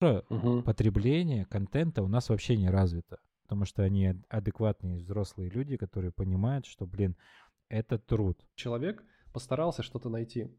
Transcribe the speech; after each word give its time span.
угу. 0.00 0.62
потребление 0.62 1.44
контента 1.44 2.02
у 2.02 2.08
нас 2.08 2.28
вообще 2.28 2.56
не 2.56 2.68
развито. 2.68 3.18
Потому 3.42 3.64
что 3.66 3.82
они 3.82 4.14
адекватные 4.28 4.96
взрослые 4.96 5.50
люди, 5.50 5.76
которые 5.76 6.12
понимают, 6.12 6.66
что, 6.66 6.86
блин, 6.86 7.16
это 7.68 7.98
труд. 7.98 8.40
Человек 8.54 9.04
постарался 9.32 9.82
что-то 9.82 10.08
найти, 10.08 10.50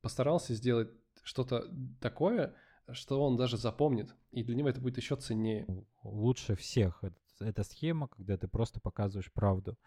постарался 0.00 0.54
сделать 0.54 0.90
что-то 1.22 1.70
такое, 2.00 2.54
что 2.90 3.22
он 3.22 3.36
даже 3.36 3.56
запомнит, 3.56 4.14
и 4.30 4.42
для 4.42 4.56
него 4.56 4.68
это 4.68 4.80
будет 4.80 4.96
еще 4.98 5.16
ценнее. 5.16 5.66
Лучше 6.02 6.54
всех. 6.56 7.02
Это 7.40 7.64
схема, 7.64 8.08
когда 8.08 8.36
ты 8.36 8.48
просто 8.48 8.80
показываешь 8.80 9.32
правду. 9.32 9.78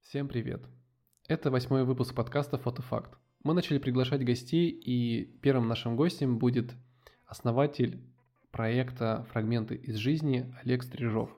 Всем 0.00 0.28
привет. 0.28 0.66
Это 1.28 1.50
восьмой 1.50 1.84
выпуск 1.84 2.14
подкаста 2.14 2.58
«Фотофакт». 2.58 3.18
Мы 3.44 3.54
начали 3.54 3.78
приглашать 3.78 4.24
гостей, 4.24 4.68
и 4.68 5.24
первым 5.42 5.68
нашим 5.68 5.96
гостем 5.96 6.38
будет 6.38 6.74
основатель 7.24 8.02
проекта 8.50 9.26
«Фрагменты 9.32 9.74
из 9.74 9.96
жизни» 9.96 10.52
Олег 10.62 10.82
Стрижов. 10.82 11.30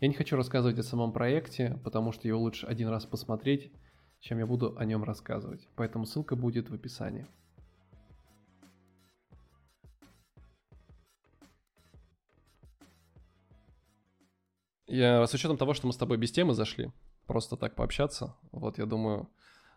Я 0.00 0.08
не 0.08 0.14
хочу 0.14 0.36
рассказывать 0.36 0.78
о 0.78 0.82
самом 0.82 1.12
проекте, 1.12 1.78
потому 1.84 2.12
что 2.12 2.28
его 2.28 2.40
лучше 2.40 2.66
один 2.66 2.88
раз 2.88 3.06
посмотреть, 3.06 3.72
чем 4.20 4.38
я 4.38 4.46
буду 4.46 4.76
о 4.76 4.84
нем 4.84 5.04
рассказывать. 5.04 5.68
Поэтому 5.74 6.06
ссылка 6.06 6.36
будет 6.36 6.68
в 6.68 6.74
описании. 6.74 7.26
Я 14.86 15.26
с 15.26 15.34
учетом 15.34 15.56
того, 15.56 15.74
что 15.74 15.86
мы 15.86 15.92
с 15.92 15.96
тобой 15.96 16.16
без 16.16 16.30
темы 16.30 16.54
зашли, 16.54 16.92
просто 17.26 17.56
так 17.56 17.74
пообщаться, 17.74 18.36
вот 18.52 18.78
я 18.78 18.86
думаю, 18.86 19.28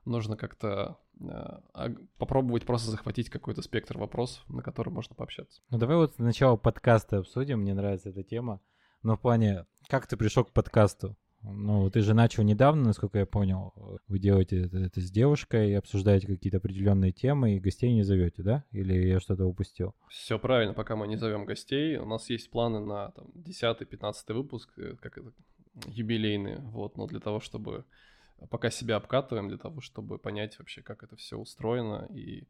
нужно 0.09 0.35
как-то 0.35 0.97
э, 1.19 1.89
попробовать 2.17 2.65
просто 2.65 2.91
захватить 2.91 3.29
какой-то 3.29 3.61
спектр 3.61 3.97
вопросов, 3.97 4.43
на 4.49 4.61
который 4.61 4.89
можно 4.89 5.15
пообщаться. 5.15 5.61
Ну 5.69 5.77
давай 5.77 5.97
вот 5.97 6.15
сначала 6.15 6.57
подкасты 6.57 7.17
обсудим, 7.17 7.61
мне 7.61 7.73
нравится 7.73 8.09
эта 8.09 8.23
тема. 8.23 8.61
Но 9.03 9.15
в 9.15 9.21
плане, 9.21 9.65
как 9.87 10.07
ты 10.07 10.17
пришел 10.17 10.43
к 10.43 10.51
подкасту? 10.51 11.15
Ну, 11.41 11.89
ты 11.89 12.01
же 12.01 12.13
начал 12.13 12.43
недавно, 12.43 12.83
насколько 12.83 13.19
я 13.19 13.25
понял. 13.25 13.73
Вы 14.07 14.19
делаете 14.19 14.65
это, 14.65 14.77
это 14.77 14.99
с 14.99 15.09
девушкой, 15.09 15.77
обсуждаете 15.77 16.27
какие-то 16.27 16.57
определенные 16.57 17.13
темы 17.13 17.55
и 17.55 17.59
гостей 17.59 17.93
не 17.93 18.03
зовете, 18.03 18.43
да? 18.43 18.65
Или 18.71 19.07
я 19.07 19.21
что-то 19.21 19.45
упустил? 19.45 19.95
Все 20.09 20.37
правильно, 20.37 20.73
пока 20.73 20.97
мы 20.97 21.07
не 21.07 21.15
зовем 21.15 21.45
гостей. 21.45 21.95
У 21.97 22.05
нас 22.05 22.29
есть 22.29 22.49
планы 22.51 22.81
на 22.81 23.11
там, 23.11 23.27
10-15 23.35 24.33
выпуск, 24.33 24.69
э, 24.77 24.95
как 24.99 25.17
это, 25.17 25.31
юбилейные. 25.85 26.59
Вот, 26.59 26.97
но 26.97 27.07
для 27.07 27.21
того, 27.21 27.39
чтобы 27.39 27.85
пока 28.49 28.69
себя 28.69 28.95
обкатываем, 28.97 29.49
для 29.49 29.57
того, 29.57 29.81
чтобы 29.81 30.17
понять 30.17 30.57
вообще, 30.59 30.81
как 30.81 31.03
это 31.03 31.15
все 31.15 31.37
устроено 31.37 32.07
и 32.09 32.47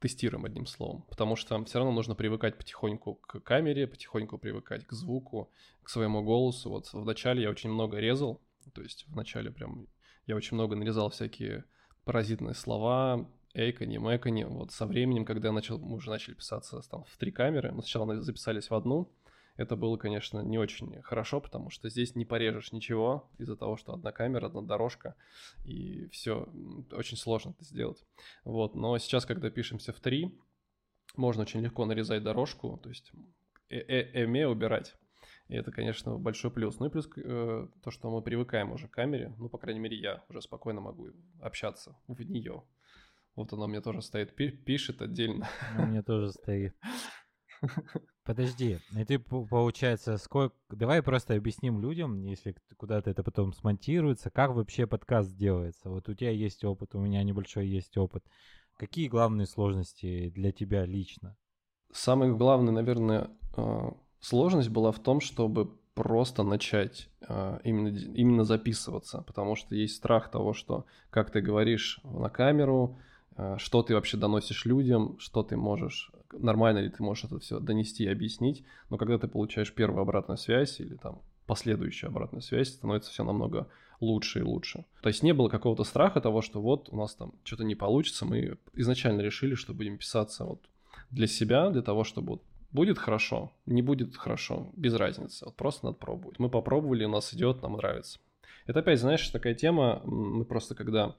тестируем 0.00 0.46
одним 0.46 0.66
словом, 0.66 1.02
потому 1.08 1.36
что 1.36 1.62
все 1.64 1.78
равно 1.78 1.92
нужно 1.92 2.14
привыкать 2.14 2.56
потихоньку 2.56 3.16
к 3.16 3.40
камере, 3.40 3.86
потихоньку 3.86 4.38
привыкать 4.38 4.86
к 4.86 4.92
звуку, 4.92 5.50
к 5.82 5.90
своему 5.90 6.22
голосу. 6.22 6.70
Вот 6.70 6.90
вначале 6.92 7.42
я 7.42 7.50
очень 7.50 7.70
много 7.70 7.98
резал, 7.98 8.40
то 8.72 8.82
есть 8.82 9.04
вначале 9.08 9.50
прям 9.50 9.86
я 10.26 10.36
очень 10.36 10.54
много 10.54 10.74
нарезал 10.74 11.10
всякие 11.10 11.64
паразитные 12.04 12.54
слова, 12.54 13.28
эйкони, 13.52 13.98
мэкони. 13.98 14.44
Вот 14.44 14.72
со 14.72 14.86
временем, 14.86 15.24
когда 15.24 15.48
я 15.48 15.52
начал, 15.52 15.78
мы 15.78 15.96
уже 15.96 16.10
начали 16.10 16.34
писаться 16.34 16.80
там 16.88 17.04
в 17.04 17.16
три 17.18 17.30
камеры, 17.30 17.72
мы 17.72 17.82
сначала 17.82 18.20
записались 18.20 18.70
в 18.70 18.74
одну, 18.74 19.12
это 19.56 19.76
было, 19.76 19.96
конечно, 19.96 20.40
не 20.40 20.58
очень 20.58 21.02
хорошо, 21.02 21.40
потому 21.40 21.70
что 21.70 21.88
здесь 21.88 22.14
не 22.14 22.24
порежешь 22.24 22.72
ничего 22.72 23.30
из-за 23.38 23.56
того, 23.56 23.76
что 23.76 23.92
одна 23.92 24.12
камера, 24.12 24.46
одна 24.46 24.62
дорожка, 24.62 25.14
и 25.64 26.08
все, 26.08 26.48
очень 26.92 27.16
сложно 27.16 27.50
это 27.50 27.64
сделать. 27.64 28.04
Вот, 28.44 28.74
но 28.74 28.96
сейчас, 28.98 29.26
когда 29.26 29.50
пишемся 29.50 29.92
в 29.92 30.00
три, 30.00 30.38
можно 31.16 31.42
очень 31.42 31.60
легко 31.60 31.84
нарезать 31.84 32.22
дорожку, 32.22 32.78
то 32.82 32.88
есть 32.88 33.12
э 33.68 33.80
-э 33.80 34.24
эме 34.24 34.48
убирать. 34.48 34.96
И 35.48 35.56
это, 35.56 35.72
конечно, 35.72 36.16
большой 36.16 36.52
плюс. 36.52 36.78
Ну 36.78 36.86
и 36.86 36.90
плюс 36.90 37.08
э, 37.16 37.66
то, 37.82 37.90
что 37.90 38.08
мы 38.08 38.22
привыкаем 38.22 38.70
уже 38.70 38.86
к 38.86 38.92
камере, 38.92 39.34
ну, 39.36 39.48
по 39.48 39.58
крайней 39.58 39.80
мере, 39.80 39.96
я 39.96 40.24
уже 40.28 40.42
спокойно 40.42 40.80
могу 40.80 41.08
общаться 41.40 41.96
в 42.06 42.20
нее. 42.22 42.62
Вот 43.34 43.52
она 43.52 43.66
мне 43.66 43.80
тоже 43.80 44.00
стоит, 44.02 44.34
пишет 44.36 45.02
отдельно. 45.02 45.48
У 45.76 45.86
меня 45.86 46.02
тоже 46.02 46.30
стоит. 46.30 46.76
Подожди, 48.24 48.78
и 48.96 49.04
ты, 49.04 49.18
получается, 49.18 50.16
сколько... 50.18 50.54
Давай 50.70 51.02
просто 51.02 51.34
объясним 51.34 51.80
людям, 51.80 52.22
если 52.22 52.54
куда-то 52.76 53.10
это 53.10 53.22
потом 53.22 53.52
смонтируется, 53.52 54.30
как 54.30 54.54
вообще 54.54 54.86
подкаст 54.86 55.36
делается. 55.36 55.90
Вот 55.90 56.08
у 56.08 56.14
тебя 56.14 56.30
есть 56.30 56.64
опыт, 56.64 56.94
у 56.94 57.00
меня 57.00 57.22
небольшой 57.22 57.66
есть 57.66 57.96
опыт. 57.96 58.24
Какие 58.76 59.08
главные 59.08 59.46
сложности 59.46 60.30
для 60.30 60.52
тебя 60.52 60.86
лично? 60.86 61.36
Самая 61.92 62.32
главная, 62.32 62.72
наверное, 62.72 63.30
а, 63.56 63.94
сложность 64.20 64.68
была 64.68 64.92
в 64.92 65.00
том, 65.00 65.20
чтобы 65.20 65.76
просто 65.94 66.42
начать 66.42 67.08
а, 67.28 67.60
именно, 67.64 67.88
именно 67.88 68.44
записываться, 68.44 69.22
потому 69.22 69.56
что 69.56 69.74
есть 69.74 69.96
страх 69.96 70.30
того, 70.30 70.52
что, 70.52 70.86
как 71.10 71.30
ты 71.30 71.40
говоришь 71.40 72.00
на 72.04 72.30
камеру, 72.30 72.98
а, 73.36 73.58
что 73.58 73.82
ты 73.82 73.94
вообще 73.94 74.16
доносишь 74.16 74.64
людям, 74.64 75.18
что 75.18 75.42
ты 75.42 75.56
можешь 75.56 76.12
нормально 76.32 76.78
ли 76.78 76.90
ты 76.90 77.02
можешь 77.02 77.24
это 77.24 77.38
все 77.38 77.60
донести 77.60 78.04
и 78.04 78.08
объяснить, 78.08 78.64
но 78.88 78.96
когда 78.96 79.18
ты 79.18 79.28
получаешь 79.28 79.72
первую 79.72 80.02
обратную 80.02 80.38
связь 80.38 80.80
или 80.80 80.94
там 80.94 81.20
последующую 81.46 82.08
обратную 82.08 82.42
связь, 82.42 82.68
становится 82.68 83.10
все 83.10 83.24
намного 83.24 83.68
лучше 84.00 84.38
и 84.38 84.42
лучше. 84.42 84.84
То 85.02 85.08
есть 85.08 85.22
не 85.22 85.32
было 85.32 85.48
какого-то 85.48 85.84
страха 85.84 86.20
того, 86.20 86.42
что 86.42 86.60
вот 86.60 86.88
у 86.90 86.96
нас 86.96 87.14
там 87.14 87.32
что-то 87.44 87.64
не 87.64 87.74
получится, 87.74 88.24
мы 88.24 88.56
изначально 88.74 89.20
решили, 89.20 89.54
что 89.54 89.74
будем 89.74 89.98
писаться 89.98 90.44
вот 90.44 90.60
для 91.10 91.26
себя, 91.26 91.70
для 91.70 91.82
того, 91.82 92.04
чтобы 92.04 92.30
вот 92.30 92.42
будет 92.72 92.98
хорошо, 92.98 93.52
не 93.66 93.82
будет 93.82 94.16
хорошо, 94.16 94.70
без 94.76 94.94
разницы, 94.94 95.44
вот 95.44 95.56
просто 95.56 95.86
надо 95.86 95.98
пробовать. 95.98 96.38
Мы 96.38 96.48
попробовали, 96.48 97.04
у 97.04 97.10
нас 97.10 97.34
идет, 97.34 97.62
нам 97.62 97.72
нравится. 97.72 98.20
Это 98.66 98.80
опять, 98.80 99.00
знаешь, 99.00 99.28
такая 99.28 99.54
тема, 99.54 100.00
мы 100.04 100.44
просто 100.44 100.74
когда 100.74 101.16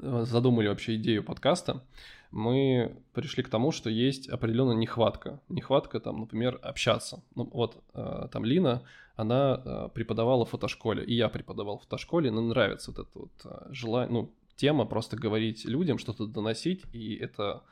задумали 0.00 0.68
вообще 0.68 0.96
идею 0.96 1.24
подкаста, 1.24 1.82
мы 2.30 2.96
пришли 3.14 3.42
к 3.42 3.48
тому, 3.48 3.72
что 3.72 3.88
есть 3.90 4.28
определенная 4.28 4.76
нехватка. 4.76 5.40
Нехватка, 5.48 5.98
там, 6.00 6.20
например, 6.20 6.58
общаться. 6.62 7.22
Ну, 7.34 7.48
вот 7.52 7.82
э, 7.94 8.28
там 8.30 8.44
Лина, 8.44 8.82
она 9.16 9.62
э, 9.64 9.88
преподавала 9.94 10.44
в 10.44 10.50
фотошколе, 10.50 11.04
и 11.04 11.14
я 11.14 11.28
преподавал 11.28 11.78
в 11.78 11.82
фотошколе, 11.82 12.30
но 12.30 12.42
нравится 12.42 12.90
вот 12.90 13.06
эта 13.06 13.18
вот 13.18 13.32
э, 13.44 13.72
желание, 13.72 14.12
ну, 14.12 14.32
тема 14.56 14.84
просто 14.84 15.16
говорить 15.16 15.64
людям, 15.64 15.98
что-то 15.98 16.26
доносить, 16.26 16.82
и 16.92 17.14
это 17.14 17.62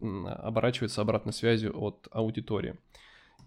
оборачивается 0.00 1.00
обратной 1.00 1.32
связью 1.32 1.78
от 1.78 2.08
аудитории. 2.10 2.76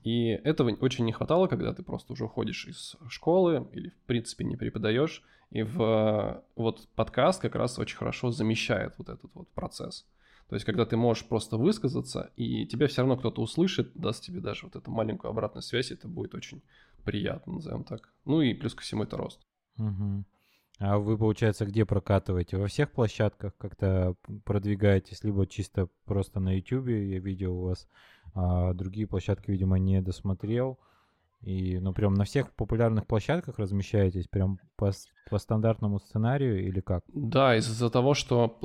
И 0.03 0.29
этого 0.29 0.71
очень 0.81 1.05
не 1.05 1.11
хватало, 1.11 1.47
когда 1.47 1.73
ты 1.73 1.83
просто 1.83 2.13
уже 2.13 2.25
уходишь 2.25 2.65
из 2.67 2.95
школы 3.09 3.67
или, 3.73 3.89
в 3.89 4.07
принципе, 4.07 4.45
не 4.45 4.55
преподаешь. 4.55 5.23
И 5.51 5.63
в 5.63 6.43
вот 6.55 6.87
подкаст 6.95 7.41
как 7.41 7.55
раз 7.55 7.79
очень 7.79 7.97
хорошо 7.97 8.31
замещает 8.31 8.93
вот 8.97 9.09
этот 9.09 9.33
вот 9.33 9.49
процесс. 9.49 10.05
То 10.47 10.55
есть, 10.55 10.65
когда 10.65 10.85
ты 10.85 10.97
можешь 10.97 11.27
просто 11.27 11.57
высказаться, 11.57 12.31
и 12.35 12.65
тебя 12.65 12.87
все 12.87 13.01
равно 13.01 13.17
кто-то 13.17 13.41
услышит, 13.41 13.91
даст 13.93 14.23
тебе 14.23 14.41
даже 14.41 14.65
вот 14.65 14.75
эту 14.75 14.89
маленькую 14.89 15.29
обратную 15.29 15.61
связь, 15.61 15.91
это 15.91 16.07
будет 16.07 16.33
очень 16.33 16.63
приятно, 17.03 17.53
назовем 17.53 17.83
так. 17.83 18.11
Ну 18.25 18.41
и 18.41 18.53
плюс 18.53 18.73
ко 18.73 18.81
всему 18.81 19.03
это 19.03 19.17
рост. 19.17 19.39
Угу. 19.77 20.25
А 20.79 20.97
вы, 20.97 21.17
получается, 21.17 21.65
где 21.65 21.85
прокатываете? 21.85 22.57
Во 22.57 22.67
всех 22.67 22.91
площадках 22.91 23.55
как-то 23.57 24.15
продвигаетесь, 24.45 25.23
либо 25.23 25.45
чисто 25.45 25.89
просто 26.05 26.39
на 26.39 26.55
YouTube, 26.55 26.87
я 26.87 27.19
видел 27.19 27.57
у 27.57 27.65
вас, 27.65 27.87
а 28.33 28.73
другие 28.73 29.05
площадки, 29.05 29.51
видимо, 29.51 29.77
не 29.77 30.01
досмотрел. 30.01 30.79
И, 31.41 31.79
ну, 31.79 31.93
прям 31.93 32.15
на 32.15 32.25
всех 32.25 32.51
популярных 32.53 33.07
площадках 33.07 33.59
размещаетесь, 33.59 34.27
прям 34.27 34.59
по, 34.75 34.91
по 35.29 35.39
стандартному 35.39 35.99
сценарию 35.99 36.67
или 36.67 36.81
как? 36.81 37.03
Да, 37.07 37.55
из-за 37.55 37.89
того, 37.89 38.13
что 38.13 38.57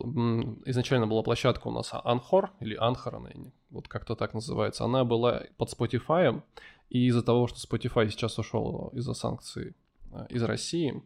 изначально 0.67 1.07
была 1.07 1.23
площадка 1.23 1.69
у 1.69 1.71
нас 1.71 1.93
Anchor, 1.93 2.49
или 2.61 2.75
она, 2.75 3.31
вот 3.71 3.87
как-то 3.87 4.17
так 4.17 4.35
называется, 4.35 4.85
она 4.85 5.05
была 5.05 5.43
под 5.57 5.73
Spotify, 5.73 6.43
и 6.91 7.06
из-за 7.06 7.23
того, 7.23 7.47
что 7.47 7.59
Spotify 7.59 8.09
сейчас 8.09 8.38
ушел 8.38 8.91
из-за 8.93 9.15
санкций 9.15 9.75
Э, 10.15 10.26
из 10.29 10.43
России. 10.43 11.03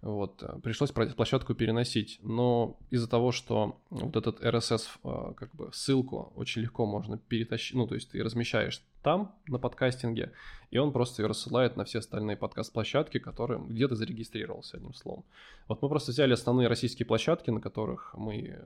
Вот, 0.00 0.42
э, 0.42 0.60
пришлось 0.62 0.92
площадку 0.92 1.54
переносить. 1.54 2.18
Но 2.22 2.78
из-за 2.90 3.08
того, 3.08 3.32
что 3.32 3.80
вот 3.90 4.16
этот 4.16 4.40
RSS, 4.40 4.88
э, 5.02 5.34
как 5.34 5.54
бы 5.54 5.70
ссылку 5.72 6.32
очень 6.36 6.62
легко 6.62 6.86
можно 6.86 7.18
перетащить, 7.18 7.76
ну, 7.76 7.86
то 7.86 7.94
есть 7.94 8.10
ты 8.10 8.22
размещаешь 8.22 8.82
там, 9.02 9.34
на 9.46 9.58
подкастинге, 9.58 10.32
и 10.70 10.78
он 10.78 10.92
просто 10.92 11.22
ее 11.22 11.28
рассылает 11.28 11.76
на 11.76 11.84
все 11.84 11.98
остальные 11.98 12.36
подкаст-площадки, 12.36 13.18
которые 13.18 13.60
где 13.60 13.88
то 13.88 13.94
зарегистрировался, 13.94 14.76
одним 14.76 14.94
словом. 14.94 15.24
Вот 15.68 15.82
мы 15.82 15.88
просто 15.88 16.12
взяли 16.12 16.32
основные 16.32 16.68
российские 16.68 17.06
площадки, 17.06 17.50
на 17.50 17.60
которых 17.60 18.14
мы, 18.14 18.58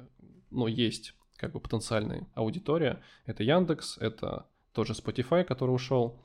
ну, 0.50 0.66
есть 0.66 1.14
как 1.36 1.52
бы 1.52 1.60
потенциальная 1.60 2.26
аудитория. 2.34 3.02
Это 3.26 3.42
Яндекс, 3.42 3.98
это 3.98 4.46
тоже 4.72 4.92
Spotify, 4.92 5.44
который 5.44 5.70
ушел. 5.70 6.22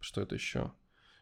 Что 0.00 0.20
это 0.20 0.34
еще? 0.34 0.72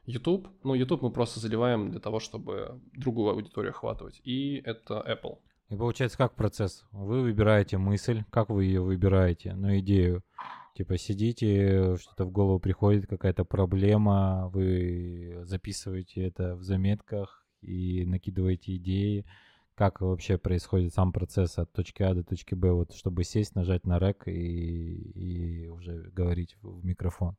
YouTube. 0.04 0.49
Ну, 0.62 0.75
YouTube 0.75 1.02
мы 1.02 1.10
просто 1.10 1.40
заливаем 1.40 1.90
для 1.90 2.00
того, 2.00 2.20
чтобы 2.20 2.81
другую 2.92 3.31
аудиторию 3.31 3.70
охватывать. 3.70 4.20
И 4.25 4.62
это 4.64 5.04
Apple. 5.06 5.38
И 5.69 5.76
получается, 5.76 6.16
как 6.16 6.34
процесс? 6.34 6.87
Вы 6.92 7.22
выбираете 7.22 7.76
мысль, 7.76 8.22
как 8.31 8.50
вы 8.50 8.66
ее 8.66 8.81
выбираете, 8.81 9.54
ну, 9.54 9.76
идею. 9.78 10.22
Типа 10.76 10.99
сидите, 10.99 11.96
что-то 11.96 12.26
в 12.26 12.31
голову 12.31 12.61
приходит, 12.61 13.06
какая-то 13.06 13.46
проблема, 13.46 14.50
вы 14.52 15.38
записываете 15.44 16.25
это 16.26 16.55
в 16.55 16.62
заметках 16.64 17.46
и 17.62 18.05
накидываете 18.05 18.76
идеи. 18.76 19.25
Как 19.75 20.02
вообще 20.02 20.37
происходит 20.37 20.93
сам 20.93 21.12
процесс 21.12 21.56
от 21.58 21.73
точки 21.73 22.02
А 22.02 22.12
до 22.12 22.25
точки 22.25 22.55
Б, 22.55 22.73
вот 22.73 22.94
чтобы 22.94 23.25
сесть, 23.25 23.55
нажать 23.55 23.87
на 23.87 23.99
рек 23.99 24.28
и, 24.28 24.32
и 24.32 25.69
уже 25.69 26.11
говорить 26.14 26.58
в 26.61 26.84
микрофон? 26.84 27.37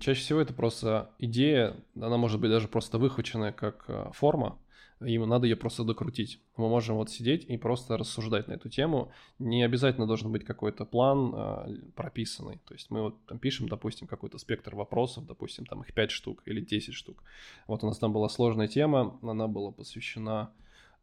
Чаще 0.00 0.20
всего 0.20 0.40
это 0.40 0.54
просто 0.54 1.10
идея, 1.18 1.76
она 1.94 2.16
может 2.16 2.40
быть 2.40 2.50
даже 2.50 2.68
просто 2.68 2.96
выхваченная 2.96 3.52
как 3.52 3.84
э, 3.88 4.10
форма, 4.14 4.58
им 5.04 5.28
надо 5.28 5.46
ее 5.46 5.56
просто 5.56 5.84
докрутить. 5.84 6.40
Мы 6.56 6.68
можем 6.68 6.96
вот 6.96 7.10
сидеть 7.10 7.44
и 7.44 7.56
просто 7.56 7.96
рассуждать 7.96 8.48
на 8.48 8.52
эту 8.52 8.68
тему. 8.68 9.12
Не 9.38 9.62
обязательно 9.62 10.06
должен 10.06 10.32
быть 10.32 10.44
какой-то 10.44 10.84
план 10.84 11.34
э, 11.34 11.76
прописанный. 11.94 12.60
То 12.66 12.74
есть 12.74 12.90
мы 12.90 13.02
вот 13.02 13.26
там 13.26 13.38
пишем, 13.38 13.68
допустим, 13.68 14.06
какой-то 14.06 14.38
спектр 14.38 14.74
вопросов, 14.74 15.26
допустим, 15.26 15.66
там 15.66 15.82
их 15.82 15.92
5 15.92 16.10
штук 16.10 16.42
или 16.46 16.60
10 16.60 16.94
штук. 16.94 17.22
Вот 17.66 17.82
у 17.84 17.86
нас 17.86 17.98
там 17.98 18.12
была 18.12 18.28
сложная 18.28 18.68
тема, 18.68 19.18
она 19.22 19.48
была 19.48 19.70
посвящена 19.70 20.52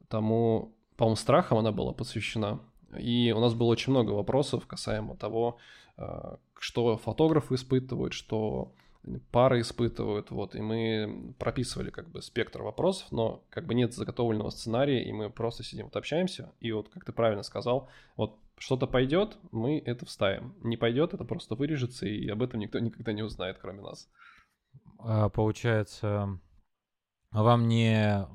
тому, 0.09 0.75
по-моему, 0.97 1.15
страхам 1.15 1.57
она 1.59 1.71
была 1.71 1.93
посвящена. 1.93 2.59
И 2.97 3.31
у 3.35 3.39
нас 3.39 3.53
было 3.53 3.67
очень 3.67 3.91
много 3.91 4.11
вопросов 4.11 4.65
касаемо 4.65 5.15
того, 5.15 5.57
э, 5.97 6.35
что 6.57 6.97
фотографы 6.97 7.55
испытывают, 7.55 8.13
что 8.13 8.73
пары 9.31 9.61
испытывают, 9.61 10.31
вот, 10.31 10.55
и 10.55 10.61
мы 10.61 11.33
прописывали 11.39 11.89
как 11.89 12.09
бы 12.09 12.21
спектр 12.21 12.61
вопросов, 12.61 13.11
но 13.11 13.43
как 13.49 13.65
бы 13.65 13.73
нет 13.73 13.93
заготовленного 13.93 14.49
сценария, 14.49 15.03
и 15.03 15.11
мы 15.11 15.29
просто 15.29 15.63
сидим, 15.63 15.85
вот 15.85 15.95
общаемся, 15.95 16.51
и 16.59 16.71
вот, 16.71 16.89
как 16.89 17.05
ты 17.05 17.11
правильно 17.11 17.43
сказал, 17.43 17.89
вот 18.17 18.37
что-то 18.57 18.87
пойдет, 18.87 19.37
мы 19.51 19.79
это 19.79 20.05
вставим, 20.05 20.55
не 20.61 20.77
пойдет, 20.77 21.13
это 21.13 21.23
просто 21.23 21.55
вырежется, 21.55 22.05
и 22.05 22.27
об 22.27 22.43
этом 22.43 22.59
никто 22.59 22.79
никогда 22.79 23.13
не 23.13 23.23
узнает, 23.23 23.57
кроме 23.59 23.81
нас. 23.81 24.09
А, 24.99 25.29
получается, 25.29 26.39
вам 27.31 27.67
не 27.67 28.27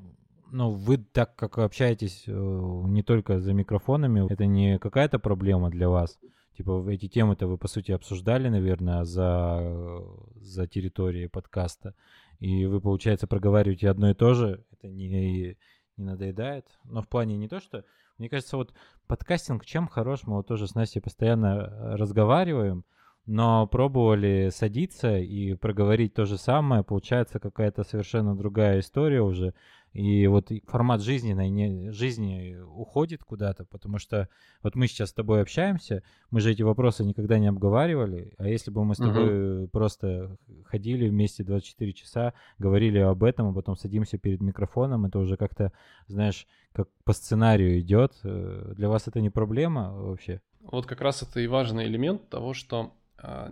ну, 0.51 0.71
вы 0.71 0.97
так 0.97 1.35
как 1.35 1.57
общаетесь 1.57 2.23
э, 2.27 2.31
не 2.31 3.03
только 3.03 3.39
за 3.39 3.53
микрофонами, 3.53 4.31
это 4.31 4.45
не 4.45 4.79
какая-то 4.79 5.19
проблема 5.19 5.69
для 5.69 5.89
вас? 5.89 6.17
Типа 6.57 6.87
эти 6.89 7.07
темы-то 7.07 7.47
вы, 7.47 7.57
по 7.57 7.67
сути, 7.67 7.91
обсуждали, 7.91 8.47
наверное, 8.47 9.03
за, 9.03 10.01
за 10.35 10.67
территорией 10.67 11.27
подкаста. 11.27 11.93
И 12.39 12.65
вы, 12.65 12.79
получается, 12.79 13.27
проговариваете 13.27 13.89
одно 13.89 14.09
и 14.09 14.13
то 14.13 14.33
же. 14.33 14.63
Это 14.71 14.87
не, 14.87 15.57
не 15.97 16.03
надоедает. 16.03 16.65
Но 16.85 17.01
в 17.01 17.07
плане 17.07 17.37
не 17.37 17.47
то, 17.47 17.59
что... 17.59 17.83
Мне 18.17 18.29
кажется, 18.29 18.55
вот 18.55 18.73
подкастинг 19.07 19.65
чем 19.65 19.89
хорош? 19.89 20.23
Мы 20.23 20.37
вот 20.37 20.47
тоже 20.47 20.67
с 20.67 20.75
Настей 20.75 21.01
постоянно 21.01 21.97
разговариваем, 21.97 22.85
но 23.25 23.67
пробовали 23.67 24.49
садиться 24.53 25.17
и 25.17 25.55
проговорить 25.55 26.13
то 26.13 26.25
же 26.25 26.37
самое. 26.37 26.83
Получается 26.83 27.39
какая-то 27.39 27.83
совершенно 27.83 28.37
другая 28.37 28.79
история 28.79 29.21
уже. 29.21 29.53
И 29.95 30.27
вот 30.27 30.51
формат 30.67 31.01
жизненной 31.01 31.49
не, 31.49 31.89
жизни 31.91 32.57
уходит 32.75 33.23
куда-то, 33.23 33.63
потому 33.63 33.97
что 33.97 34.27
вот 34.61 34.75
мы 34.75 34.87
сейчас 34.87 35.11
с 35.11 35.13
тобой 35.13 35.41
общаемся, 35.41 36.03
мы 36.31 36.41
же 36.41 36.51
эти 36.51 36.63
вопросы 36.63 37.05
никогда 37.05 37.39
не 37.39 37.47
обговаривали, 37.47 38.33
а 38.37 38.49
если 38.49 38.71
бы 38.71 38.83
мы 38.83 38.95
с 38.95 38.97
тобой 38.97 39.61
угу. 39.61 39.69
просто 39.69 40.35
ходили 40.65 41.07
вместе 41.07 41.45
24 41.45 41.93
часа, 41.93 42.33
говорили 42.57 42.97
об 42.97 43.23
этом, 43.23 43.47
а 43.47 43.53
потом 43.53 43.77
садимся 43.77 44.17
перед 44.17 44.41
микрофоном, 44.41 45.05
это 45.05 45.17
уже 45.17 45.37
как-то, 45.37 45.71
знаешь, 46.07 46.45
как 46.73 46.89
по 47.05 47.13
сценарию 47.13 47.79
идет. 47.79 48.19
Э, 48.25 48.73
для 48.75 48.89
вас 48.89 49.07
это 49.07 49.21
не 49.21 49.29
проблема 49.29 49.93
вообще? 49.93 50.41
Вот 50.59 50.87
как 50.87 50.99
раз 50.99 51.23
это 51.23 51.39
и 51.39 51.47
важный 51.47 51.85
элемент 51.85 52.27
того, 52.27 52.53
что 52.53 52.91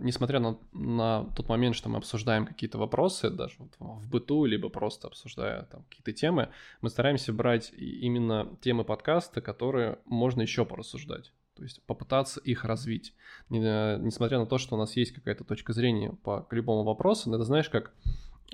несмотря 0.00 0.40
на, 0.40 0.58
на 0.72 1.24
тот 1.36 1.48
момент, 1.48 1.74
что 1.74 1.88
мы 1.88 1.98
обсуждаем 1.98 2.46
какие-то 2.46 2.78
вопросы, 2.78 3.30
даже 3.30 3.54
вот 3.58 3.74
в 3.78 4.08
быту, 4.08 4.44
либо 4.44 4.68
просто 4.68 5.08
обсуждая 5.08 5.62
там 5.64 5.84
какие-то 5.84 6.12
темы, 6.12 6.50
мы 6.80 6.90
стараемся 6.90 7.32
брать 7.32 7.72
именно 7.76 8.48
темы 8.60 8.84
подкаста, 8.84 9.40
которые 9.40 9.98
можно 10.04 10.42
еще 10.42 10.64
порассуждать. 10.64 11.32
То 11.56 11.62
есть 11.62 11.82
попытаться 11.84 12.40
их 12.40 12.64
развить. 12.64 13.14
Несмотря 13.48 14.38
на 14.38 14.46
то, 14.46 14.58
что 14.58 14.74
у 14.74 14.78
нас 14.78 14.96
есть 14.96 15.12
какая-то 15.12 15.44
точка 15.44 15.72
зрения 15.72 16.10
по 16.22 16.46
любому 16.50 16.82
вопросу, 16.82 17.30
но 17.30 17.36
это 17.36 17.44
знаешь, 17.44 17.68
как 17.68 17.92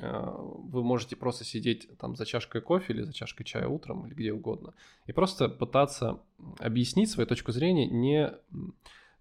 а, 0.00 0.36
вы 0.38 0.82
можете 0.82 1.16
просто 1.16 1.44
сидеть 1.44 1.88
там 1.98 2.16
за 2.16 2.24
чашкой 2.24 2.60
кофе 2.60 2.92
или 2.92 3.02
за 3.02 3.12
чашкой 3.12 3.44
чая 3.44 3.68
утром 3.68 4.06
или 4.06 4.14
где 4.14 4.32
угодно 4.32 4.72
и 5.06 5.12
просто 5.12 5.48
пытаться 5.48 6.20
объяснить 6.58 7.10
свою 7.10 7.26
точку 7.26 7.52
зрения 7.52 7.86
не 7.86 8.32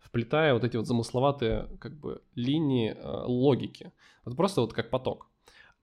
вплетая 0.09 0.53
вот 0.53 0.63
эти 0.63 0.75
вот 0.75 0.87
замысловатые 0.87 1.69
как 1.79 1.97
бы 1.97 2.21
линии 2.33 2.91
э, 2.91 3.23
логики. 3.25 3.91
Вот 4.25 4.35
просто 4.35 4.61
вот 4.61 4.73
как 4.73 4.89
поток. 4.89 5.27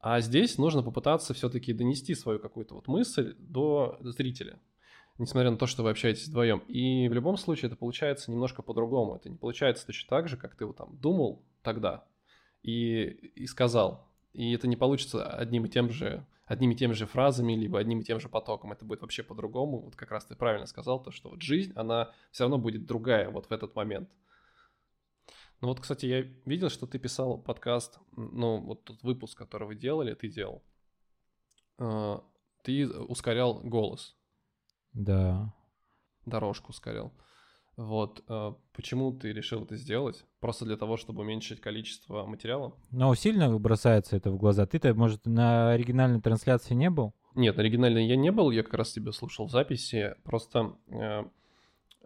А 0.00 0.20
здесь 0.20 0.58
нужно 0.58 0.82
попытаться 0.82 1.32
все-таки 1.32 1.72
донести 1.72 2.14
свою 2.14 2.38
какую-то 2.38 2.74
вот 2.74 2.88
мысль 2.88 3.34
до 3.38 3.98
зрителя, 4.00 4.58
несмотря 5.18 5.50
на 5.50 5.56
то, 5.56 5.66
что 5.66 5.82
вы 5.82 5.90
общаетесь 5.90 6.26
вдвоем. 6.26 6.58
И 6.68 7.08
в 7.08 7.12
любом 7.12 7.36
случае 7.36 7.68
это 7.68 7.76
получается 7.76 8.30
немножко 8.30 8.62
по-другому. 8.62 9.16
Это 9.16 9.30
не 9.30 9.36
получается 9.36 9.86
точно 9.86 10.08
так 10.10 10.28
же, 10.28 10.36
как 10.36 10.56
ты 10.56 10.66
вот 10.66 10.76
там 10.76 10.96
думал 10.98 11.42
тогда 11.62 12.04
и, 12.62 13.04
и 13.36 13.46
сказал. 13.46 14.08
И 14.32 14.52
это 14.52 14.66
не 14.66 14.76
получится 14.76 15.24
одним 15.24 15.64
и 15.64 15.68
тем 15.68 15.90
же 15.90 16.26
одними 16.46 16.74
и 16.74 16.76
теми 16.76 16.92
же 16.92 17.06
фразами, 17.06 17.54
либо 17.54 17.78
одним 17.78 18.00
и 18.00 18.04
тем 18.04 18.20
же 18.20 18.28
потоком. 18.28 18.72
Это 18.72 18.84
будет 18.84 19.02
вообще 19.02 19.22
по-другому. 19.22 19.80
Вот 19.80 19.96
как 19.96 20.10
раз 20.10 20.24
ты 20.24 20.36
правильно 20.36 20.66
сказал, 20.66 21.02
то, 21.02 21.10
что 21.10 21.30
вот 21.30 21.42
жизнь, 21.42 21.72
она 21.74 22.12
все 22.30 22.44
равно 22.44 22.58
будет 22.58 22.86
другая 22.86 23.28
вот 23.30 23.46
в 23.46 23.52
этот 23.52 23.74
момент. 23.74 24.08
Ну 25.60 25.68
вот, 25.68 25.80
кстати, 25.80 26.06
я 26.06 26.20
видел, 26.44 26.68
что 26.68 26.86
ты 26.86 26.98
писал 26.98 27.38
подкаст, 27.38 27.98
ну 28.12 28.60
вот 28.60 28.84
тот 28.84 29.02
выпуск, 29.02 29.36
который 29.36 29.66
вы 29.66 29.74
делали, 29.74 30.14
ты 30.14 30.28
делал. 30.28 30.62
А, 31.78 32.22
ты 32.62 32.88
ускорял 32.88 33.60
голос. 33.60 34.16
Да. 34.92 35.52
Дорожку 36.26 36.70
ускорял. 36.70 37.12
Вот. 37.76 38.24
Э, 38.28 38.54
почему 38.72 39.12
ты 39.12 39.32
решил 39.32 39.64
это 39.64 39.76
сделать? 39.76 40.24
Просто 40.40 40.64
для 40.64 40.76
того, 40.76 40.96
чтобы 40.96 41.22
уменьшить 41.22 41.60
количество 41.60 42.24
материала? 42.24 42.74
Но 42.90 43.14
сильно 43.14 43.58
бросается 43.58 44.16
это 44.16 44.30
в 44.30 44.36
глаза. 44.36 44.66
Ты-то, 44.66 44.94
может, 44.94 45.26
на 45.26 45.72
оригинальной 45.72 46.20
трансляции 46.20 46.74
не 46.74 46.90
был? 46.90 47.14
Нет, 47.34 47.56
на 47.56 47.62
оригинальной 47.62 48.06
я 48.06 48.16
не 48.16 48.32
был, 48.32 48.50
я 48.50 48.62
как 48.62 48.74
раз 48.74 48.92
тебя 48.92 49.12
слушал 49.12 49.46
в 49.46 49.50
записи. 49.50 50.14
Просто 50.24 50.76
э, 50.88 51.24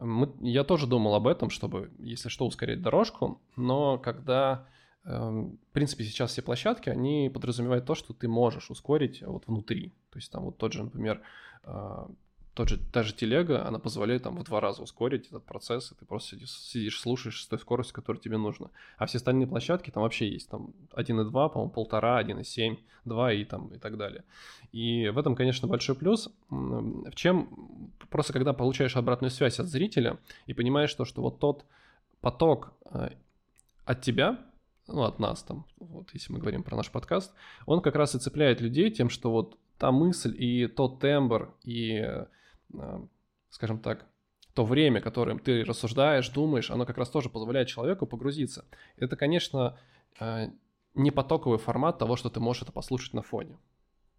мы, 0.00 0.32
я 0.40 0.64
тоже 0.64 0.86
думал 0.88 1.14
об 1.14 1.28
этом, 1.28 1.50
чтобы, 1.50 1.92
если 1.98 2.28
что, 2.28 2.46
ускорять 2.46 2.82
дорожку, 2.82 3.40
но 3.54 3.96
когда, 3.98 4.66
э, 5.04 5.10
в 5.10 5.72
принципе, 5.72 6.02
сейчас 6.04 6.32
все 6.32 6.42
площадки, 6.42 6.88
они 6.88 7.30
подразумевают 7.32 7.86
то, 7.86 7.94
что 7.94 8.12
ты 8.12 8.26
можешь 8.26 8.70
ускорить 8.70 9.22
вот 9.22 9.46
внутри. 9.46 9.92
То 10.10 10.18
есть 10.18 10.32
там 10.32 10.46
вот 10.46 10.58
тот 10.58 10.72
же, 10.72 10.82
например, 10.82 11.22
э, 11.62 12.06
тот 12.54 12.68
же, 12.68 12.78
та 12.78 13.02
же 13.02 13.14
телега, 13.14 13.66
она 13.66 13.78
позволяет 13.78 14.24
там 14.24 14.36
в 14.36 14.44
два 14.44 14.60
раза 14.60 14.82
ускорить 14.82 15.28
этот 15.28 15.44
процесс, 15.44 15.92
и 15.92 15.94
ты 15.94 16.04
просто 16.04 16.30
сидишь, 16.30 16.50
сидишь 16.50 17.00
слушаешь 17.00 17.42
с 17.42 17.46
той 17.46 17.58
скоростью, 17.58 17.94
которая 17.94 18.20
тебе 18.20 18.38
нужна. 18.38 18.70
А 18.98 19.06
все 19.06 19.18
остальные 19.18 19.46
площадки 19.46 19.90
там 19.90 20.02
вообще 20.02 20.28
есть, 20.28 20.50
там 20.50 20.74
1.2, 20.92 21.30
по-моему, 21.30 21.70
полтора, 21.70 22.20
1.7, 22.22 22.78
2 23.04 23.32
и 23.32 23.44
там 23.44 23.68
и 23.68 23.78
так 23.78 23.96
далее. 23.96 24.24
И 24.72 25.08
в 25.08 25.18
этом, 25.18 25.36
конечно, 25.36 25.68
большой 25.68 25.94
плюс. 25.94 26.28
В 26.48 27.14
чем 27.14 27.92
просто 28.10 28.32
когда 28.32 28.52
получаешь 28.52 28.96
обратную 28.96 29.30
связь 29.30 29.60
от 29.60 29.66
зрителя 29.66 30.18
и 30.46 30.54
понимаешь 30.54 30.92
то, 30.94 31.04
что 31.04 31.22
вот 31.22 31.38
тот 31.38 31.64
поток 32.20 32.72
э, 32.92 33.10
от 33.84 34.02
тебя, 34.02 34.38
ну, 34.88 35.04
от 35.04 35.20
нас 35.20 35.44
там, 35.44 35.66
вот 35.78 36.10
если 36.14 36.32
мы 36.32 36.40
говорим 36.40 36.64
про 36.64 36.76
наш 36.76 36.90
подкаст, 36.90 37.32
он 37.64 37.80
как 37.80 37.94
раз 37.94 38.16
и 38.16 38.18
цепляет 38.18 38.60
людей 38.60 38.90
тем, 38.90 39.08
что 39.08 39.30
вот 39.30 39.56
та 39.78 39.92
мысль 39.92 40.34
и 40.36 40.66
тот 40.66 40.98
тембр 40.98 41.54
и 41.62 42.04
Э, 42.10 42.26
скажем 43.50 43.78
так, 43.78 44.06
то 44.54 44.64
время, 44.64 45.00
которым 45.00 45.38
ты 45.38 45.64
рассуждаешь, 45.64 46.28
думаешь, 46.28 46.70
оно 46.70 46.84
как 46.86 46.98
раз 46.98 47.08
тоже 47.08 47.28
позволяет 47.28 47.68
человеку 47.68 48.06
погрузиться. 48.06 48.64
Это, 48.96 49.16
конечно, 49.16 49.78
э, 50.18 50.48
не 50.94 51.10
потоковый 51.10 51.58
формат 51.58 51.98
того, 51.98 52.16
что 52.16 52.30
ты 52.30 52.40
можешь 52.40 52.62
это 52.62 52.72
послушать 52.72 53.14
на 53.14 53.22
фоне. 53.22 53.58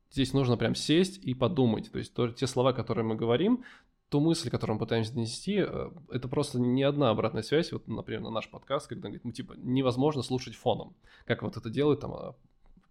Здесь 0.10 0.34
нужно 0.34 0.58
прям 0.58 0.76
сесть 0.76 1.18
и 1.18 1.34
подумать. 1.34 1.92
То 1.92 2.00
есть 2.00 2.14
то, 2.14 2.30
те 2.30 2.48
слова, 2.48 2.74
которые 2.74 3.06
мы 3.06 3.16
говорим, 3.16 3.64
ту 4.10 4.20
мысль, 4.20 4.50
которую 4.50 4.76
мы 4.76 4.80
пытаемся 4.80 5.14
донести, 5.14 5.64
э, 5.66 5.92
это 6.10 6.28
просто 6.28 6.60
не 6.60 6.84
одна 6.84 7.10
обратная 7.10 7.44
связь. 7.44 7.72
Вот, 7.72 7.88
например, 7.88 8.22
на 8.22 8.30
наш 8.30 8.50
подкаст, 8.50 8.88
когда 8.88 9.10
говорит, 9.10 9.26
ну, 9.26 9.32
типа, 9.32 9.54
невозможно 9.58 10.22
слушать 10.22 10.56
фоном. 10.56 10.96
Как 11.26 11.44
вот 11.44 11.58
это 11.58 11.70
делают 11.70 12.02
там 12.02 12.36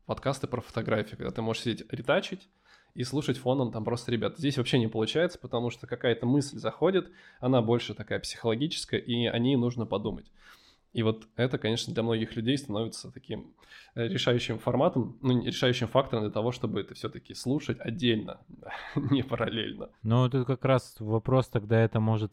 подкасты 0.06 0.46
про 0.46 0.60
фотографии, 0.60 1.16
когда 1.16 1.30
ты 1.30 1.42
можешь 1.42 1.62
сидеть 1.62 1.90
ретачить, 1.90 2.48
и 2.94 3.04
слушать 3.04 3.38
фоном 3.38 3.72
там 3.72 3.84
просто 3.84 4.12
ребят. 4.12 4.38
Здесь 4.38 4.58
вообще 4.58 4.78
не 4.78 4.88
получается, 4.88 5.38
потому 5.38 5.70
что 5.70 5.86
какая-то 5.86 6.26
мысль 6.26 6.58
заходит, 6.58 7.10
она 7.40 7.62
больше 7.62 7.94
такая 7.94 8.20
психологическая, 8.20 9.00
и 9.00 9.26
о 9.26 9.38
ней 9.38 9.56
нужно 9.56 9.86
подумать. 9.86 10.26
И 10.92 11.02
вот 11.02 11.28
это, 11.36 11.58
конечно, 11.58 11.94
для 11.94 12.02
многих 12.02 12.34
людей 12.34 12.58
становится 12.58 13.12
таким 13.12 13.54
э, 13.94 14.08
решающим 14.08 14.58
форматом, 14.58 15.16
ну, 15.22 15.44
решающим 15.44 15.86
фактором 15.86 16.24
для 16.24 16.32
того, 16.32 16.50
чтобы 16.50 16.80
это 16.80 16.94
все-таки 16.94 17.34
слушать 17.34 17.78
отдельно, 17.80 18.40
не 19.10 19.22
параллельно. 19.22 19.90
Ну, 20.02 20.26
это 20.26 20.44
как 20.44 20.64
раз 20.64 20.96
вопрос 20.98 21.48
тогда 21.48 21.80
это 21.80 22.00
может 22.00 22.32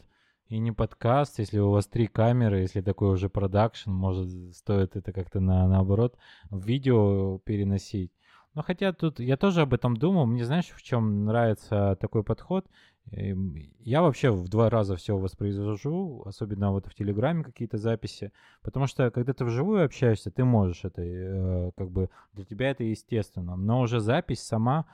и 0.49 0.59
не 0.59 0.71
подкаст, 0.71 1.39
если 1.39 1.59
у 1.59 1.71
вас 1.71 1.87
три 1.87 2.07
камеры, 2.07 2.61
если 2.61 2.81
такой 2.81 3.09
уже 3.09 3.29
продакшн, 3.29 3.91
может, 3.91 4.55
стоит 4.55 4.95
это 4.95 5.11
как-то 5.11 5.39
на, 5.39 5.67
наоборот 5.67 6.15
в 6.49 6.65
видео 6.65 7.39
переносить. 7.39 8.11
Но 8.57 8.63
хотя 8.63 8.91
тут 8.91 9.19
я 9.19 9.37
тоже 9.37 9.61
об 9.61 9.75
этом 9.75 9.95
думал, 9.95 10.25
мне 10.25 10.43
знаешь, 10.43 10.71
в 10.75 10.81
чем 10.81 11.25
нравится 11.25 11.95
такой 12.01 12.23
подход? 12.23 12.65
Эм, 13.11 13.55
я 13.81 14.01
вообще 14.01 14.31
в 14.31 14.49
два 14.49 14.71
раза 14.71 14.95
все 14.95 15.15
воспроизвожу, 15.15 16.23
особенно 16.25 16.71
вот 16.71 16.87
в 16.87 16.95
Телеграме 16.95 17.43
какие-то 17.43 17.77
записи, 17.77 18.31
потому 18.63 18.87
что 18.87 19.11
когда 19.11 19.33
ты 19.33 19.45
вживую 19.45 19.85
общаешься, 19.85 20.31
ты 20.31 20.43
можешь 20.43 20.85
это, 20.85 21.03
э, 21.03 21.71
как 21.77 21.91
бы 21.91 22.09
для 22.33 22.45
тебя 22.45 22.71
это 22.71 22.83
естественно, 22.83 23.55
но 23.55 23.81
уже 23.81 23.99
запись 23.99 24.41
сама, 24.41 24.87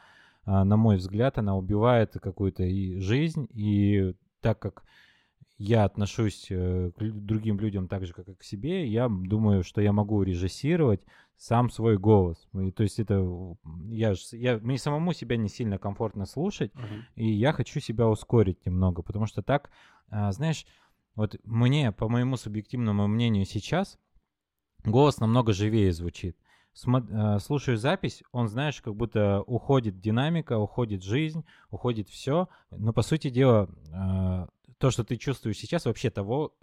а, 0.44 0.66
на 0.66 0.76
мой 0.76 0.98
взгляд, 0.98 1.38
она 1.38 1.56
убивает 1.56 2.18
какую-то 2.22 2.64
и 2.64 2.98
жизнь, 2.98 3.48
и 3.54 4.14
так 4.42 4.60
как 4.60 4.84
я 5.64 5.86
отношусь 5.86 6.48
э, 6.50 6.92
к 6.94 7.02
другим 7.02 7.58
людям 7.58 7.88
так 7.88 8.06
же, 8.06 8.14
как 8.14 8.28
и 8.28 8.36
к 8.36 8.44
себе, 8.44 8.86
я 8.86 9.08
думаю, 9.08 9.64
что 9.64 9.80
я 9.80 9.94
могу 9.94 10.22
режиссировать 10.22 11.06
сам 11.38 11.70
свой 11.70 11.98
голос. 11.98 12.50
И, 12.54 12.72
то 12.72 12.84
есть 12.84 13.00
это 13.00 13.26
я, 13.88 14.14
я 14.34 14.58
мне 14.58 14.78
самому 14.78 15.14
себя 15.14 15.38
не 15.38 15.48
сильно 15.48 15.78
комфортно 15.78 16.26
слушать, 16.26 16.74
uh-huh. 16.74 17.02
и 17.16 17.32
я 17.32 17.54
хочу 17.54 17.80
себя 17.80 18.10
ускорить 18.10 18.66
немного, 18.66 19.04
потому 19.04 19.26
что 19.26 19.42
так, 19.42 19.72
а, 20.10 20.34
знаешь, 20.34 20.66
вот 21.16 21.38
мне, 21.46 21.94
по 21.94 22.10
моему 22.10 22.36
субъективному 22.36 23.08
мнению 23.08 23.46
сейчас, 23.46 23.98
голос 24.84 25.20
намного 25.20 25.54
живее 25.54 25.94
звучит. 25.94 26.36
Смо- 26.76 27.08
а, 27.10 27.40
слушаю 27.40 27.78
запись, 27.78 28.22
он, 28.34 28.50
знаешь, 28.50 28.82
как 28.82 28.96
будто 28.96 29.42
уходит 29.44 30.02
динамика, 30.02 30.58
уходит 30.58 31.04
жизнь, 31.04 31.46
уходит 31.72 32.10
все. 32.10 32.50
Но 32.70 32.92
по 32.92 33.02
сути 33.02 33.30
дела 33.30 33.70
а, 33.94 34.50
то, 34.78 34.92
что 34.92 35.04
ты 35.04 35.18
чувствуешь 35.18 35.58
сейчас, 35.58 35.86
вообще 35.86 36.10
того, 36.10 36.56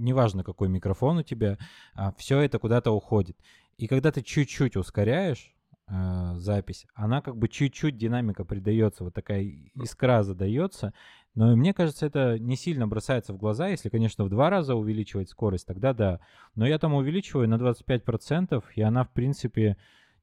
неважно 0.00 0.44
какой 0.44 0.68
микрофон 0.68 1.18
у 1.18 1.22
тебя, 1.22 1.58
а, 1.94 2.12
все 2.12 2.40
это 2.40 2.58
куда-то 2.58 2.90
уходит. 2.90 3.36
И 3.76 3.86
когда 3.86 4.12
ты 4.12 4.22
чуть-чуть 4.22 4.76
ускоряешь 4.76 5.54
э, 5.88 6.34
запись, 6.36 6.86
она 6.94 7.22
как 7.22 7.36
бы 7.36 7.48
чуть-чуть 7.48 7.96
динамика 7.96 8.44
придается, 8.44 9.04
вот 9.04 9.14
такая 9.14 9.42
искра 9.74 10.22
задается. 10.22 10.92
Но 11.34 11.56
мне 11.56 11.72
кажется, 11.72 12.06
это 12.06 12.38
не 12.38 12.56
сильно 12.56 12.86
бросается 12.88 13.32
в 13.32 13.38
глаза. 13.38 13.68
Если, 13.68 13.88
конечно, 13.88 14.24
в 14.24 14.28
два 14.28 14.50
раза 14.50 14.74
увеличивать 14.74 15.30
скорость, 15.30 15.66
тогда 15.66 15.94
да. 15.94 16.20
Но 16.54 16.66
я 16.66 16.78
там 16.78 16.92
увеличиваю 16.94 17.48
на 17.48 17.54
25%, 17.54 18.62
и 18.74 18.82
она, 18.82 19.04
в 19.04 19.10
принципе, 19.12 19.76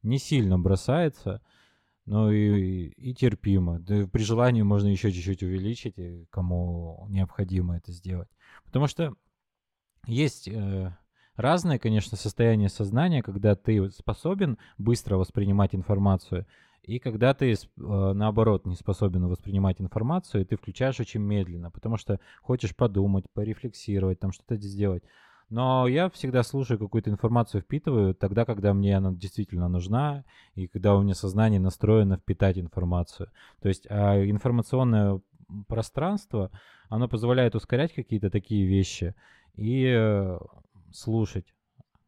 не 0.04 0.20
сильно 0.20 0.60
бросается. 0.60 1.42
Ну 2.08 2.32
и, 2.32 2.88
и 2.88 3.14
терпимо. 3.14 3.80
Да, 3.80 4.08
при 4.08 4.24
желании 4.24 4.62
можно 4.62 4.88
еще 4.88 5.12
чуть-чуть 5.12 5.44
увеличить, 5.44 5.96
кому 6.30 7.06
необходимо 7.10 7.76
это 7.76 7.92
сделать. 7.92 8.30
Потому 8.64 8.88
что 8.88 9.14
есть 10.06 10.48
э, 10.48 10.96
разное, 11.36 11.80
конечно, 11.80 12.16
состояние 12.16 12.70
сознания, 12.70 13.22
когда 13.22 13.56
ты 13.56 13.90
способен 13.92 14.58
быстро 14.78 15.18
воспринимать 15.18 15.76
информацию, 15.76 16.46
и 16.82 17.00
когда 17.00 17.34
ты, 17.34 17.52
э, 17.52 17.56
наоборот, 17.76 18.66
не 18.66 18.76
способен 18.76 19.28
воспринимать 19.28 19.82
информацию, 19.82 20.44
и 20.44 20.46
ты 20.46 20.56
включаешь 20.56 21.02
очень 21.02 21.20
медленно, 21.20 21.72
потому 21.72 21.98
что 21.98 22.22
хочешь 22.42 22.74
подумать, 22.74 23.26
порефлексировать, 23.34 24.22
там 24.22 24.32
что-то 24.32 24.56
сделать. 24.56 25.04
Но 25.50 25.88
я 25.88 26.10
всегда 26.10 26.44
слушаю 26.44 26.78
какую-то 26.78 27.10
информацию, 27.10 27.62
впитываю 27.62 28.14
тогда, 28.14 28.44
когда 28.44 28.74
мне 28.74 28.98
она 28.98 29.14
действительно 29.14 29.70
нужна, 29.70 30.26
и 30.56 30.68
когда 30.68 30.96
у 30.96 31.04
меня 31.04 31.16
сознание 31.16 31.60
настроено 31.60 32.18
впитать 32.18 32.58
информацию. 32.58 33.30
То 33.62 33.70
есть 33.70 33.88
а 33.90 34.22
информационное 34.30 35.22
пространство, 35.68 36.52
оно 36.90 37.08
позволяет 37.08 37.56
ускорять 37.56 37.94
какие-то 37.94 38.30
такие 38.30 38.68
вещи 38.68 39.16
и 39.56 39.86
э, 39.88 40.38
слушать. 40.92 41.46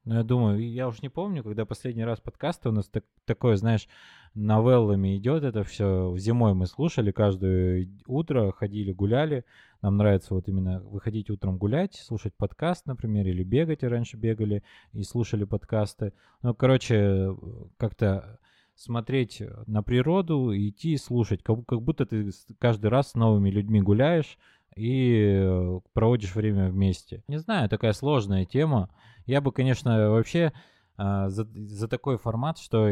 Ну, 0.05 0.15
я 0.15 0.24
думаю, 0.24 0.72
я 0.72 0.88
уж 0.88 1.01
не 1.01 1.10
помню, 1.10 1.43
когда 1.43 1.65
последний 1.65 2.03
раз 2.03 2.19
подкасты 2.19 2.69
у 2.69 2.72
нас 2.72 2.88
так, 2.88 3.05
такое, 3.25 3.55
знаешь, 3.58 3.88
новеллами 4.34 5.17
идет 5.17 5.43
это 5.43 5.63
все. 5.63 6.15
Зимой 6.17 6.53
мы 6.53 6.67
слушали 6.67 7.12
каждое 7.12 7.88
утро, 8.08 8.51
ходили, 8.51 8.91
гуляли. 8.91 9.46
Нам 9.82 9.98
нравится 9.98 10.34
вот 10.34 10.48
именно 10.48 10.82
выходить 10.82 11.30
утром 11.30 11.58
гулять, 11.58 11.96
слушать 11.96 12.34
подкаст, 12.36 12.86
например, 12.86 13.28
или 13.28 13.44
бегать. 13.44 13.84
И 13.84 13.88
раньше 13.88 14.18
бегали 14.18 14.64
и 14.94 15.04
слушали 15.04 15.46
подкасты. 15.46 16.14
Ну, 16.42 16.54
короче, 16.54 17.36
как-то 17.78 18.40
смотреть 18.76 19.42
на 19.68 19.84
природу, 19.84 20.52
идти 20.56 20.94
и 20.94 20.98
слушать, 20.98 21.44
как, 21.44 21.66
как 21.66 21.82
будто 21.82 22.06
ты 22.06 22.32
каждый 22.60 22.88
раз 22.88 23.12
с 23.12 23.16
новыми 23.16 23.50
людьми 23.50 23.82
гуляешь 23.82 24.38
и 24.76 25.80
проводишь 25.94 26.36
время 26.36 26.70
вместе. 26.70 27.24
Не 27.28 27.38
знаю, 27.38 27.70
такая 27.70 27.94
сложная 27.94 28.46
тема. 28.46 28.90
Я 29.26 29.42
бы, 29.42 29.52
конечно, 29.52 30.10
вообще 30.10 30.54
а, 30.98 31.30
за, 31.30 31.46
за 31.54 31.88
такой 31.88 32.18
формат, 32.18 32.58
что 32.58 32.88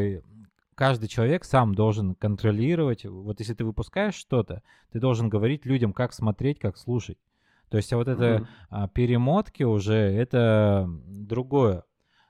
каждый 0.78 1.08
человек 1.08 1.44
сам 1.44 1.74
должен 1.74 2.14
контролировать. 2.14 3.04
Вот 3.04 3.40
если 3.40 3.52
ты 3.52 3.64
выпускаешь 3.64 4.14
что-то, 4.14 4.62
ты 4.92 5.00
должен 5.00 5.28
говорить 5.28 5.66
людям, 5.66 5.92
как 5.92 6.12
смотреть, 6.12 6.60
как 6.60 6.76
слушать. 6.76 7.18
То 7.68 7.78
есть 7.78 7.92
а 7.92 7.96
вот 7.96 8.06
это 8.06 8.24
mm-hmm. 8.24 8.46
а, 8.70 8.88
перемотки 8.88 9.64
уже 9.64 9.96
это 9.96 10.88
другое. 11.04 11.82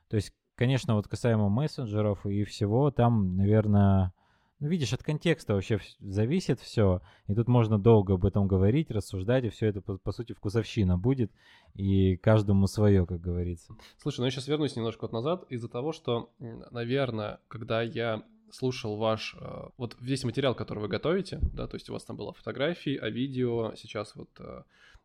То 0.09 0.17
есть, 0.17 0.33
конечно, 0.55 0.95
вот 0.95 1.09
касаемо 1.09 1.51
мессенджеров 1.51 2.25
и 2.25 2.45
всего, 2.45 2.91
там, 2.91 3.37
наверное, 3.37 4.15
ну, 4.61 4.69
видишь, 4.69 4.95
от 4.95 5.03
контекста 5.03 5.53
вообще 5.53 5.79
зависит 6.01 6.59
все. 6.59 7.03
И 7.27 7.35
тут 7.35 7.49
можно 7.49 7.79
долго 7.79 8.15
об 8.15 8.25
этом 8.25 8.49
говорить, 8.49 8.91
рассуждать, 8.91 9.45
и 9.45 9.51
все 9.51 9.67
это, 9.67 9.83
по, 9.83 9.99
по 9.99 10.11
сути, 10.11 10.33
вкусовщина 10.33 10.97
будет. 10.97 11.31
И 11.75 12.17
каждому 12.17 12.67
свое, 12.67 13.05
как 13.05 13.21
говорится. 13.21 13.77
Слушай, 13.99 14.21
ну 14.21 14.25
я 14.25 14.31
сейчас 14.31 14.49
вернусь 14.49 14.75
немножко 14.75 15.03
вот 15.03 15.13
назад 15.13 15.45
из-за 15.51 15.69
того, 15.69 15.93
что, 15.93 16.33
наверное, 16.39 17.41
когда 17.49 17.83
я 17.83 18.25
слушал 18.53 18.97
ваш, 18.97 19.37
э, 19.41 19.69
вот 19.77 19.97
весь 20.01 20.25
материал, 20.25 20.55
который 20.55 20.81
вы 20.81 20.89
готовите, 20.89 21.41
да, 21.53 21.67
то 21.67 21.77
есть 21.77 21.89
у 21.91 21.93
вас 21.93 22.05
там 22.05 22.17
было 22.17 22.33
фотографии, 22.33 22.97
а 22.97 23.09
видео, 23.09 23.75
сейчас 23.77 24.15
вот, 24.15 24.31
э, 24.39 24.63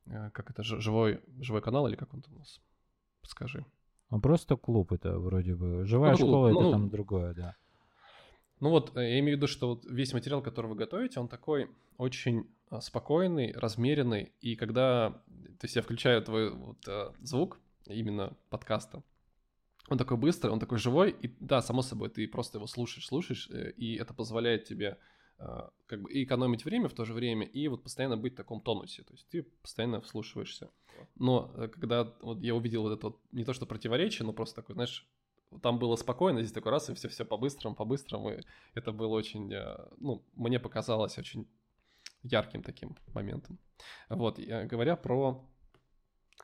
э, 0.08 0.30
как 0.32 0.52
это, 0.52 0.64
живой, 0.64 1.22
живой 1.40 1.62
канал 1.62 1.88
или 1.88 1.96
как 1.96 2.14
он 2.14 2.22
там 2.22 2.36
у 2.36 2.40
нас, 2.40 2.62
подскажи. 3.22 3.66
Ну, 4.10 4.22
просто 4.22 4.56
клуб 4.56 4.92
это 4.92 5.18
вроде 5.18 5.56
бы. 5.56 5.86
Живая 5.86 6.12
ну, 6.12 6.18
школа 6.18 6.50
ну, 6.50 6.60
это 6.60 6.62
ну, 6.62 6.72
там 6.72 6.90
другое, 6.90 7.34
да. 7.34 7.56
Ну 8.60 8.70
вот, 8.70 8.96
я 8.96 9.20
имею 9.20 9.36
в 9.36 9.38
виду, 9.38 9.48
что 9.48 9.70
вот 9.70 9.86
весь 9.86 10.14
материал, 10.14 10.42
который 10.42 10.68
вы 10.68 10.76
готовите, 10.76 11.20
он 11.20 11.28
такой 11.28 11.70
очень 11.98 12.48
спокойный, 12.80 13.52
размеренный, 13.54 14.32
и 14.42 14.56
когда, 14.56 15.22
то 15.60 15.66
есть 15.66 15.76
я 15.76 15.82
включаю 15.82 16.22
твой 16.22 16.52
вот, 16.52 16.78
звук, 17.22 17.60
именно 17.88 18.36
подкаста, 18.50 19.04
он 19.90 19.98
такой 19.98 20.18
быстрый, 20.18 20.52
он 20.52 20.60
такой 20.60 20.78
живой, 20.78 21.12
и 21.12 21.36
да, 21.40 21.62
само 21.62 21.82
собой, 21.82 22.10
ты 22.10 22.28
просто 22.28 22.58
его 22.58 22.68
слушаешь, 22.68 23.08
слушаешь, 23.08 23.50
э, 23.50 23.72
и 23.72 23.96
это 23.96 24.14
позволяет 24.14 24.66
тебе 24.66 24.98
а, 25.38 25.72
как 25.88 26.02
бы 26.02 26.12
и 26.12 26.24
экономить 26.24 26.64
время 26.64 26.88
в 26.88 26.94
то 26.94 27.06
же 27.06 27.14
время, 27.14 27.46
и 27.46 27.68
вот 27.68 27.84
постоянно 27.84 28.18
быть 28.18 28.34
в 28.34 28.38
таком 28.38 28.62
тонусе, 28.62 29.04
то 29.04 29.14
есть 29.14 29.28
ты 29.30 29.44
постоянно 29.44 30.00
вслушиваешься. 30.00 30.70
Но 31.16 31.52
э, 31.56 31.68
когда 31.68 32.14
вот 32.22 32.42
я 32.42 32.56
увидел 32.56 32.84
вот 32.84 32.94
это 32.94 33.08
вот, 33.08 33.20
не 33.32 33.44
то 33.44 33.54
что 33.54 33.66
противоречие, 33.66 34.26
но 34.26 34.34
просто 34.34 34.56
такой, 34.56 34.76
знаешь, 34.76 35.08
там 35.62 35.80
было 35.80 35.96
спокойно, 35.98 36.42
здесь 36.42 36.54
такой 36.54 36.72
раз, 36.72 36.90
и 36.90 36.94
все-все 36.94 37.26
по-быстрому, 37.26 37.76
по-быстрому, 37.76 38.32
и 38.32 38.42
это 38.74 38.92
было 38.92 39.14
очень, 39.16 39.54
э, 39.54 39.78
ну, 39.98 40.26
мне 40.34 40.60
показалось 40.60 41.18
очень 41.18 41.48
ярким 42.22 42.64
таким 42.64 42.96
моментом. 43.14 43.60
Вот, 44.08 44.40
говоря 44.40 44.96
про 44.96 45.46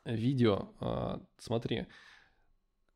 видео, 0.04 0.74
а, 0.80 1.22
смотри, 1.38 1.86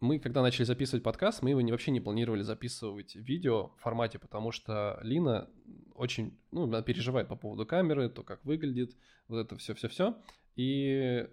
мы, 0.01 0.19
когда 0.19 0.43
начали 0.43 0.65
записывать 0.65 1.03
подкаст, 1.03 1.43
мы 1.43 1.51
его 1.51 1.61
не, 1.61 1.73
вообще 1.73 1.91
не 1.91 2.01
планировали 2.01 2.43
записывать 2.43 3.15
видео 3.15 3.69
в 3.77 3.81
формате, 3.81 4.19
потому 4.19 4.53
что 4.53 4.99
Лина 5.03 5.49
очень, 5.95 6.39
ну, 6.51 6.65
она 6.65 6.83
переживает 6.83 7.29
по 7.29 7.37
поводу 7.37 7.67
камеры, 7.67 8.09
то, 8.09 8.23
как 8.23 8.45
выглядит, 8.45 8.97
вот 9.29 9.39
это 9.39 9.57
все-все-все, 9.57 10.17
и 10.57 11.27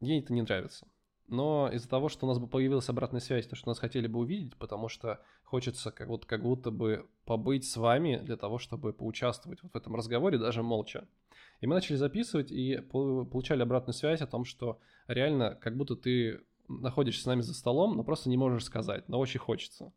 ей 0.00 0.20
это 0.20 0.32
не 0.32 0.42
нравится. 0.42 0.86
Но 1.30 1.70
из-за 1.72 1.88
того, 1.88 2.08
что 2.08 2.26
у 2.26 2.28
нас 2.28 2.40
бы 2.40 2.48
появилась 2.48 2.88
обратная 2.88 3.20
связь, 3.20 3.46
то, 3.46 3.54
что 3.54 3.68
нас 3.68 3.78
хотели 3.78 4.08
бы 4.08 4.18
увидеть, 4.18 4.56
потому 4.56 4.88
что 4.88 5.20
хочется 5.44 5.92
как, 5.92 6.08
вот, 6.08 6.26
как 6.26 6.42
будто 6.42 6.72
бы 6.72 7.08
побыть 7.24 7.70
с 7.70 7.76
вами 7.76 8.16
для 8.16 8.36
того, 8.36 8.58
чтобы 8.58 8.92
поучаствовать 8.92 9.62
вот 9.62 9.72
в 9.72 9.76
этом 9.76 9.94
разговоре, 9.94 10.38
даже 10.38 10.64
молча. 10.64 11.06
И 11.60 11.68
мы 11.68 11.74
начали 11.74 11.96
записывать 11.96 12.50
и 12.50 12.78
получали 12.80 13.62
обратную 13.62 13.94
связь 13.94 14.20
о 14.22 14.26
том, 14.26 14.44
что 14.44 14.80
реально 15.06 15.54
как 15.54 15.76
будто 15.76 15.94
ты 15.94 16.40
находишься 16.78 17.22
с 17.22 17.26
нами 17.26 17.40
за 17.40 17.54
столом, 17.54 17.96
но 17.96 18.04
просто 18.04 18.28
не 18.28 18.36
можешь 18.36 18.64
сказать, 18.64 19.08
но 19.08 19.18
очень 19.18 19.40
хочется. 19.40 19.92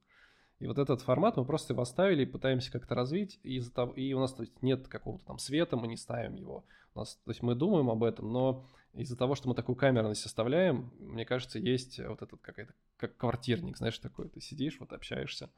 И 0.60 0.68
вот 0.68 0.78
этот 0.78 1.02
формат 1.02 1.38
мы 1.38 1.46
просто 1.46 1.74
его 1.74 1.82
оставили 1.82 2.24
и 2.24 2.26
пытаемся 2.26 2.72
как-то 2.72 2.96
развить, 2.96 3.40
и, 3.44 3.56
из-за 3.58 3.74
того, 3.74 3.94
и 3.94 4.14
у 4.14 4.20
нас 4.20 4.34
то 4.34 4.44
есть, 4.44 4.62
нет 4.62 4.88
какого-то 4.88 5.26
там 5.26 5.38
света, 5.38 5.76
мы 5.76 5.88
не 5.88 5.98
ставим 5.98 6.36
его. 6.36 6.64
У 6.96 7.00
нас, 7.00 7.20
то 7.26 7.32
есть 7.32 7.42
мы 7.42 7.56
думаем 7.56 7.90
об 7.90 8.04
этом, 8.04 8.32
но 8.32 8.66
из-за 8.94 9.18
того, 9.18 9.36
что 9.36 9.50
мы 9.50 9.56
такую 9.56 9.76
камерность 9.76 10.26
оставляем, 10.26 10.92
мне 11.00 11.26
кажется, 11.26 11.60
есть 11.60 12.00
вот 12.00 12.22
этот 12.22 12.40
какой-то 12.42 12.74
как 12.98 13.18
квартирник, 13.18 13.78
знаешь, 13.78 13.98
такой, 14.00 14.30
ты 14.30 14.40
сидишь, 14.40 14.80
вот 14.80 14.94
общаешься. 14.94 15.50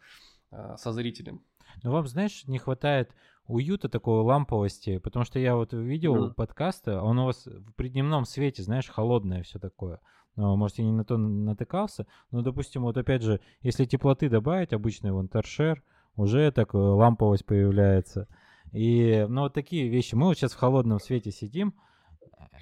э, 0.52 0.76
со 0.78 0.92
зрителем. 0.92 1.44
Ну, 1.84 1.92
вам, 1.92 2.08
знаешь, 2.08 2.46
не 2.46 2.58
хватает 2.58 3.12
уюта, 3.48 3.90
такой 3.90 4.22
ламповости, 4.22 4.98
потому 4.98 5.26
что 5.26 5.40
я 5.40 5.56
вот 5.56 5.74
видел 5.74 6.30
mm. 6.30 6.34
подкасты, 6.34 6.92
а 6.92 7.04
он 7.04 7.20
у 7.20 7.26
вас 7.26 7.48
при 7.76 7.90
дневном 7.90 8.26
свете, 8.26 8.64
знаешь, 8.64 8.90
холодное 8.90 9.44
все 9.44 9.60
такое. 9.60 10.00
Но, 10.36 10.56
может, 10.58 10.78
я 10.80 10.86
не 10.86 10.92
на 10.92 11.06
то 11.06 11.18
натыкался, 11.18 12.08
но, 12.32 12.42
допустим, 12.42 12.84
вот 12.84 12.98
опять 12.98 13.22
же, 13.22 13.40
если 13.62 13.86
теплоты 13.86 14.30
добавить, 14.30 14.74
обычный 14.74 15.12
вон 15.12 15.28
торшер, 15.28 15.82
уже 16.16 16.52
так 16.52 16.74
э, 16.74 16.78
ламповость 16.78 17.46
появляется. 17.46 18.28
И, 18.72 19.26
ну, 19.30 19.42
вот 19.42 19.54
такие 19.54 19.88
вещи. 19.88 20.16
Мы 20.16 20.28
вот 20.28 20.38
сейчас 20.38 20.54
в 20.54 20.58
холодном 20.58 21.00
свете 21.00 21.32
сидим, 21.32 21.74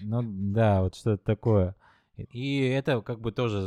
ну, 0.01 0.21
да, 0.23 0.83
вот 0.83 0.95
что-то 0.95 1.23
такое. 1.23 1.75
И 2.15 2.61
это 2.61 3.01
как 3.01 3.19
бы 3.19 3.31
тоже, 3.31 3.57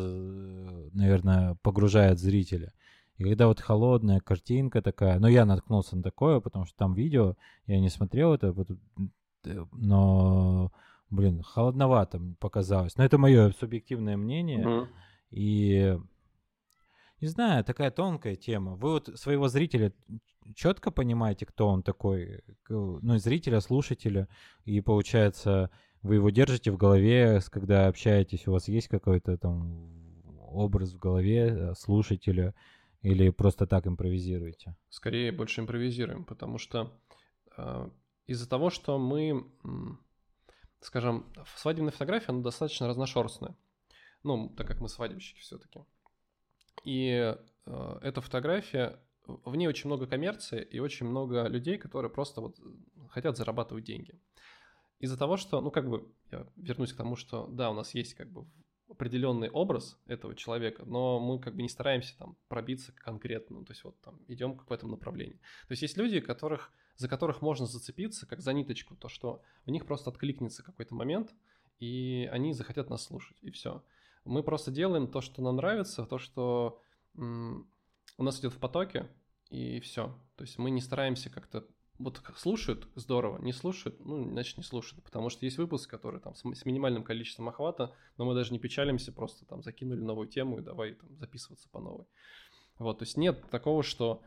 наверное, 0.93 1.57
погружает 1.63 2.19
зрителя. 2.21 2.73
И 3.19 3.25
когда 3.25 3.49
вот 3.49 3.61
холодная 3.61 4.21
картинка 4.21 4.83
такая, 4.83 5.19
ну 5.19 5.27
я 5.27 5.45
наткнулся 5.45 5.97
на 5.97 6.03
такое, 6.03 6.41
потому 6.41 6.67
что 6.67 6.77
там 6.77 6.95
видео, 6.95 7.35
я 7.67 7.81
не 7.81 7.89
смотрел 7.89 8.35
это, 8.35 8.55
но, 9.73 10.71
блин, 11.11 11.43
холодновато 11.43 12.21
показалось. 12.39 12.97
Но 12.97 13.05
это 13.05 13.19
мое 13.19 13.51
субъективное 13.53 14.17
мнение. 14.17 14.65
Mm-hmm. 14.65 14.87
И 15.31 15.99
не 17.21 17.29
знаю, 17.29 17.65
такая 17.65 17.91
тонкая 17.91 18.37
тема. 18.37 18.77
Вы 18.77 18.93
вот 18.93 19.19
своего 19.19 19.49
зрителя 19.49 19.93
четко 20.55 20.91
понимаете, 20.91 21.47
кто 21.47 21.69
он 21.69 21.83
такой, 21.83 22.43
ну, 22.69 23.19
зрителя, 23.19 23.61
слушателя, 23.61 24.29
и 24.65 24.81
получается, 24.81 25.71
вы 26.03 26.17
его 26.17 26.31
держите 26.31 26.71
в 26.71 26.77
голове, 26.77 27.41
когда 27.51 27.89
общаетесь, 27.89 28.47
у 28.47 28.53
вас 28.53 28.69
есть 28.69 28.89
какой-то 28.89 29.39
там 29.39 29.91
образ 30.39 30.93
в 30.93 30.99
голове 30.99 31.49
э, 31.49 31.75
слушателя, 31.75 32.55
или 33.03 33.31
просто 33.31 33.67
так 33.67 33.87
импровизируете? 33.87 34.77
Скорее 34.89 35.33
больше 35.33 35.61
импровизируем, 35.61 36.25
потому 36.25 36.59
что 36.59 36.93
э, 37.57 37.91
из-за 38.27 38.49
того, 38.49 38.71
что 38.71 38.99
мы, 38.99 39.47
скажем, 40.81 41.33
свадебная 41.57 41.93
фотография, 41.93 42.29
она 42.29 42.43
достаточно 42.43 42.87
разношерстная. 42.87 43.57
Ну, 44.23 44.49
так 44.57 44.67
как 44.67 44.81
мы 44.81 44.89
свадебщики 44.89 45.41
все-таки. 45.41 45.81
И 46.85 47.35
э, 47.67 47.99
эта 48.03 48.21
фотография, 48.21 49.01
в 49.27 49.57
ней 49.57 49.67
очень 49.67 49.89
много 49.89 50.07
коммерции 50.07 50.63
и 50.63 50.79
очень 50.79 51.07
много 51.07 51.47
людей, 51.47 51.79
которые 51.79 52.11
просто 52.11 52.41
вот 52.41 52.59
хотят 53.11 53.37
зарабатывать 53.37 53.85
деньги. 53.85 54.19
Из-за 54.99 55.19
того, 55.19 55.37
что, 55.37 55.61
ну, 55.61 55.71
как 55.71 55.89
бы, 55.89 56.11
я 56.31 56.47
вернусь 56.57 56.93
к 56.93 56.97
тому, 56.97 57.17
что, 57.17 57.47
да, 57.49 57.71
у 57.71 57.75
нас 57.75 57.95
есть 57.95 58.15
как 58.15 58.31
бы 58.31 58.47
определенный 58.89 59.51
образ 59.51 59.99
этого 60.07 60.35
человека, 60.35 60.85
но 60.85 61.19
мы 61.19 61.41
как 61.41 61.57
бы 61.57 61.63
не 61.63 61.69
стараемся 61.69 62.17
там 62.19 62.37
пробиться 62.49 62.93
конкретно, 62.93 63.65
то 63.65 63.73
есть 63.73 63.85
вот 63.85 64.01
там 64.01 64.21
идем 64.29 64.59
в 64.59 64.73
этом 64.73 64.91
направлении. 64.91 65.41
То 65.67 65.73
есть 65.73 65.83
есть 65.83 65.97
люди, 65.97 66.21
которых, 66.21 66.73
за 66.97 67.09
которых 67.09 67.43
можно 67.43 67.67
зацепиться 67.67 68.27
как 68.27 68.41
за 68.41 68.53
ниточку, 68.53 68.95
то 68.95 69.09
что 69.09 69.43
в 69.65 69.71
них 69.71 69.87
просто 69.87 70.11
откликнется 70.11 70.63
какой-то 70.63 70.95
момент, 70.95 71.35
и 71.79 72.29
они 72.33 72.53
захотят 72.53 72.89
нас 72.89 73.05
слушать, 73.05 73.37
и 73.43 73.51
все. 73.51 73.83
Мы 74.25 74.43
просто 74.43 74.71
делаем 74.71 75.09
то, 75.09 75.21
что 75.21 75.43
нам 75.43 75.57
нравится, 75.57 76.07
то, 76.07 76.19
что 76.19 76.81
у 77.15 78.23
нас 78.23 78.41
идет 78.41 78.53
в 78.53 78.59
потоке, 78.59 79.09
и 79.51 79.81
все. 79.81 80.19
То 80.37 80.43
есть 80.43 80.59
мы 80.59 80.71
не 80.71 80.81
стараемся 80.81 81.31
как-то 81.31 81.67
вот 81.99 82.23
слушают, 82.37 82.89
здорово, 82.95 83.41
не 83.43 83.53
слушают, 83.53 84.05
ну, 84.05 84.31
значит, 84.31 84.59
не 84.59 84.63
слушают, 84.63 85.03
потому 85.03 85.31
что 85.31 85.45
есть 85.45 85.59
выпуск, 85.59 85.89
который 85.89 86.21
там 86.21 86.35
с, 86.35 86.43
с 86.43 86.65
минимальным 86.65 87.03
количеством 87.03 87.49
охвата, 87.49 87.95
но 88.19 88.25
мы 88.25 88.35
даже 88.35 88.53
не 88.53 88.59
печалимся, 88.59 89.13
просто 89.13 89.47
там 89.47 89.63
закинули 89.63 90.01
новую 90.01 90.29
тему 90.29 90.59
и 90.59 90.63
давай 90.63 90.95
там 90.95 91.17
записываться 91.17 91.69
по 91.71 91.81
новой. 91.81 92.07
Вот, 92.79 92.99
то 92.99 93.05
есть 93.05 93.17
нет 93.17 93.49
такого, 93.51 93.83
что 93.83 94.23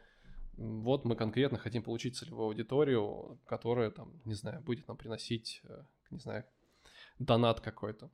вот 0.57 1.05
мы 1.05 1.15
конкретно 1.15 1.57
хотим 1.57 1.83
получить 1.83 2.17
целевую 2.17 2.47
аудиторию, 2.47 3.39
которая 3.45 3.91
там, 3.91 4.19
не 4.25 4.33
знаю, 4.33 4.61
будет 4.61 4.87
нам 4.87 4.97
приносить, 4.97 5.61
э, 5.63 5.83
не 6.09 6.19
знаю, 6.19 6.45
донат 7.19 7.61
какой-то. 7.61 8.09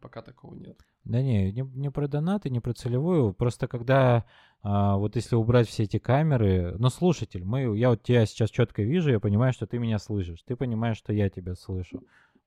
Пока 0.00 0.22
такого 0.22 0.54
нет. 0.54 0.78
Да 1.04 1.22
не, 1.22 1.52
не, 1.52 1.62
не 1.62 1.90
про 1.90 2.06
донаты, 2.06 2.50
не 2.50 2.60
про 2.60 2.72
целевую. 2.74 3.32
Просто 3.32 3.66
когда 3.66 4.26
а, 4.62 4.96
вот 4.96 5.16
если 5.16 5.36
убрать 5.36 5.68
все 5.68 5.84
эти 5.84 5.98
камеры, 5.98 6.76
но 6.78 6.90
слушатель, 6.90 7.44
мы, 7.44 7.76
я 7.78 7.90
вот 7.90 8.02
тебя 8.02 8.26
сейчас 8.26 8.50
четко 8.50 8.82
вижу, 8.82 9.10
я 9.10 9.20
понимаю, 9.20 9.52
что 9.52 9.66
ты 9.66 9.78
меня 9.78 9.98
слышишь, 9.98 10.42
ты 10.42 10.56
понимаешь, 10.56 10.98
что 10.98 11.12
я 11.12 11.30
тебя 11.30 11.54
слышу. 11.54 12.02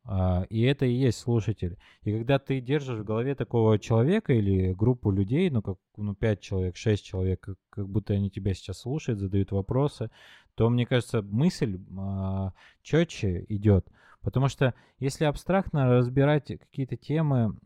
А, 0.05 0.45
и 0.49 0.61
это 0.61 0.85
и 0.85 0.93
есть 0.93 1.19
слушатель. 1.19 1.77
И 2.03 2.11
когда 2.11 2.37
ты 2.37 2.59
держишь 2.61 2.99
в 2.99 3.05
голове 3.05 3.35
такого 3.35 3.79
человека 3.79 4.33
или 4.33 4.73
группу 4.73 5.09
людей, 5.11 5.49
ну 5.49 5.61
как 5.61 5.77
ну, 5.97 6.13
5 6.13 6.39
человек, 6.39 6.75
6 6.75 7.03
человек, 7.03 7.39
как, 7.39 7.57
как 7.69 7.89
будто 7.89 8.13
они 8.13 8.29
тебя 8.29 8.53
сейчас 8.53 8.79
слушают, 8.79 9.19
задают 9.19 9.51
вопросы, 9.51 10.11
то, 10.55 10.69
мне 10.69 10.85
кажется, 10.85 11.21
мысль 11.21 11.79
а, 11.97 12.53
четче 12.83 13.45
идет. 13.49 13.87
Потому 14.23 14.47
что 14.47 14.73
если 14.99 15.25
абстрактно 15.25 15.97
разбирать 15.97 16.47
какие-то 16.47 16.95
темы, 16.95 17.57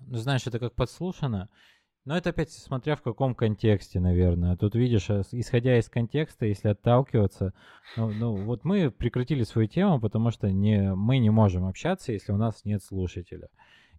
ну, 0.00 0.16
знаешь, 0.16 0.46
это 0.46 0.58
как 0.58 0.74
подслушано, 0.74 1.48
но 2.04 2.16
это 2.16 2.30
опять 2.30 2.50
смотря 2.50 2.96
в 2.96 3.02
каком 3.02 3.34
контексте, 3.34 4.00
наверное. 4.00 4.56
Тут 4.56 4.74
видишь, 4.74 5.10
э, 5.10 5.22
исходя 5.32 5.78
из 5.78 5.88
контекста, 5.88 6.46
если 6.46 6.68
отталкиваться, 6.68 7.52
ну, 7.96 8.10
ну 8.10 8.36
вот 8.44 8.64
мы 8.64 8.90
прекратили 8.90 9.42
свою 9.42 9.68
тему, 9.68 10.00
потому 10.00 10.30
что 10.30 10.50
не, 10.50 10.94
мы 10.94 11.18
не 11.18 11.30
можем 11.30 11.66
общаться, 11.66 12.12
если 12.12 12.32
у 12.32 12.36
нас 12.36 12.64
нет 12.64 12.82
слушателя. 12.82 13.48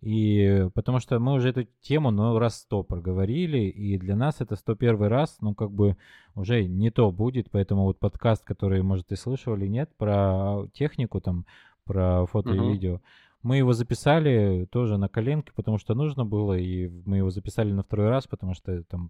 И 0.01 0.67
потому 0.73 0.99
что 0.99 1.19
мы 1.19 1.33
уже 1.33 1.49
эту 1.49 1.65
тему, 1.81 2.11
ну, 2.11 2.39
раз 2.39 2.59
сто 2.59 2.83
проговорили, 2.83 3.59
и 3.59 3.97
для 3.97 4.15
нас 4.15 4.39
это 4.39 4.55
101 4.55 5.01
раз, 5.03 5.37
ну, 5.41 5.53
как 5.53 5.71
бы 5.71 5.97
уже 6.35 6.63
не 6.65 6.89
то 6.89 7.11
будет, 7.11 7.51
поэтому 7.51 7.83
вот 7.83 7.99
подкаст, 7.99 8.45
который, 8.45 8.81
может, 8.81 9.07
ты 9.07 9.17
слышал 9.17 9.55
или 9.55 9.67
нет, 9.67 9.89
про 9.97 10.67
технику 10.73 11.19
там, 11.19 11.45
про 11.83 12.25
фото 12.27 12.51
uh-huh. 12.51 12.69
и 12.69 12.73
видео, 12.73 13.01
мы 13.43 13.57
его 13.57 13.73
записали 13.73 14.67
тоже 14.71 14.97
на 14.97 15.09
коленке, 15.09 15.51
потому 15.53 15.77
что 15.77 15.95
нужно 15.95 16.25
было, 16.25 16.57
и 16.57 16.89
мы 17.05 17.17
его 17.17 17.29
записали 17.29 17.71
на 17.71 17.83
второй 17.83 18.09
раз, 18.09 18.27
потому 18.27 18.53
что 18.53 18.83
там 18.83 19.09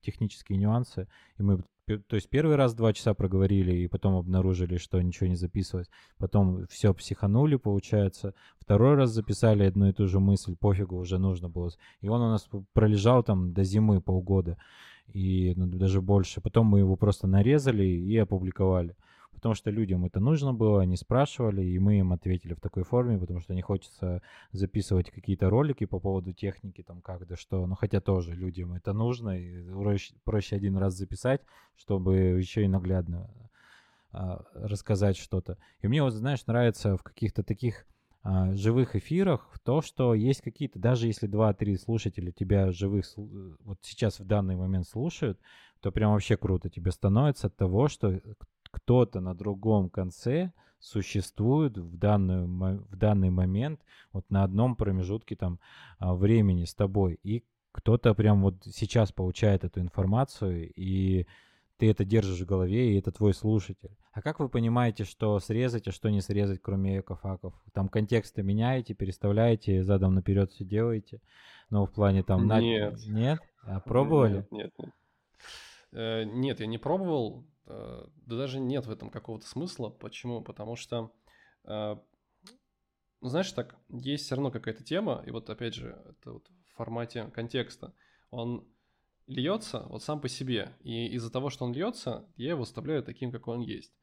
технические 0.00 0.58
нюансы, 0.58 1.08
и 1.38 1.42
мы 1.42 1.60
то 1.86 2.16
есть 2.16 2.28
первый 2.30 2.56
раз 2.56 2.74
два 2.74 2.92
часа 2.92 3.14
проговорили, 3.14 3.74
и 3.74 3.88
потом 3.88 4.16
обнаружили, 4.16 4.78
что 4.78 5.00
ничего 5.00 5.28
не 5.28 5.36
записывать. 5.36 5.88
Потом 6.18 6.66
все 6.68 6.94
психанули, 6.94 7.56
получается. 7.56 8.34
Второй 8.58 8.94
раз 8.94 9.10
записали 9.10 9.64
одну 9.64 9.88
и 9.88 9.92
ту 9.92 10.08
же 10.08 10.20
мысль, 10.20 10.56
пофигу, 10.56 10.96
уже 10.96 11.18
нужно 11.18 11.48
было. 11.48 11.70
И 12.00 12.08
он 12.08 12.20
у 12.22 12.30
нас 12.30 12.48
пролежал 12.72 13.22
там 13.22 13.52
до 13.52 13.64
зимы 13.64 14.00
полгода, 14.00 14.56
и 15.12 15.52
ну, 15.56 15.66
даже 15.66 16.00
больше. 16.00 16.40
Потом 16.40 16.66
мы 16.66 16.78
его 16.78 16.96
просто 16.96 17.26
нарезали 17.26 17.84
и 17.84 18.16
опубликовали 18.16 18.96
потому 19.44 19.56
что 19.56 19.70
людям 19.70 20.06
это 20.06 20.20
нужно 20.20 20.54
было, 20.54 20.80
они 20.80 20.96
спрашивали, 20.96 21.62
и 21.62 21.78
мы 21.78 21.98
им 21.98 22.14
ответили 22.14 22.54
в 22.54 22.60
такой 22.60 22.82
форме, 22.82 23.18
потому 23.18 23.40
что 23.40 23.52
не 23.52 23.60
хочется 23.60 24.22
записывать 24.52 25.10
какие-то 25.10 25.50
ролики 25.50 25.84
по 25.84 25.98
поводу 25.98 26.32
техники, 26.32 26.82
там 26.82 27.02
как 27.02 27.26
да 27.26 27.36
что, 27.36 27.66
но 27.66 27.74
хотя 27.74 28.00
тоже 28.00 28.34
людям 28.34 28.72
это 28.72 28.94
нужно, 28.94 29.38
и 29.38 29.70
проще, 29.70 30.14
проще 30.24 30.56
один 30.56 30.78
раз 30.78 30.94
записать, 30.94 31.42
чтобы 31.76 32.16
еще 32.16 32.64
и 32.64 32.68
наглядно 32.68 33.28
а, 34.12 34.42
рассказать 34.54 35.18
что-то. 35.18 35.58
И 35.82 35.88
мне 35.88 36.02
вот, 36.02 36.14
знаешь, 36.14 36.46
нравится 36.46 36.96
в 36.96 37.02
каких-то 37.02 37.42
таких 37.42 37.84
а, 38.22 38.54
живых 38.54 38.96
эфирах 38.96 39.58
то, 39.62 39.82
что 39.82 40.14
есть 40.14 40.40
какие-то, 40.40 40.78
даже 40.78 41.06
если 41.06 41.28
2-3 41.28 41.76
слушателя 41.76 42.32
тебя 42.32 42.72
живых 42.72 43.04
вот 43.16 43.78
сейчас 43.82 44.20
в 44.20 44.24
данный 44.24 44.56
момент 44.56 44.88
слушают, 44.88 45.38
то 45.82 45.92
прям 45.92 46.12
вообще 46.12 46.38
круто 46.38 46.70
тебе 46.70 46.90
становится 46.92 47.48
от 47.48 47.56
того, 47.56 47.88
что 47.88 48.18
кто-то 48.74 49.20
на 49.20 49.36
другом 49.36 49.88
конце 49.88 50.50
существует 50.80 51.78
в, 51.78 51.96
данную, 51.96 52.48
в 52.90 52.96
данный 52.96 53.30
момент 53.30 53.80
вот 54.12 54.28
на 54.30 54.42
одном 54.42 54.74
промежутке 54.74 55.36
там 55.36 55.60
а, 56.00 56.12
времени 56.14 56.64
с 56.64 56.74
тобой. 56.74 57.20
И 57.22 57.44
кто-то 57.70 58.14
прям 58.14 58.42
вот 58.42 58.56
сейчас 58.64 59.12
получает 59.12 59.62
эту 59.62 59.80
информацию, 59.80 60.72
и 60.74 61.28
ты 61.76 61.88
это 61.88 62.04
держишь 62.04 62.40
в 62.40 62.46
голове, 62.46 62.92
и 62.92 62.98
это 62.98 63.12
твой 63.12 63.32
слушатель. 63.32 63.96
А 64.12 64.20
как 64.20 64.40
вы 64.40 64.48
понимаете, 64.48 65.04
что 65.04 65.38
срезать, 65.38 65.86
а 65.86 65.92
что 65.92 66.10
не 66.10 66.20
срезать, 66.20 66.60
кроме 66.60 66.98
экофаков? 66.98 67.54
Там 67.72 67.88
контексты 67.88 68.42
меняете, 68.42 68.94
переставляете, 68.94 69.84
задом 69.84 70.14
наперед 70.14 70.50
все 70.50 70.64
делаете? 70.64 71.20
Ну, 71.70 71.86
в 71.86 71.92
плане 71.92 72.24
там... 72.24 72.48
Нет. 72.48 72.94
На... 73.06 73.12
Нет? 73.12 73.38
А 73.62 73.78
пробовали? 73.78 74.38
Нет, 74.38 74.50
нет, 74.50 74.72
нет. 74.78 74.90
Э, 75.92 76.24
нет, 76.24 76.58
я 76.58 76.66
не 76.66 76.78
пробовал. 76.78 77.44
Э, 77.66 78.06
да 78.26 78.36
даже 78.36 78.60
нет 78.60 78.86
в 78.86 78.90
этом 78.90 79.10
какого-то 79.10 79.46
смысла. 79.46 79.90
Почему? 79.90 80.42
Потому 80.42 80.76
что, 80.76 81.12
э, 81.64 81.96
ну, 83.20 83.28
знаешь, 83.28 83.50
так, 83.52 83.76
есть 83.88 84.26
все 84.26 84.34
равно 84.34 84.50
какая-то 84.50 84.84
тема, 84.84 85.22
и 85.26 85.30
вот 85.30 85.48
опять 85.50 85.74
же, 85.74 86.02
это 86.08 86.32
вот 86.32 86.48
в 86.48 86.76
формате 86.76 87.30
контекста. 87.34 87.94
Он 88.30 88.68
льется 89.26 89.86
вот 89.88 90.02
сам 90.02 90.20
по 90.20 90.28
себе, 90.28 90.76
и 90.80 91.06
из-за 91.14 91.30
того, 91.30 91.48
что 91.48 91.64
он 91.64 91.72
льется, 91.72 92.28
я 92.36 92.50
его 92.50 92.62
оставляю 92.62 93.02
таким, 93.02 93.32
какой 93.32 93.56
он 93.56 93.62
есть. 93.62 93.94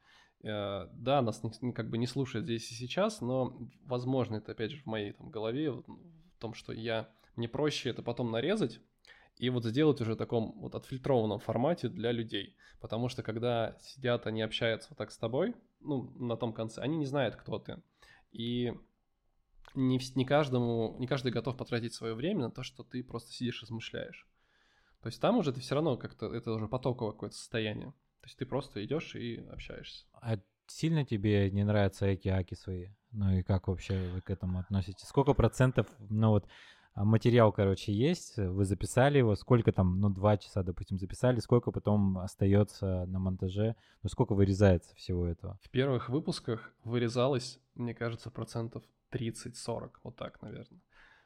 Э, 0.43 0.88
да, 0.93 1.21
нас 1.21 1.41
не, 1.62 1.71
как 1.74 1.89
бы 1.89 1.97
не 1.97 2.08
слушает 2.08 2.45
здесь 2.45 2.71
и 2.71 2.76
сейчас, 2.76 3.21
но, 3.21 3.58
возможно, 3.84 4.38
это 4.38 4.54
опять 4.54 4.71
же 4.71 4.82
в 4.82 4.86
моей 4.88 5.13
там 5.13 5.30
голове, 5.30 5.71
в 5.71 5.84
том, 6.39 6.54
что 6.54 6.74
я 6.74 7.13
мне 7.36 7.47
проще 7.47 7.89
это 7.89 8.02
потом 8.02 8.32
нарезать, 8.32 8.82
и 9.41 9.49
вот 9.49 9.65
сделать 9.65 9.99
уже 10.01 10.13
в 10.13 10.17
таком 10.17 10.51
вот 10.60 10.75
отфильтрованном 10.75 11.39
формате 11.39 11.89
для 11.89 12.12
людей. 12.12 12.56
Потому 12.80 13.10
что 13.10 13.23
когда 13.23 13.75
сидят, 13.80 14.27
они 14.27 14.43
общаются 14.43 14.89
вот 14.91 14.99
так 14.99 15.10
с 15.10 15.17
тобой, 15.17 15.56
ну, 15.80 16.12
на 16.19 16.38
том 16.38 16.54
конце, 16.54 16.80
они 16.80 16.95
не 16.95 17.08
знают, 17.08 17.36
кто 17.38 17.58
ты. 17.58 17.82
И 18.32 18.71
не, 19.73 19.99
не 20.13 20.25
каждому, 20.25 20.95
не 20.99 21.08
каждый 21.08 21.32
готов 21.32 21.58
потратить 21.58 21.95
свое 21.95 22.13
время 22.13 22.41
на 22.41 22.51
то, 22.51 22.62
что 22.62 22.84
ты 22.84 23.04
просто 23.04 23.32
сидишь 23.32 23.63
и 23.63 23.65
размышляешь. 23.65 24.27
То 25.01 25.08
есть 25.08 25.19
там 25.19 25.39
уже 25.39 25.51
ты 25.51 25.60
все 25.60 25.73
равно 25.73 25.97
как-то, 25.97 26.32
это 26.32 26.51
уже 26.51 26.67
потоковое 26.67 27.13
какое-то 27.13 27.36
состояние. 27.36 27.93
То 28.21 28.27
есть 28.27 28.38
ты 28.38 28.45
просто 28.45 28.86
идешь 28.86 29.15
и 29.15 29.38
общаешься. 29.51 30.06
А 30.13 30.38
сильно 30.67 31.04
тебе 31.04 31.49
не 31.49 31.63
нравятся 31.63 32.06
эти 32.06 32.27
аки 32.27 32.54
свои? 32.54 32.89
Ну 33.12 33.32
и 33.32 33.41
как 33.41 33.69
вообще 33.69 34.08
вы 34.13 34.21
к 34.21 34.30
этому 34.30 34.60
относитесь? 34.60 35.08
Сколько 35.08 35.34
процентов, 35.34 35.88
ну 36.10 36.30
вот, 36.30 36.47
материал, 36.95 37.51
короче, 37.51 37.93
есть, 37.93 38.38
вы 38.38 38.65
записали 38.65 39.17
его, 39.17 39.36
сколько 39.36 39.71
там, 39.71 39.99
ну, 39.99 40.10
два 40.10 40.38
часа, 40.38 40.63
допустим, 40.63 40.97
записали, 40.97 41.39
сколько 41.39 41.71
потом 41.71 42.17
остается 42.17 43.06
на 43.06 43.19
монтаже, 43.19 43.75
ну, 44.04 44.10
сколько 44.10 44.34
вырезается 44.34 44.93
всего 44.95 45.25
этого? 45.25 45.58
В 45.62 45.69
первых 45.69 46.10
выпусках 46.10 46.73
вырезалось, 46.84 47.60
мне 47.75 47.93
кажется, 47.93 48.30
процентов 48.30 48.84
30-40, 49.12 49.91
вот 50.04 50.15
так, 50.15 50.41
наверное. 50.41 50.82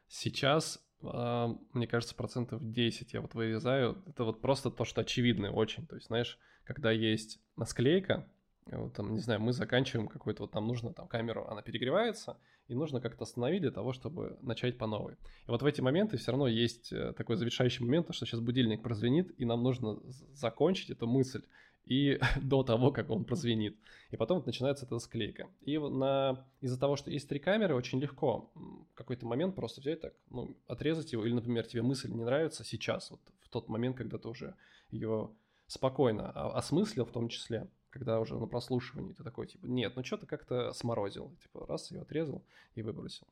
Сейчас, 0.08 0.80
э, 1.02 1.48
мне 1.74 1.88
кажется, 1.88 2.16
процентов 2.16 2.72
10 2.72 3.14
я 3.14 3.22
вот 3.22 3.34
вырезаю. 3.34 4.04
Это 4.08 4.24
вот 4.24 4.42
просто 4.42 4.70
то, 4.70 4.86
что 4.86 5.02
очевидно 5.02 5.52
очень. 5.52 5.88
То 5.88 5.96
есть, 5.96 6.08
знаешь, 6.08 6.38
когда 6.64 6.92
есть 6.92 7.40
насклейка, 7.56 8.28
вот 8.72 8.94
там, 8.94 9.14
не 9.14 9.20
знаю, 9.20 9.42
мы 9.42 9.54
заканчиваем 9.54 10.08
какой-то, 10.08 10.44
вот 10.44 10.54
нам 10.54 10.68
нужно 10.68 10.92
там 10.92 11.08
камеру, 11.08 11.46
она 11.48 11.62
перегревается, 11.62 12.38
и 12.68 12.74
нужно 12.74 13.00
как-то 13.00 13.24
остановить 13.24 13.62
для 13.62 13.72
того, 13.72 13.94
чтобы 13.94 14.38
начать 14.42 14.78
по 14.78 14.88
новой. 14.88 15.14
И 15.48 15.52
вот 15.52 15.62
в 15.62 15.66
эти 15.66 15.82
моменты 15.82 16.18
все 16.18 16.32
равно 16.32 16.48
есть 16.48 16.92
э, 16.92 17.14
такой 17.14 17.36
завершающий 17.36 17.86
момент, 17.86 18.08
что 18.14 18.26
сейчас 18.26 18.40
будильник 18.40 18.82
прозвенит, 18.82 19.40
и 19.40 19.46
нам 19.46 19.62
нужно 19.62 20.00
закончить 20.34 20.90
эту 20.90 21.06
мысль 21.06 21.44
и 21.86 22.20
до 22.42 22.64
того, 22.64 22.92
как 22.92 23.12
он 23.12 23.24
прозвенит. 23.24 23.78
И 24.10 24.18
потом 24.18 24.38
вот 24.38 24.48
начинается 24.48 24.86
эта 24.86 24.98
склейка. 24.98 25.48
И 25.62 25.78
на... 25.78 26.44
из-за 26.62 26.80
того, 26.80 26.96
что 26.96 27.12
есть 27.12 27.30
три 27.30 27.40
камеры, 27.40 27.76
очень 27.76 28.00
легко 28.00 28.50
в 28.56 28.96
какой-то 28.96 29.28
момент 29.28 29.56
просто 29.56 29.82
взять 29.82 30.02
так, 30.02 30.14
ну, 30.32 30.58
отрезать 30.68 31.14
его, 31.14 31.24
или, 31.24 31.34
например, 31.34 31.68
тебе 31.68 31.84
мысль 31.84 32.12
не 32.12 32.24
нравится 32.24 32.64
сейчас, 32.64 33.12
вот 33.12 33.22
в 33.42 33.50
тот 33.50 33.70
момент, 33.70 33.96
когда 33.96 34.18
ты 34.18 34.28
уже 34.28 34.56
ее 34.90 35.30
спокойно 35.68 36.30
осмыслил 36.30 37.06
в 37.06 37.12
том 37.12 37.30
числе, 37.30 37.68
когда 37.96 38.20
уже 38.20 38.38
на 38.38 38.46
прослушивании 38.46 39.14
ты 39.14 39.24
такой, 39.24 39.48
типа, 39.48 39.66
нет, 39.68 39.96
ну 39.96 40.04
что-то 40.04 40.26
как-то 40.26 40.74
сморозил. 40.74 41.34
Типа, 41.42 41.66
раз, 41.66 41.92
ее 41.92 42.02
отрезал 42.02 42.44
и 42.76 42.82
выбросил. 42.82 43.26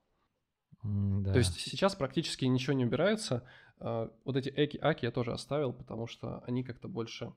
да. 0.82 1.34
То 1.34 1.40
есть 1.40 1.60
сейчас 1.60 1.96
практически 1.96 2.46
ничего 2.46 2.72
не 2.72 2.86
убирается. 2.86 3.46
А, 3.80 4.10
вот 4.24 4.38
эти 4.38 4.48
эки, 4.48 4.80
аки 4.82 5.04
я 5.04 5.12
тоже 5.12 5.34
оставил, 5.34 5.74
потому 5.74 6.08
что 6.08 6.42
они 6.48 6.64
как-то 6.64 6.88
больше... 6.88 7.34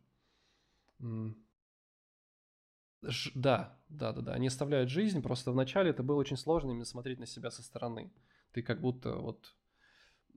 Ж, 3.03 3.33
да, 3.35 3.77
да, 3.89 4.13
да, 4.13 4.21
да. 4.21 4.33
Они 4.33 4.47
оставляют 4.47 4.89
жизнь. 4.89 5.21
Просто 5.21 5.51
вначале 5.51 5.91
это 5.91 6.05
было 6.05 6.19
очень 6.19 6.37
сложно 6.37 6.71
именно 6.71 6.85
смотреть 6.85 7.19
на 7.19 7.27
себя 7.27 7.51
со 7.51 7.65
стороны. 7.65 8.13
Ты 8.53 8.63
как 8.63 8.81
будто 8.81 9.17
вот 9.17 9.53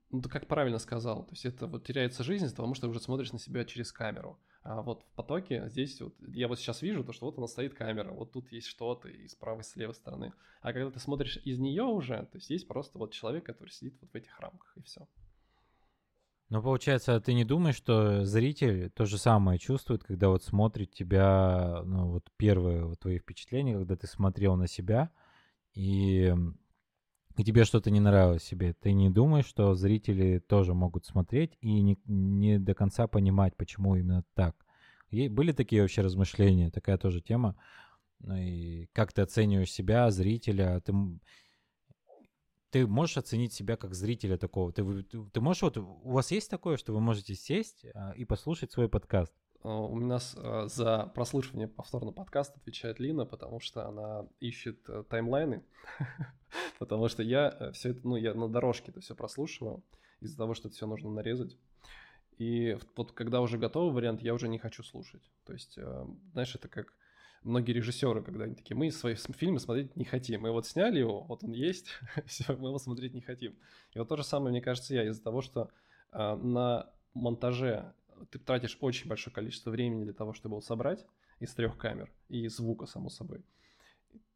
ну, 0.09 0.23
ты 0.23 0.29
как 0.29 0.47
правильно 0.47 0.79
сказал, 0.79 1.23
то 1.23 1.33
есть 1.33 1.45
это 1.45 1.67
вот 1.67 1.83
теряется 1.83 2.23
жизнь, 2.23 2.49
потому 2.49 2.73
что 2.73 2.87
ты 2.87 2.89
уже 2.89 2.99
смотришь 2.99 3.31
на 3.31 3.37
себя 3.37 3.63
через 3.63 3.91
камеру. 3.91 4.39
А 4.61 4.81
вот 4.81 5.03
в 5.03 5.15
потоке 5.15 5.69
здесь 5.69 6.01
вот, 6.01 6.15
я 6.27 6.47
вот 6.47 6.59
сейчас 6.59 6.81
вижу 6.81 7.03
то, 7.03 7.13
что 7.13 7.25
вот 7.25 7.37
она 7.37 7.47
стоит 7.47 7.73
камера, 7.73 8.11
вот 8.11 8.31
тут 8.31 8.51
есть 8.51 8.67
что-то 8.67 9.07
и 9.07 9.27
с 9.27 9.35
правой, 9.35 9.61
и 9.61 9.63
с 9.63 9.75
левой 9.75 9.95
стороны. 9.95 10.33
А 10.61 10.73
когда 10.73 10.91
ты 10.91 10.99
смотришь 10.99 11.37
из 11.45 11.59
нее 11.59 11.83
уже, 11.83 12.17
то 12.25 12.37
есть 12.37 12.49
есть 12.49 12.67
просто 12.67 12.97
вот 12.97 13.13
человек, 13.13 13.45
который 13.45 13.69
сидит 13.69 13.97
вот 14.01 14.11
в 14.11 14.15
этих 14.15 14.37
рамках, 14.39 14.75
и 14.75 14.81
все. 14.81 15.07
Ну, 16.49 16.63
получается, 16.63 17.21
ты 17.21 17.33
не 17.33 17.45
думаешь, 17.45 17.75
что 17.75 18.25
зритель 18.25 18.89
то 18.89 19.05
же 19.05 19.19
самое 19.19 19.59
чувствует, 19.59 20.03
когда 20.03 20.29
вот 20.29 20.43
смотрит 20.43 20.91
тебя, 20.91 21.83
ну, 21.85 22.09
вот 22.09 22.27
первые 22.37 22.85
вот 22.85 22.99
твои 22.99 23.19
впечатления, 23.19 23.75
когда 23.75 23.95
ты 23.95 24.07
смотрел 24.07 24.55
на 24.55 24.67
себя, 24.67 25.11
и 25.75 26.33
и 27.39 27.43
тебе 27.45 27.63
что-то 27.63 27.89
не 27.89 28.01
нравилось 28.01 28.43
себе, 28.43 28.73
ты 28.73 28.91
не 28.91 29.09
думаешь, 29.09 29.45
что 29.45 29.73
зрители 29.73 30.39
тоже 30.39 30.73
могут 30.73 31.05
смотреть 31.05 31.57
и 31.61 31.79
не, 31.81 31.97
не 32.05 32.59
до 32.59 32.73
конца 32.73 33.07
понимать, 33.07 33.55
почему 33.55 33.95
именно 33.95 34.25
так? 34.33 34.57
И 35.09 35.29
были 35.29 35.53
такие 35.53 35.81
вообще 35.81 36.01
размышления, 36.01 36.69
такая 36.69 36.97
тоже 36.97 37.21
тема. 37.21 37.55
Ну 38.19 38.35
и 38.35 38.87
как 38.87 39.13
ты 39.13 39.21
оцениваешь 39.21 39.71
себя, 39.71 40.11
зрителя? 40.11 40.81
Ты, 40.81 40.93
ты 42.71 42.85
можешь 42.85 43.15
оценить 43.15 43.53
себя 43.53 43.77
как 43.77 43.95
зрителя 43.95 44.37
такого? 44.37 44.73
Ты, 44.73 45.03
ты, 45.03 45.23
ты 45.23 45.39
можешь, 45.39 45.61
вот 45.61 45.77
у 45.77 46.11
вас 46.11 46.31
есть 46.31 46.49
такое, 46.49 46.75
что 46.75 46.91
вы 46.91 46.99
можете 46.99 47.35
сесть 47.35 47.85
а, 47.93 48.11
и 48.17 48.25
послушать 48.25 48.73
свой 48.73 48.89
подкаст? 48.89 49.33
А, 49.63 49.79
у 49.79 49.99
нас 49.99 50.35
а, 50.37 50.67
за 50.67 51.11
прослушивание 51.13 51.67
повторно 51.67 52.11
подкаста 52.11 52.59
отвечает 52.59 52.99
Лина, 52.99 53.25
потому 53.25 53.59
что 53.59 53.87
она 53.87 54.27
ищет 54.39 54.77
э, 54.87 55.03
таймлайны, 55.09 55.63
потому 56.79 57.09
что 57.09 57.23
я 57.23 57.55
э, 57.59 57.71
все 57.73 57.89
это, 57.89 58.07
ну, 58.07 58.15
я 58.15 58.33
на 58.33 58.47
дорожке 58.47 58.91
это 58.91 59.01
все 59.01 59.15
прослушиваю 59.15 59.83
из-за 60.21 60.37
того, 60.37 60.53
что 60.53 60.67
это 60.67 60.77
все 60.77 60.87
нужно 60.87 61.09
нарезать. 61.09 61.57
И 62.37 62.77
вот 62.95 63.11
когда 63.11 63.41
уже 63.41 63.57
готовый 63.57 63.93
вариант, 63.93 64.21
я 64.21 64.33
уже 64.33 64.47
не 64.47 64.59
хочу 64.59 64.81
слушать. 64.81 65.29
То 65.45 65.53
есть, 65.53 65.77
э, 65.77 66.05
знаешь, 66.31 66.55
это 66.55 66.69
как 66.69 66.93
многие 67.43 67.73
режиссеры, 67.73 68.23
когда 68.23 68.45
они 68.45 68.55
такие, 68.55 68.77
мы 68.77 68.91
свои 68.91 69.15
фильмы 69.15 69.59
смотреть 69.59 69.95
не 69.97 70.05
хотим. 70.05 70.41
Мы 70.41 70.51
вот 70.51 70.67
сняли 70.67 70.99
его, 70.99 71.23
вот 71.23 71.43
он 71.43 71.51
есть, 71.51 71.87
все, 72.25 72.55
мы 72.55 72.69
его 72.69 72.79
смотреть 72.79 73.13
не 73.13 73.21
хотим. 73.21 73.57
И 73.93 73.99
вот 73.99 74.07
то 74.07 74.15
же 74.15 74.23
самое, 74.23 74.51
мне 74.51 74.61
кажется, 74.61 74.93
я 74.93 75.03
из-за 75.05 75.21
того, 75.21 75.41
что 75.41 75.69
на 76.11 76.89
монтаже 77.13 77.93
ты 78.25 78.39
тратишь 78.39 78.77
очень 78.81 79.07
большое 79.07 79.33
количество 79.33 79.71
времени 79.71 80.03
для 80.03 80.13
того, 80.13 80.33
чтобы 80.33 80.53
его 80.53 80.61
собрать 80.61 81.05
из 81.39 81.53
трех 81.53 81.77
камер 81.77 82.11
и 82.27 82.47
звука, 82.47 82.85
само 82.85 83.09
собой. 83.09 83.43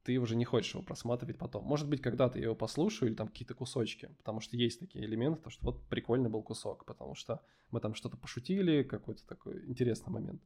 Ты 0.04 0.18
уже 0.18 0.36
не 0.36 0.44
хочешь 0.44 0.74
его 0.74 0.84
просматривать 0.84 1.38
потом. 1.38 1.64
Может 1.64 1.88
быть, 1.88 2.02
когда-то 2.02 2.38
я 2.38 2.46
его 2.46 2.56
послушаю 2.56 3.10
или 3.10 3.16
там 3.16 3.30
какие-то 3.30 3.54
кусочки, 3.54 4.10
потому 4.18 4.42
что 4.42 4.58
есть 4.58 4.80
такие 4.80 5.06
элементы, 5.06 5.42
то 5.42 5.50
что 5.50 5.66
вот 5.66 5.88
прикольный 5.88 6.30
был 6.30 6.44
кусок, 6.44 6.86
потому 6.86 7.16
что 7.16 7.42
мы 7.72 7.80
там 7.80 7.94
что-то 7.94 8.18
пошутили, 8.18 8.84
какой-то 8.84 9.26
такой 9.26 9.66
интересный 9.66 10.12
момент. 10.12 10.42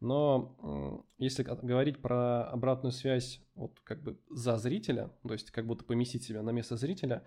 Но 0.00 1.04
если 1.18 1.42
говорить 1.44 2.02
про 2.02 2.50
обратную 2.50 2.92
связь 2.92 3.40
вот 3.54 3.80
как 3.80 4.02
бы 4.02 4.18
за 4.28 4.58
зрителя, 4.58 5.10
то 5.22 5.32
есть 5.32 5.50
как 5.52 5.66
будто 5.66 5.84
поместить 5.84 6.24
себя 6.24 6.42
на 6.42 6.50
место 6.50 6.76
зрителя, 6.76 7.24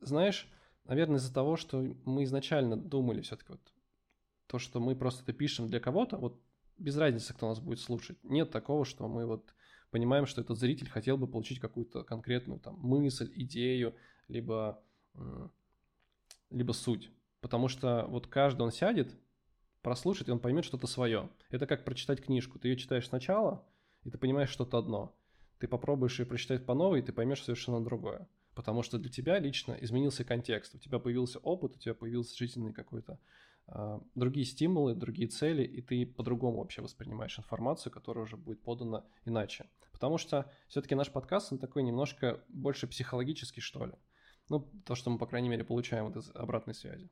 знаешь, 0.00 0.48
наверное, 0.84 1.16
из-за 1.16 1.32
того, 1.32 1.56
что 1.56 1.80
мы 2.04 2.24
изначально 2.24 2.76
думали 2.76 3.22
все-таки 3.22 3.52
вот 3.52 3.72
то, 4.52 4.58
что 4.58 4.80
мы 4.80 4.94
просто 4.94 5.22
это 5.22 5.32
пишем 5.32 5.66
для 5.66 5.80
кого-то, 5.80 6.18
вот 6.18 6.38
без 6.76 6.94
разницы, 6.98 7.32
кто 7.32 7.48
нас 7.48 7.58
будет 7.58 7.80
слушать. 7.80 8.18
Нет 8.22 8.50
такого, 8.50 8.84
что 8.84 9.08
мы 9.08 9.24
вот 9.24 9.54
понимаем, 9.90 10.26
что 10.26 10.42
этот 10.42 10.58
зритель 10.58 10.90
хотел 10.90 11.16
бы 11.16 11.26
получить 11.26 11.58
какую-то 11.58 12.04
конкретную 12.04 12.60
там 12.60 12.78
мысль, 12.78 13.32
идею, 13.34 13.94
либо, 14.28 14.82
либо 16.50 16.72
суть. 16.72 17.10
Потому 17.40 17.68
что 17.68 18.04
вот 18.08 18.26
каждый 18.26 18.60
он 18.60 18.72
сядет, 18.72 19.16
прослушает, 19.80 20.28
и 20.28 20.32
он 20.32 20.38
поймет 20.38 20.66
что-то 20.66 20.86
свое. 20.86 21.30
Это 21.48 21.66
как 21.66 21.86
прочитать 21.86 22.22
книжку. 22.22 22.58
Ты 22.58 22.68
ее 22.68 22.76
читаешь 22.76 23.08
сначала, 23.08 23.66
и 24.04 24.10
ты 24.10 24.18
понимаешь 24.18 24.50
что-то 24.50 24.76
одно. 24.76 25.16
Ты 25.60 25.66
попробуешь 25.66 26.20
ее 26.20 26.26
прочитать 26.26 26.66
по 26.66 26.74
новой, 26.74 26.98
и 26.98 27.02
ты 27.02 27.14
поймешь 27.14 27.42
совершенно 27.42 27.82
другое. 27.82 28.28
Потому 28.54 28.82
что 28.82 28.98
для 28.98 29.10
тебя 29.10 29.38
лично 29.38 29.72
изменился 29.80 30.24
контекст. 30.24 30.74
У 30.74 30.78
тебя 30.78 30.98
появился 30.98 31.38
опыт, 31.38 31.76
у 31.76 31.78
тебя 31.78 31.94
появился 31.94 32.36
жизненный 32.36 32.74
какой-то 32.74 33.18
другие 34.14 34.44
стимулы, 34.44 34.94
другие 34.94 35.28
цели, 35.28 35.62
и 35.62 35.80
ты 35.80 36.04
по-другому 36.06 36.58
вообще 36.58 36.82
воспринимаешь 36.82 37.38
информацию, 37.38 37.92
которая 37.92 38.24
уже 38.24 38.36
будет 38.36 38.62
подана 38.62 39.04
иначе. 39.24 39.66
Потому 39.92 40.18
что 40.18 40.50
все-таки 40.68 40.94
наш 40.94 41.10
подкаст, 41.10 41.52
он 41.52 41.58
такой 41.58 41.82
немножко 41.82 42.42
больше 42.48 42.86
психологический, 42.86 43.60
что 43.60 43.86
ли. 43.86 43.94
Ну, 44.48 44.68
то, 44.84 44.94
что 44.94 45.10
мы, 45.10 45.18
по 45.18 45.26
крайней 45.26 45.48
мере, 45.48 45.64
получаем 45.64 46.06
вот 46.06 46.16
из 46.16 46.30
обратной 46.34 46.74
связи. 46.74 47.08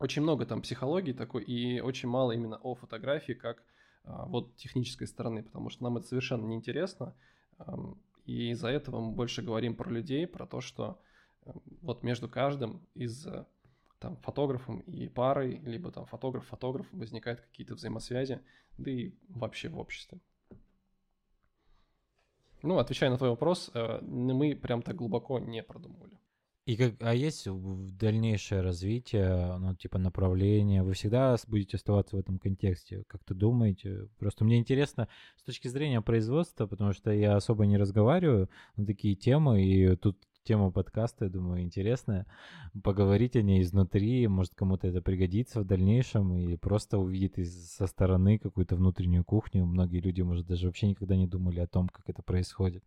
Очень 0.00 0.22
много 0.22 0.44
там 0.44 0.60
психологии 0.60 1.12
такой, 1.12 1.44
и 1.44 1.80
очень 1.80 2.08
мало 2.08 2.32
именно 2.32 2.56
о 2.56 2.74
фотографии, 2.74 3.32
как 3.32 3.62
а, 4.02 4.26
вот 4.26 4.56
технической 4.56 5.06
стороны, 5.06 5.44
потому 5.44 5.70
что 5.70 5.84
нам 5.84 5.96
это 5.96 6.08
совершенно 6.08 6.44
неинтересно, 6.46 7.14
и 8.26 8.50
из-за 8.50 8.68
этого 8.68 9.00
мы 9.00 9.12
больше 9.12 9.42
говорим 9.42 9.76
про 9.76 9.88
людей, 9.90 10.26
про 10.26 10.46
то, 10.46 10.60
что 10.60 11.00
вот 11.80 12.02
между 12.02 12.28
каждым 12.28 12.84
из 12.94 13.26
там, 14.04 14.16
фотографом 14.18 14.80
и 14.80 15.08
парой, 15.08 15.62
либо 15.64 15.90
там 15.90 16.04
фотограф-фотограф, 16.04 16.86
возникают 16.92 17.40
какие-то 17.40 17.74
взаимосвязи, 17.74 18.40
да 18.76 18.90
и 18.90 19.14
вообще 19.28 19.70
в 19.70 19.78
обществе. 19.78 20.20
Ну, 22.62 22.78
отвечая 22.78 23.08
на 23.08 23.16
твой 23.16 23.30
вопрос, 23.30 23.70
э, 23.72 24.00
мы 24.02 24.54
прям 24.56 24.82
так 24.82 24.96
глубоко 24.96 25.38
не 25.38 25.62
продумывали. 25.62 26.18
И 26.66 26.76
как, 26.76 26.94
а 27.00 27.14
есть 27.14 27.46
дальнейшее 27.46 28.60
развитие, 28.60 29.56
ну, 29.58 29.74
типа 29.74 29.98
направление? 29.98 30.82
Вы 30.82 30.92
всегда 30.92 31.36
будете 31.46 31.78
оставаться 31.78 32.16
в 32.16 32.18
этом 32.18 32.38
контексте? 32.38 33.04
Как 33.06 33.24
ты 33.24 33.32
думаете? 33.32 34.08
Просто 34.18 34.44
мне 34.44 34.58
интересно 34.58 35.08
с 35.36 35.42
точки 35.42 35.68
зрения 35.68 36.02
производства, 36.02 36.66
потому 36.66 36.92
что 36.92 37.10
я 37.10 37.36
особо 37.36 37.64
не 37.64 37.78
разговариваю 37.78 38.50
на 38.76 38.84
такие 38.84 39.14
темы, 39.14 39.64
и 39.64 39.96
тут 39.96 40.18
тема 40.44 40.70
подкаста, 40.70 41.24
я 41.24 41.30
думаю, 41.30 41.62
интересная. 41.62 42.26
Поговорить 42.82 43.36
о 43.36 43.42
ней 43.42 43.62
изнутри, 43.62 44.28
может, 44.28 44.54
кому-то 44.54 44.86
это 44.86 45.02
пригодится 45.02 45.60
в 45.60 45.66
дальнейшем, 45.66 46.34
или 46.36 46.56
просто 46.56 46.98
увидит 46.98 47.38
из, 47.38 47.72
со 47.72 47.86
стороны 47.86 48.38
какую-то 48.38 48.76
внутреннюю 48.76 49.24
кухню. 49.24 49.64
Многие 49.66 50.00
люди, 50.00 50.22
может, 50.22 50.46
даже 50.46 50.66
вообще 50.66 50.88
никогда 50.88 51.16
не 51.16 51.26
думали 51.26 51.60
о 51.60 51.66
том, 51.66 51.88
как 51.88 52.08
это 52.08 52.22
происходит. 52.22 52.84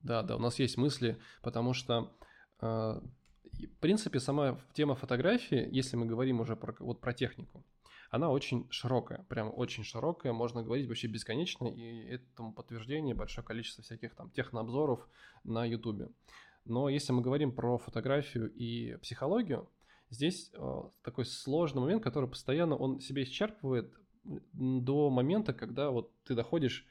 Да, 0.00 0.22
да, 0.22 0.36
у 0.36 0.38
нас 0.38 0.58
есть 0.58 0.78
мысли, 0.78 1.18
потому 1.42 1.74
что 1.74 2.10
э, 2.62 3.00
в 3.52 3.80
принципе, 3.80 4.20
сама 4.20 4.58
тема 4.72 4.94
фотографии, 4.94 5.68
если 5.70 5.96
мы 5.96 6.06
говорим 6.06 6.40
уже 6.40 6.56
про, 6.56 6.74
вот 6.78 7.00
про 7.00 7.12
технику, 7.12 7.64
она 8.10 8.30
очень 8.30 8.66
широкая, 8.70 9.24
прям 9.28 9.52
очень 9.54 9.84
широкая, 9.84 10.32
можно 10.32 10.62
говорить 10.62 10.88
вообще 10.88 11.06
бесконечно, 11.06 11.68
и 11.68 12.06
этому 12.08 12.52
подтверждение 12.52 13.14
большое 13.14 13.46
количество 13.46 13.84
всяких 13.84 14.14
там 14.14 14.30
технообзоров 14.30 15.08
на 15.44 15.64
YouTube. 15.64 16.12
Но 16.64 16.88
если 16.88 17.12
мы 17.12 17.22
говорим 17.22 17.52
про 17.52 17.78
фотографию 17.78 18.52
и 18.52 18.96
психологию, 18.96 19.68
здесь 20.10 20.50
э, 20.54 20.82
такой 21.02 21.24
сложный 21.24 21.80
момент, 21.80 22.02
который 22.02 22.28
постоянно 22.28 22.76
он 22.76 23.00
себя 23.00 23.22
исчерпывает 23.22 23.92
до 24.24 25.10
момента, 25.10 25.52
когда 25.52 25.90
вот 25.90 26.12
ты 26.24 26.34
доходишь 26.34 26.86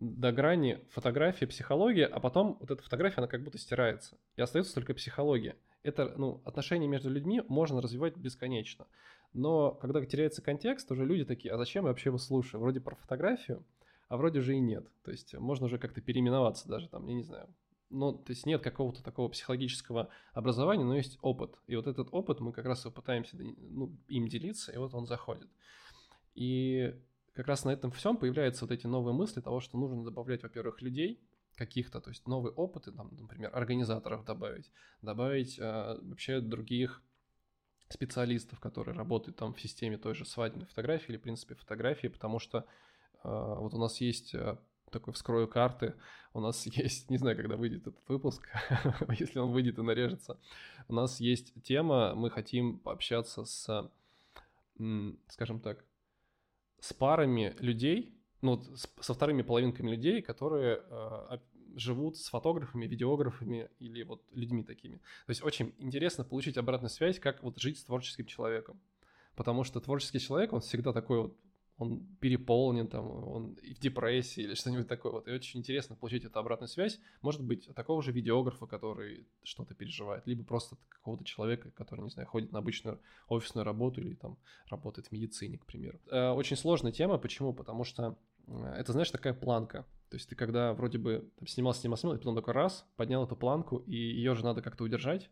до 0.00 0.32
грани 0.32 0.80
фотографии, 0.90 1.44
психологии, 1.44 2.02
а 2.02 2.18
потом 2.18 2.56
вот 2.60 2.70
эта 2.72 2.82
фотография, 2.82 3.18
она 3.18 3.28
как 3.28 3.44
будто 3.44 3.58
стирается, 3.58 4.18
и 4.36 4.42
остается 4.42 4.74
только 4.74 4.94
психология. 4.94 5.56
Это, 5.84 6.14
ну, 6.16 6.42
отношения 6.44 6.88
между 6.88 7.08
людьми 7.08 7.42
можно 7.48 7.80
развивать 7.80 8.16
бесконечно. 8.16 8.86
Но 9.32 9.72
когда 9.72 10.04
теряется 10.04 10.42
контекст, 10.42 10.90
уже 10.90 11.04
люди 11.04 11.24
такие, 11.24 11.54
а 11.54 11.58
зачем 11.58 11.84
я 11.84 11.90
вообще 11.90 12.10
его 12.10 12.18
слушаю? 12.18 12.60
Вроде 12.60 12.80
про 12.80 12.96
фотографию, 12.96 13.64
а 14.08 14.16
вроде 14.16 14.40
же 14.40 14.54
и 14.54 14.60
нет. 14.60 14.86
То 15.04 15.10
есть 15.10 15.34
можно 15.34 15.66
уже 15.66 15.78
как-то 15.78 16.00
переименоваться 16.00 16.68
даже 16.68 16.88
там, 16.88 17.06
я 17.06 17.14
не 17.14 17.22
знаю. 17.22 17.48
Ну, 17.92 18.12
то 18.14 18.32
есть 18.32 18.46
нет 18.46 18.62
какого-то 18.62 19.02
такого 19.02 19.28
психологического 19.28 20.08
образования, 20.32 20.84
но 20.84 20.96
есть 20.96 21.18
опыт. 21.22 21.58
И 21.66 21.76
вот 21.76 21.86
этот 21.86 22.08
опыт 22.12 22.40
мы 22.40 22.52
как 22.52 22.64
раз 22.64 22.86
и 22.86 22.90
пытаемся 22.90 23.36
ну, 23.36 23.96
им 24.08 24.28
делиться, 24.28 24.72
и 24.72 24.78
вот 24.78 24.94
он 24.94 25.06
заходит. 25.06 25.48
И 26.34 26.94
как 27.34 27.46
раз 27.46 27.64
на 27.64 27.70
этом 27.70 27.90
всем 27.90 28.16
появляются 28.16 28.64
вот 28.64 28.72
эти 28.72 28.86
новые 28.86 29.14
мысли 29.14 29.40
того, 29.40 29.60
что 29.60 29.78
нужно 29.78 30.04
добавлять, 30.04 30.42
во-первых, 30.42 30.80
людей, 30.82 31.20
каких-то, 31.56 32.00
то 32.00 32.10
есть 32.10 32.26
новые 32.26 32.52
опыты, 32.54 32.92
там, 32.92 33.10
например, 33.18 33.50
организаторов 33.54 34.24
добавить, 34.24 34.72
добавить 35.02 35.58
э, 35.58 35.98
вообще 36.00 36.40
других 36.40 37.02
специалистов, 37.88 38.58
которые 38.58 38.96
работают 38.96 39.36
там 39.36 39.52
в 39.52 39.60
системе 39.60 39.98
той 39.98 40.14
же 40.14 40.24
свадебной 40.24 40.66
фотографии 40.66 41.10
или, 41.10 41.18
в 41.18 41.22
принципе, 41.22 41.54
фотографии, 41.54 42.08
потому 42.08 42.38
что 42.38 42.58
э, 42.58 42.64
вот 43.24 43.74
у 43.74 43.78
нас 43.78 44.00
есть 44.00 44.34
э, 44.34 44.56
такой 44.92 45.12
вскрою 45.12 45.48
карты, 45.48 45.94
у 46.34 46.40
нас 46.40 46.66
есть, 46.66 47.10
не 47.10 47.18
знаю, 47.18 47.36
когда 47.36 47.56
выйдет 47.56 47.86
этот 47.86 48.08
выпуск, 48.08 48.48
если 49.18 49.38
он 49.38 49.50
выйдет 49.50 49.78
и 49.78 49.82
нарежется, 49.82 50.38
у 50.88 50.94
нас 50.94 51.20
есть 51.20 51.52
тема, 51.62 52.14
мы 52.14 52.30
хотим 52.30 52.78
пообщаться 52.78 53.44
с, 53.44 53.90
скажем 55.28 55.60
так, 55.60 55.84
с 56.80 56.92
парами 56.92 57.54
людей, 57.60 58.18
ну, 58.40 58.56
вот 58.56 58.66
со 59.00 59.14
вторыми 59.14 59.42
половинками 59.42 59.92
людей, 59.92 60.20
которые 60.20 60.82
э, 60.90 61.38
живут 61.76 62.16
с 62.16 62.28
фотографами, 62.28 62.86
видеографами 62.86 63.70
или 63.78 64.02
вот 64.02 64.22
людьми 64.32 64.62
такими. 64.64 64.96
То 64.96 65.30
есть 65.30 65.42
очень 65.44 65.74
интересно 65.78 66.24
получить 66.24 66.56
обратную 66.56 66.90
связь, 66.90 67.18
как 67.18 67.42
вот 67.42 67.58
жить 67.58 67.78
с 67.78 67.84
творческим 67.84 68.26
человеком. 68.26 68.80
Потому 69.36 69.64
что 69.64 69.80
творческий 69.80 70.20
человек, 70.20 70.52
он 70.52 70.60
всегда 70.60 70.92
такой 70.92 71.22
вот, 71.22 71.36
он 71.82 72.06
переполнен, 72.20 72.88
там, 72.88 73.10
он 73.10 73.56
в 73.56 73.80
депрессии 73.80 74.42
или 74.42 74.54
что-нибудь 74.54 74.88
такое. 74.88 75.12
Вот. 75.12 75.28
И 75.28 75.30
очень 75.30 75.60
интересно 75.60 75.96
получить 75.96 76.24
эту 76.24 76.38
обратную 76.38 76.68
связь. 76.68 76.98
Может 77.20 77.44
быть, 77.44 77.68
такого 77.74 78.02
же 78.02 78.12
видеографа, 78.12 78.66
который 78.66 79.26
что-то 79.42 79.74
переживает, 79.74 80.26
либо 80.26 80.44
просто 80.44 80.76
какого-то 80.88 81.24
человека, 81.24 81.70
который, 81.70 82.02
не 82.02 82.10
знаю, 82.10 82.28
ходит 82.28 82.52
на 82.52 82.58
обычную 82.58 83.00
офисную 83.28 83.64
работу 83.64 84.00
или 84.00 84.14
там 84.14 84.38
работает 84.68 85.08
в 85.08 85.12
медицине, 85.12 85.58
к 85.58 85.66
примеру. 85.66 86.00
Э, 86.10 86.30
очень 86.30 86.56
сложная 86.56 86.92
тема. 86.92 87.18
Почему? 87.18 87.52
Потому 87.52 87.84
что 87.84 88.18
э, 88.46 88.74
это, 88.78 88.92
знаешь, 88.92 89.10
такая 89.10 89.34
планка. 89.34 89.86
То 90.08 90.16
есть 90.16 90.28
ты 90.28 90.36
когда 90.36 90.74
вроде 90.74 90.98
бы 90.98 91.30
там, 91.38 91.46
снимал, 91.46 91.74
снимал, 91.74 91.96
снимал, 91.96 92.16
и 92.16 92.18
потом 92.18 92.34
такой 92.34 92.54
раз, 92.54 92.86
поднял 92.96 93.24
эту 93.24 93.36
планку, 93.36 93.78
и 93.78 93.94
ее 93.94 94.34
же 94.34 94.44
надо 94.44 94.62
как-то 94.62 94.84
удержать, 94.84 95.30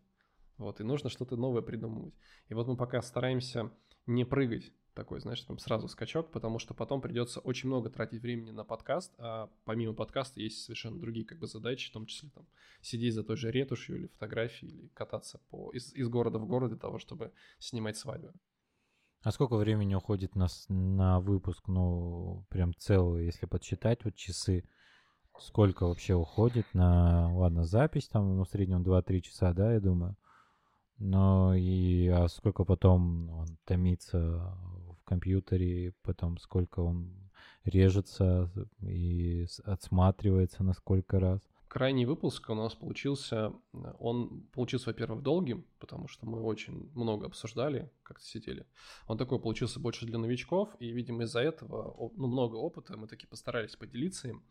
вот, 0.56 0.80
и 0.80 0.84
нужно 0.84 1.08
что-то 1.08 1.36
новое 1.36 1.62
придумывать. 1.62 2.14
И 2.48 2.54
вот 2.54 2.66
мы 2.66 2.76
пока 2.76 3.00
стараемся 3.02 3.70
не 4.06 4.24
прыгать 4.24 4.72
такой, 4.94 5.20
знаешь, 5.20 5.40
там 5.42 5.59
сразу 5.59 5.88
скачок, 5.88 6.31
потому 6.31 6.59
что 6.59 6.74
потом 6.74 7.00
придется 7.00 7.40
очень 7.40 7.68
много 7.68 7.90
тратить 7.90 8.22
времени 8.22 8.50
на 8.50 8.64
подкаст, 8.64 9.14
а 9.18 9.50
помимо 9.64 9.94
подкаста 9.94 10.40
есть 10.40 10.62
совершенно 10.62 10.98
другие 10.98 11.24
как 11.24 11.38
бы 11.38 11.46
задачи, 11.46 11.90
в 11.90 11.92
том 11.92 12.07
числе 12.07 12.31
там 12.31 12.46
сидеть 12.81 13.14
за 13.14 13.24
той 13.24 13.37
же 13.37 13.50
ретушью 13.50 13.96
или 13.96 14.07
фотографией, 14.07 14.72
или 14.72 14.88
кататься 14.88 15.40
по, 15.50 15.70
из, 15.72 15.94
из 15.94 16.09
города 16.09 16.38
в 16.38 16.46
город 16.46 16.70
для 16.70 16.79
того, 16.79 16.98
чтобы 16.98 17.33
снимать 17.59 17.96
свадьбу. 17.96 18.33
А 19.22 19.33
сколько 19.33 19.57
времени 19.57 19.94
уходит 19.94 20.35
на, 20.35 20.46
на 20.68 21.20
выпуск, 21.20 21.68
ну, 21.68 22.46
прям 22.48 22.74
целую, 22.74 23.26
если 23.26 23.46
подсчитать 23.46 24.05
вот 24.05 24.14
часы? 24.14 24.64
Сколько 25.38 25.87
вообще 25.87 26.14
уходит 26.14 26.66
на, 26.72 27.35
ладно, 27.35 27.64
запись 27.64 28.09
там, 28.09 28.37
ну, 28.37 28.44
в 28.44 28.48
среднем 28.48 28.83
2-3 28.83 29.20
часа, 29.20 29.53
да, 29.53 29.74
я 29.74 29.81
думаю. 29.81 30.16
Но 31.00 31.54
и 31.54 32.06
а 32.08 32.28
сколько 32.28 32.64
потом 32.64 33.30
он 33.30 33.46
томится 33.64 34.18
в 34.18 35.04
компьютере, 35.04 35.94
потом 36.02 36.38
сколько 36.38 36.80
он 36.80 37.30
режется 37.64 38.50
и 38.80 39.46
отсматривается 39.64 40.62
на 40.62 40.74
сколько 40.74 41.18
раз? 41.18 41.40
крайний 41.70 42.04
выпуск 42.04 42.50
у 42.50 42.54
нас 42.54 42.74
получился, 42.74 43.52
он 44.00 44.42
получился, 44.52 44.90
во-первых, 44.90 45.22
долгим, 45.22 45.64
потому 45.78 46.08
что 46.08 46.26
мы 46.26 46.42
очень 46.42 46.90
много 46.94 47.26
обсуждали, 47.26 47.90
как-то 48.02 48.24
сидели. 48.26 48.66
Он 49.06 49.16
такой 49.16 49.38
получился 49.38 49.78
больше 49.78 50.04
для 50.04 50.18
новичков, 50.18 50.74
и, 50.80 50.90
видимо, 50.90 51.22
из-за 51.22 51.40
этого 51.40 52.10
ну, 52.16 52.26
много 52.26 52.56
опыта, 52.56 52.96
мы 52.96 53.06
таки 53.06 53.26
постарались 53.26 53.76
поделиться 53.76 54.28
им. 54.28 54.42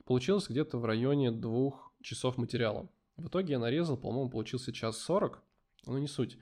И 0.00 0.02
получилось 0.02 0.48
где-то 0.48 0.76
в 0.78 0.84
районе 0.84 1.30
двух 1.30 1.92
часов 2.02 2.36
материала. 2.36 2.88
В 3.16 3.28
итоге 3.28 3.52
я 3.52 3.58
нарезал, 3.60 3.96
по-моему, 3.96 4.28
получился 4.28 4.72
час 4.72 4.98
сорок, 4.98 5.40
но 5.86 5.98
не 5.98 6.08
суть. 6.08 6.38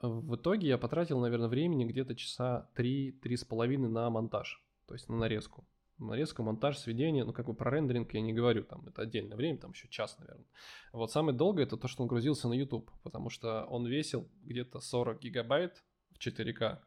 В 0.00 0.36
итоге 0.36 0.68
я 0.68 0.78
потратил, 0.78 1.18
наверное, 1.20 1.48
времени 1.48 1.84
где-то 1.84 2.14
часа 2.14 2.70
три-три 2.74 3.36
с 3.36 3.44
половиной 3.44 3.88
на 3.88 4.08
монтаж, 4.10 4.62
то 4.86 4.94
есть 4.94 5.08
на 5.08 5.16
нарезку 5.16 5.66
нарезка, 5.98 6.42
монтаж, 6.42 6.78
сведение, 6.78 7.24
ну, 7.24 7.32
как 7.32 7.46
бы 7.46 7.54
про 7.54 7.70
рендеринг 7.70 8.12
я 8.14 8.20
не 8.20 8.32
говорю, 8.32 8.64
там, 8.64 8.86
это 8.86 9.02
отдельное 9.02 9.36
время, 9.36 9.58
там 9.58 9.72
еще 9.72 9.88
час, 9.88 10.16
наверное. 10.18 10.46
Вот 10.92 11.10
самое 11.10 11.36
долгое 11.36 11.64
это 11.64 11.76
то, 11.76 11.88
что 11.88 12.02
он 12.02 12.08
грузился 12.08 12.48
на 12.48 12.54
YouTube, 12.54 12.90
потому 13.02 13.30
что 13.30 13.64
он 13.64 13.86
весил 13.86 14.28
где-то 14.42 14.80
40 14.80 15.20
гигабайт 15.20 15.84
в 16.12 16.26
4К, 16.26 16.78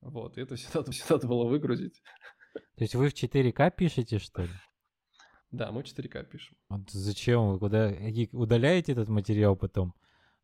вот, 0.00 0.38
и 0.38 0.40
это 0.40 0.56
все 0.56 0.68
надо, 0.74 0.92
все 0.92 1.04
надо 1.10 1.26
было 1.26 1.44
выгрузить. 1.44 2.02
То 2.76 2.84
есть 2.84 2.94
вы 2.94 3.08
в 3.08 3.14
4К 3.14 3.72
пишете, 3.76 4.18
что 4.18 4.42
ли? 4.42 4.50
Да, 5.50 5.72
мы 5.72 5.82
4К 5.82 6.24
пишем. 6.24 6.56
Вот 6.68 6.90
зачем 6.90 7.50
вы 7.50 7.58
куда 7.58 7.92
удаляете 8.32 8.92
этот 8.92 9.08
материал 9.08 9.56
потом? 9.56 9.94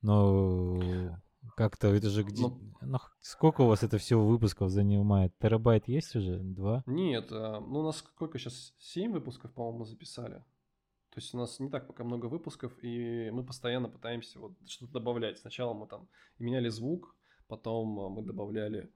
Ну, 0.03 1.17
как-то 1.57 1.89
это 1.89 2.09
же 2.09 2.23
где... 2.23 2.43
Ну, 2.43 2.61
ну, 2.83 2.99
сколько 3.21 3.63
у 3.63 3.67
вас 3.67 3.83
это 3.83 3.99
всего 3.99 4.27
выпусков 4.27 4.71
занимает? 4.71 5.37
Терабайт 5.39 5.89
есть 5.89 6.15
уже? 6.15 6.39
Два? 6.39 6.83
Нет, 6.87 7.29
а, 7.31 7.61
ну 7.61 7.81
у 7.81 7.83
нас 7.83 7.99
сколько 7.99 8.39
сейчас? 8.39 8.75
Семь 8.79 9.13
выпусков, 9.13 9.53
по-моему, 9.53 9.85
записали. 9.85 10.45
То 11.11 11.21
есть 11.21 11.33
у 11.35 11.39
нас 11.39 11.59
не 11.61 11.71
так 11.71 11.87
пока 11.87 12.05
много 12.05 12.27
выпусков, 12.27 12.73
и 12.83 13.31
мы 13.31 13.43
постоянно 13.43 13.89
пытаемся 13.89 14.39
вот 14.39 14.53
что-то 14.67 14.93
добавлять. 14.93 15.39
Сначала 15.39 15.73
мы 15.73 15.87
там 15.87 16.09
меняли 16.39 16.69
звук, 16.69 17.17
потом 17.49 17.99
а, 18.01 18.09
мы 18.11 18.23
добавляли 18.23 18.93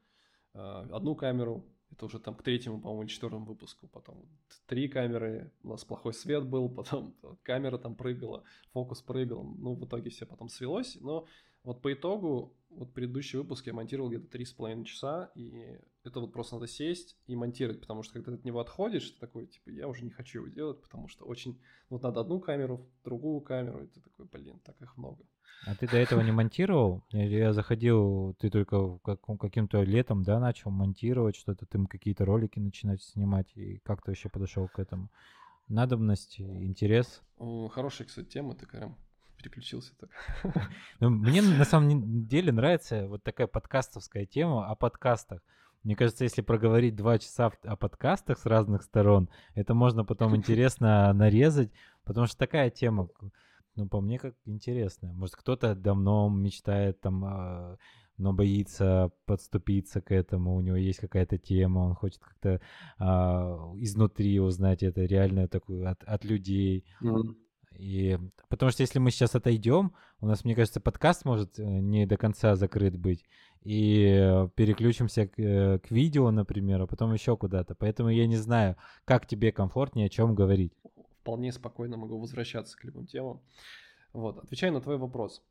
э, 0.52 0.58
одну 0.58 1.14
камеру, 1.14 1.64
это 1.90 2.06
уже 2.06 2.18
там 2.18 2.34
к 2.34 2.42
третьему, 2.42 2.80
по-моему, 2.80 3.02
или 3.02 3.08
четвертому 3.08 3.44
выпуску. 3.44 3.88
Потом 3.88 4.24
три 4.66 4.88
камеры, 4.88 5.52
у 5.62 5.68
нас 5.68 5.84
плохой 5.84 6.14
свет 6.14 6.46
был, 6.46 6.68
потом 6.74 7.14
камера 7.42 7.78
там 7.78 7.94
прыгала, 7.94 8.44
фокус 8.72 9.02
прыгал. 9.02 9.44
Ну, 9.44 9.74
в 9.74 9.84
итоге 9.84 10.10
все 10.10 10.26
потом 10.26 10.48
свелось. 10.48 10.96
Но 11.00 11.26
вот 11.62 11.82
по 11.82 11.92
итогу, 11.92 12.56
вот 12.70 12.92
предыдущий 12.94 13.38
выпуск 13.38 13.66
я 13.66 13.74
монтировал 13.74 14.10
где-то 14.10 14.28
три 14.28 14.44
с 14.44 14.52
половиной 14.52 14.84
часа, 14.84 15.30
и 15.34 15.78
это 16.04 16.20
вот 16.20 16.32
просто 16.32 16.54
надо 16.56 16.66
сесть 16.66 17.16
и 17.26 17.36
монтировать, 17.36 17.80
потому 17.80 18.02
что 18.02 18.14
когда 18.14 18.32
ты 18.32 18.38
от 18.38 18.44
него 18.44 18.60
отходишь, 18.60 19.10
ты 19.10 19.20
такой, 19.20 19.46
типа, 19.46 19.70
я 19.70 19.88
уже 19.88 20.04
не 20.04 20.10
хочу 20.10 20.40
его 20.40 20.48
делать, 20.48 20.80
потому 20.80 21.08
что 21.08 21.24
очень... 21.24 21.60
Вот 21.88 22.02
надо 22.02 22.20
одну 22.20 22.40
камеру, 22.40 22.88
другую 23.04 23.40
камеру, 23.40 23.84
и 23.84 23.86
ты 23.86 24.00
такой, 24.00 24.26
блин, 24.26 24.60
так 24.64 24.80
их 24.80 24.96
много. 24.96 25.24
А 25.66 25.74
ты 25.74 25.86
до 25.86 25.98
этого 25.98 26.20
не 26.22 26.32
монтировал? 26.32 27.04
Я 27.10 27.52
заходил, 27.52 28.34
ты 28.38 28.48
только 28.48 28.98
каким-то 29.38 29.82
летом, 29.82 30.22
да, 30.22 30.40
начал 30.40 30.70
монтировать 30.70 31.36
что-то, 31.36 31.66
ты 31.66 31.84
какие-то 31.86 32.24
ролики 32.24 32.58
начинать 32.58 33.02
снимать, 33.02 33.54
и 33.56 33.78
как 33.78 34.02
ты 34.02 34.12
вообще 34.12 34.28
подошел 34.28 34.68
к 34.68 34.78
этому? 34.78 35.10
Надобность, 35.68 36.40
интерес? 36.40 37.22
Хорошая, 37.70 38.06
кстати, 38.08 38.28
тема 38.28 38.54
такая 38.54 38.94
переключился 39.40 39.92
так. 39.98 40.10
Ну, 41.00 41.10
мне 41.10 41.42
на 41.42 41.64
самом 41.64 42.26
деле 42.26 42.52
нравится 42.52 43.06
вот 43.08 43.22
такая 43.22 43.46
подкастовская 43.46 44.26
тема 44.26 44.68
о 44.68 44.74
подкастах. 44.74 45.40
Мне 45.82 45.96
кажется, 45.96 46.24
если 46.24 46.42
проговорить 46.42 46.94
два 46.94 47.18
часа 47.18 47.50
о 47.64 47.76
подкастах 47.76 48.38
с 48.38 48.46
разных 48.46 48.82
сторон, 48.82 49.30
это 49.54 49.72
можно 49.74 50.04
потом 50.04 50.36
интересно 50.36 51.12
нарезать, 51.12 51.70
потому 52.04 52.26
что 52.26 52.36
такая 52.36 52.70
тема. 52.70 53.08
ну, 53.76 53.88
по 53.88 54.00
мне, 54.00 54.18
как 54.18 54.34
интересно. 54.44 55.12
Может, 55.12 55.36
кто-то 55.36 55.74
давно 55.74 56.28
мечтает 56.28 57.00
там, 57.00 57.24
а, 57.24 57.78
но 58.18 58.34
боится 58.34 59.10
подступиться 59.24 60.02
к 60.02 60.12
этому, 60.12 60.54
у 60.54 60.60
него 60.60 60.76
есть 60.76 61.00
какая-то 61.00 61.38
тема, 61.38 61.78
он 61.80 61.94
хочет 61.94 62.18
как-то 62.18 62.60
а, 62.98 63.72
изнутри 63.76 64.38
узнать 64.38 64.82
это 64.82 65.02
реально 65.04 65.48
такую 65.48 65.90
от, 65.90 66.04
от 66.04 66.24
людей. 66.24 66.84
Mm-hmm. 67.02 67.34
И 67.80 68.18
потому 68.48 68.70
что 68.70 68.82
если 68.82 68.98
мы 68.98 69.10
сейчас 69.10 69.34
отойдем, 69.34 69.94
у 70.20 70.26
нас, 70.26 70.44
мне 70.44 70.54
кажется, 70.54 70.80
подкаст 70.80 71.24
может 71.24 71.58
э, 71.58 71.62
не 71.62 72.04
до 72.04 72.18
конца 72.18 72.54
закрыт 72.54 72.98
быть, 72.98 73.24
и 73.62 74.48
переключимся 74.54 75.26
к, 75.26 75.38
э, 75.38 75.78
к 75.78 75.90
видео, 75.90 76.30
например, 76.30 76.82
а 76.82 76.86
потом 76.86 77.14
еще 77.14 77.38
куда-то. 77.38 77.74
Поэтому 77.74 78.10
я 78.10 78.26
не 78.26 78.36
знаю, 78.36 78.76
как 79.06 79.26
тебе 79.26 79.50
комфортнее 79.50 80.06
о 80.06 80.10
чем 80.10 80.34
говорить. 80.34 80.74
Вполне 81.22 81.52
спокойно 81.52 81.96
могу 81.96 82.18
возвращаться 82.18 82.76
к 82.76 82.84
любым 82.84 83.06
темам. 83.06 83.40
Вот, 84.12 84.38
отвечая 84.38 84.72
на 84.72 84.82
твой 84.82 84.98
вопрос. 84.98 85.42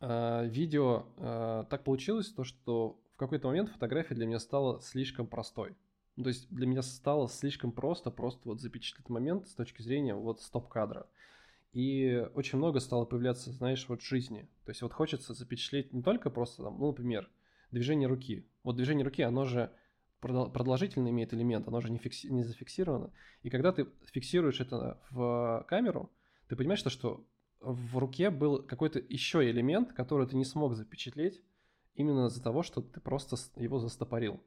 А, 0.00 0.44
видео 0.44 1.04
а, 1.18 1.64
так 1.64 1.84
получилось, 1.84 2.32
то, 2.32 2.44
что 2.44 2.98
в 3.12 3.18
какой-то 3.18 3.48
момент 3.48 3.68
фотография 3.68 4.14
для 4.14 4.26
меня 4.26 4.38
стала 4.38 4.80
слишком 4.80 5.26
простой. 5.26 5.76
Ну, 6.16 6.24
то 6.24 6.28
есть 6.28 6.48
для 6.50 6.66
меня 6.66 6.82
стало 6.82 7.28
слишком 7.28 7.72
просто 7.72 8.10
просто 8.10 8.48
вот 8.48 8.60
запечатлеть 8.60 9.08
момент 9.08 9.48
с 9.48 9.54
точки 9.54 9.82
зрения 9.82 10.14
вот 10.14 10.40
стоп-кадра. 10.40 11.06
И 11.72 12.26
очень 12.34 12.56
много 12.56 12.80
стало 12.80 13.04
появляться, 13.04 13.52
знаешь, 13.52 13.86
вот 13.88 14.00
жизни. 14.00 14.48
То 14.64 14.70
есть 14.70 14.80
вот 14.80 14.94
хочется 14.94 15.34
запечатлеть 15.34 15.92
не 15.92 16.02
только 16.02 16.30
просто 16.30 16.62
там, 16.62 16.78
ну, 16.78 16.86
например, 16.86 17.30
движение 17.70 18.08
руки. 18.08 18.48
Вот 18.64 18.76
движение 18.76 19.04
руки, 19.04 19.22
оно 19.22 19.44
же 19.44 19.70
продолжительно 20.20 21.10
имеет 21.10 21.34
элемент, 21.34 21.68
оно 21.68 21.82
же 21.82 21.90
не, 21.90 21.98
фикси- 21.98 22.30
не 22.30 22.42
зафиксировано. 22.42 23.12
И 23.42 23.50
когда 23.50 23.72
ты 23.72 23.86
фиксируешь 24.10 24.60
это 24.60 24.98
в 25.10 25.66
камеру, 25.68 26.10
ты 26.48 26.56
понимаешь, 26.56 26.80
что, 26.80 26.88
что 26.88 27.26
в 27.60 27.98
руке 27.98 28.30
был 28.30 28.62
какой-то 28.62 28.98
еще 28.98 29.48
элемент, 29.50 29.92
который 29.92 30.26
ты 30.26 30.36
не 30.36 30.46
смог 30.46 30.74
запечатлеть 30.74 31.42
именно 31.94 32.28
из-за 32.28 32.42
того, 32.42 32.62
что 32.62 32.80
ты 32.80 33.00
просто 33.00 33.36
его 33.56 33.78
застопорил 33.78 34.40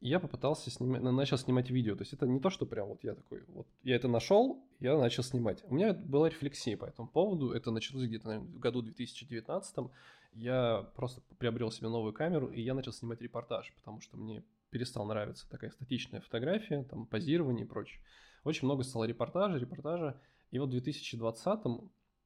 я 0.00 0.18
попытался 0.18 0.70
снимать, 0.70 1.02
начал 1.02 1.36
снимать 1.36 1.70
видео. 1.70 1.94
То 1.94 2.02
есть 2.02 2.12
это 2.14 2.26
не 2.26 2.40
то, 2.40 2.48
что 2.48 2.64
прям 2.64 2.88
вот 2.88 3.04
я 3.04 3.14
такой, 3.14 3.44
вот 3.48 3.66
я 3.82 3.96
это 3.96 4.08
нашел, 4.08 4.64
я 4.78 4.96
начал 4.96 5.22
снимать. 5.22 5.62
У 5.64 5.74
меня 5.74 5.92
была 5.92 6.28
рефлексия 6.28 6.76
по 6.76 6.86
этому 6.86 7.08
поводу. 7.08 7.52
Это 7.52 7.70
началось 7.70 8.06
где-то, 8.06 8.28
наверное, 8.28 8.48
в 8.48 8.58
году 8.58 8.80
2019. 8.82 9.90
Я 10.32 10.90
просто 10.96 11.20
приобрел 11.38 11.70
себе 11.70 11.88
новую 11.88 12.14
камеру, 12.14 12.48
и 12.48 12.62
я 12.62 12.72
начал 12.72 12.92
снимать 12.92 13.20
репортаж, 13.20 13.72
потому 13.76 14.00
что 14.00 14.16
мне 14.16 14.42
перестал 14.70 15.04
нравиться 15.04 15.48
такая 15.50 15.70
статичная 15.70 16.20
фотография, 16.20 16.84
там, 16.84 17.06
позирование 17.06 17.66
и 17.66 17.68
прочее. 17.68 18.00
Очень 18.44 18.66
много 18.66 18.84
стало 18.84 19.04
репортажа, 19.04 19.58
репортажа. 19.58 20.18
И 20.50 20.58
вот 20.58 20.68
в 20.68 20.72
2020 20.72 21.60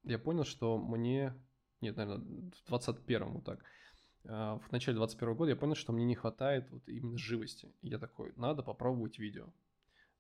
я 0.05 0.19
понял, 0.19 0.45
что 0.45 0.79
мне... 0.79 1.35
Нет, 1.81 1.97
наверное, 1.97 2.21
в 2.21 2.25
2021 2.69 3.25
вот 3.33 3.45
так– 3.45 3.65
в 4.25 4.73
начале 4.73 4.97
21 4.97 5.35
года 5.35 5.51
я 5.51 5.57
понял, 5.57 5.75
что 5.75 5.93
мне 5.93 6.05
не 6.05 6.15
хватает 6.15 6.71
вот 6.71 6.89
именно 6.89 7.19
живости. 7.19 7.73
Я 7.83 7.99
такой, 7.99 8.33
надо 8.37 8.63
попробовать 8.63 9.19
видео. 9.19 9.47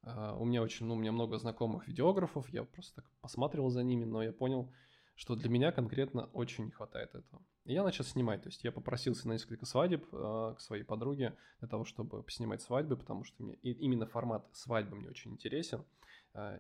А, 0.03 0.35
у 0.37 0.45
меня 0.45 0.63
очень, 0.63 0.87
ну, 0.87 0.95
у 0.95 0.99
меня 0.99 1.13
много 1.13 1.39
знакомых 1.39 1.89
видеографов, 1.89 2.49
я 2.51 2.65
просто 2.65 2.97
так 2.97 3.11
посматривал 3.21 3.71
за 3.71 3.83
ними, 3.83 4.05
но 4.05 4.23
я 4.23 4.33
понял, 4.33 4.71
что 5.15 5.37
для 5.37 5.49
меня 5.49 5.73
конкретно 5.73 6.27
очень 6.33 6.67
не 6.67 6.71
хватает 6.71 7.15
этого. 7.15 7.43
И 7.65 7.73
я 7.73 7.83
начал 7.83 8.05
снимать, 8.05 8.43
то 8.43 8.49
есть 8.49 8.63
я 8.65 8.73
попросился 8.73 9.27
на 9.29 9.33
несколько 9.33 9.65
свадеб 9.65 10.07
э, 10.13 10.55
к 10.57 10.61
своей 10.61 10.83
подруге 10.83 11.37
для 11.61 11.69
того, 11.69 11.85
чтобы 11.85 12.23
поснимать 12.23 12.61
свадьбы, 12.61 12.97
потому 12.97 13.25
что 13.25 13.43
мне 13.43 13.55
и 13.55 13.73
именно 13.73 14.07
формат 14.07 14.47
свадьбы 14.53 14.97
мне 14.97 15.09
очень 15.09 15.33
интересен, 15.33 15.85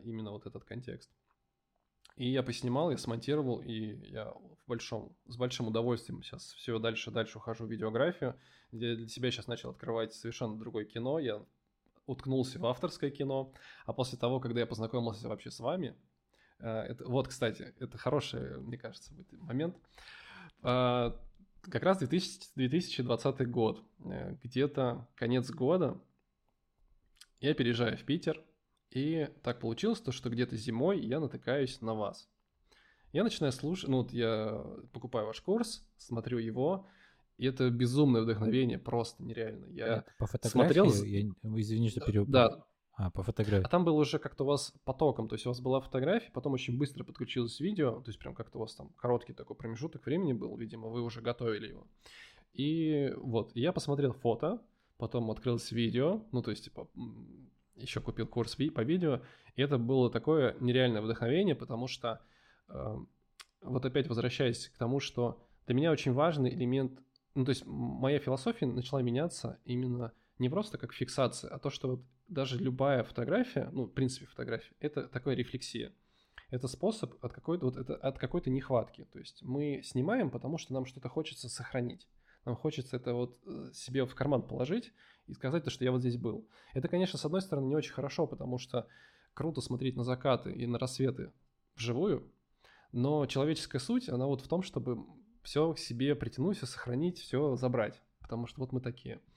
именно 0.04 0.30
вот 0.30 0.46
этот 0.46 0.64
контекст. 0.64 1.11
И 2.16 2.31
я 2.31 2.42
поснимал, 2.42 2.90
я 2.90 2.98
смонтировал, 2.98 3.61
и 3.61 3.96
я 4.11 4.27
в 4.31 4.68
большом, 4.68 5.16
с 5.27 5.37
большим 5.37 5.68
удовольствием 5.68 6.22
сейчас 6.22 6.53
все 6.55 6.79
дальше 6.79 7.11
дальше 7.11 7.38
ухожу 7.38 7.66
в 7.66 7.70
видеографию, 7.70 8.38
где 8.70 8.94
для 8.94 9.09
себя 9.09 9.31
сейчас 9.31 9.48
начал 9.48 9.70
открывать 9.70 10.14
совершенно 10.14 10.57
другое 10.57 10.85
кино. 10.85 11.18
Я 11.18 11.44
уткнулся 12.07 12.61
в 12.61 12.66
авторское 12.66 13.11
кино, 13.11 13.53
а 13.85 13.92
после 13.92 14.16
того, 14.16 14.38
когда 14.38 14.61
я 14.61 14.66
познакомился 14.66 15.29
вообще 15.29 15.50
с 15.50 15.59
вами, 15.59 15.96
э, 16.61 16.68
это, 16.68 17.05
вот, 17.09 17.29
кстати, 17.29 17.74
это 17.81 17.98
хороший, 17.98 18.61
мне 18.61 18.79
кажется, 18.79 19.12
момент. 19.33 19.77
Э, 20.62 21.12
как 21.62 21.83
раз 21.83 21.98
2000, 21.98 22.55
2020 22.55 23.50
год, 23.50 23.83
э, 24.05 24.37
где-то 24.42 25.09
конец 25.16 25.50
года, 25.50 26.00
я 27.40 27.55
переезжаю 27.55 27.96
в 27.96 28.05
Питер– 28.05 28.40
и 28.94 29.28
так 29.42 29.61
получилось, 29.61 30.00
то, 30.00 30.12
что 30.12 30.30
где-то 30.30 30.57
зимой 30.57 31.00
я 31.00 31.20
натыкаюсь 31.20 31.80
на 31.80 31.94
вас. 31.94 32.28
Я 33.12 33.24
начинаю 33.24 33.52
слушать, 33.52 33.88
ну 33.88 33.98
вот 33.98 34.12
я 34.12 34.64
покупаю 34.92 35.26
ваш 35.26 35.40
курс, 35.40 35.87
смотрю 35.96 36.38
его, 36.38 36.87
и 37.37 37.46
это 37.46 37.70
безумное 37.70 38.22
вдохновение, 38.22 38.78
просто 38.78 39.22
нереально. 39.22 39.66
Я 39.66 39.87
это 39.87 40.07
по 40.18 40.26
фотографии? 40.26 40.50
Смотрел... 40.50 41.04
Я, 41.04 41.20
извини, 41.61 41.90
что 41.90 42.00
перебил. 42.00 42.26
Да. 42.26 42.64
А, 42.96 43.11
по 43.11 43.24
фотографии. 43.24 43.66
А 43.66 43.68
там 43.68 43.85
было 43.85 43.98
уже 43.98 44.20
как-то 44.20 44.44
у 44.44 44.46
вас 44.46 44.72
потоком, 44.85 45.28
то 45.28 45.35
есть 45.35 45.44
у 45.46 45.48
вас 45.48 45.61
была 45.61 45.80
фотография, 45.80 46.30
потом 46.33 46.52
очень 46.52 46.78
быстро 46.78 47.02
подключилось 47.02 47.59
видео, 47.59 48.00
то 48.00 48.09
есть 48.09 48.20
прям 48.20 48.35
как-то 48.37 48.59
у 48.59 48.61
вас 48.61 48.76
там 48.76 48.90
короткий 48.90 49.33
такой 49.33 49.57
промежуток 49.57 50.07
времени 50.07 50.33
был, 50.33 50.57
видимо, 50.57 50.88
вы 50.88 51.02
уже 51.02 51.20
готовили 51.20 51.68
его. 51.68 51.88
И 52.52 53.12
вот, 53.16 53.50
я 53.57 53.72
посмотрел 53.72 54.12
фото, 54.12 54.62
потом 54.96 55.28
открылось 55.33 55.72
видео, 55.72 56.22
ну 56.30 56.40
то 56.42 56.52
есть 56.52 56.64
типа 56.64 56.88
еще 57.76 58.00
купил 58.00 58.26
курс 58.26 58.56
по 58.74 58.82
видео, 58.82 59.22
и 59.56 59.62
это 59.62 59.78
было 59.78 60.10
такое 60.10 60.56
нереальное 60.60 61.02
вдохновение, 61.02 61.54
потому 61.54 61.87
что 61.87 62.20
э, 62.68 62.96
вот 63.62 63.84
опять 63.84 64.08
возвращаясь 64.08 64.68
к 64.68 64.78
тому, 64.78 65.00
что 65.00 65.42
для 65.66 65.74
меня 65.74 65.90
очень 65.90 66.12
важный 66.12 66.52
элемент, 66.54 67.00
ну 67.34 67.44
то 67.44 67.50
есть 67.50 67.64
моя 67.66 68.18
философия 68.18 68.66
начала 68.66 69.00
меняться 69.00 69.58
именно 69.64 70.12
не 70.38 70.48
просто 70.48 70.78
как 70.78 70.92
фиксация, 70.92 71.50
а 71.50 71.58
то, 71.58 71.70
что 71.70 71.88
вот 71.88 72.02
даже 72.28 72.58
любая 72.58 73.04
фотография, 73.04 73.68
ну 73.72 73.84
в 73.84 73.92
принципе 73.92 74.26
фотография, 74.26 74.74
это 74.80 75.08
такая 75.08 75.34
рефлексия. 75.34 75.92
Это 76.50 76.68
способ 76.68 77.12
от 77.24 77.32
какой-то 77.32 77.66
вот 77.66 77.76
это 77.76 77.96
от 77.96 78.18
какой-то 78.18 78.50
нехватки. 78.50 79.08
То 79.12 79.18
есть 79.18 79.42
мы 79.42 79.82
снимаем, 79.82 80.30
потому 80.30 80.58
что 80.58 80.72
нам 80.72 80.84
что-то 80.84 81.08
хочется 81.08 81.48
сохранить. 81.48 82.06
Нам 82.44 82.57
хочется 82.57 82.96
это 82.96 83.14
вот 83.14 83.38
э, 83.46 83.70
себе 83.72 84.04
в 84.04 84.14
карман 84.14 84.42
положить 84.42 84.92
и 85.26 85.33
сказать 85.33 85.64
то, 85.64 85.70
что 85.70 85.85
я 85.85 85.92
вот 85.92 86.00
здесь 86.00 86.16
был. 86.16 86.48
Это, 86.74 86.88
конечно, 86.88 87.18
с 87.18 87.24
одной 87.24 87.42
стороны 87.42 87.66
не 87.66 87.76
очень 87.76 87.92
хорошо, 87.92 88.26
потому 88.26 88.59
что 88.59 88.87
круто 89.33 89.61
смотреть 89.61 89.96
на 89.96 90.04
закаты 90.04 90.52
и 90.52 90.66
на 90.66 90.78
рассветы 90.78 91.33
вживую, 91.76 92.30
но 92.92 93.26
человеческая 93.26 93.80
суть, 93.80 94.09
она 94.09 94.26
вот 94.26 94.40
в 94.40 94.48
том, 94.48 94.62
чтобы 94.62 95.04
все 95.42 95.74
себе 95.76 96.14
притянуть, 96.14 96.59
все 96.59 96.66
сохранить, 96.66 97.18
все 97.18 97.57
забрать, 97.57 98.00
потому 98.20 98.46
что 98.46 98.61
вот 98.61 98.72
мы 98.72 98.80
такие– 98.80 99.20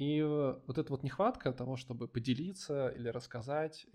и 0.00 0.18
э, 0.18 0.58
вот 0.66 0.78
эта 0.78 0.90
вот 0.90 1.02
нехватка 1.02 1.52
того, 1.52 1.76
чтобы 1.76 2.08
поделиться 2.08 2.88
или 2.88 3.08
рассказать, 3.08 3.86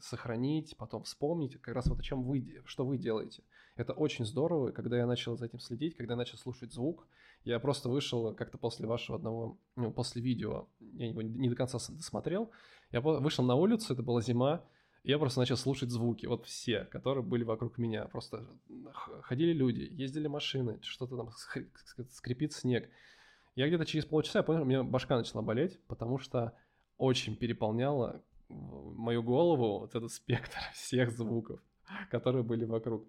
сохранить, 0.00 0.76
потом 0.76 1.02
вспомнить, 1.02 1.60
как 1.60 1.74
раз 1.74 1.88
вот 1.88 1.98
о 1.98 2.02
чем 2.04 2.22
вы, 2.22 2.62
что 2.64 2.86
вы 2.86 2.96
делаете. 2.96 3.42
Это 3.74 3.92
очень 3.92 4.24
здорово, 4.24 4.70
когда 4.70 4.98
я 4.98 5.04
начал 5.04 5.36
за 5.36 5.46
этим 5.46 5.58
следить, 5.58 5.96
когда 5.96 6.12
я 6.12 6.18
начал 6.18 6.38
слушать 6.38 6.72
звук, 6.72 7.08
я 7.44 7.58
просто 7.60 7.88
вышел 7.88 8.34
как-то 8.34 8.58
после 8.58 8.86
вашего 8.86 9.16
одного, 9.16 9.58
ну, 9.76 9.90
после 9.92 10.22
видео, 10.22 10.68
я 10.80 11.08
его 11.08 11.22
не 11.22 11.48
до 11.48 11.56
конца 11.56 11.78
досмотрел, 11.88 12.50
я 12.90 13.00
вышел 13.00 13.44
на 13.44 13.54
улицу, 13.54 13.92
это 13.92 14.02
была 14.02 14.20
зима, 14.20 14.64
я 15.04 15.18
просто 15.18 15.40
начал 15.40 15.56
слушать 15.56 15.90
звуки, 15.90 16.26
вот 16.26 16.46
все, 16.46 16.84
которые 16.84 17.24
были 17.24 17.44
вокруг 17.44 17.78
меня. 17.78 18.04
Просто 18.06 18.46
ходили 19.22 19.52
люди, 19.52 19.88
ездили 19.90 20.26
машины, 20.26 20.78
что-то 20.82 21.16
там 21.16 21.30
скрипит 22.10 22.52
снег. 22.52 22.90
Я 23.54 23.68
где-то 23.68 23.86
через 23.86 24.04
полчаса, 24.04 24.40
я 24.40 24.42
понял, 24.42 24.62
у 24.62 24.64
меня 24.66 24.82
башка 24.82 25.16
начала 25.16 25.42
болеть, 25.42 25.80
потому 25.86 26.18
что 26.18 26.52
очень 26.96 27.36
переполняла 27.36 28.22
мою 28.48 29.22
голову 29.22 29.80
вот 29.80 29.94
этот 29.94 30.12
спектр 30.12 30.58
всех 30.74 31.10
звуков, 31.10 31.60
которые 32.10 32.42
были 32.42 32.64
вокруг. 32.64 33.06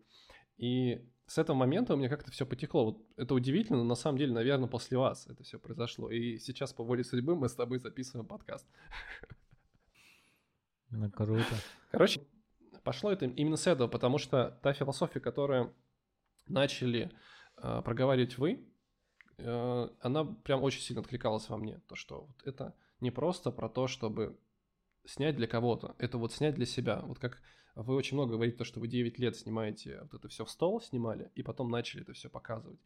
И 0.58 1.06
с 1.30 1.38
этого 1.38 1.56
момента 1.56 1.94
у 1.94 1.98
меня 1.98 2.10
как-то 2.10 2.32
все 2.32 2.46
потекло. 2.46 2.86
Вот 2.86 3.06
это 3.16 3.34
удивительно, 3.34 3.78
но 3.80 3.84
на 3.86 3.96
самом 3.96 4.18
деле, 4.18 4.34
наверное, 4.34 4.68
после 4.68 4.98
вас 4.98 5.28
это 5.28 5.44
все 5.44 5.60
произошло. 5.60 6.10
И 6.10 6.38
сейчас 6.40 6.74
по 6.74 6.84
воле 6.84 7.04
судьбы 7.04 7.36
мы 7.36 7.48
с 7.48 7.56
тобой 7.56 7.80
записываем 7.80 8.28
подкаст. 8.28 8.68
Ну, 10.90 11.10
круто. 11.12 11.56
Короче, 11.92 12.22
пошло 12.84 13.12
это 13.12 13.26
именно 13.26 13.58
с 13.58 13.68
этого, 13.68 13.88
потому 13.88 14.18
что 14.18 14.60
та 14.64 14.74
философия, 14.74 15.20
которую 15.20 15.76
начали 16.48 17.12
э, 17.58 17.82
проговаривать 17.84 18.40
вы, 18.40 18.70
Э, 19.40 19.90
она 20.02 20.26
прям 20.26 20.64
очень 20.64 20.82
сильно 20.82 21.02
откликалась 21.02 21.50
во 21.50 21.58
мне. 21.58 21.80
То, 21.88 21.96
что 21.96 22.26
вот 22.26 22.44
это 22.46 22.76
не 23.00 23.12
просто 23.12 23.52
про 23.52 23.70
то, 23.70 23.88
чтобы 23.88 24.38
снять 25.06 25.36
для 25.36 25.48
кого-то, 25.48 25.96
это 25.98 26.18
вот 26.18 26.34
снять 26.34 26.56
для 26.56 26.66
себя. 26.66 27.02
Вот 27.04 27.20
как 27.20 27.42
вы 27.76 27.96
очень 27.96 28.16
много 28.16 28.34
говорите, 28.34 28.58
то, 28.58 28.64
что 28.64 28.80
вы 28.80 28.88
9 28.88 29.20
лет 29.20 29.36
снимаете 29.36 30.00
вот 30.02 30.14
это 30.14 30.28
все 30.28 30.46
в 30.46 30.50
стол, 30.50 30.82
снимали, 30.82 31.32
и 31.36 31.44
потом 31.44 31.70
начали 31.70 32.02
это 32.02 32.14
все 32.14 32.30
показывать. 32.30 32.80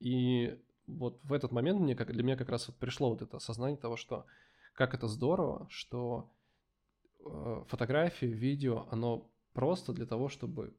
И 0.00 0.58
вот 0.86 1.20
в 1.22 1.32
этот 1.32 1.52
момент 1.52 1.80
мне, 1.80 1.94
как, 1.94 2.12
для 2.12 2.22
меня 2.22 2.36
как 2.36 2.48
раз 2.48 2.68
вот 2.68 2.76
пришло 2.76 3.10
вот 3.10 3.22
это 3.22 3.36
осознание 3.36 3.78
того, 3.78 3.96
что 3.96 4.26
как 4.74 4.94
это 4.94 5.08
здорово, 5.08 5.66
что 5.70 6.30
э, 7.24 7.64
фотографии, 7.68 8.26
видео, 8.26 8.86
оно 8.90 9.30
просто 9.52 9.92
для 9.92 10.06
того, 10.06 10.28
чтобы 10.28 10.74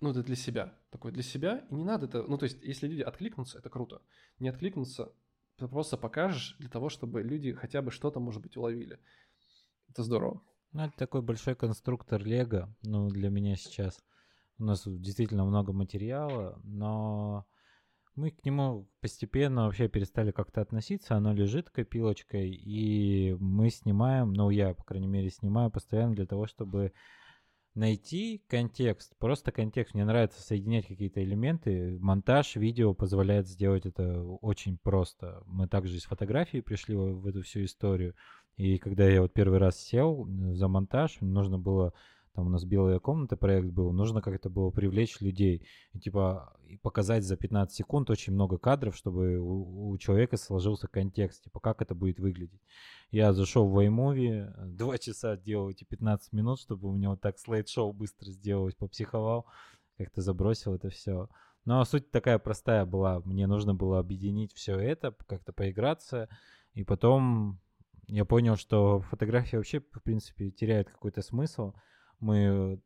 ну, 0.00 0.10
это 0.10 0.22
для 0.22 0.36
себя. 0.36 0.74
Такой 0.90 1.12
для 1.12 1.22
себя, 1.22 1.66
и 1.70 1.74
не 1.74 1.84
надо 1.84 2.06
это... 2.06 2.24
Ну, 2.24 2.36
то 2.36 2.44
есть, 2.44 2.62
если 2.62 2.86
люди 2.86 3.00
откликнутся, 3.00 3.58
это 3.58 3.70
круто. 3.70 4.02
Не 4.38 4.48
откликнутся, 4.48 5.12
ты 5.56 5.68
просто 5.68 5.96
покажешь 5.96 6.56
для 6.58 6.68
того, 6.68 6.88
чтобы 6.88 7.22
люди 7.22 7.52
хотя 7.52 7.80
бы 7.80 7.90
что-то, 7.90 8.20
может 8.20 8.42
быть, 8.42 8.56
уловили. 8.56 8.98
Это 9.88 10.02
здорово. 10.02 10.42
Ну, 10.74 10.82
это 10.82 10.96
такой 10.96 11.22
большой 11.22 11.54
конструктор 11.54 12.20
Лего, 12.20 12.68
ну, 12.82 13.08
для 13.08 13.30
меня 13.30 13.54
сейчас. 13.54 13.96
У 14.58 14.64
нас 14.64 14.82
действительно 14.84 15.44
много 15.44 15.72
материала, 15.72 16.60
но 16.64 17.46
мы 18.16 18.32
к 18.32 18.44
нему 18.44 18.90
постепенно 19.00 19.66
вообще 19.66 19.86
перестали 19.86 20.32
как-то 20.32 20.62
относиться. 20.62 21.14
Оно 21.14 21.32
лежит 21.32 21.70
копилочкой, 21.70 22.50
и 22.50 23.36
мы 23.38 23.70
снимаем, 23.70 24.32
ну, 24.32 24.50
я, 24.50 24.74
по 24.74 24.82
крайней 24.82 25.06
мере, 25.06 25.30
снимаю 25.30 25.70
постоянно 25.70 26.16
для 26.16 26.26
того, 26.26 26.48
чтобы 26.48 26.92
найти 27.74 28.42
контекст, 28.48 29.16
просто 29.18 29.52
контекст. 29.52 29.94
Мне 29.94 30.04
нравится 30.04 30.40
соединять 30.40 30.86
какие-то 30.86 31.22
элементы. 31.22 31.98
Монтаж 32.00 32.56
видео 32.56 32.94
позволяет 32.94 33.48
сделать 33.48 33.86
это 33.86 34.22
очень 34.22 34.78
просто. 34.78 35.42
Мы 35.46 35.68
также 35.68 35.96
из 35.96 36.04
фотографии 36.04 36.60
пришли 36.60 36.94
в 36.94 37.26
эту 37.26 37.42
всю 37.42 37.64
историю. 37.64 38.14
И 38.56 38.78
когда 38.78 39.08
я 39.08 39.20
вот 39.20 39.32
первый 39.32 39.58
раз 39.58 39.78
сел 39.78 40.28
за 40.52 40.68
монтаж, 40.68 41.18
нужно 41.20 41.58
было 41.58 41.92
там 42.34 42.48
у 42.48 42.50
нас 42.50 42.64
белая 42.64 42.98
комната 42.98 43.36
проект 43.36 43.68
был, 43.68 43.92
нужно 43.92 44.20
как-то 44.20 44.50
было 44.50 44.70
привлечь 44.70 45.20
людей 45.20 45.66
и 45.92 46.00
типа 46.00 46.52
показать 46.82 47.24
за 47.24 47.36
15 47.36 47.74
секунд 47.74 48.10
очень 48.10 48.32
много 48.32 48.58
кадров, 48.58 48.96
чтобы 48.96 49.38
у, 49.38 49.90
у 49.90 49.98
человека 49.98 50.36
сложился 50.36 50.88
контекст, 50.88 51.44
типа 51.44 51.60
как 51.60 51.80
это 51.80 51.94
будет 51.94 52.18
выглядеть. 52.18 52.60
Я 53.10 53.32
зашел 53.32 53.68
в 53.68 53.78
iMovie, 53.78 54.52
два 54.66 54.98
часа 54.98 55.36
делал 55.36 55.70
эти 55.70 55.84
15 55.84 56.32
минут, 56.32 56.60
чтобы 56.60 56.88
у 56.88 56.96
него 56.96 57.16
так 57.16 57.38
слайд-шоу 57.38 57.92
быстро 57.92 58.30
сделалось, 58.30 58.74
попсиховал, 58.74 59.46
как-то 59.96 60.20
забросил 60.20 60.74
это 60.74 60.90
все. 60.90 61.28
Но 61.64 61.84
суть 61.84 62.10
такая 62.10 62.38
простая 62.38 62.84
была, 62.84 63.20
мне 63.20 63.46
нужно 63.46 63.74
было 63.74 64.00
объединить 64.00 64.52
все 64.52 64.78
это, 64.78 65.14
как-то 65.26 65.52
поиграться, 65.52 66.28
и 66.74 66.82
потом 66.82 67.60
я 68.06 68.24
понял, 68.24 68.56
что 68.56 69.00
фотография 69.00 69.56
вообще, 69.56 69.80
в 69.80 70.02
принципе, 70.02 70.50
теряет 70.50 70.90
какой-то 70.90 71.22
смысл, 71.22 71.72
мы 72.24 72.80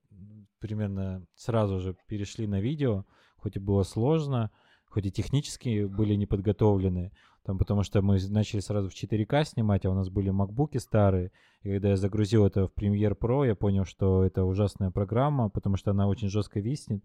примерно 0.58 1.24
сразу 1.34 1.80
же 1.80 1.96
перешли 2.06 2.46
на 2.46 2.60
видео, 2.60 3.04
хоть 3.36 3.56
и 3.56 3.60
было 3.60 3.84
сложно, 3.84 4.50
хоть 4.86 5.06
и 5.06 5.12
технически 5.12 5.84
были 5.84 6.14
не 6.14 6.26
подготовлены, 6.26 7.12
там, 7.44 7.56
потому 7.56 7.82
что 7.82 8.02
мы 8.02 8.18
начали 8.28 8.60
сразу 8.60 8.90
в 8.90 8.92
4К 8.92 9.44
снимать, 9.44 9.86
а 9.86 9.90
у 9.90 9.94
нас 9.94 10.10
были 10.10 10.30
макбуки 10.30 10.78
старые, 10.78 11.30
и 11.62 11.70
когда 11.70 11.90
я 11.90 11.96
загрузил 11.96 12.44
это 12.44 12.66
в 12.66 12.72
Premiere 12.74 13.16
Pro, 13.16 13.46
я 13.46 13.54
понял, 13.54 13.84
что 13.84 14.24
это 14.24 14.44
ужасная 14.44 14.90
программа, 14.90 15.48
потому 15.48 15.76
что 15.76 15.92
она 15.92 16.08
очень 16.08 16.28
жестко 16.28 16.60
виснет. 16.60 17.04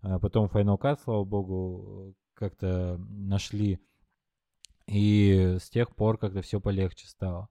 А 0.00 0.18
потом 0.18 0.46
Final 0.46 0.78
Cut, 0.80 0.98
слава 1.04 1.24
богу, 1.24 2.14
как-то 2.34 2.98
нашли, 3.10 3.80
и 4.86 5.56
с 5.60 5.68
тех 5.70 5.94
пор 5.94 6.18
как-то 6.18 6.42
все 6.42 6.60
полегче 6.60 7.06
стало. 7.06 7.48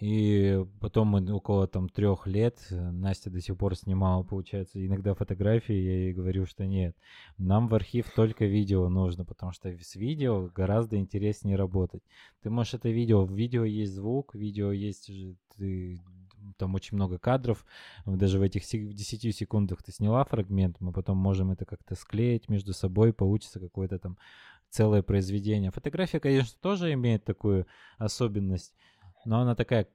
И 0.00 0.64
потом 0.80 1.08
мы 1.08 1.32
около 1.32 1.66
там 1.66 1.88
трех 1.88 2.28
лет, 2.28 2.64
э, 2.70 2.90
Настя 2.90 3.30
до 3.30 3.40
сих 3.40 3.56
пор 3.56 3.74
снимала, 3.74 4.22
получается, 4.22 4.84
иногда 4.84 5.12
фотографии, 5.14 5.74
я 5.74 5.92
ей 5.92 6.12
говорю, 6.12 6.46
что 6.46 6.66
нет, 6.66 6.96
нам 7.36 7.66
в 7.66 7.74
архив 7.74 8.08
только 8.14 8.44
видео 8.44 8.88
нужно, 8.88 9.24
потому 9.24 9.50
что 9.50 9.68
с 9.68 9.96
видео 9.96 10.50
гораздо 10.54 10.98
интереснее 10.98 11.56
работать. 11.56 12.02
Ты 12.42 12.50
можешь 12.50 12.74
это 12.74 12.88
видео, 12.90 13.24
в 13.24 13.32
видео 13.32 13.64
есть 13.64 13.92
звук, 13.92 14.36
видео 14.36 14.70
есть 14.70 15.10
ты, 15.56 16.00
там 16.58 16.76
очень 16.76 16.96
много 16.96 17.18
кадров, 17.18 17.66
даже 18.06 18.38
в 18.38 18.42
этих 18.42 18.62
10 18.62 19.34
секундах 19.34 19.82
ты 19.82 19.90
сняла 19.90 20.24
фрагмент, 20.24 20.76
мы 20.78 20.92
потом 20.92 21.18
можем 21.18 21.50
это 21.50 21.64
как-то 21.64 21.96
склеить 21.96 22.48
между 22.48 22.72
собой, 22.72 23.12
получится 23.12 23.58
какое-то 23.58 23.98
там 23.98 24.16
целое 24.70 25.02
произведение. 25.02 25.72
Фотография, 25.72 26.20
конечно, 26.20 26.56
тоже 26.60 26.92
имеет 26.92 27.24
такую 27.24 27.66
особенность, 27.96 28.74
но 29.24 29.40
она 29.40 29.54
такая 29.54 29.88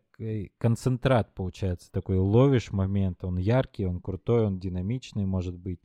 концентрат 0.58 1.34
получается, 1.34 1.92
такой 1.92 2.18
ловишь 2.18 2.72
момент, 2.72 3.24
он 3.24 3.38
яркий, 3.38 3.86
он 3.86 4.00
крутой, 4.00 4.46
он 4.46 4.60
динамичный, 4.60 5.26
может 5.26 5.58
быть, 5.58 5.80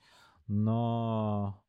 но... 0.46 1.62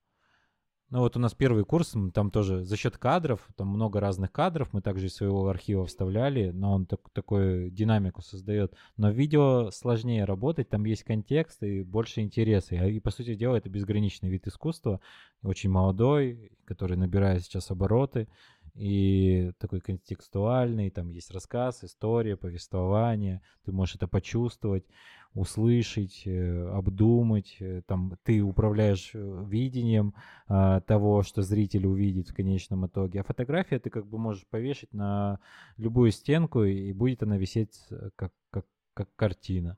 Ну 0.91 1.01
вот 1.01 1.15
у 1.15 1.20
нас 1.20 1.36
первый 1.36 1.65
курс, 1.65 1.93
там 2.15 2.32
тоже 2.32 2.63
за 2.63 2.76
счет 2.76 2.97
кадров, 2.97 3.47
там 3.55 3.67
много 3.67 3.99
разных 3.99 4.32
кадров, 4.32 4.74
мы 4.74 4.82
также 4.82 5.05
из 5.05 5.13
своего 5.13 5.47
архива 5.47 5.86
вставляли, 5.86 6.49
но 6.49 6.74
он 6.74 6.88
так, 6.88 7.01
такую 7.13 7.70
динамику 7.70 8.24
создает. 8.24 8.74
Но 8.97 9.11
видео 9.11 9.70
сложнее 9.70 10.26
работать, 10.26 10.67
там 10.67 10.86
есть 10.86 11.03
контекст 11.03 11.61
и 11.61 11.84
больше 11.84 12.22
интереса. 12.22 12.74
И, 12.74 12.99
по 12.99 13.11
сути 13.11 13.36
дела, 13.36 13.57
это 13.57 13.70
безграничный 13.70 14.30
вид 14.30 14.47
искусства, 14.47 14.99
очень 15.43 15.70
молодой, 15.70 16.53
который 16.65 16.97
набирает 16.97 17.43
сейчас 17.43 17.70
обороты 17.70 18.28
и 18.76 19.51
такой 19.59 19.82
контекстуальный, 19.82 20.89
там 20.89 21.09
есть 21.09 21.32
рассказ, 21.32 21.84
история, 21.84 22.38
повествование, 22.38 23.41
ты 23.65 23.72
можешь 23.72 23.95
это 23.95 24.07
почувствовать, 24.07 24.86
услышать, 25.34 26.24
э, 26.26 26.70
обдумать, 26.70 27.57
э, 27.59 27.82
там 27.86 28.17
ты 28.24 28.41
управляешь 28.41 29.11
э, 29.13 29.45
видением 29.47 30.13
а, 30.47 30.82
того, 30.82 31.22
что 31.24 31.43
зритель 31.43 31.86
увидит 31.86 32.30
в 32.30 32.34
конечном 32.36 32.88
итоге, 32.88 33.22
а 33.22 33.24
фотография 33.24 33.80
ты 33.80 33.89
как 33.89 34.07
бы 34.07 34.17
можешь 34.17 34.47
повешать 34.47 34.91
на 34.91 35.39
любую 35.78 36.11
стенку 36.11 36.63
и 36.63 36.91
будет 36.93 37.24
она 37.24 37.38
висеть 37.38 37.88
как, 38.15 38.34
как, 38.49 38.65
как 38.93 39.09
картина. 39.15 39.78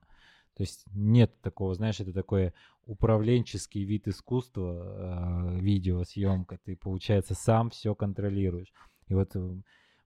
То 0.56 0.64
есть 0.64 0.86
нет 0.94 1.40
такого, 1.42 1.74
знаешь, 1.74 2.00
это 2.00 2.14
такой 2.14 2.54
управленческий 2.86 3.84
вид 3.84 4.08
искусства, 4.08 5.54
э, 5.56 5.60
видеосъемка. 5.60 6.60
Ты, 6.64 6.76
получается, 6.76 7.36
сам 7.36 7.70
все 7.70 7.96
контролируешь. 7.96 8.74
И 9.08 9.14
вот 9.14 9.36
э, 9.36 9.56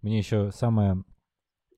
мне 0.02 0.18
еще 0.18 0.52
самое 0.52 1.04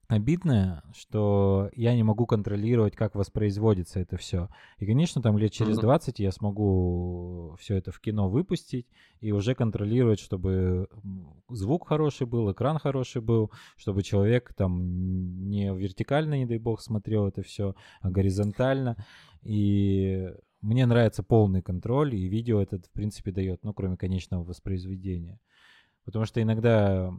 обидное, 0.08 0.82
что 0.94 1.70
я 1.74 1.94
не 1.94 2.02
могу 2.02 2.26
контролировать, 2.26 2.96
как 2.96 3.14
воспроизводится 3.14 4.00
это 4.00 4.16
все. 4.16 4.48
И, 4.78 4.86
конечно, 4.86 5.20
там 5.20 5.36
лет 5.36 5.52
через 5.52 5.78
20 5.78 6.18
я 6.18 6.32
смогу 6.32 7.54
все 7.60 7.76
это 7.76 7.92
в 7.92 8.00
кино 8.00 8.28
выпустить 8.28 8.86
и 9.20 9.32
уже 9.32 9.54
контролировать, 9.54 10.18
чтобы 10.18 10.88
звук 11.50 11.88
хороший 11.88 12.26
был, 12.26 12.50
экран 12.50 12.78
хороший 12.78 13.20
был, 13.20 13.52
чтобы 13.76 14.02
человек 14.02 14.54
там 14.54 15.50
не 15.50 15.74
вертикально, 15.74 16.38
не 16.38 16.46
дай 16.46 16.58
бог, 16.58 16.80
смотрел 16.80 17.28
это 17.28 17.42
все, 17.42 17.74
а 18.00 18.10
горизонтально. 18.10 18.96
И 19.42 20.32
мне 20.62 20.86
нравится 20.86 21.22
полный 21.22 21.60
контроль, 21.60 22.14
и 22.14 22.28
видео 22.28 22.62
этот, 22.62 22.86
в 22.86 22.90
принципе, 22.90 23.30
дает, 23.30 23.62
ну, 23.62 23.74
кроме 23.74 23.98
конечного 23.98 24.42
воспроизведения. 24.42 25.38
Потому 26.08 26.24
что 26.24 26.40
иногда, 26.40 27.12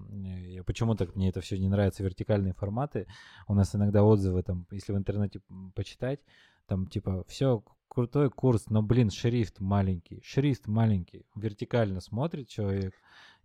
почему 0.66 0.96
так 0.96 1.16
мне 1.16 1.30
это 1.30 1.42
все 1.42 1.60
не 1.60 1.70
нравится, 1.70 2.02
вертикальные 2.02 2.54
форматы, 2.54 3.06
у 3.48 3.54
нас 3.54 3.76
иногда 3.76 4.04
отзывы, 4.04 4.42
там, 4.42 4.66
если 4.72 4.94
в 4.94 4.98
интернете 4.98 5.42
почитать, 5.76 6.20
там 6.66 6.88
типа, 6.88 7.24
все, 7.28 7.64
крутой 7.88 8.32
курс, 8.32 8.66
но, 8.72 8.82
блин, 8.82 9.12
шрифт 9.12 9.60
маленький, 9.60 10.24
шрифт 10.26 10.66
маленький, 10.66 11.28
вертикально 11.36 12.02
смотрит 12.02 12.48
человек, 12.48 12.96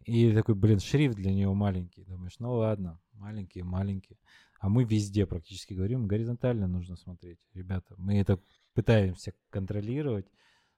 и 0.07 0.33
такой, 0.33 0.55
блин, 0.55 0.81
шрифт 0.81 1.17
для 1.17 1.35
него 1.35 1.53
маленький. 1.53 2.05
Думаешь, 2.05 2.39
ну 2.39 2.55
ладно, 2.55 2.99
маленький, 3.13 3.63
маленький. 3.63 4.19
А 4.61 4.71
мы 4.71 4.85
везде 4.85 5.27
практически 5.27 5.75
говорим, 5.75 6.07
горизонтально 6.07 6.67
нужно 6.67 6.97
смотреть. 6.97 7.39
Ребята, 7.53 7.95
мы 7.99 8.19
это 8.19 8.41
пытаемся 8.73 9.35
контролировать, 9.51 10.27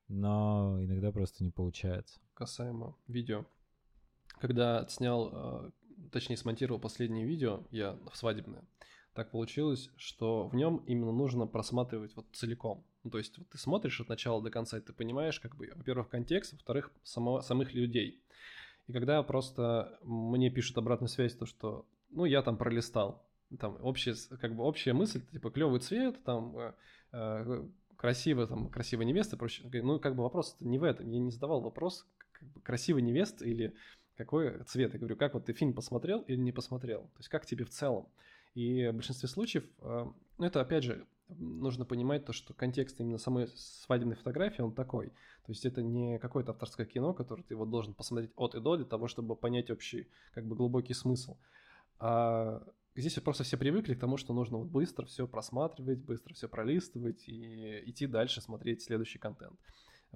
но 0.09 0.77
иногда 0.83 1.13
просто 1.13 1.45
не 1.45 1.53
получается. 1.53 2.19
Касаемо 2.35 2.97
видео 3.07 3.47
когда 4.41 4.87
снял, 4.89 5.31
а, 5.33 5.71
точнее 6.13 6.37
смонтировал 6.37 6.81
последнее 6.81 7.27
видео, 7.27 7.65
я 7.71 7.99
в 8.11 8.17
свадебное, 8.17 8.65
так 9.15 9.31
получилось, 9.31 9.91
что 9.97 10.49
в 10.49 10.55
нем 10.55 10.83
именно 10.87 11.13
нужно 11.13 11.47
просматривать 11.47 12.15
вот 12.17 12.27
целиком. 12.33 12.85
Ну, 13.03 13.11
то 13.11 13.19
есть 13.19 13.39
вот 13.39 13.49
ты 13.49 13.57
смотришь 13.57 14.01
от 14.01 14.09
начала 14.09 14.43
до 14.43 14.51
конца, 14.51 14.79
и 14.79 14.81
ты 14.81 14.93
понимаешь, 14.93 15.41
как 15.41 15.57
бы, 15.57 15.71
во-первых, 15.75 16.09
контекст, 16.11 16.53
во-вторых, 16.53 16.91
само, 17.03 17.41
самых 17.41 17.73
людей. 17.73 18.23
И 18.87 18.93
когда 18.93 19.23
просто 19.23 19.99
мне 20.03 20.51
пишут 20.51 20.79
обратную 20.79 21.09
связь, 21.09 21.35
то 21.35 21.47
что, 21.47 21.87
ну, 22.11 22.25
я 22.25 22.43
там 22.43 22.59
пролистал, 22.59 23.27
там 23.59 23.79
общая, 23.81 24.15
как 24.41 24.55
бы 24.55 24.65
общая 24.65 24.93
мысль, 24.93 25.23
типа 25.33 25.51
клевый 25.51 25.81
цвет, 25.81 26.23
там 26.25 26.57
э, 26.59 26.73
э, 27.13 27.65
красиво, 27.97 28.47
там 28.47 28.69
красивая 28.69 29.07
невеста, 29.07 29.37
проще. 29.37 29.63
Ну, 29.83 29.99
как 29.99 30.15
бы 30.15 30.23
вопрос 30.23 30.57
не 30.61 30.79
в 30.79 30.85
этом. 30.85 31.09
Я 31.09 31.19
не 31.19 31.31
задавал 31.31 31.61
вопрос, 31.61 32.07
как 32.33 32.49
бы, 32.49 32.61
красивая 32.61 33.03
невеста 33.03 33.45
или 33.45 33.75
какой 34.17 34.63
цвет. 34.65 34.93
Я 34.93 34.99
говорю, 34.99 35.17
как 35.17 35.35
вот 35.35 35.45
ты 35.45 35.53
фильм 35.53 35.75
посмотрел 35.75 36.21
или 36.23 36.37
не 36.37 36.53
посмотрел? 36.53 37.03
То 37.03 37.19
есть 37.19 37.29
как 37.29 37.47
тебе 37.47 37.65
в 37.65 37.71
целом? 37.71 38.09
И 38.55 38.89
в 38.89 38.93
большинстве 38.95 39.29
случаев, 39.29 39.65
э, 39.81 40.07
ну 40.39 40.47
это 40.47 40.61
опять 40.61 40.85
же, 40.85 41.07
нужно 41.29 41.85
понимать 41.85 42.25
то, 42.25 42.33
что 42.33 42.55
контекст 42.55 43.01
именно 43.01 43.19
самой 43.19 43.49
свадебной 43.49 44.17
фотографии, 44.17 44.63
он 44.63 44.73
такой. 44.73 45.09
То 45.09 45.53
есть 45.53 45.65
это 45.67 45.83
не 45.83 46.19
какое-то 46.19 46.53
авторское 46.53 46.87
кино, 46.87 47.13
которое 47.15 47.43
ты 47.43 47.55
вот 47.55 47.71
должен 47.71 47.95
посмотреть 47.95 48.33
от 48.37 48.55
и 48.55 48.61
до 48.61 48.77
для 48.77 48.87
того, 48.87 49.09
чтобы 49.09 49.37
понять 49.37 49.71
общий, 49.71 50.09
как 50.33 50.47
бы 50.47 50.57
глубокий 50.57 50.95
смысл. 50.95 51.37
А 51.99 52.63
здесь 52.95 53.15
просто 53.15 53.45
все 53.45 53.57
привыкли 53.57 53.95
к 53.95 54.01
тому, 54.01 54.17
что 54.17 54.33
нужно 54.33 54.59
вот 54.59 54.69
быстро 54.69 55.07
все 55.07 55.27
просматривать, 55.27 55.99
быстро 55.99 56.35
все 56.35 56.49
пролистывать 56.49 57.29
и 57.29 57.83
идти 57.91 58.07
дальше 58.07 58.41
смотреть 58.41 58.83
следующий 58.83 59.19
контент. 59.19 59.59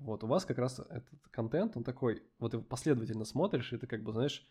Вот 0.01 0.25
у 0.25 0.27
вас 0.27 0.45
как 0.45 0.59
раз 0.59 0.81
этот 0.81 1.29
контент, 1.31 1.77
он 1.77 1.85
такой, 1.85 2.23
вот 2.39 2.53
ты 2.53 2.59
последовательно 2.59 3.25
смотришь, 3.25 3.73
и 3.73 3.77
ты 3.77 3.87
как 3.87 4.03
бы, 4.03 4.13
знаешь, 4.13 4.47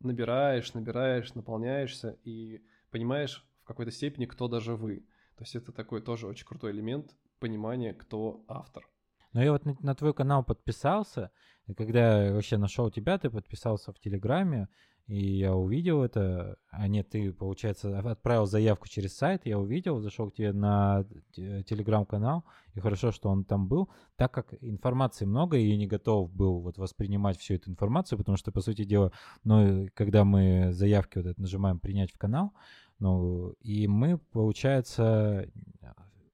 набираешь, 0.00 0.74
набираешь, 0.74 1.34
наполняешься 1.34 2.18
и 2.24 2.62
понимаешь 2.90 3.46
в 3.62 3.66
какой-то 3.66 3.92
степени, 3.92 4.26
кто 4.26 4.48
даже 4.48 4.74
вы. 4.74 5.06
То 5.36 5.44
есть 5.44 5.54
это 5.54 5.72
такой 5.72 6.02
тоже 6.02 6.26
очень 6.26 6.46
крутой 6.46 6.72
элемент 6.72 7.14
понимания, 7.38 7.94
кто 7.94 8.44
автор. 8.48 8.88
Ну 9.32 9.40
я 9.40 9.52
вот 9.52 9.64
на, 9.64 9.76
на 9.80 9.94
твой 9.94 10.14
канал 10.14 10.42
подписался, 10.42 11.30
и 11.66 11.74
когда 11.74 12.24
я 12.24 12.32
вообще 12.32 12.56
нашел 12.56 12.90
тебя, 12.90 13.18
ты 13.18 13.30
подписался 13.30 13.92
в 13.92 14.00
Телеграме, 14.00 14.68
и 15.08 15.38
я 15.38 15.54
увидел 15.54 16.02
это, 16.02 16.58
а 16.70 16.86
нет, 16.86 17.08
ты, 17.08 17.32
получается, 17.32 17.98
отправил 17.98 18.44
заявку 18.44 18.88
через 18.88 19.16
сайт, 19.16 19.46
я 19.46 19.58
увидел, 19.58 20.00
зашел 20.00 20.30
к 20.30 20.34
тебе 20.34 20.52
на 20.52 21.06
телеграм-канал, 21.32 22.44
и 22.74 22.80
хорошо, 22.80 23.10
что 23.10 23.30
он 23.30 23.44
там 23.44 23.68
был, 23.68 23.88
так 24.16 24.32
как 24.32 24.52
информации 24.60 25.24
много, 25.24 25.56
и 25.56 25.66
я 25.66 25.78
не 25.78 25.86
готов 25.86 26.30
был 26.30 26.60
вот 26.60 26.76
воспринимать 26.76 27.38
всю 27.38 27.54
эту 27.54 27.70
информацию, 27.70 28.18
потому 28.18 28.36
что, 28.36 28.52
по 28.52 28.60
сути 28.60 28.84
дела, 28.84 29.10
ну, 29.44 29.88
когда 29.94 30.24
мы 30.24 30.72
заявки 30.72 31.16
вот 31.16 31.26
это 31.26 31.40
нажимаем 31.40 31.80
«принять 31.80 32.12
в 32.12 32.18
канал», 32.18 32.52
ну, 32.98 33.54
и 33.62 33.88
мы, 33.88 34.18
получается, 34.18 35.48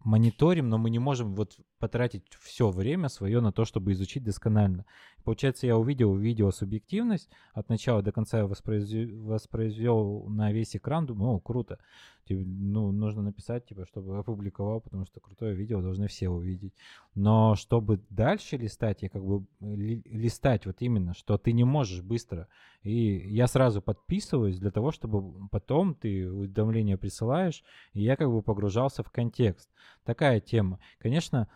мониторим, 0.04 0.68
но 0.68 0.78
мы 0.78 0.90
не 0.90 0.98
можем 0.98 1.34
вот 1.34 1.58
потратить 1.78 2.24
все 2.40 2.70
время 2.70 3.08
свое 3.08 3.40
на 3.40 3.52
то, 3.52 3.64
чтобы 3.64 3.92
изучить 3.92 4.22
досконально. 4.22 4.84
Получается, 5.24 5.66
я 5.66 5.78
увидел 5.78 6.14
видео 6.14 6.50
субъективность, 6.50 7.30
от 7.54 7.70
начала 7.70 8.02
до 8.02 8.12
конца 8.12 8.46
воспроизвел, 8.46 9.24
воспроизвел 9.24 10.26
на 10.28 10.52
весь 10.52 10.76
экран, 10.76 11.06
думаю, 11.06 11.36
о, 11.36 11.40
круто. 11.40 11.78
Типа, 12.26 12.42
ну, 12.44 12.92
нужно 12.92 13.22
написать, 13.22 13.66
типа, 13.66 13.86
чтобы 13.86 14.18
опубликовал, 14.18 14.80
потому 14.80 15.06
что 15.06 15.20
крутое 15.20 15.54
видео 15.54 15.80
должны 15.80 16.08
все 16.08 16.28
увидеть. 16.28 16.74
Но 17.14 17.54
чтобы 17.54 18.00
дальше 18.10 18.58
листать, 18.58 19.02
я 19.02 19.08
как 19.08 19.24
бы 19.24 19.46
ли, 19.60 20.02
листать 20.04 20.66
вот 20.66 20.76
именно, 20.80 21.14
что 21.14 21.38
ты 21.38 21.52
не 21.52 21.64
можешь 21.64 22.02
быстро. 22.02 22.48
И 22.82 23.16
я 23.28 23.46
сразу 23.46 23.80
подписываюсь 23.80 24.58
для 24.58 24.70
того, 24.70 24.90
чтобы 24.90 25.48
потом 25.48 25.94
ты 25.94 26.30
уведомления 26.30 26.98
присылаешь, 26.98 27.64
и 27.94 28.02
я 28.02 28.16
как 28.16 28.30
бы 28.30 28.42
погружался 28.42 29.02
в 29.02 29.10
контекст. 29.10 29.70
Такая 30.04 30.40
тема. 30.40 30.80
Конечно, 30.98 31.48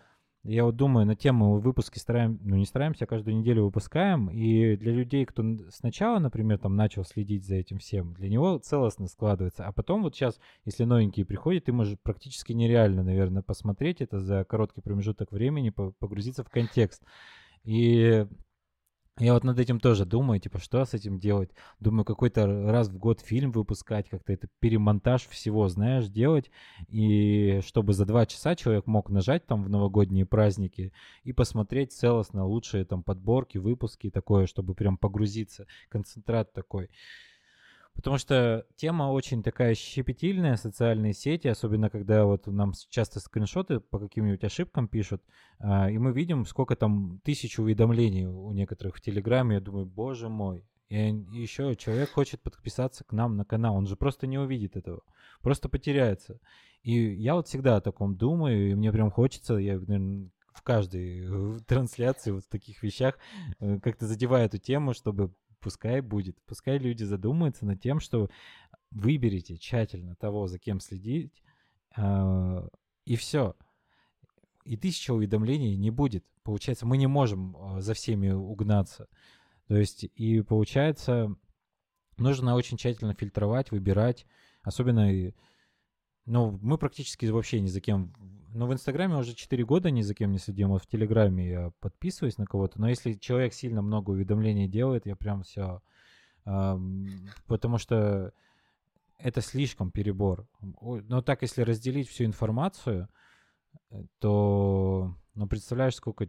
я 0.44 0.64
вот 0.64 0.76
думаю, 0.76 1.04
на 1.04 1.16
тему 1.16 1.58
выпуски 1.58 1.98
стараем, 1.98 2.38
ну 2.42 2.56
не 2.56 2.64
стараемся, 2.64 3.04
а 3.04 3.08
каждую 3.08 3.36
неделю 3.36 3.64
выпускаем. 3.64 4.28
И 4.30 4.76
для 4.76 4.92
людей, 4.92 5.24
кто 5.24 5.44
сначала, 5.70 6.18
например, 6.18 6.58
там 6.58 6.76
начал 6.76 7.04
следить 7.04 7.44
за 7.44 7.56
этим 7.56 7.78
всем, 7.78 8.14
для 8.14 8.28
него 8.28 8.58
целостно 8.58 9.08
складывается. 9.08 9.64
А 9.66 9.72
потом 9.72 10.02
вот 10.02 10.14
сейчас, 10.14 10.38
если 10.64 10.84
новенькие 10.84 11.26
приходят, 11.26 11.64
ты 11.64 11.72
можешь 11.72 11.98
практически 12.02 12.52
нереально, 12.52 13.02
наверное, 13.02 13.42
посмотреть 13.42 14.00
это 14.00 14.20
за 14.20 14.44
короткий 14.44 14.80
промежуток 14.80 15.32
времени, 15.32 15.70
погрузиться 15.70 16.44
в 16.44 16.50
контекст. 16.50 17.02
И 17.64 18.26
я 19.18 19.34
вот 19.34 19.44
над 19.44 19.58
этим 19.58 19.80
тоже 19.80 20.04
думаю, 20.04 20.40
типа, 20.40 20.58
что 20.58 20.84
с 20.84 20.94
этим 20.94 21.18
делать? 21.18 21.50
Думаю, 21.80 22.04
какой-то 22.04 22.46
раз 22.46 22.88
в 22.88 22.98
год 22.98 23.20
фильм 23.20 23.50
выпускать, 23.50 24.08
как-то 24.08 24.32
это 24.32 24.48
перемонтаж 24.60 25.26
всего, 25.26 25.68
знаешь, 25.68 26.08
делать. 26.08 26.50
И 26.88 27.60
чтобы 27.66 27.94
за 27.94 28.06
два 28.06 28.26
часа 28.26 28.54
человек 28.54 28.86
мог 28.86 29.10
нажать 29.10 29.46
там 29.46 29.64
в 29.64 29.68
новогодние 29.68 30.26
праздники 30.26 30.92
и 31.24 31.32
посмотреть 31.32 31.92
целостно 31.92 32.46
лучшие 32.46 32.84
там 32.84 33.02
подборки, 33.02 33.58
выпуски 33.58 34.10
такое, 34.10 34.46
чтобы 34.46 34.74
прям 34.74 34.96
погрузиться. 34.96 35.66
Концентрат 35.88 36.52
такой. 36.52 36.90
Потому 37.98 38.16
что 38.16 38.64
тема 38.76 39.10
очень 39.10 39.42
такая 39.42 39.74
щепетильная, 39.74 40.54
социальные 40.54 41.14
сети, 41.14 41.48
особенно 41.48 41.90
когда 41.90 42.26
вот 42.26 42.46
нам 42.46 42.72
часто 42.90 43.18
скриншоты 43.18 43.80
по 43.80 43.98
каким-нибудь 43.98 44.44
ошибкам 44.44 44.86
пишут, 44.86 45.20
а, 45.58 45.90
и 45.90 45.98
мы 45.98 46.12
видим, 46.12 46.46
сколько 46.46 46.76
там 46.76 47.20
тысяч 47.24 47.58
уведомлений 47.58 48.24
у 48.24 48.52
некоторых 48.52 48.94
в 48.94 49.00
Телеграме. 49.00 49.56
Я 49.56 49.60
думаю, 49.60 49.84
боже 49.84 50.28
мой. 50.28 50.64
И 50.90 50.96
еще 51.32 51.74
человек 51.74 52.12
хочет 52.12 52.40
подписаться 52.40 53.02
к 53.02 53.12
нам 53.12 53.36
на 53.36 53.44
канал, 53.44 53.74
он 53.74 53.88
же 53.88 53.96
просто 53.96 54.28
не 54.28 54.38
увидит 54.38 54.76
этого, 54.76 55.02
просто 55.42 55.68
потеряется. 55.68 56.38
И 56.84 56.92
я 56.92 57.34
вот 57.34 57.48
всегда 57.48 57.78
о 57.78 57.80
таком 57.80 58.16
думаю, 58.16 58.70
и 58.70 58.74
мне 58.76 58.92
прям 58.92 59.10
хочется, 59.10 59.54
я, 59.54 59.74
наверное, 59.74 60.30
в 60.52 60.62
каждой 60.62 61.60
трансляции 61.66 62.30
вот 62.30 62.44
в 62.44 62.48
таких 62.48 62.80
вещах 62.84 63.18
э, 63.58 63.80
как-то 63.80 64.06
задеваю 64.06 64.46
эту 64.46 64.58
тему, 64.58 64.94
чтобы 64.94 65.34
пускай 65.60 66.00
будет. 66.00 66.40
Пускай 66.46 66.78
люди 66.78 67.04
задумаются 67.04 67.66
над 67.66 67.80
тем, 67.80 68.00
что 68.00 68.30
выберите 68.90 69.56
тщательно 69.56 70.14
того, 70.16 70.46
за 70.46 70.58
кем 70.58 70.80
следить, 70.80 71.42
э, 71.96 72.68
и 73.04 73.16
все. 73.16 73.56
И 74.64 74.76
тысяча 74.76 75.12
уведомлений 75.12 75.76
не 75.76 75.90
будет. 75.90 76.24
Получается, 76.42 76.86
мы 76.86 76.96
не 76.96 77.06
можем 77.06 77.56
а, 77.56 77.80
за 77.80 77.94
всеми 77.94 78.30
угнаться. 78.30 79.08
То 79.66 79.76
есть, 79.76 80.04
и 80.04 80.40
получается, 80.40 81.34
нужно 82.16 82.54
очень 82.54 82.76
тщательно 82.76 83.14
фильтровать, 83.14 83.70
выбирать. 83.70 84.26
Особенно, 84.62 85.10
ну, 86.26 86.58
мы 86.62 86.78
практически 86.78 87.26
вообще 87.26 87.60
ни 87.60 87.66
за 87.66 87.80
кем 87.80 88.14
ну, 88.52 88.66
в 88.66 88.72
Инстаграме 88.72 89.16
уже 89.16 89.34
4 89.34 89.64
года 89.64 89.90
ни 89.90 90.02
за 90.02 90.14
кем 90.14 90.32
не 90.32 90.38
следим. 90.38 90.70
Вот 90.70 90.82
в 90.82 90.86
Телеграме 90.86 91.48
я 91.48 91.72
подписываюсь 91.80 92.38
на 92.38 92.46
кого-то. 92.46 92.80
Но 92.80 92.88
если 92.88 93.14
человек 93.14 93.52
сильно 93.52 93.82
много 93.82 94.10
уведомлений 94.10 94.68
делает, 94.68 95.06
я 95.06 95.16
прям 95.16 95.42
все... 95.42 95.82
Потому 97.46 97.76
что 97.76 98.32
это 99.18 99.40
слишком 99.40 99.90
перебор. 99.90 100.46
Но 100.60 101.20
так, 101.22 101.42
если 101.42 101.62
разделить 101.62 102.08
всю 102.08 102.24
информацию, 102.24 103.08
э, 103.90 104.02
то, 104.18 105.14
ну, 105.34 105.46
представляешь, 105.46 105.96
сколько 105.96 106.28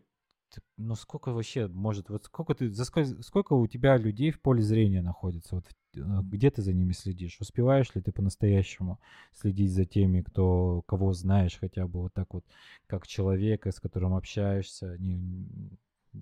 ну 0.77 0.95
сколько 0.95 1.31
вообще 1.31 1.67
может, 1.67 2.09
вот 2.09 2.25
сколько 2.25 2.53
ты, 2.55 2.69
за 2.69 2.85
сколько, 2.85 3.21
сколько 3.21 3.53
у 3.53 3.67
тебя 3.67 3.97
людей 3.97 4.31
в 4.31 4.41
поле 4.41 4.61
зрения 4.61 5.01
находится, 5.01 5.55
вот 5.55 5.65
э, 5.95 5.99
где 6.23 6.51
ты 6.51 6.61
за 6.61 6.73
ними 6.73 6.93
следишь, 6.93 7.39
успеваешь 7.39 7.93
ли 7.95 8.01
ты 8.01 8.11
по-настоящему 8.11 8.99
следить 9.33 9.71
за 9.71 9.85
теми, 9.85 10.21
кто, 10.21 10.81
кого 10.87 11.13
знаешь 11.13 11.57
хотя 11.59 11.87
бы 11.87 12.01
вот 12.01 12.13
так 12.13 12.33
вот, 12.33 12.45
как 12.87 13.07
человека, 13.07 13.71
с 13.71 13.79
которым 13.79 14.13
общаешься, 14.15 14.97
не, 14.99 15.47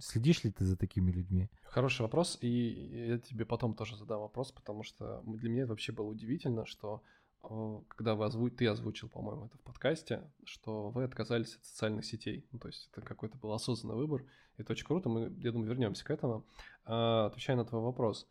Следишь 0.01 0.43
ли 0.43 0.51
ты 0.51 0.65
за 0.65 0.75
такими 0.75 1.11
людьми? 1.11 1.49
Хороший 1.63 2.01
вопрос, 2.01 2.37
и 2.41 3.07
я 3.09 3.19
тебе 3.19 3.45
потом 3.45 3.73
тоже 3.73 3.95
задам 3.95 4.19
вопрос, 4.19 4.51
потому 4.51 4.83
что 4.83 5.23
для 5.25 5.49
меня 5.49 5.63
это 5.63 5.71
вообще 5.71 5.93
было 5.93 6.07
удивительно, 6.07 6.65
что 6.65 7.01
когда 7.41 8.15
вы 8.15 8.25
озву... 8.25 8.49
ты 8.49 8.67
озвучил, 8.67 9.09
по-моему, 9.09 9.45
это 9.45 9.57
в 9.57 9.61
подкасте, 9.61 10.29
что 10.43 10.89
вы 10.89 11.03
отказались 11.03 11.55
от 11.55 11.65
социальных 11.65 12.05
сетей. 12.05 12.47
Ну, 12.51 12.59
то 12.59 12.67
есть 12.67 12.89
это 12.91 13.01
какой-то 13.01 13.37
был 13.37 13.53
осознанный 13.53 13.95
выбор. 13.95 14.25
Это 14.57 14.73
очень 14.73 14.85
круто. 14.85 15.09
Мы, 15.09 15.33
я 15.39 15.51
думаю, 15.51 15.69
вернемся 15.69 16.03
к 16.03 16.11
этому. 16.11 16.45
А, 16.85 17.27
отвечая 17.27 17.55
на 17.55 17.65
твой 17.65 17.81
вопрос. 17.81 18.27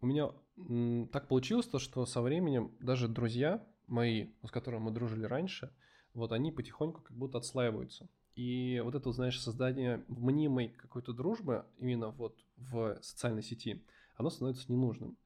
У 0.00 0.06
меня 0.06 0.30
так 1.12 1.28
получилось 1.28 1.66
то, 1.66 1.78
что 1.78 2.04
со 2.06 2.22
временем 2.22 2.76
даже 2.80 3.08
друзья 3.08 3.64
мои, 3.86 4.30
с 4.44 4.50
которыми 4.50 4.82
мы 4.82 4.90
дружили 4.90 5.24
раньше, 5.24 5.72
вот 6.14 6.32
они 6.32 6.52
потихоньку 6.52 7.02
как 7.02 7.16
будто 7.16 7.38
отслаиваются. 7.38 8.08
И 8.34 8.80
вот 8.84 8.94
это, 8.94 9.12
знаешь, 9.12 9.40
создание 9.40 10.04
мнимой 10.08 10.68
какой-то 10.68 11.12
дружбы 11.12 11.66
именно 11.78 12.08
вот 12.08 12.36
в 12.56 12.98
социальной 13.02 13.42
сети, 13.42 13.84
оно 14.16 14.30
становится 14.30 14.70
ненужным 14.70 15.16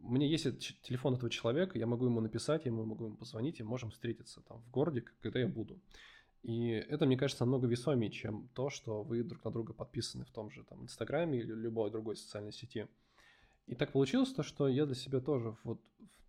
у 0.00 0.12
меня 0.12 0.26
есть 0.26 0.44
телефон 0.82 1.14
этого 1.14 1.30
человека, 1.30 1.78
я 1.78 1.86
могу 1.86 2.06
ему 2.06 2.20
написать, 2.20 2.64
я 2.64 2.72
могу 2.72 3.06
ему 3.06 3.16
позвонить, 3.16 3.60
и 3.60 3.64
можем 3.64 3.90
встретиться 3.90 4.40
там 4.42 4.62
в 4.62 4.70
городе, 4.70 5.04
когда 5.20 5.40
я 5.40 5.48
буду. 5.48 5.80
И 6.42 6.68
это, 6.68 7.04
мне 7.06 7.16
кажется, 7.16 7.44
намного 7.44 7.66
весомее, 7.66 8.10
чем 8.10 8.48
то, 8.54 8.70
что 8.70 9.02
вы 9.02 9.22
друг 9.22 9.44
на 9.44 9.50
друга 9.50 9.72
подписаны 9.72 10.24
в 10.24 10.30
том 10.30 10.50
же 10.50 10.64
там 10.64 10.84
Инстаграме 10.84 11.38
или 11.38 11.52
любой 11.52 11.90
другой 11.90 12.16
социальной 12.16 12.52
сети. 12.52 12.86
И 13.66 13.74
так 13.74 13.92
получилось 13.92 14.32
то, 14.32 14.42
что 14.42 14.68
я 14.68 14.86
для 14.86 14.94
себя 14.94 15.20
тоже 15.20 15.56
вот, 15.64 15.80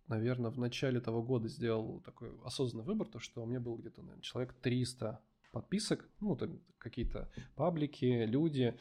наверное, 0.08 0.50
в 0.50 0.58
начале 0.58 1.00
того 1.00 1.22
года 1.22 1.48
сделал 1.48 2.00
такой 2.00 2.30
осознанный 2.44 2.84
выбор, 2.84 3.06
то, 3.06 3.18
что 3.20 3.42
у 3.42 3.46
меня 3.46 3.60
было 3.60 3.76
где-то, 3.78 4.02
наверное, 4.02 4.22
человек 4.22 4.52
300 4.54 5.20
подписок, 5.52 6.08
ну, 6.20 6.36
там 6.36 6.60
какие-то 6.78 7.30
паблики, 7.54 8.24
люди, 8.26 8.76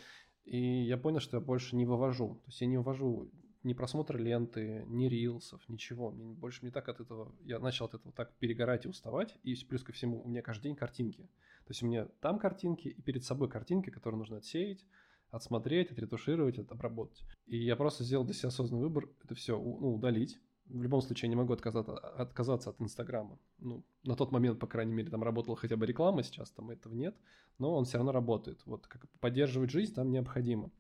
и 0.46 0.84
я 0.84 0.98
понял, 0.98 1.20
что 1.20 1.38
я 1.38 1.42
больше 1.42 1.76
не 1.76 1.86
вывожу. 1.86 2.36
То 2.36 2.48
есть 2.48 2.62
я 2.62 2.68
не 2.68 2.78
вывожу 2.78 3.32
ни 3.64 3.74
просмотр 3.74 4.18
ленты, 4.18 4.86
ни 4.88 5.08
рилсов, 5.08 5.62
ничего. 5.68 6.12
Мне 6.12 6.34
больше 6.34 6.64
не 6.64 6.72
так 6.72 6.88
от 6.88 7.00
этого, 7.02 7.36
я 7.42 7.60
начал 7.60 7.86
от 7.86 7.94
этого 7.94 8.14
так 8.14 8.34
перегорать 8.36 8.86
и 8.86 8.90
уставать. 8.90 9.38
И 9.44 9.56
плюс 9.66 9.84
ко 9.84 9.92
всему, 9.92 10.22
у 10.22 10.30
меня 10.30 10.42
каждый 10.42 10.64
день 10.64 10.76
картинки. 10.76 11.24
То 11.66 11.72
есть 11.72 11.84
у 11.84 11.88
меня 11.88 12.06
там 12.22 12.40
картинки 12.40 12.88
и 12.88 13.02
перед 13.02 13.24
собой 13.24 13.50
картинки, 13.50 13.90
которые 13.90 14.18
нужно 14.18 14.38
отсеять, 14.38 14.86
отсмотреть, 15.30 15.92
отретушировать, 15.92 16.58
обработать. 16.58 17.24
И 17.46 17.58
я 17.58 17.76
просто 17.76 18.04
сделал 18.04 18.24
для 18.24 18.34
себя 18.34 18.48
осознанный 18.48 18.84
выбор 18.84 19.10
это 19.24 19.36
все 19.36 19.58
ну, 19.58 19.94
удалить. 19.94 20.40
В 20.66 20.82
любом 20.82 21.02
случае 21.02 21.28
я 21.28 21.30
не 21.30 21.36
могу 21.36 21.52
отказаться, 21.52 21.98
отказаться 21.98 22.70
от 22.70 22.80
Инстаграма. 22.80 23.40
Ну, 23.58 23.84
на 24.04 24.16
тот 24.16 24.32
момент, 24.32 24.60
по 24.60 24.68
крайней 24.68 24.94
мере, 24.94 25.10
там 25.10 25.24
работала 25.24 25.58
хотя 25.58 25.76
бы 25.76 25.86
реклама, 25.86 26.22
сейчас 26.22 26.52
там 26.52 26.70
этого 26.70 26.94
нет, 26.94 27.18
но 27.58 27.76
он 27.76 27.86
все 27.86 27.98
равно 27.98 28.12
работает. 28.12 28.62
Вот 28.66 28.88
как 28.88 29.10
поддерживать 29.20 29.72
жизнь 29.72 29.94
там 29.96 30.12
необходимо 30.12 30.72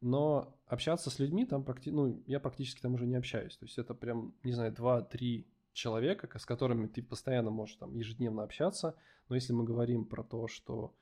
но 0.00 0.56
общаться 0.66 1.10
с 1.10 1.18
людьми 1.18 1.44
там 1.46 1.64
практи... 1.64 1.90
ну, 1.90 2.22
я 2.26 2.40
практически 2.40 2.80
там 2.80 2.94
уже 2.94 3.06
не 3.06 3.16
общаюсь. 3.16 3.56
То 3.56 3.64
есть 3.64 3.78
это 3.78 3.94
прям, 3.94 4.34
не 4.42 4.52
знаю, 4.52 4.72
два-три 4.72 5.46
человека, 5.72 6.38
с 6.38 6.46
которыми 6.46 6.86
ты 6.86 7.02
постоянно 7.02 7.50
можешь 7.50 7.76
там 7.76 7.94
ежедневно 7.94 8.42
общаться. 8.42 8.94
Но 9.28 9.34
если 9.34 9.52
мы 9.52 9.64
говорим 9.64 10.04
про 10.04 10.22
то, 10.22 10.48
что 10.48 10.94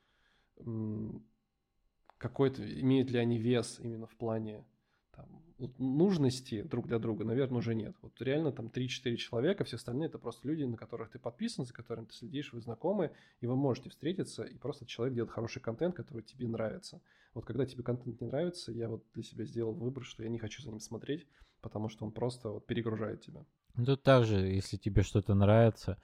какой-то, 2.18 2.62
имеют 2.80 3.11
ли 3.11 3.18
они 3.18 3.38
вес 3.38 3.80
именно 3.80 4.07
в 4.07 4.16
плане 4.16 4.64
там, 5.12 5.42
нужности 5.78 6.62
друг 6.62 6.86
для 6.86 6.99
друга, 6.99 7.24
наверное, 7.24 7.59
уже 7.59 7.74
нет. 7.74 7.95
Вот 8.03 8.20
реально 8.20 8.53
там 8.53 8.66
3-4 8.66 9.16
человека, 9.16 9.64
все 9.64 9.76
остальные 9.76 10.07
это 10.07 10.18
просто 10.18 10.49
люди, 10.49 10.64
на 10.64 10.76
которых 10.76 11.11
ты 11.11 11.18
подписан, 11.18 11.64
за 11.64 11.72
которыми 11.72 12.07
ты 12.07 12.14
следишь, 12.14 12.53
вы 12.53 12.61
знакомы, 12.61 13.12
и 13.40 13.47
вы 13.47 13.57
можете 13.57 13.90
встретиться, 13.90 14.42
и 14.45 14.57
просто 14.57 14.86
человек 14.86 15.14
делает 15.14 15.32
хороший 15.32 15.61
контент, 15.61 15.95
который 15.95 16.22
тебе 16.22 16.49
нравится. 16.49 17.01
Вот 17.35 17.45
когда 17.45 17.66
тебе 17.66 17.82
контент 17.82 18.20
не 18.20 18.26
нравится, 18.28 18.72
я 18.72 18.89
вот 18.89 19.05
для 19.12 19.22
себя 19.24 19.45
сделал 19.45 19.74
выбор, 19.74 20.05
что 20.05 20.22
я 20.22 20.28
не 20.28 20.39
хочу 20.39 20.62
за 20.62 20.70
ним 20.70 20.80
смотреть, 20.80 21.26
потому 21.61 21.89
что 21.89 22.05
он 22.05 22.12
просто 22.12 22.49
вот 22.49 22.66
перегружает 22.66 23.22
тебя. 23.22 23.45
Ну, 23.74 23.85
тут 23.85 24.05
также, 24.05 24.37
если 24.37 24.76
тебе 24.76 25.03
что-то 25.03 25.35
нравится, 25.35 25.99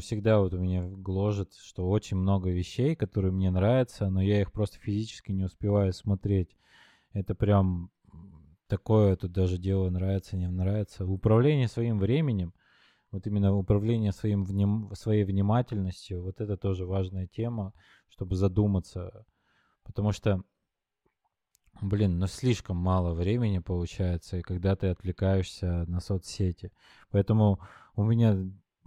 всегда 0.00 0.40
вот 0.40 0.54
у 0.54 0.58
меня 0.58 0.88
гложет, 0.88 1.52
что 1.54 1.88
очень 1.90 2.16
много 2.16 2.50
вещей, 2.50 2.96
которые 2.96 3.32
мне 3.32 3.50
нравятся, 3.50 4.08
но 4.08 4.22
я 4.22 4.40
их 4.40 4.50
просто 4.50 4.78
физически 4.78 5.32
не 5.32 5.44
успеваю 5.44 5.92
смотреть. 5.92 6.56
Это 7.12 7.34
прям 7.34 7.90
такое 8.66 9.16
тут 9.16 9.32
даже 9.32 9.58
дело 9.58 9.90
нравится, 9.90 10.38
не 10.38 10.48
нравится. 10.48 11.04
Управление 11.04 11.68
своим 11.68 11.98
временем, 11.98 12.54
вот 13.10 13.26
именно 13.26 13.54
управление 13.54 14.12
своим 14.12 14.44
вним, 14.44 14.90
своей 14.94 15.24
внимательностью, 15.24 16.22
вот 16.22 16.40
это 16.40 16.56
тоже 16.56 16.86
важная 16.86 17.26
тема, 17.26 17.74
чтобы 18.08 18.36
задуматься. 18.36 19.26
Потому 19.86 20.12
что, 20.12 20.42
блин, 21.80 22.18
ну 22.18 22.26
слишком 22.26 22.76
мало 22.76 23.14
времени 23.14 23.58
получается, 23.58 24.38
и 24.38 24.42
когда 24.42 24.76
ты 24.76 24.88
отвлекаешься 24.88 25.84
на 25.86 26.00
соцсети. 26.00 26.72
Поэтому 27.10 27.60
у 27.94 28.04
меня, 28.04 28.36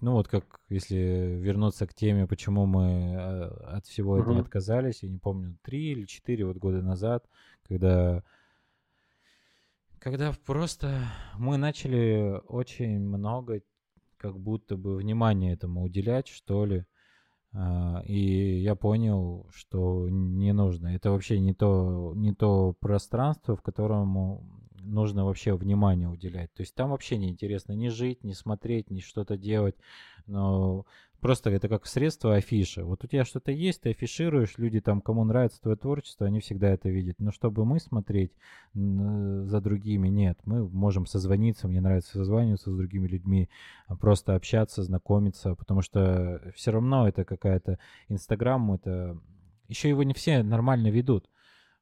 ну 0.02 0.12
вот 0.14 0.28
как, 0.28 0.60
если 0.70 0.96
вернуться 0.96 1.88
к 1.88 1.94
теме, 1.94 2.28
почему 2.28 2.66
мы 2.66 3.16
а, 3.16 3.78
от 3.78 3.86
всего 3.88 4.18
этого 4.20 4.38
uh-huh. 4.38 4.42
отказались, 4.42 5.04
я 5.04 5.10
не 5.10 5.20
помню, 5.20 5.58
три 5.64 5.92
или 5.92 6.06
четыре 6.06 6.46
вот 6.46 6.58
года 6.58 6.82
назад, 6.82 7.26
когда 7.68 8.24
когда 10.00 10.34
просто 10.46 10.98
мы 11.38 11.58
начали 11.58 12.42
очень 12.48 13.00
много 13.00 13.62
как 14.18 14.40
будто 14.40 14.78
бы 14.78 14.96
внимания 14.96 15.54
этому 15.54 15.84
уделять, 15.84 16.28
что 16.28 16.66
ли. 16.66 16.86
А, 17.54 18.02
и 18.06 18.60
я 18.62 18.76
понял, 18.76 19.48
что 19.52 20.08
не 20.10 20.54
нужно. 20.54 20.88
Это 20.96 21.12
вообще 21.12 21.40
не 21.40 21.54
то, 21.54 22.14
не 22.16 22.34
то 22.34 22.76
пространство, 22.80 23.56
в 23.56 23.62
котором 23.62 24.60
нужно 24.82 25.26
вообще 25.26 25.56
внимание 25.56 26.10
уделять. 26.10 26.54
То 26.54 26.62
есть 26.62 26.76
там 26.76 26.92
вообще 26.92 27.18
не 27.18 27.30
интересно 27.30 27.74
ни 27.74 27.90
жить, 27.90 28.24
ни 28.24 28.34
смотреть, 28.34 28.90
ни 28.90 29.00
что-то 29.00 29.38
делать. 29.38 29.76
Но 30.26 30.86
Просто 31.22 31.50
это 31.50 31.68
как 31.68 31.86
средство 31.86 32.36
афиши. 32.36 32.84
Вот 32.84 33.04
у 33.04 33.08
тебя 33.08 33.26
что-то 33.26 33.52
есть, 33.52 33.82
ты 33.82 33.90
афишируешь, 33.90 34.58
люди 34.58 34.80
там, 34.80 35.02
кому 35.02 35.26
нравится 35.26 35.62
твое 35.62 35.76
творчество, 35.76 36.26
они 36.26 36.40
всегда 36.40 36.70
это 36.70 36.88
видят. 36.90 37.18
Но 37.20 37.32
чтобы 37.32 37.66
мы 37.66 37.80
смотреть 37.80 38.32
за 38.74 39.60
другими, 39.60 40.08
нет. 40.08 40.40
Мы 40.46 40.68
можем 40.70 41.06
созвониться, 41.06 41.68
мне 41.68 41.82
нравится 41.82 42.14
созваниваться 42.14 42.72
с 42.72 42.76
другими 42.76 43.08
людьми, 43.08 43.50
а 43.88 43.98
просто 43.98 44.36
общаться, 44.36 44.82
знакомиться, 44.84 45.56
потому 45.56 45.82
что 45.82 46.42
все 46.56 46.72
равно 46.72 47.08
это 47.08 47.26
какая-то 47.26 47.80
Инстаграм, 48.08 48.74
это... 48.74 49.20
Еще 49.68 49.90
его 49.90 50.04
не 50.04 50.14
все 50.14 50.42
нормально 50.42 50.88
ведут. 50.88 51.30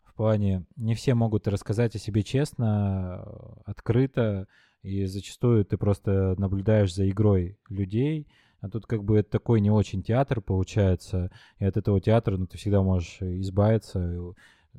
В 0.03 0.13
плане, 0.13 0.65
не 0.75 0.95
все 0.95 1.13
могут 1.13 1.47
рассказать 1.47 1.95
о 1.95 1.99
себе 1.99 2.23
честно, 2.23 3.21
открыто, 3.65 4.47
и 4.81 5.05
зачастую 5.05 5.63
ты 5.63 5.77
просто 5.77 6.33
наблюдаешь 6.37 6.93
за 6.93 7.07
игрой 7.07 7.59
людей, 7.69 8.27
а 8.61 8.69
тут 8.69 8.85
как 8.85 9.03
бы 9.03 9.19
это 9.19 9.29
такой 9.29 9.61
не 9.61 9.71
очень 9.71 10.03
театр 10.03 10.41
получается, 10.41 11.31
и 11.59 11.65
от 11.65 11.77
этого 11.77 12.01
театра 12.01 12.37
ну, 12.37 12.47
ты 12.47 12.57
всегда 12.57 12.81
можешь 12.81 13.21
избавиться. 13.21 14.33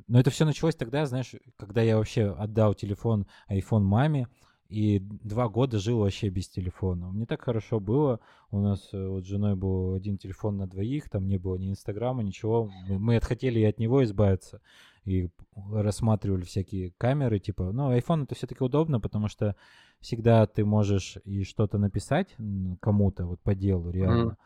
Но 0.07 0.19
это 0.19 0.29
все 0.29 0.45
началось 0.45 0.75
тогда, 0.75 1.05
знаешь, 1.05 1.35
когда 1.57 1.81
я 1.81 1.97
вообще 1.97 2.31
отдал 2.31 2.73
телефон, 2.73 3.27
iPhone 3.49 3.81
маме, 3.81 4.27
и 4.69 4.99
два 4.99 5.49
года 5.49 5.79
жил 5.79 5.99
вообще 5.99 6.29
без 6.29 6.47
телефона. 6.47 7.09
Мне 7.11 7.25
так 7.25 7.41
хорошо 7.41 7.79
было. 7.79 8.19
У 8.51 8.59
нас 8.59 8.89
э, 8.93 9.07
вот 9.07 9.25
с 9.25 9.27
женой 9.27 9.55
был 9.55 9.95
один 9.95 10.17
телефон 10.17 10.57
на 10.57 10.67
двоих, 10.67 11.09
там 11.09 11.27
не 11.27 11.37
было 11.37 11.55
ни 11.55 11.71
Инстаграма, 11.71 12.21
ничего. 12.21 12.71
Мы, 12.87 12.99
мы 12.99 13.19
хотели 13.19 13.59
и 13.59 13.65
от 13.65 13.79
него 13.79 14.03
избавиться. 14.03 14.61
И 15.05 15.29
рассматривали 15.55 16.43
всякие 16.43 16.91
камеры, 16.99 17.39
типа, 17.39 17.71
ну, 17.71 17.91
iPhone 17.97 18.25
это 18.25 18.35
все-таки 18.35 18.63
удобно, 18.63 18.99
потому 18.99 19.27
что 19.27 19.55
всегда 20.01 20.45
ты 20.45 20.63
можешь 20.63 21.17
и 21.25 21.43
что-то 21.43 21.79
написать 21.79 22.35
кому-то 22.79 23.25
вот 23.25 23.39
по 23.41 23.55
делу 23.55 23.89
реально. 23.89 24.31
Mm-hmm. 24.31 24.37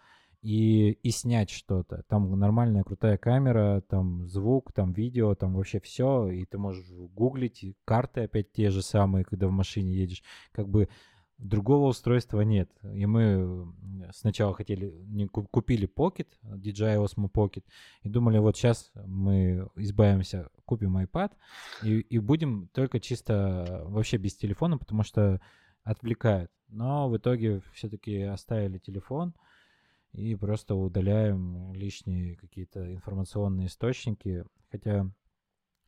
И, 0.44 0.92
и 0.92 1.12
снять 1.12 1.50
что-то. 1.50 2.04
Там 2.10 2.38
нормальная 2.38 2.84
крутая 2.84 3.18
камера, 3.18 3.82
там 3.88 4.28
звук, 4.28 4.74
там 4.74 4.92
видео, 4.92 5.36
там 5.36 5.56
вообще 5.56 5.80
все. 5.80 6.28
И 6.30 6.46
ты 6.46 6.58
можешь 6.58 6.86
гуглить, 6.90 7.66
карты 7.86 8.22
опять 8.22 8.52
те 8.52 8.70
же 8.70 8.82
самые, 8.82 9.24
когда 9.24 9.48
в 9.48 9.52
машине 9.52 9.94
едешь. 9.94 10.22
Как 10.52 10.68
бы 10.68 10.90
другого 11.38 11.88
устройства 11.88 12.42
нет. 12.42 12.70
И 12.94 13.06
мы 13.06 13.74
сначала 14.14 14.54
хотели, 14.54 14.92
не 15.08 15.28
купили 15.28 15.88
Pocket, 15.88 16.28
DJI 16.44 17.04
Osmo 17.04 17.30
Pocket, 17.32 17.64
и 18.02 18.10
думали, 18.10 18.38
вот 18.38 18.58
сейчас 18.58 18.92
мы 19.06 19.68
избавимся, 19.76 20.50
купим 20.66 20.98
iPad 20.98 21.32
и, 21.84 22.00
и 22.00 22.20
будем 22.20 22.70
только 22.74 23.00
чисто 23.00 23.84
вообще 23.86 24.18
без 24.18 24.36
телефона, 24.36 24.78
потому 24.78 25.04
что 25.04 25.42
отвлекает. 25.84 26.52
Но 26.70 27.10
в 27.10 27.18
итоге 27.18 27.62
все-таки 27.74 28.22
оставили 28.22 28.80
телефон 28.80 29.34
и 30.14 30.36
просто 30.36 30.76
удаляем 30.76 31.74
лишние 31.74 32.36
какие-то 32.36 32.94
информационные 32.94 33.68
источники. 33.68 34.46
Хотя 34.72 35.10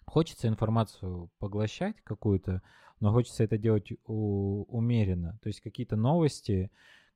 хочется 0.05 0.47
информацию 0.47 1.29
поглощать 1.39 2.01
какую-то, 2.03 2.61
но 2.99 3.11
хочется 3.11 3.43
это 3.43 3.57
делать 3.57 3.91
у, 4.05 4.63
умеренно. 4.63 5.39
То 5.41 5.47
есть 5.47 5.61
какие-то 5.61 5.95
новости, 5.95 6.71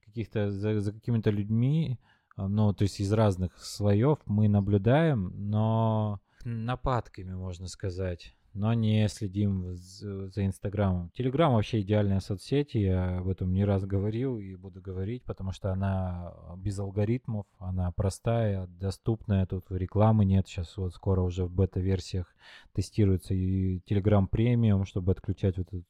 каких-то 0.05 0.51
за, 0.51 0.79
за 0.79 0.93
какими-то 0.93 1.31
людьми, 1.31 1.99
а, 2.35 2.47
ну, 2.47 2.73
то 2.73 2.83
есть 2.83 2.99
из 2.99 3.11
разных 3.11 3.57
слоев 3.57 4.19
мы 4.25 4.47
наблюдаем, 4.47 5.33
но 5.35 6.21
нападками, 6.45 7.33
можно 7.33 7.67
сказать 7.67 8.35
но 8.53 8.73
не 8.73 9.07
следим 9.07 9.75
за 9.75 10.45
Инстаграмом. 10.45 11.11
Телеграм 11.11 11.53
вообще 11.53 11.81
идеальная 11.81 12.19
соцсеть, 12.19 12.73
я 12.73 13.19
об 13.19 13.27
этом 13.27 13.53
не 13.53 13.63
раз 13.65 13.85
говорил 13.85 14.37
и 14.39 14.55
буду 14.55 14.81
говорить, 14.81 15.23
потому 15.23 15.51
что 15.51 15.71
она 15.71 16.33
без 16.57 16.79
алгоритмов, 16.79 17.45
она 17.59 17.91
простая, 17.91 18.67
доступная, 18.67 19.45
тут 19.45 19.65
рекламы 19.69 20.25
нет, 20.25 20.47
сейчас 20.47 20.77
вот 20.77 20.93
скоро 20.93 21.21
уже 21.21 21.45
в 21.45 21.51
бета-версиях 21.51 22.33
тестируется 22.73 23.33
и 23.33 23.79
Телеграм 23.81 24.27
премиум, 24.27 24.85
чтобы 24.85 25.11
отключать 25.11 25.57
вот 25.57 25.67
эту 25.67 25.83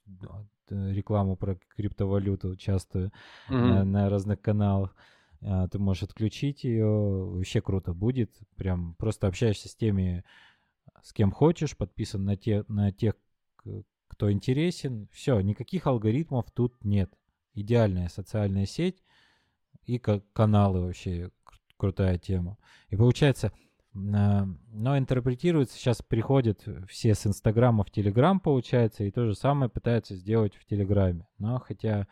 э, 0.70 0.92
рекламу 0.92 1.36
про 1.36 1.58
криптовалюту 1.76 2.56
часто 2.56 3.12
mm-hmm. 3.50 3.56
на, 3.56 3.84
на 3.86 4.10
разных 4.10 4.42
каналах 4.42 4.96
а, 5.42 5.68
ты 5.68 5.80
можешь 5.80 6.04
отключить 6.04 6.64
ее, 6.64 6.86
вообще 6.86 7.62
круто 7.62 7.94
будет, 7.94 8.32
прям 8.56 8.96
просто 8.96 9.28
общаешься 9.28 9.70
с 9.70 9.76
теми 9.76 10.24
с 11.04 11.14
кем 11.14 11.32
хочешь, 11.32 11.78
подписан 11.78 12.26
на, 12.26 12.36
те, 12.36 12.64
на 12.68 12.92
тех, 12.92 13.16
кто 14.08 14.32
интересен. 14.32 15.08
Все, 15.12 15.40
никаких 15.42 15.88
алгоритмов 15.88 16.52
тут 16.52 16.84
нет. 16.84 17.12
Идеальная 17.54 18.10
социальная 18.10 18.66
сеть 18.66 19.04
и 19.86 19.98
каналы 19.98 20.82
вообще 20.82 21.32
крутая 21.78 22.18
тема. 22.18 22.58
И 22.90 22.96
получается, 22.96 23.52
но 23.94 24.98
интерпретируется, 24.98 25.78
сейчас 25.78 26.02
приходят 26.02 26.64
все 26.88 27.16
с 27.16 27.26
Инстаграма 27.26 27.84
в 27.84 27.92
Телеграм, 27.92 28.40
получается, 28.40 29.04
и 29.04 29.12
то 29.12 29.26
же 29.26 29.36
самое 29.36 29.70
пытаются 29.70 30.16
сделать 30.16 30.56
в 30.56 30.66
Телеграме. 30.66 31.28
Но 31.38 31.60
хотя 31.60 32.08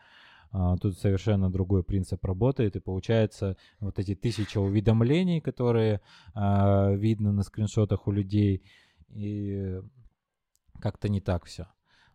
а, 0.50 0.76
тут 0.76 0.98
совершенно 0.98 1.50
другой 1.50 1.82
принцип 1.84 2.24
работает, 2.24 2.76
и 2.76 2.80
получается 2.80 3.56
вот 3.80 3.98
эти 3.98 4.14
тысячи 4.14 4.58
уведомлений, 4.58 5.40
которые 5.40 6.00
а, 6.34 6.92
видно 6.92 7.32
на 7.32 7.42
скриншотах 7.42 8.06
у 8.06 8.12
людей, 8.12 8.62
и 9.08 9.80
как-то 10.80 11.08
не 11.08 11.20
так 11.20 11.44
все. 11.44 11.66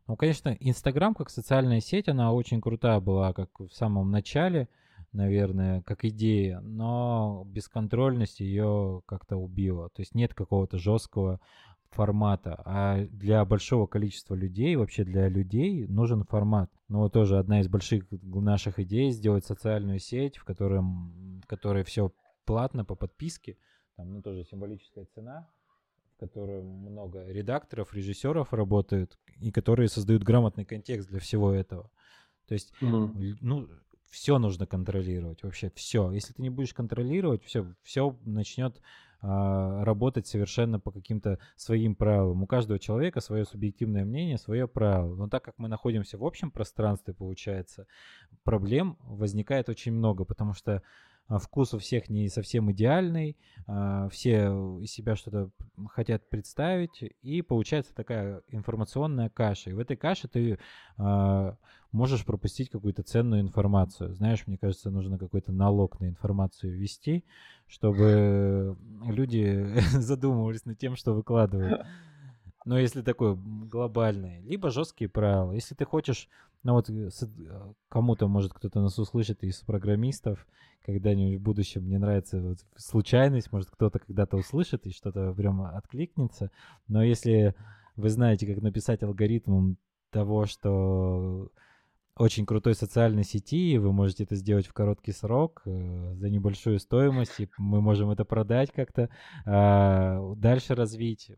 Ну, 0.07 0.17
конечно, 0.17 0.49
Инстаграм 0.59 1.13
как 1.13 1.29
социальная 1.29 1.79
сеть, 1.79 2.09
она 2.09 2.33
очень 2.33 2.61
крутая 2.61 2.99
была, 2.99 3.33
как 3.33 3.59
в 3.59 3.69
самом 3.69 4.11
начале, 4.11 4.67
наверное, 5.13 5.81
как 5.83 6.03
идея, 6.03 6.59
но 6.59 7.43
бесконтрольность 7.45 8.39
ее 8.39 9.01
как-то 9.05 9.37
убила. 9.37 9.89
То 9.89 10.01
есть 10.01 10.13
нет 10.13 10.33
какого-то 10.33 10.77
жесткого 10.77 11.39
формата, 11.93 12.61
а 12.65 13.05
для 13.05 13.43
большого 13.45 13.87
количества 13.87 14.35
людей, 14.35 14.75
вообще 14.75 15.03
для 15.03 15.29
людей 15.29 15.87
нужен 15.87 16.23
формат. 16.23 16.71
Ну 16.89 16.99
вот 16.99 17.13
тоже 17.13 17.37
одна 17.37 17.61
из 17.61 17.67
больших 17.67 18.05
наших 18.11 18.79
идей 18.79 19.11
сделать 19.11 19.45
социальную 19.45 19.99
сеть, 19.99 20.37
в, 20.37 20.43
котором, 20.43 21.41
в 21.41 21.47
которой 21.47 21.83
все 21.83 22.11
платно 22.45 22.83
по 22.85 22.95
подписке, 22.95 23.57
там 23.95 24.13
ну, 24.13 24.21
тоже 24.21 24.43
символическая 24.43 25.05
цена, 25.13 25.49
в 26.15 26.19
которой 26.19 26.61
много 26.61 27.25
редакторов, 27.27 27.93
режиссеров 27.93 28.53
работают, 28.53 29.17
и 29.39 29.51
которые 29.51 29.89
создают 29.89 30.23
грамотный 30.23 30.65
контекст 30.65 31.09
для 31.09 31.19
всего 31.19 31.51
этого. 31.51 31.89
То 32.47 32.53
есть, 32.53 32.73
mm-hmm. 32.81 33.37
ну, 33.41 33.69
все 34.09 34.37
нужно 34.37 34.67
контролировать, 34.67 35.43
вообще 35.43 35.71
все. 35.75 36.11
Если 36.11 36.33
ты 36.33 36.41
не 36.41 36.49
будешь 36.49 36.73
контролировать, 36.73 37.43
все, 37.43 37.73
все 37.81 38.17
начнет 38.25 38.79
а, 39.25 39.85
работать 39.85 40.27
совершенно 40.27 40.81
по 40.81 40.91
каким-то 40.91 41.39
своим 41.55 41.95
правилам. 41.95 42.43
У 42.43 42.45
каждого 42.45 42.77
человека 42.77 43.21
свое 43.21 43.45
субъективное 43.45 44.03
мнение, 44.03 44.37
свое 44.37 44.67
правило. 44.67 45.15
Но 45.15 45.29
так 45.29 45.45
как 45.45 45.53
мы 45.57 45.69
находимся 45.69 46.17
в 46.17 46.25
общем 46.25 46.51
пространстве, 46.51 47.13
получается, 47.13 47.87
проблем 48.43 48.97
возникает 48.99 49.69
очень 49.69 49.93
много, 49.93 50.25
потому 50.25 50.53
что 50.53 50.83
вкус 51.29 51.73
у 51.73 51.79
всех 51.79 52.09
не 52.09 52.29
совсем 52.29 52.71
идеальный, 52.71 53.37
а, 53.65 54.09
все 54.09 54.79
из 54.79 54.91
себя 54.91 55.15
что-то 55.15 55.49
хотят 55.89 56.29
представить, 56.29 57.03
и 57.21 57.41
получается 57.41 57.93
такая 57.95 58.41
информационная 58.47 59.29
каша. 59.29 59.69
И 59.69 59.73
в 59.73 59.79
этой 59.79 59.97
каше 59.97 60.27
ты 60.27 60.59
а, 60.97 61.55
можешь 61.91 62.25
пропустить 62.25 62.69
какую-то 62.69 63.03
ценную 63.03 63.41
информацию. 63.41 64.13
Знаешь, 64.13 64.45
мне 64.47 64.57
кажется, 64.57 64.89
нужно 64.89 65.17
какой-то 65.17 65.51
налог 65.51 65.99
на 65.99 66.07
информацию 66.07 66.73
ввести, 66.73 67.23
чтобы 67.67 68.77
люди 69.05 69.65
задумывались 69.99 70.65
над 70.65 70.77
тем, 70.77 70.95
что 70.95 71.13
выкладывают. 71.13 71.85
Но 72.65 72.79
если 72.79 73.01
такое 73.01 73.35
глобальное, 73.35 74.41
либо 74.41 74.69
жесткие 74.69 75.09
правила. 75.09 75.51
Если 75.53 75.75
ты 75.75 75.85
хочешь, 75.85 76.29
ну 76.63 76.73
вот 76.73 76.89
э, 76.89 77.09
э, 77.09 77.73
кому-то, 77.89 78.27
может, 78.27 78.53
кто-то 78.53 78.81
нас 78.81 78.97
услышит 78.99 79.43
из 79.43 79.59
программистов, 79.61 80.47
когда-нибудь 80.85 81.39
в 81.39 81.43
будущем, 81.43 81.83
мне 81.83 81.99
нравится 81.99 82.41
вот 82.41 82.57
случайность, 82.75 83.51
может, 83.51 83.69
кто-то 83.69 83.99
когда-то 83.99 84.37
услышит 84.37 84.85
и 84.85 84.91
что-то 84.91 85.33
прям 85.33 85.61
откликнется. 85.61 86.51
Но 86.87 87.03
если 87.03 87.55
вы 87.95 88.09
знаете, 88.09 88.47
как 88.47 88.61
написать 88.61 89.03
алгоритм 89.03 89.75
того, 90.09 90.45
что 90.45 91.51
очень 92.15 92.45
крутой 92.45 92.75
социальной 92.75 93.23
сети, 93.23 93.77
вы 93.77 93.91
можете 93.91 94.23
это 94.23 94.35
сделать 94.35 94.67
в 94.67 94.73
короткий 94.73 95.11
срок 95.11 95.63
э, 95.65 96.13
за 96.15 96.29
небольшую 96.29 96.79
стоимость, 96.79 97.39
и 97.39 97.49
мы 97.57 97.81
можем 97.81 98.11
это 98.11 98.23
продать 98.23 98.71
как-то, 98.71 99.09
э, 99.45 100.33
дальше 100.37 100.75
развить. 100.75 101.31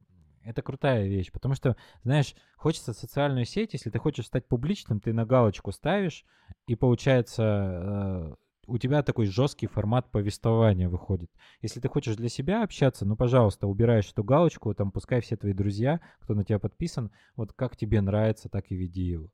Это 0.46 0.62
крутая 0.62 1.08
вещь, 1.08 1.32
потому 1.32 1.56
что, 1.56 1.76
знаешь, 2.04 2.36
хочется 2.56 2.94
социальную 2.94 3.46
сеть, 3.46 3.74
если 3.74 3.90
ты 3.90 3.98
хочешь 3.98 4.28
стать 4.28 4.48
публичным, 4.48 5.00
ты 5.00 5.12
на 5.12 5.26
галочку 5.26 5.72
ставишь, 5.72 6.24
и 6.68 6.76
получается 6.76 7.44
э, 7.44 8.36
у 8.68 8.78
тебя 8.78 9.04
такой 9.04 9.26
жесткий 9.26 9.68
формат 9.68 10.12
повествования 10.12 10.90
выходит. 10.90 11.32
Если 11.62 11.80
ты 11.80 11.88
хочешь 11.88 12.16
для 12.16 12.30
себя 12.30 12.64
общаться, 12.64 13.06
ну, 13.06 13.16
пожалуйста, 13.16 13.68
убираешь 13.68 14.12
эту 14.12 14.24
галочку, 14.24 14.74
там, 14.74 14.92
пускай 14.92 15.22
все 15.22 15.36
твои 15.36 15.54
друзья, 15.54 16.00
кто 16.20 16.34
на 16.34 16.44
тебя 16.44 16.60
подписан, 16.60 17.12
вот 17.36 17.54
как 17.54 17.76
тебе 17.76 18.02
нравится, 18.02 18.50
так 18.50 18.66
и 18.70 18.76
веди 18.76 19.04
его. 19.04 19.32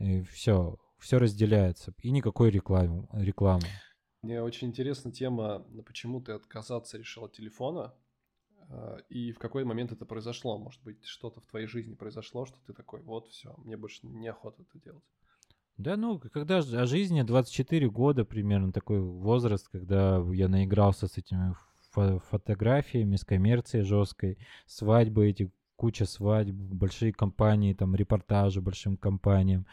И 0.00 0.22
все, 0.22 0.78
все 0.98 1.18
разделяется. 1.18 1.92
И 2.02 2.10
никакой 2.10 2.50
рекламы. 2.50 3.06
рекламы. 3.12 3.66
Мне 4.22 4.42
очень 4.42 4.68
интересна 4.68 5.10
тема, 5.10 5.66
почему 5.84 6.20
ты 6.20 6.32
отказаться 6.32 6.96
решил 6.96 7.24
от 7.24 7.32
телефона. 7.32 7.92
А, 8.72 8.98
и 9.08 9.32
в 9.32 9.38
какой 9.38 9.64
момент 9.64 9.92
это 9.92 10.06
произошло? 10.06 10.58
Может 10.58 10.82
быть, 10.82 11.04
что-то 11.04 11.40
в 11.40 11.46
твоей 11.46 11.66
жизни 11.66 11.94
произошло, 11.94 12.46
что 12.46 12.58
ты 12.66 12.72
такой, 12.72 13.02
вот, 13.02 13.28
все, 13.28 13.54
мне 13.58 13.76
больше 13.76 14.06
неохота 14.06 14.62
это 14.62 14.82
делать. 14.82 15.04
Да, 15.76 15.96
ну, 15.96 16.18
когда 16.18 16.58
о 16.58 16.86
жизни 16.86 17.22
24 17.22 17.88
года 17.90 18.24
примерно 18.24 18.72
такой 18.72 19.00
возраст, 19.00 19.68
когда 19.68 20.22
я 20.32 20.48
наигрался 20.48 21.06
с 21.06 21.18
этими 21.18 21.54
фо- 21.94 22.20
фотографиями, 22.30 23.16
с 23.16 23.24
коммерцией 23.24 23.84
жесткой, 23.84 24.38
свадьбы 24.66 25.28
эти, 25.28 25.50
куча 25.76 26.04
свадьб, 26.04 26.54
большие 26.54 27.12
компании, 27.12 27.74
там, 27.74 27.94
репортажи 27.94 28.60
большим 28.60 28.96
компаниям. 28.96 29.66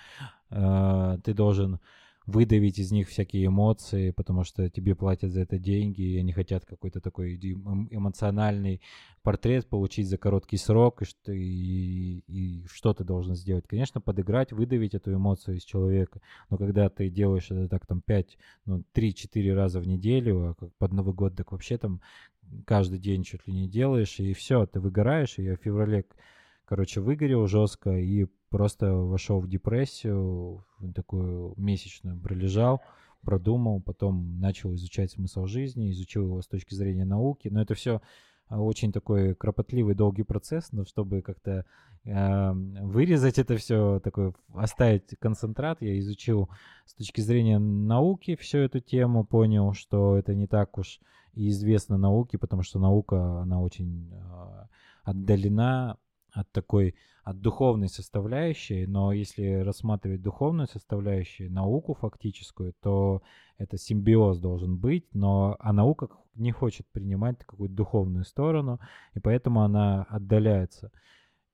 Э, 0.49 1.17
ты 1.23 1.33
должен 1.33 1.79
выдавить 2.29 2.79
из 2.79 2.91
них 2.91 3.09
всякие 3.09 3.47
эмоции, 3.47 4.11
потому 4.11 4.43
что 4.43 4.69
тебе 4.69 4.95
платят 4.95 5.31
за 5.31 5.41
это 5.41 5.57
деньги, 5.57 6.01
и 6.01 6.19
они 6.19 6.31
хотят 6.31 6.65
какой-то 6.65 7.01
такой 7.01 7.35
эмоциональный 7.35 8.81
портрет 9.23 9.67
получить 9.67 10.07
за 10.07 10.17
короткий 10.17 10.57
срок, 10.57 11.01
и, 11.01 11.05
что, 11.05 11.31
и, 11.31 12.19
и 12.27 12.65
что 12.67 12.93
ты 12.93 13.03
должен 13.03 13.35
сделать? 13.35 13.67
Конечно, 13.67 13.99
подыграть, 13.99 14.51
выдавить 14.51 14.93
эту 14.93 15.13
эмоцию 15.13 15.57
из 15.57 15.63
человека, 15.63 16.21
но 16.49 16.57
когда 16.57 16.89
ты 16.89 17.09
делаешь 17.09 17.51
это 17.51 17.67
так 17.67 17.85
там 17.85 18.01
5, 18.01 18.37
ну 18.65 18.83
3-4 18.93 19.53
раза 19.53 19.79
в 19.79 19.87
неделю, 19.87 20.55
а 20.59 20.69
под 20.77 20.93
Новый 20.93 21.13
год, 21.13 21.35
так 21.35 21.51
вообще 21.51 21.77
там 21.77 22.01
каждый 22.65 22.99
день 22.99 23.23
чуть 23.23 23.47
ли 23.47 23.53
не 23.53 23.67
делаешь, 23.67 24.19
и 24.19 24.33
все, 24.33 24.65
ты 24.65 24.79
выгораешь, 24.79 25.37
и 25.39 25.43
я 25.43 25.57
в 25.57 25.61
феврале 25.61 26.05
короче, 26.69 27.01
выгорел 27.01 27.47
жестко 27.47 27.97
и 27.97 28.27
просто 28.49 28.93
вошел 28.93 29.39
в 29.39 29.47
депрессию, 29.47 30.65
такую 30.95 31.53
месячную, 31.57 32.19
пролежал, 32.19 32.81
продумал, 33.21 33.81
потом 33.81 34.39
начал 34.39 34.73
изучать 34.75 35.11
смысл 35.11 35.45
жизни, 35.45 35.91
изучил 35.91 36.25
его 36.25 36.41
с 36.41 36.47
точки 36.47 36.73
зрения 36.73 37.05
науки, 37.05 37.49
но 37.49 37.61
это 37.61 37.73
все 37.73 38.01
а, 38.47 38.59
очень 38.59 38.91
такой 38.91 39.35
кропотливый, 39.35 39.95
долгий 39.95 40.23
процесс, 40.23 40.71
но 40.71 40.85
чтобы 40.85 41.21
как-то 41.21 41.65
э, 42.03 42.51
вырезать 42.53 43.37
это 43.37 43.57
все, 43.57 43.99
такой, 43.99 44.33
оставить 44.55 45.17
концентрат, 45.19 45.81
я 45.81 45.99
изучил 45.99 46.49
с 46.85 46.93
точки 46.95 47.21
зрения 47.21 47.59
науки 47.59 48.35
всю 48.35 48.59
эту 48.59 48.79
тему, 48.79 49.23
понял, 49.23 49.73
что 49.73 50.17
это 50.17 50.33
не 50.33 50.47
так 50.47 50.77
уж 50.77 50.99
и 51.33 51.49
известно 51.49 51.97
науке, 51.97 52.37
потому 52.37 52.63
что 52.63 52.79
наука, 52.79 53.41
она 53.41 53.61
очень 53.61 54.11
э, 54.11 54.65
отдалена 55.03 55.97
от 56.31 56.51
такой, 56.51 56.95
от 57.29 57.41
духовной 57.41 57.89
составляющей, 57.89 58.87
но 58.87 59.13
если 59.13 59.61
рассматривать 59.61 60.23
духовную 60.23 60.67
составляющую, 60.67 61.51
науку 61.51 61.93
фактическую, 61.93 62.73
то 62.81 63.21
это 63.59 63.77
симбиоз 63.77 64.39
должен 64.39 64.77
быть, 64.77 65.05
но 65.13 65.55
а 65.59 65.71
наука 65.71 66.07
не 66.33 66.51
хочет 66.51 66.87
принимать 66.91 67.37
какую-то 67.45 67.75
духовную 67.75 68.25
сторону, 68.25 68.79
и 69.13 69.19
поэтому 69.19 69.61
она 69.61 70.03
отдаляется. 70.09 70.91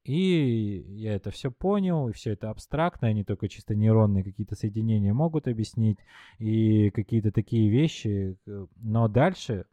И 0.06 0.86
я 0.88 1.16
это 1.16 1.32
все 1.32 1.52
понял, 1.52 2.08
и 2.08 2.14
все 2.14 2.32
это 2.32 2.52
абстрактно, 2.52 3.10
они 3.10 3.26
только 3.26 3.50
чисто 3.50 3.76
нейронные 3.76 4.24
какие-то 4.24 4.56
соединения 4.56 5.14
могут 5.14 5.48
объяснить, 5.48 5.98
и 6.40 6.90
какие-то 6.92 7.34
такие 7.34 7.70
вещи. 7.70 8.38
Э, 8.48 8.68
но 8.78 9.08
дальше 9.10 9.66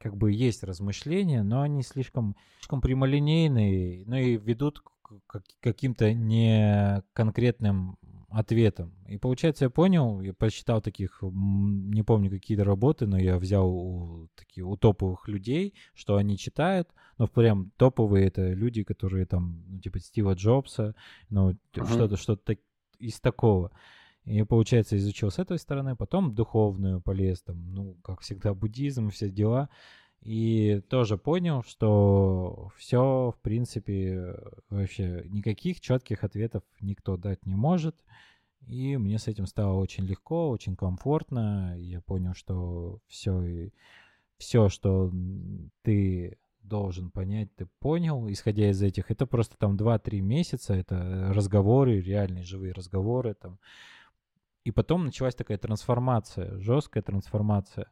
как 0.00 0.16
бы 0.16 0.30
есть 0.30 0.62
размышления, 0.62 1.42
но 1.42 1.62
они 1.62 1.82
слишком, 1.82 2.36
слишком 2.58 2.80
прямолинейные, 2.80 4.04
ну 4.06 4.16
и 4.16 4.36
ведут 4.36 4.82
к 5.26 5.42
каким-то 5.60 6.12
не 6.12 7.02
конкретным 7.12 7.98
ответом. 8.28 8.94
И 9.06 9.16
получается, 9.16 9.64
я 9.64 9.70
понял, 9.70 10.20
я 10.20 10.34
прочитал 10.34 10.82
таких, 10.82 11.22
не 11.22 12.02
помню 12.02 12.30
какие-то 12.30 12.64
работы, 12.64 13.06
но 13.06 13.18
я 13.18 13.38
взял 13.38 13.70
у, 13.70 14.28
такие, 14.34 14.64
у 14.64 14.76
топовых 14.76 15.28
людей, 15.28 15.74
что 15.94 16.16
они 16.16 16.36
читают, 16.36 16.90
но 17.16 17.26
прям 17.26 17.70
топовые 17.76 18.26
это 18.26 18.52
люди, 18.52 18.82
которые 18.84 19.24
там, 19.24 19.64
ну, 19.66 19.80
типа 19.80 19.98
Стива 19.98 20.34
Джобса, 20.34 20.94
ну, 21.30 21.52
uh-huh. 21.52 21.86
что-то, 21.86 22.16
что-то 22.16 22.56
из 22.98 23.18
такого. 23.20 23.72
И, 24.24 24.42
получается, 24.42 24.98
изучил 24.98 25.30
с 25.30 25.38
этой 25.38 25.58
стороны, 25.58 25.96
потом 25.96 26.34
духовную 26.34 27.00
полез, 27.00 27.40
там, 27.40 27.72
ну, 27.72 27.94
как 28.04 28.20
всегда, 28.20 28.52
буддизм, 28.52 29.08
все 29.08 29.30
дела. 29.30 29.70
И 30.20 30.80
тоже 30.88 31.16
понял, 31.16 31.62
что 31.62 32.70
все, 32.76 33.32
в 33.36 33.40
принципе, 33.40 34.34
вообще 34.68 35.24
никаких 35.28 35.80
четких 35.80 36.24
ответов 36.24 36.62
никто 36.80 37.16
дать 37.16 37.46
не 37.46 37.54
может. 37.54 37.96
И 38.66 38.96
мне 38.96 39.18
с 39.18 39.28
этим 39.28 39.46
стало 39.46 39.74
очень 39.74 40.04
легко, 40.04 40.50
очень 40.50 40.76
комфортно. 40.76 41.74
Я 41.78 42.00
понял, 42.00 42.34
что 42.34 43.00
все, 43.06 43.70
все, 44.36 44.68
что 44.68 45.10
ты 45.82 46.38
должен 46.62 47.10
понять, 47.10 47.54
ты 47.56 47.66
понял, 47.78 48.28
исходя 48.28 48.70
из 48.70 48.82
этих. 48.82 49.10
Это 49.10 49.26
просто 49.26 49.56
там 49.56 49.76
2-3 49.76 50.20
месяца, 50.20 50.74
это 50.74 51.32
разговоры, 51.32 52.00
реальные 52.00 52.44
живые 52.44 52.72
разговоры, 52.72 53.34
там, 53.34 53.58
и 54.64 54.70
потом 54.70 55.06
началась 55.06 55.34
такая 55.34 55.56
трансформация, 55.56 56.58
жесткая 56.58 57.02
трансформация. 57.02 57.90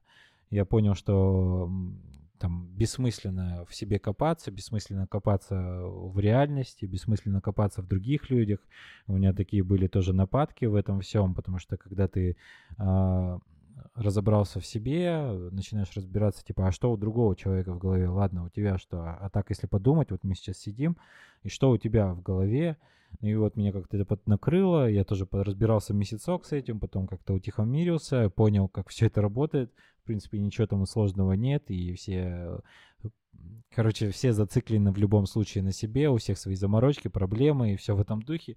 Я 0.51 0.64
понял, 0.64 0.94
что 0.94 1.70
там 2.38 2.68
бессмысленно 2.74 3.64
в 3.68 3.74
себе 3.74 3.99
копаться, 3.99 4.51
бессмысленно 4.51 5.07
копаться 5.07 5.57
в 5.57 6.18
реальности, 6.18 6.84
бессмысленно 6.84 7.40
копаться 7.40 7.82
в 7.82 7.88
других 7.88 8.30
людях. 8.30 8.61
У 9.07 9.14
меня 9.14 9.32
такие 9.32 9.62
были 9.62 9.86
тоже 9.86 10.12
нападки 10.12 10.66
в 10.66 10.74
этом 10.74 11.01
всем, 11.01 11.34
потому 11.34 11.59
что 11.59 11.76
когда 11.76 12.09
ты 12.09 12.36
э, 12.78 13.38
разобрался 13.94 14.61
в 14.61 14.66
себе, 14.66 15.51
начинаешь 15.51 15.92
разбираться, 15.94 16.44
типа, 16.44 16.68
а 16.68 16.72
что 16.72 16.92
у 16.92 16.97
другого 16.97 17.34
человека 17.36 17.72
в 17.72 17.78
голове? 17.78 18.09
Ладно, 18.09 18.44
у 18.44 18.49
тебя 18.49 18.78
что? 18.78 19.03
А 19.03 19.30
так, 19.30 19.51
если 19.51 19.66
подумать, 19.66 20.11
вот 20.11 20.22
мы 20.24 20.34
сейчас 20.34 20.59
сидим, 20.59 20.97
и 21.42 21.49
что 21.49 21.70
у 21.70 21.78
тебя 21.78 22.12
в 22.12 22.22
голове? 22.22 22.76
И 23.21 23.35
вот 23.35 23.57
меня 23.57 23.73
как-то 23.73 23.97
это 23.97 24.19
накрыло, 24.27 24.89
я 24.89 25.05
тоже 25.05 25.27
разбирался 25.31 25.95
месяцок 25.95 26.45
с 26.45 26.53
этим, 26.53 26.81
потом 26.81 27.07
как-то 27.07 27.35
утихомирился, 27.35 28.31
понял, 28.31 28.69
как 28.69 28.89
все 28.89 29.07
это 29.07 29.23
работает. 29.23 29.73
В 30.03 30.07
принципе, 30.07 30.39
ничего 30.39 30.67
там 30.67 30.87
сложного 30.87 31.33
нет, 31.33 31.64
и 31.71 31.95
все, 31.95 32.61
короче, 33.71 34.11
все 34.11 34.33
зациклены 34.33 34.93
в 34.93 34.99
любом 34.99 35.27
случае 35.27 35.64
на 35.64 35.73
себе, 35.73 36.09
у 36.09 36.17
всех 36.17 36.39
свои 36.39 36.55
заморочки, 36.55 37.09
проблемы 37.09 37.73
и 37.73 37.77
все 37.77 37.97
в 37.97 38.01
этом 38.01 38.23
духе. 38.23 38.57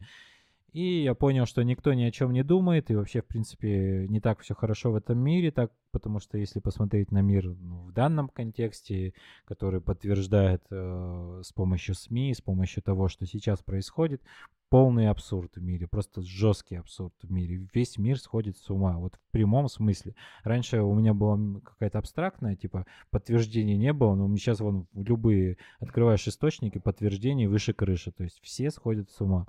И 0.72 1.04
я 1.04 1.16
понял, 1.16 1.46
что 1.46 1.64
никто 1.64 1.94
ни 1.94 2.04
о 2.04 2.12
чем 2.12 2.32
не 2.32 2.44
думает, 2.44 2.92
и 2.92 2.96
вообще, 2.96 3.22
в 3.22 3.26
принципе, 3.26 4.06
не 4.08 4.20
так 4.20 4.42
все 4.42 4.54
хорошо 4.54 4.92
в 4.92 4.96
этом 4.96 5.18
мире, 5.18 5.52
так, 5.52 5.72
потому 5.92 6.20
что 6.20 6.38
если 6.38 6.60
посмотреть 6.60 7.12
на 7.12 7.22
мир 7.22 7.56
ну, 7.60 7.86
в 7.86 7.92
данном 7.92 8.30
контексте, 8.30 9.14
который 9.46 9.82
подтверждает 9.82 10.64
э, 10.70 11.42
с 11.44 11.52
помощью 11.54 11.96
СМИ, 11.96 12.34
с 12.36 12.42
помощью 12.42 12.84
того, 12.84 13.08
что 13.08 13.26
сейчас 13.26 13.64
происходит, 13.64 14.22
полный 14.70 15.10
абсурд 15.10 15.56
в 15.56 15.62
мире, 15.62 15.88
просто 15.88 16.22
жесткий 16.22 16.76
абсурд 16.76 17.14
в 17.24 17.32
мире. 17.32 17.68
Весь 17.74 17.98
мир 17.98 18.20
сходит 18.20 18.58
с 18.58 18.70
ума, 18.70 18.98
вот 18.98 19.16
в 19.16 19.32
прямом 19.32 19.68
смысле. 19.68 20.16
Раньше 20.44 20.82
у 20.82 20.94
меня 20.94 21.16
была 21.16 21.40
какая-то 21.62 21.98
абстрактная, 21.98 22.56
типа, 22.56 22.86
подтверждения 23.10 23.78
не 23.78 23.92
было, 23.94 24.14
но 24.14 24.36
сейчас 24.38 24.60
вон 24.60 24.88
любые 24.94 25.58
открываешь 25.80 26.28
источники, 26.28 26.78
подтверждений 26.78 27.48
выше 27.48 27.74
крыши, 27.74 28.12
то 28.12 28.24
есть 28.24 28.40
все 28.44 28.70
сходят 28.70 29.10
с 29.10 29.20
ума. 29.22 29.48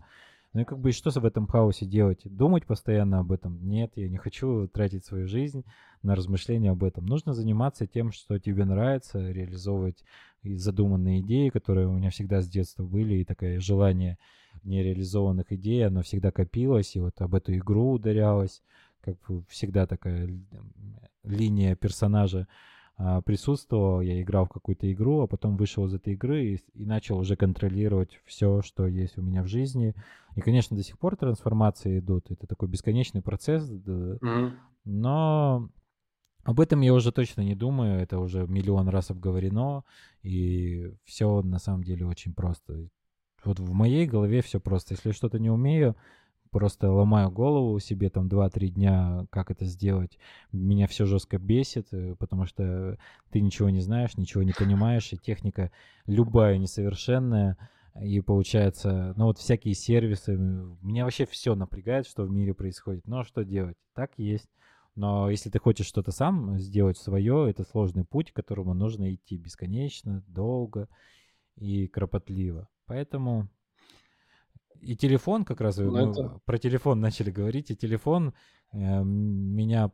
Ну 0.53 0.63
и 0.63 0.65
как 0.65 0.81
бы 0.81 0.91
что 0.91 1.11
в 1.11 1.25
этом 1.25 1.47
хаосе 1.47 1.87
делать? 1.87 2.23
Думать 2.25 2.67
постоянно 2.67 3.21
об 3.21 3.31
этом? 3.31 3.69
Нет, 3.69 3.93
я 3.95 4.09
не 4.09 4.17
хочу 4.17 4.67
тратить 4.67 5.05
свою 5.05 5.29
жизнь 5.29 5.65
на 6.03 6.17
размышления 6.17 6.73
об 6.73 6.83
этом. 6.83 7.07
Нужно 7.07 7.35
заниматься 7.35 7.87
тем, 7.87 8.11
что 8.11 8.39
тебе 8.41 8.65
нравится, 8.65 9.31
реализовывать 9.31 10.05
задуманные 10.43 11.21
идеи, 11.21 11.51
которые 11.51 11.87
у 11.87 11.93
меня 11.93 12.11
всегда 12.11 12.43
с 12.43 12.49
детства 12.49 12.83
были, 12.83 13.17
и 13.17 13.25
такое 13.25 13.61
желание 13.61 14.19
нереализованных 14.65 15.53
идей, 15.53 15.87
оно 15.87 16.03
всегда 16.03 16.33
копилось, 16.33 16.97
и 16.97 17.01
вот 17.01 17.21
об 17.21 17.35
эту 17.37 17.55
игру 17.55 17.93
ударялось, 17.93 18.63
как 19.03 19.17
всегда 19.49 19.87
такая 19.87 20.29
линия 21.23 21.77
персонажа 21.77 22.49
присутствовал, 23.25 24.01
я 24.01 24.21
играл 24.21 24.45
в 24.45 24.51
какую-то 24.51 24.91
игру, 24.93 25.21
а 25.21 25.27
потом 25.27 25.57
вышел 25.57 25.87
из 25.87 25.95
этой 25.95 26.15
игры 26.15 26.45
и, 26.45 26.61
и 26.75 26.85
начал 26.85 27.19
уже 27.19 27.37
контролировать 27.37 28.21
все, 28.27 28.61
что 28.63 28.87
есть 28.87 29.17
у 29.17 29.23
меня 29.23 29.43
в 29.43 29.47
жизни. 29.47 29.95
И, 30.37 30.41
конечно, 30.41 30.77
до 30.77 30.83
сих 30.83 30.99
пор 30.99 31.17
трансформации 31.17 31.99
идут. 31.99 32.31
Это 32.31 32.47
такой 32.47 32.69
бесконечный 32.69 33.23
процесс. 33.23 33.69
Mm-hmm. 33.71 34.53
Но 34.85 35.71
об 36.45 36.61
этом 36.61 36.81
я 36.83 36.95
уже 36.95 37.11
точно 37.11 37.41
не 37.41 37.55
думаю. 37.55 38.01
Это 38.01 38.19
уже 38.19 38.47
миллион 38.47 38.89
раз 38.89 39.11
обговорено. 39.11 39.85
И 40.23 40.93
все 41.05 41.43
на 41.43 41.59
самом 41.59 41.85
деле 41.85 42.07
очень 42.07 42.35
просто. 42.35 42.89
Вот 43.45 43.59
в 43.59 43.73
моей 43.73 44.07
голове 44.07 44.43
все 44.43 44.61
просто. 44.61 44.95
Если 44.95 45.13
что-то 45.13 45.39
не 45.39 45.51
умею, 45.51 45.97
просто 46.51 46.91
ломаю 46.91 47.31
голову 47.31 47.79
себе 47.79 48.11
там 48.11 48.29
2-3 48.29 48.69
дня, 48.69 49.27
как 49.31 49.51
это 49.51 49.65
сделать. 49.65 50.19
Меня 50.53 50.87
все 50.87 51.07
жестко 51.07 51.39
бесит, 51.39 51.89
э, 51.93 52.15
потому 52.19 52.47
что 52.47 52.99
ты 53.31 53.41
ничего 53.41 53.71
не 53.71 53.81
знаешь, 53.81 54.17
ничего 54.17 54.43
не 54.43 54.53
понимаешь, 54.53 55.13
и 55.13 55.17
техника 55.17 55.71
любая 56.07 56.59
несовершенная. 56.59 57.57
И 58.01 58.21
получается, 58.21 59.15
ну 59.17 59.27
вот 59.27 59.39
всякие 59.39 59.75
сервисы, 59.75 60.37
меня 60.37 61.05
вообще 61.05 61.27
все 61.27 61.55
напрягает, 61.55 62.07
что 62.07 62.23
в 62.23 62.31
мире 62.31 62.55
происходит. 62.55 63.07
Но 63.07 63.25
что 63.25 63.45
делать? 63.45 63.77
Так 63.95 64.13
есть. 64.17 64.49
Но 64.95 65.31
если 65.31 65.51
ты 65.51 65.59
хочешь 65.59 65.87
что-то 65.87 66.11
сам 66.13 66.59
сделать 66.59 66.99
свое, 66.99 67.51
это 67.51 67.65
сложный 67.65 68.05
путь, 68.05 68.33
к 68.33 68.37
которому 68.37 68.75
нужно 68.75 69.15
идти 69.15 69.37
бесконечно, 69.37 70.23
долго 70.27 70.89
и 71.57 71.87
кропотливо. 71.87 72.69
Поэтому 72.87 73.49
и 74.81 74.97
телефон, 74.97 75.45
как 75.45 75.61
раз 75.61 75.77
ну, 75.77 75.91
мы 75.91 76.11
это... 76.11 76.41
про 76.45 76.59
телефон 76.59 77.01
начали 77.01 77.31
говорить, 77.31 77.71
и 77.71 77.77
телефон 77.77 78.35
э, 78.73 79.03
меня, 79.03 79.93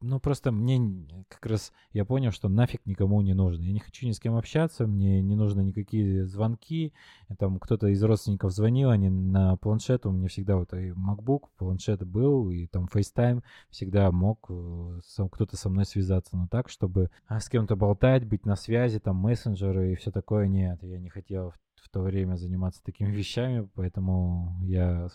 ну 0.00 0.20
просто 0.20 0.52
мне 0.52 0.80
как 1.28 1.44
раз 1.46 1.72
я 1.92 2.04
понял, 2.04 2.30
что 2.30 2.48
нафиг 2.48 2.86
никому 2.86 3.20
не 3.20 3.34
нужно. 3.34 3.64
Я 3.64 3.72
не 3.72 3.80
хочу 3.80 4.06
ни 4.06 4.12
с 4.12 4.20
кем 4.20 4.36
общаться, 4.36 4.86
мне 4.86 5.20
не 5.22 5.34
нужно 5.34 5.60
никакие 5.60 6.24
звонки. 6.26 6.92
Там 7.38 7.58
кто-то 7.58 7.88
из 7.88 8.02
родственников 8.02 8.52
звонил, 8.52 8.90
они 8.90 9.08
на 9.10 9.56
планшет, 9.56 10.06
у 10.06 10.12
меня 10.12 10.28
всегда 10.28 10.56
вот 10.56 10.72
и 10.72 10.90
MacBook, 10.90 11.48
планшет 11.56 12.06
был, 12.06 12.50
и 12.50 12.66
там 12.68 12.88
FaceTime 12.92 13.42
всегда 13.70 14.10
мог 14.12 14.46
э, 14.50 15.00
кто-то 15.32 15.56
со 15.56 15.68
мной 15.68 15.84
связаться. 15.84 16.36
Но 16.36 16.46
так, 16.48 16.68
чтобы 16.68 17.10
а, 17.26 17.40
с 17.40 17.48
кем-то 17.48 17.74
болтать, 17.74 18.24
быть 18.24 18.46
на 18.46 18.54
связи, 18.54 19.00
там 19.00 19.16
мессенджеры 19.16 19.92
и 19.92 19.96
все 19.96 20.12
такое, 20.12 20.46
нет, 20.46 20.78
я 20.82 20.98
не 21.00 21.08
хотел 21.08 21.52
в 21.82 21.88
то 21.88 22.00
время 22.00 22.36
заниматься 22.36 22.82
такими 22.82 23.10
вещами, 23.14 23.68
поэтому 23.74 24.58
я, 24.62 25.08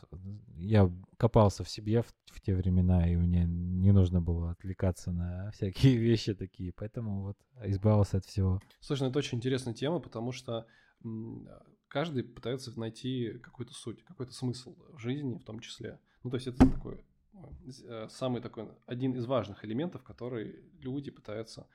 я 0.55 0.91
копался 1.17 1.63
в 1.63 1.69
себе 1.69 2.01
в, 2.01 2.13
в 2.31 2.41
те 2.41 2.55
времена, 2.55 3.07
и 3.09 3.15
мне 3.15 3.45
не 3.45 3.91
нужно 3.91 4.21
было 4.21 4.51
отвлекаться 4.51 5.11
на 5.11 5.51
всякие 5.53 5.97
вещи 5.97 6.33
такие, 6.33 6.73
поэтому 6.73 7.21
вот 7.23 7.37
избавился 7.63 8.17
от 8.17 8.25
всего. 8.25 8.61
Слушай, 8.79 9.03
ну 9.03 9.09
это 9.09 9.19
очень 9.19 9.37
интересная 9.37 9.73
тема, 9.73 9.99
потому 9.99 10.31
что 10.31 10.65
каждый 11.87 12.23
пытается 12.23 12.77
найти 12.79 13.39
какую-то 13.39 13.73
суть, 13.73 14.03
какой-то 14.03 14.33
смысл 14.33 14.75
в 14.93 14.99
жизни 14.99 15.37
в 15.37 15.43
том 15.43 15.59
числе. 15.59 15.99
Ну, 16.23 16.29
то 16.29 16.37
есть 16.37 16.47
это 16.47 16.67
такой 16.69 17.03
э, 17.87 18.07
самый 18.09 18.41
такой, 18.41 18.67
один 18.85 19.13
из 19.13 19.25
важных 19.25 19.65
элементов, 19.65 20.03
который 20.03 20.63
люди 20.79 21.11
пытаются 21.11 21.67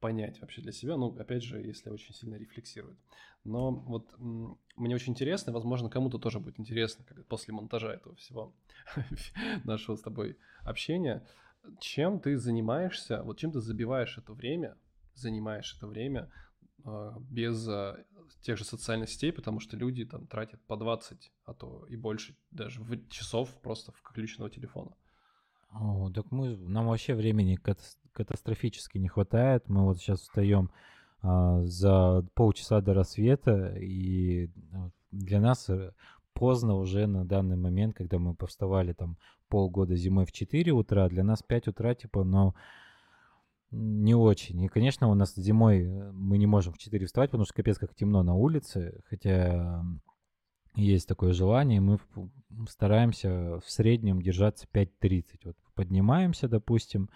понять 0.00 0.40
вообще 0.40 0.62
для 0.62 0.72
себя, 0.72 0.96
ну, 0.96 1.14
опять 1.18 1.42
же, 1.42 1.60
если 1.60 1.90
очень 1.90 2.14
сильно 2.14 2.36
рефлексируют. 2.36 2.98
Но 3.44 3.70
вот 3.70 4.14
мне 4.18 4.94
очень 4.94 5.12
интересно, 5.12 5.52
возможно, 5.52 5.88
кому-то 5.88 6.18
тоже 6.18 6.40
будет 6.40 6.60
интересно, 6.60 7.04
как 7.04 7.24
после 7.26 7.54
монтажа 7.54 7.94
этого 7.94 8.14
всего 8.16 8.54
нашего 9.64 9.96
с 9.96 10.00
тобой 10.00 10.36
общения, 10.64 11.26
чем 11.80 12.20
ты 12.20 12.36
занимаешься, 12.36 13.22
вот 13.22 13.38
чем 13.38 13.52
ты 13.52 13.60
забиваешь 13.60 14.18
это 14.18 14.32
время, 14.32 14.76
занимаешь 15.14 15.74
это 15.76 15.86
время 15.86 16.30
э, 16.84 17.12
без 17.30 17.66
э, 17.68 18.04
тех 18.42 18.56
же 18.56 18.64
социальных 18.64 19.10
сетей, 19.10 19.32
потому 19.32 19.60
что 19.60 19.76
люди 19.76 20.04
там 20.04 20.26
тратят 20.26 20.60
по 20.66 20.76
20, 20.76 21.32
а 21.44 21.54
то 21.54 21.86
и 21.88 21.96
больше 21.96 22.36
даже 22.50 22.80
в 22.80 23.08
часов 23.08 23.54
просто 23.60 23.92
в 23.92 23.96
включенного 23.96 24.50
телефона. 24.50 24.94
О, 25.70 26.10
так 26.10 26.30
мы, 26.30 26.56
нам 26.56 26.86
вообще 26.86 27.14
времени 27.14 27.56
катастрофически 28.18 28.98
не 28.98 29.08
хватает. 29.08 29.68
Мы 29.68 29.84
вот 29.84 29.98
сейчас 29.98 30.20
встаем 30.20 30.70
а, 31.22 31.62
за 31.64 32.24
полчаса 32.34 32.80
до 32.80 32.94
рассвета, 32.94 33.76
и 33.76 34.50
а, 34.72 34.90
для 35.10 35.40
нас 35.40 35.70
э, 35.70 35.92
поздно 36.34 36.74
уже 36.74 37.06
на 37.06 37.24
данный 37.24 37.56
момент, 37.56 37.94
когда 37.96 38.18
мы 38.18 38.34
повставали 38.34 38.92
там 38.92 39.16
полгода 39.48 39.94
зимой 39.96 40.26
в 40.26 40.32
4 40.32 40.72
утра, 40.72 41.08
для 41.08 41.24
нас 41.24 41.42
5 41.42 41.68
утра, 41.68 41.94
типа, 41.94 42.24
но 42.24 42.54
не 43.70 44.14
очень. 44.14 44.60
И, 44.62 44.68
конечно, 44.68 45.08
у 45.08 45.14
нас 45.14 45.34
зимой 45.36 45.84
э, 45.84 46.12
мы 46.12 46.38
не 46.38 46.46
можем 46.46 46.72
в 46.72 46.78
4 46.78 47.06
вставать, 47.06 47.30
потому 47.30 47.44
что 47.44 47.54
капец 47.54 47.78
как 47.78 47.94
темно 47.94 48.22
на 48.24 48.34
улице, 48.34 49.00
хотя 49.08 49.84
есть 50.74 51.08
такое 51.08 51.32
желание, 51.32 51.80
мы 51.80 51.98
стараемся 52.68 53.60
в 53.64 53.70
среднем 53.70 54.22
держаться 54.22 54.66
5.30. 54.72 55.24
Вот 55.44 55.56
поднимаемся, 55.74 56.48
допустим, 56.48 57.08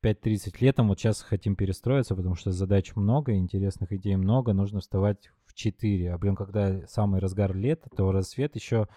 в 0.00 0.04
5.30 0.04 0.56
летом, 0.60 0.88
вот 0.88 0.98
сейчас 0.98 1.22
хотим 1.22 1.56
перестроиться, 1.56 2.14
потому 2.14 2.34
что 2.34 2.52
задач 2.52 2.94
много, 2.94 3.34
интересных 3.34 3.92
идей 3.92 4.16
много, 4.16 4.52
нужно 4.52 4.80
вставать 4.80 5.30
в 5.46 5.54
4. 5.54 6.12
А, 6.12 6.18
блин, 6.18 6.36
когда 6.36 6.86
самый 6.86 7.20
разгар 7.20 7.54
лета, 7.54 7.90
то 7.90 8.12
рассвет 8.12 8.54
еще, 8.54 8.88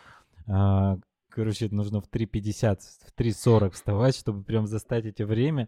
а, 0.47 0.97
короче, 1.30 1.70
нужно 1.70 2.02
в 2.02 2.10
3.50, 2.10 2.80
в 2.80 3.20
3.40 3.20 3.72
вставать, 3.72 4.16
чтобы 4.16 4.43
прям 4.43 4.68
застать 4.68 5.06
эти 5.06 5.24
время. 5.24 5.68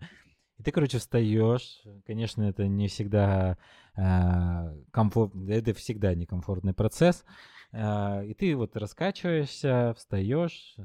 И 0.60 0.64
ты, 0.64 0.72
короче, 0.72 1.00
встаешь. 1.00 1.82
Конечно, 2.06 2.44
это 2.44 2.68
не 2.68 2.88
всегда 2.88 3.58
э, 3.96 4.84
комфорт, 4.92 5.34
это 5.48 5.74
всегда 5.74 6.14
некомфортный 6.14 6.76
процесс. 6.76 7.26
Э, 7.72 8.24
и 8.24 8.36
ты 8.36 8.56
вот 8.56 8.78
раскачиваешься, 8.78 9.96
встаешь, 9.98 10.76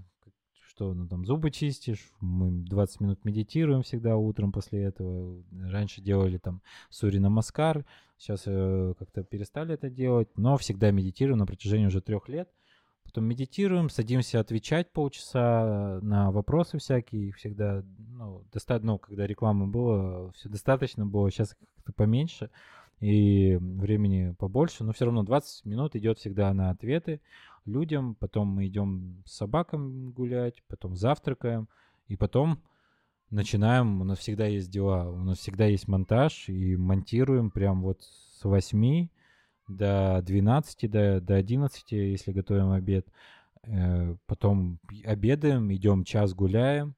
что 0.78 0.94
ну, 0.94 1.08
там 1.08 1.26
зубы 1.26 1.50
чистишь, 1.50 2.12
мы 2.20 2.50
20 2.52 3.00
минут 3.00 3.24
медитируем 3.24 3.82
всегда 3.82 4.16
утром 4.16 4.52
после 4.52 4.84
этого. 4.84 5.42
Раньше 5.60 6.00
делали 6.00 6.38
там 6.38 6.62
сури 6.88 7.18
намаскар, 7.18 7.84
сейчас 8.16 8.44
э, 8.46 8.94
как-то 8.96 9.24
перестали 9.24 9.74
это 9.74 9.90
делать, 9.90 10.28
но 10.36 10.56
всегда 10.56 10.92
медитируем 10.92 11.38
на 11.38 11.46
протяжении 11.46 11.86
уже 11.86 12.00
трех 12.00 12.28
лет. 12.28 12.48
Потом 13.02 13.24
медитируем, 13.24 13.90
садимся 13.90 14.38
отвечать 14.38 14.92
полчаса 14.92 15.98
на 16.00 16.30
вопросы 16.30 16.78
всякие. 16.78 17.32
Всегда, 17.32 17.82
ну, 17.98 18.44
достаточно, 18.52 18.92
ну, 18.92 18.98
когда 18.98 19.26
рекламы 19.26 19.66
было, 19.66 20.30
все 20.34 20.48
достаточно 20.48 21.06
было, 21.06 21.28
сейчас 21.32 21.56
как-то 21.74 21.92
поменьше 21.92 22.50
и 23.00 23.56
времени 23.60 24.34
побольше, 24.38 24.84
но 24.84 24.92
все 24.92 25.06
равно 25.06 25.22
20 25.22 25.64
минут 25.64 25.96
идет 25.96 26.18
всегда 26.18 26.52
на 26.52 26.70
ответы 26.70 27.20
людям, 27.64 28.14
потом 28.14 28.48
мы 28.48 28.66
идем 28.66 29.22
с 29.26 29.32
собаками 29.36 30.10
гулять, 30.10 30.62
потом 30.68 30.96
завтракаем, 30.96 31.68
и 32.08 32.16
потом 32.16 32.62
начинаем, 33.30 34.00
у 34.00 34.04
нас 34.04 34.18
всегда 34.18 34.46
есть 34.46 34.70
дела, 34.70 35.08
у 35.08 35.18
нас 35.18 35.38
всегда 35.38 35.66
есть 35.66 35.88
монтаж, 35.88 36.48
и 36.48 36.76
монтируем 36.76 37.50
прям 37.50 37.82
вот 37.82 38.02
с 38.02 38.44
8 38.44 39.08
до 39.68 40.22
12, 40.24 40.90
до, 40.90 41.20
до 41.20 41.34
11, 41.34 41.92
если 41.92 42.32
готовим 42.32 42.70
обед. 42.70 43.06
Э, 43.64 44.14
потом 44.26 44.78
обедаем, 45.04 45.72
идем 45.72 46.04
час 46.04 46.32
гуляем, 46.32 46.94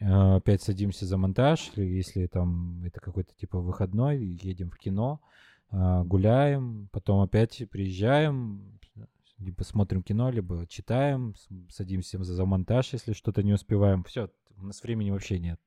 э, 0.00 0.36
опять 0.36 0.62
садимся 0.62 1.04
за 1.04 1.16
монтаж, 1.18 1.72
если 1.76 2.26
там 2.26 2.82
это 2.84 3.00
какой-то 3.00 3.34
типа 3.34 3.58
выходной, 3.58 4.18
едем 4.18 4.70
в 4.70 4.78
кино, 4.78 5.20
э, 5.72 6.02
гуляем, 6.04 6.88
потом 6.92 7.20
опять 7.20 7.62
приезжаем, 7.70 8.78
либо 9.40 9.62
смотрим 9.62 10.02
кино, 10.02 10.30
либо 10.30 10.66
читаем, 10.66 11.34
садимся 11.68 12.22
за 12.22 12.44
монтаж, 12.44 12.92
если 12.92 13.12
что-то 13.12 13.42
не 13.42 13.52
успеваем. 13.52 14.04
Все, 14.04 14.30
у 14.56 14.66
нас 14.66 14.82
времени 14.82 15.10
вообще 15.10 15.38
нет. 15.38 15.60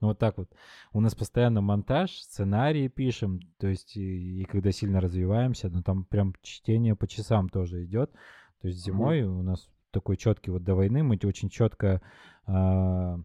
Ну, 0.00 0.08
вот 0.08 0.18
так 0.18 0.36
вот. 0.36 0.50
У 0.92 1.00
нас 1.00 1.14
постоянно 1.14 1.62
монтаж, 1.62 2.10
сценарии 2.10 2.88
пишем, 2.88 3.40
то 3.58 3.68
есть 3.68 3.96
и, 3.96 4.42
и 4.42 4.44
когда 4.44 4.70
сильно 4.70 5.00
развиваемся, 5.00 5.70
ну 5.70 5.82
там 5.82 6.04
прям 6.04 6.34
чтение 6.42 6.94
по 6.94 7.06
часам 7.06 7.48
тоже 7.48 7.84
идет. 7.84 8.12
То 8.60 8.68
есть 8.68 8.84
зимой 8.84 9.20
mm-hmm. 9.20 9.38
у 9.38 9.42
нас 9.42 9.68
такой 9.90 10.16
четкий 10.16 10.50
вот 10.50 10.64
до 10.64 10.74
войны 10.74 11.02
мы 11.02 11.18
очень 11.24 11.48
четко 11.48 12.02
э, 12.46 13.16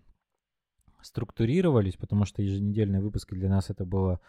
структурировались, 1.01 1.97
потому 1.97 2.25
что 2.25 2.41
еженедельные 2.41 3.01
выпуски 3.01 3.33
для 3.33 3.49
нас 3.49 3.69
это 3.69 3.85
было 3.85 4.21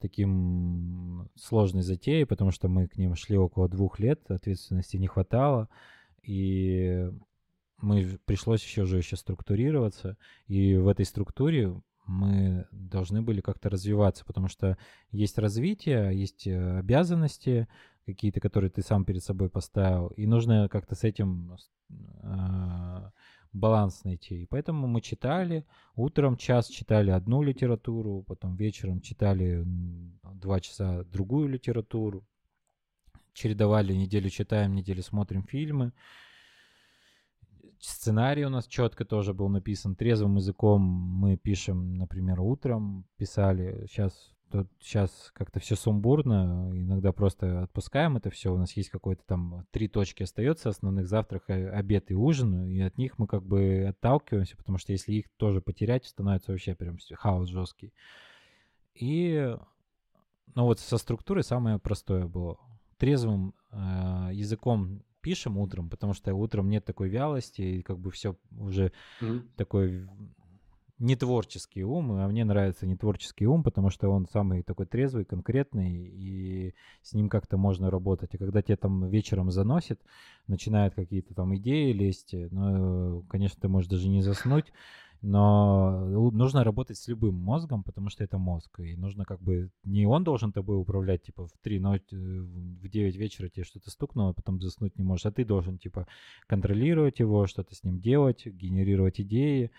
таким 0.00 1.28
сложной 1.36 1.82
затеей, 1.82 2.26
потому 2.26 2.50
что 2.50 2.68
мы 2.68 2.88
к 2.88 2.96
ним 2.96 3.14
шли 3.14 3.36
около 3.36 3.68
двух 3.68 3.98
лет, 3.98 4.30
ответственности 4.30 4.96
не 4.96 5.06
хватало, 5.06 5.68
и 6.22 7.10
мы 7.78 8.18
пришлось 8.24 8.62
еще 8.64 8.84
же 8.84 8.98
еще 8.98 9.16
структурироваться, 9.16 10.16
и 10.46 10.76
в 10.76 10.88
этой 10.88 11.04
структуре 11.04 11.80
мы 12.06 12.66
должны 12.72 13.22
были 13.22 13.40
как-то 13.40 13.70
развиваться, 13.70 14.24
потому 14.24 14.48
что 14.48 14.76
есть 15.12 15.38
развитие, 15.38 16.18
есть 16.18 16.46
э, 16.46 16.78
обязанности 16.78 17.68
какие-то, 18.04 18.40
которые 18.40 18.70
ты 18.70 18.82
сам 18.82 19.04
перед 19.04 19.22
собой 19.22 19.48
поставил, 19.48 20.08
и 20.08 20.26
нужно 20.26 20.68
как-то 20.68 20.94
с 20.94 21.04
этим 21.04 21.56
э, 22.22 23.10
баланс 23.52 24.04
найти. 24.04 24.42
И 24.42 24.46
поэтому 24.46 24.86
мы 24.86 25.00
читали, 25.00 25.64
утром 25.94 26.36
час 26.36 26.68
читали 26.68 27.10
одну 27.10 27.42
литературу, 27.42 28.22
потом 28.26 28.56
вечером 28.56 29.00
читали 29.00 29.64
два 30.34 30.60
часа 30.60 31.04
другую 31.04 31.48
литературу, 31.48 32.24
чередовали, 33.32 33.94
неделю 33.94 34.30
читаем, 34.30 34.74
неделю 34.74 35.02
смотрим 35.02 35.42
фильмы. 35.42 35.92
Сценарий 37.78 38.44
у 38.44 38.50
нас 38.50 38.66
четко 38.66 39.04
тоже 39.04 39.32
был 39.32 39.48
написан. 39.48 39.96
Трезвым 39.96 40.36
языком 40.36 40.82
мы 40.82 41.36
пишем, 41.36 41.94
например, 41.94 42.40
утром 42.40 43.06
писали. 43.16 43.86
Сейчас 43.88 44.32
Тут 44.50 44.68
сейчас 44.80 45.30
как-то 45.32 45.60
все 45.60 45.76
сумбурно, 45.76 46.70
иногда 46.72 47.12
просто 47.12 47.62
отпускаем 47.62 48.16
это 48.16 48.30
все. 48.30 48.52
У 48.52 48.58
нас 48.58 48.72
есть 48.72 48.90
какой-то 48.90 49.22
там 49.24 49.64
три 49.70 49.86
точки 49.86 50.24
остается 50.24 50.68
основных 50.68 51.06
завтрак, 51.06 51.44
э, 51.48 51.68
обед 51.70 52.10
и 52.10 52.14
ужин, 52.14 52.66
и 52.66 52.80
от 52.80 52.98
них 52.98 53.18
мы 53.18 53.28
как 53.28 53.44
бы 53.44 53.86
отталкиваемся, 53.88 54.56
потому 54.56 54.78
что 54.78 54.90
если 54.90 55.12
их 55.12 55.26
тоже 55.36 55.60
потерять, 55.60 56.04
становится 56.06 56.50
вообще 56.50 56.74
прям 56.74 56.98
хаос 57.12 57.48
жесткий. 57.48 57.94
И 58.94 59.56
ну 60.56 60.64
вот 60.64 60.80
со 60.80 60.98
структурой 60.98 61.44
самое 61.44 61.78
простое 61.78 62.26
было. 62.26 62.58
Трезвым 62.98 63.54
э, 63.70 64.30
языком 64.32 65.04
пишем 65.20 65.58
утром, 65.58 65.88
потому 65.88 66.12
что 66.12 66.34
утром 66.34 66.68
нет 66.68 66.84
такой 66.84 67.08
вялости, 67.08 67.62
и 67.62 67.82
как 67.82 68.00
бы 68.00 68.10
все 68.10 68.36
уже 68.58 68.92
mm-hmm. 69.20 69.48
такой 69.56 70.08
не 71.00 71.16
творческий 71.16 71.82
ум, 71.82 72.12
а 72.12 72.28
мне 72.28 72.44
нравится 72.44 72.86
не 72.86 72.94
творческий 72.94 73.46
ум, 73.46 73.62
потому 73.62 73.88
что 73.90 74.10
он 74.10 74.26
самый 74.26 74.62
такой 74.62 74.86
трезвый, 74.86 75.24
конкретный, 75.24 75.92
и 75.92 76.74
с 77.02 77.14
ним 77.14 77.28
как-то 77.30 77.56
можно 77.56 77.90
работать. 77.90 78.34
И 78.34 78.38
когда 78.38 78.62
тебе 78.62 78.76
там 78.76 79.08
вечером 79.08 79.50
заносит, 79.50 80.00
начинают 80.46 80.94
какие-то 80.94 81.34
там 81.34 81.56
идеи 81.56 81.92
лезть, 81.92 82.34
ну, 82.34 83.24
конечно, 83.28 83.58
ты 83.60 83.68
можешь 83.68 83.88
даже 83.88 84.08
не 84.08 84.20
заснуть, 84.20 84.72
но 85.22 86.30
нужно 86.30 86.64
работать 86.64 86.96
с 86.96 87.06
любым 87.06 87.34
мозгом, 87.34 87.82
потому 87.82 88.08
что 88.08 88.24
это 88.24 88.38
мозг, 88.38 88.80
и 88.80 88.96
нужно 88.96 89.24
как 89.26 89.40
бы, 89.42 89.70
не 89.84 90.06
он 90.06 90.24
должен 90.24 90.50
тобой 90.50 90.80
управлять, 90.80 91.24
типа, 91.24 91.46
в 91.46 91.52
3 91.62 91.78
ночи, 91.78 92.04
э, 92.12 92.16
в 92.16 92.88
9 92.88 93.16
вечера 93.16 93.48
тебе 93.50 93.64
что-то 93.64 93.90
стукнуло, 93.90 94.30
а 94.30 94.32
потом 94.32 94.60
заснуть 94.62 94.96
не 94.96 95.04
можешь, 95.04 95.26
а 95.26 95.30
ты 95.30 95.44
должен, 95.44 95.78
типа, 95.78 96.06
контролировать 96.46 97.20
его, 97.20 97.46
что-то 97.46 97.74
с 97.74 97.84
ним 97.84 98.00
делать, 98.00 98.46
генерировать 98.46 99.20
идеи, 99.20 99.70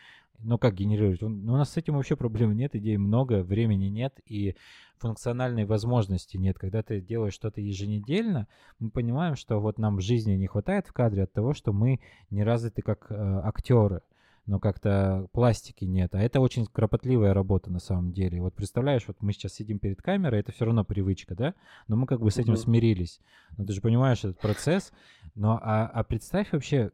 ну 0.43 0.57
как 0.57 0.75
генерировать? 0.75 1.21
Ну, 1.21 1.53
у 1.53 1.57
нас 1.57 1.71
с 1.71 1.77
этим 1.77 1.95
вообще 1.95 2.15
проблем 2.15 2.55
нет, 2.55 2.75
идей 2.75 2.97
много, 2.97 3.43
времени 3.43 3.85
нет 3.85 4.19
и 4.25 4.55
функциональной 4.97 5.65
возможности 5.65 6.37
нет. 6.37 6.59
Когда 6.59 6.83
ты 6.83 7.01
делаешь 7.01 7.33
что-то 7.33 7.61
еженедельно, 7.61 8.47
мы 8.79 8.91
понимаем, 8.91 9.35
что 9.35 9.59
вот 9.59 9.77
нам 9.77 9.97
в 9.97 10.01
жизни 10.01 10.33
не 10.33 10.47
хватает 10.47 10.87
в 10.87 10.93
кадре 10.93 11.23
от 11.23 11.33
того, 11.33 11.53
что 11.53 11.73
мы 11.73 11.99
не 12.29 12.43
развиты 12.43 12.81
как 12.81 13.07
э, 13.09 13.15
актеры 13.43 14.01
но 14.45 14.59
как-то 14.59 15.27
пластики 15.31 15.85
нет. 15.85 16.15
А 16.15 16.19
это 16.19 16.39
очень 16.39 16.65
кропотливая 16.65 17.33
работа 17.33 17.71
на 17.71 17.79
самом 17.79 18.11
деле. 18.11 18.41
Вот 18.41 18.55
представляешь, 18.55 19.07
вот 19.07 19.17
мы 19.21 19.33
сейчас 19.33 19.53
сидим 19.53 19.79
перед 19.79 20.01
камерой, 20.01 20.39
это 20.39 20.51
все 20.51 20.65
равно 20.65 20.83
привычка, 20.83 21.35
да? 21.35 21.53
Но 21.87 21.95
мы 21.95 22.07
как 22.07 22.19
бы 22.21 22.31
с 22.31 22.37
этим 22.37 22.57
смирились. 22.57 23.19
Но 23.57 23.65
ты 23.65 23.73
же 23.73 23.81
понимаешь 23.81 24.19
этот 24.19 24.39
процесс. 24.39 24.91
Но 25.35 25.59
а, 25.61 25.85
а 25.87 26.03
представь 26.03 26.51
вообще, 26.51 26.91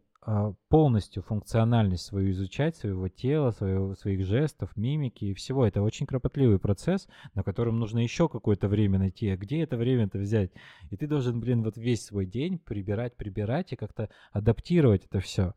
полностью 0.70 1.24
функциональность 1.24 2.06
свою 2.06 2.32
изучать, 2.32 2.76
своего 2.76 3.08
тела, 3.08 3.52
своего, 3.52 3.96
своих 3.96 4.26
жестов, 4.26 4.76
мимики 4.76 5.26
и 5.26 5.34
всего. 5.34 5.66
Это 5.66 5.82
очень 5.82 6.06
кропотливый 6.06 6.60
процесс, 6.60 7.08
на 7.34 7.44
котором 7.44 7.80
нужно 7.80 8.00
еще 8.00 8.28
какое-то 8.28 8.68
время 8.68 9.00
найти. 9.00 9.30
А 9.30 9.38
где 9.38 9.62
это 9.62 9.78
время-то 9.78 10.18
взять? 10.18 10.52
И 10.90 10.98
ты 10.98 11.08
должен, 11.08 11.40
блин, 11.40 11.64
вот 11.64 11.78
весь 11.78 12.06
свой 12.06 12.26
день 12.26 12.60
прибирать, 12.60 13.16
прибирать 13.16 13.72
и 13.72 13.78
как-то 13.78 14.10
адаптировать 14.32 15.06
это 15.06 15.20
все. 15.22 15.54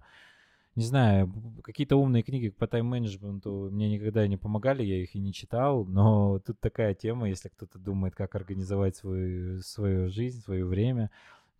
Не 0.76 0.84
знаю, 0.84 1.32
какие-то 1.64 1.96
умные 1.96 2.22
книги 2.22 2.48
по 2.48 2.68
тайм-менеджменту 2.68 3.70
мне 3.72 3.90
никогда 3.90 4.28
не 4.28 4.36
помогали, 4.36 4.84
я 4.84 5.02
их 5.02 5.16
и 5.16 5.18
не 5.18 5.32
читал, 5.32 5.84
но 5.84 6.38
тут 6.38 6.60
такая 6.60 6.94
тема, 6.94 7.28
если 7.28 7.48
кто-то 7.48 7.80
думает, 7.80 8.14
как 8.14 8.36
организовать 8.36 8.94
свою, 8.94 9.58
свою 9.62 10.08
жизнь, 10.10 10.40
свое 10.40 10.64
время, 10.64 11.10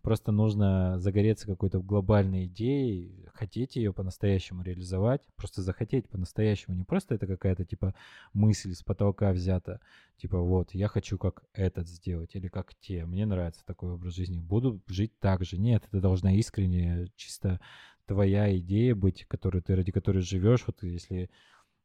Просто 0.03 0.33
нужно 0.33 0.99
загореться 0.99 1.47
какой-то 1.47 1.81
глобальной 1.81 2.47
идеей, 2.47 3.27
хотеть 3.35 3.77
ее 3.77 3.93
по-настоящему 3.93 4.63
реализовать, 4.63 5.23
просто 5.37 5.63
захотеть 5.63 6.09
по-настоящему. 6.09 6.75
Не 6.75 6.85
просто 6.85 7.15
это 7.15 7.27
какая-то 7.27 7.65
типа 7.65 7.95
мысль 8.33 8.73
с 8.75 8.83
потолка 8.83 9.33
взята, 9.33 9.81
типа 10.17 10.39
вот, 10.39 10.73
я 10.73 10.89
хочу 10.89 11.19
как 11.19 11.45
этот 11.53 11.87
сделать 11.87 12.35
или 12.35 12.49
как 12.49 12.75
те, 12.77 13.05
мне 13.05 13.27
нравится 13.27 13.65
такой 13.67 13.93
образ 13.93 14.15
жизни, 14.15 14.39
буду 14.39 14.81
жить 14.87 15.13
так 15.19 15.45
же. 15.45 15.59
Нет, 15.59 15.85
это 15.89 16.01
должна 16.01 16.33
искренне, 16.33 17.09
чисто 17.17 17.61
твоя 18.07 18.57
идея 18.59 18.95
быть, 18.95 19.27
которую 19.29 19.63
ты, 19.63 19.77
ради 19.77 19.93
которой 19.93 20.21
живешь. 20.21 20.65
Вот 20.67 20.83
если 20.83 21.31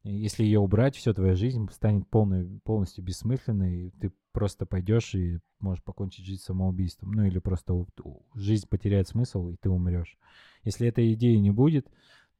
если 0.08 0.44
ее 0.44 0.60
убрать, 0.60 0.94
все, 0.94 1.12
твоя 1.12 1.34
жизнь 1.34 1.68
станет 1.72 2.08
полной, 2.08 2.60
полностью 2.62 3.02
бессмысленной, 3.02 3.92
ты 4.00 4.12
просто 4.36 4.66
пойдешь 4.66 5.14
и 5.14 5.38
можешь 5.60 5.82
покончить 5.82 6.26
жизнь 6.26 6.42
самоубийством. 6.42 7.12
Ну 7.12 7.24
или 7.24 7.38
просто 7.38 7.86
жизнь 8.34 8.68
потеряет 8.68 9.08
смысл, 9.08 9.48
и 9.48 9.56
ты 9.56 9.70
умрешь. 9.70 10.18
Если 10.62 10.86
этой 10.86 11.14
идеи 11.14 11.36
не 11.36 11.50
будет, 11.50 11.86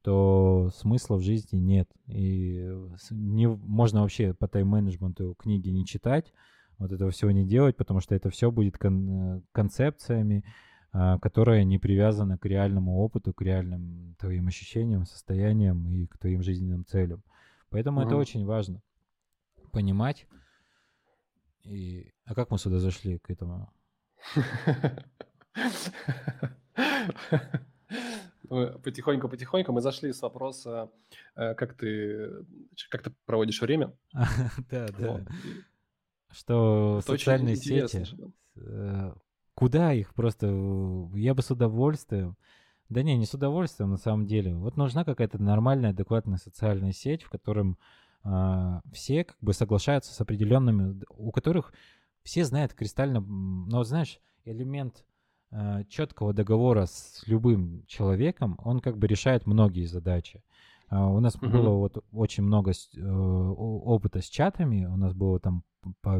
то 0.03 0.69
смысла 0.75 1.15
в 1.15 1.23
жизни 1.23 1.57
нет. 1.57 1.89
И 2.05 2.71
не, 3.09 3.47
можно 3.47 4.01
вообще 4.01 4.35
по 4.35 4.47
тайм-менеджменту 4.47 5.33
книги 5.39 5.69
не 5.69 5.87
читать, 5.87 6.31
вот 6.77 6.91
этого 6.91 7.09
всего 7.09 7.31
не 7.31 7.47
делать, 7.47 7.75
потому 7.75 7.99
что 7.99 8.13
это 8.13 8.29
все 8.29 8.51
будет 8.51 8.77
кон- 8.77 9.43
концепциями, 9.51 10.45
а, 10.91 11.17
которая 11.17 11.63
не 11.63 11.79
привязана 11.79 12.37
к 12.37 12.45
реальному 12.45 12.99
опыту, 12.99 13.33
к 13.33 13.41
реальным 13.41 14.13
твоим 14.19 14.45
ощущениям, 14.45 15.07
состояниям 15.07 15.89
и 15.89 16.05
к 16.05 16.19
твоим 16.19 16.43
жизненным 16.43 16.85
целям. 16.85 17.23
Поэтому 17.71 18.01
mm-hmm. 18.01 18.05
это 18.05 18.17
очень 18.17 18.45
важно 18.45 18.83
понимать. 19.71 20.27
И... 21.69 22.11
А 22.25 22.33
как 22.35 22.51
мы 22.51 22.57
сюда 22.57 22.79
зашли 22.79 23.19
к 23.19 23.29
этому? 23.29 23.71
Потихоньку-потихоньку 28.49 29.73
мы 29.73 29.81
зашли 29.81 30.13
с 30.13 30.21
вопроса, 30.21 30.89
э, 31.35 31.53
как 31.55 31.73
ты, 31.73 32.45
как 32.89 33.03
ты 33.03 33.13
проводишь 33.25 33.61
время. 33.61 33.93
Да, 34.69 34.87
да. 34.97 35.25
Что 36.31 37.01
социальные 37.05 37.55
сети, 37.57 38.05
э, 38.55 39.13
куда 39.53 39.93
их 39.93 40.13
просто, 40.13 40.47
я 41.15 41.33
бы 41.33 41.41
с 41.41 41.51
удовольствием 41.51 42.37
да 42.89 43.03
не, 43.03 43.17
не 43.17 43.25
с 43.25 43.33
удовольствием 43.33 43.91
на 43.91 43.97
самом 43.97 44.25
деле. 44.25 44.55
Вот 44.55 44.77
нужна 44.77 45.03
какая-то 45.03 45.41
нормальная, 45.41 45.89
адекватная 45.89 46.37
социальная 46.37 46.93
сеть, 46.93 47.23
в 47.23 47.29
котором 47.29 47.77
все 48.91 49.23
как 49.23 49.37
бы 49.41 49.53
соглашаются 49.53 50.13
с 50.13 50.19
определенными, 50.19 51.01
у 51.09 51.31
которых 51.31 51.73
все 52.23 52.43
знают 52.43 52.73
кристально, 52.73 53.21
но 53.21 53.83
знаешь, 53.83 54.19
элемент 54.43 55.05
э, 55.51 55.83
четкого 55.89 56.33
договора 56.33 56.85
с 56.85 57.23
любым 57.25 57.85
человеком, 57.87 58.59
он 58.63 58.81
как 58.81 58.97
бы 58.97 59.07
решает 59.07 59.45
многие 59.45 59.85
задачи. 59.85 60.43
А, 60.89 61.07
у 61.09 61.19
нас 61.19 61.35
угу. 61.35 61.47
было 61.47 61.69
вот 61.69 62.03
очень 62.11 62.43
много 62.43 62.71
э, 62.71 63.01
опыта 63.01 64.21
с 64.21 64.25
чатами. 64.25 64.85
У 64.85 64.97
нас 64.97 65.13
было 65.13 65.39
там 65.39 65.63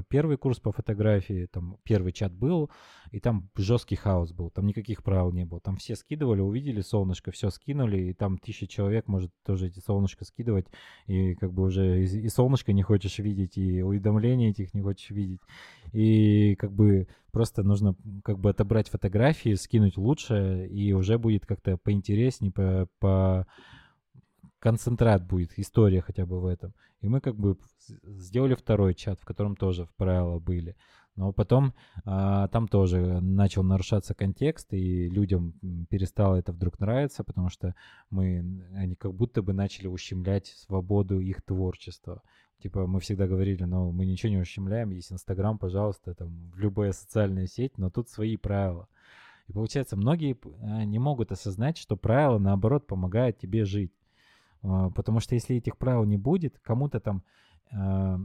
первый 0.10 0.38
курс 0.38 0.60
по 0.60 0.72
фотографии, 0.72 1.48
там 1.52 1.78
первый 1.84 2.12
чат 2.12 2.34
был, 2.34 2.70
и 3.12 3.20
там 3.20 3.50
жесткий 3.56 3.96
хаос 3.96 4.32
был, 4.32 4.50
там 4.50 4.66
никаких 4.66 5.04
правил 5.04 5.32
не 5.32 5.46
было. 5.46 5.60
Там 5.60 5.78
все 5.78 5.96
скидывали, 5.96 6.42
увидели 6.42 6.82
солнышко, 6.82 7.32
все 7.32 7.50
скинули, 7.50 7.98
и 7.98 8.14
там 8.14 8.38
тысяча 8.38 8.68
человек 8.68 9.08
может 9.08 9.32
тоже 9.46 9.68
эти 9.68 9.80
солнышко 9.80 10.26
скидывать, 10.26 10.68
и 11.06 11.36
как 11.36 11.54
бы 11.54 11.64
уже 11.64 12.04
и, 12.04 12.06
и 12.06 12.30
солнышко 12.30 12.74
не 12.74 12.84
хочешь 12.84 13.20
видеть, 13.20 13.58
и 13.58 13.82
уведомления 13.82 14.52
этих 14.52 14.74
не 14.74 14.82
хочешь 14.82 15.10
видеть. 15.10 15.42
И 15.92 16.56
как 16.56 16.72
бы 16.72 17.08
просто 17.32 17.64
нужно 17.64 17.96
как 18.24 18.40
бы 18.40 18.50
отобрать 18.50 18.90
фотографии, 18.90 19.54
скинуть 19.56 19.98
лучше, 19.98 20.68
и 20.68 20.94
уже 20.94 21.18
будет 21.18 21.46
как-то 21.46 21.78
поинтереснее, 21.78 22.52
по, 22.52 22.88
по 23.00 23.48
концентрат 24.60 25.26
будет, 25.26 25.58
история 25.58 26.02
хотя 26.02 26.26
бы 26.26 26.40
в 26.40 26.46
этом. 26.46 26.74
И 27.02 27.08
мы 27.08 27.22
как 27.22 27.36
бы 27.36 27.58
сделали 28.04 28.56
второй 28.56 28.96
чат, 28.96 29.20
в 29.20 29.26
котором 29.26 29.56
тоже 29.56 29.88
правила 29.98 30.40
были. 30.40 30.76
Но 31.18 31.34
потом 31.34 31.74
а, 32.06 32.48
там 32.50 32.68
тоже 32.68 33.20
начал 33.22 33.64
нарушаться 33.64 34.14
контекст, 34.14 34.72
и 34.74 35.10
людям 35.10 35.54
перестало 35.90 36.36
это 36.36 36.52
вдруг 36.52 36.80
нравиться, 36.80 37.24
потому 37.24 37.50
что 37.50 37.74
мы, 38.12 38.64
они 38.76 38.96
как 38.96 39.16
будто 39.16 39.42
бы 39.42 39.52
начали 39.52 39.88
ущемлять 39.88 40.46
свободу 40.48 41.20
их 41.20 41.42
творчества. 41.42 42.22
Типа 42.62 42.86
мы 42.86 43.00
всегда 43.00 43.28
говорили, 43.28 43.64
ну 43.64 43.92
мы 43.92 44.06
ничего 44.06 44.32
не 44.32 44.38
ущемляем, 44.38 44.92
есть 44.92 45.12
Инстаграм, 45.12 45.58
пожалуйста, 45.58 46.14
там 46.14 46.52
любая 46.56 46.92
социальная 46.92 47.48
сеть, 47.48 47.78
но 47.80 47.90
тут 47.90 48.10
свои 48.10 48.38
правила. 48.38 48.88
И 49.48 49.54
получается, 49.54 49.96
многие 49.96 50.38
а, 50.62 50.86
не 50.86 51.00
могут 51.00 51.32
осознать, 51.32 51.78
что 51.78 51.98
правила, 51.98 52.38
наоборот, 52.38 52.86
помогают 52.86 53.40
тебе 53.40 53.66
жить. 53.66 53.92
А, 54.64 54.90
потому 54.92 55.20
что 55.20 55.36
если 55.36 55.56
этих 55.56 55.78
правил 55.78 56.04
не 56.06 56.18
будет, 56.18 56.60
кому-то 56.60 57.00
там 57.00 57.24
э, 57.72 58.18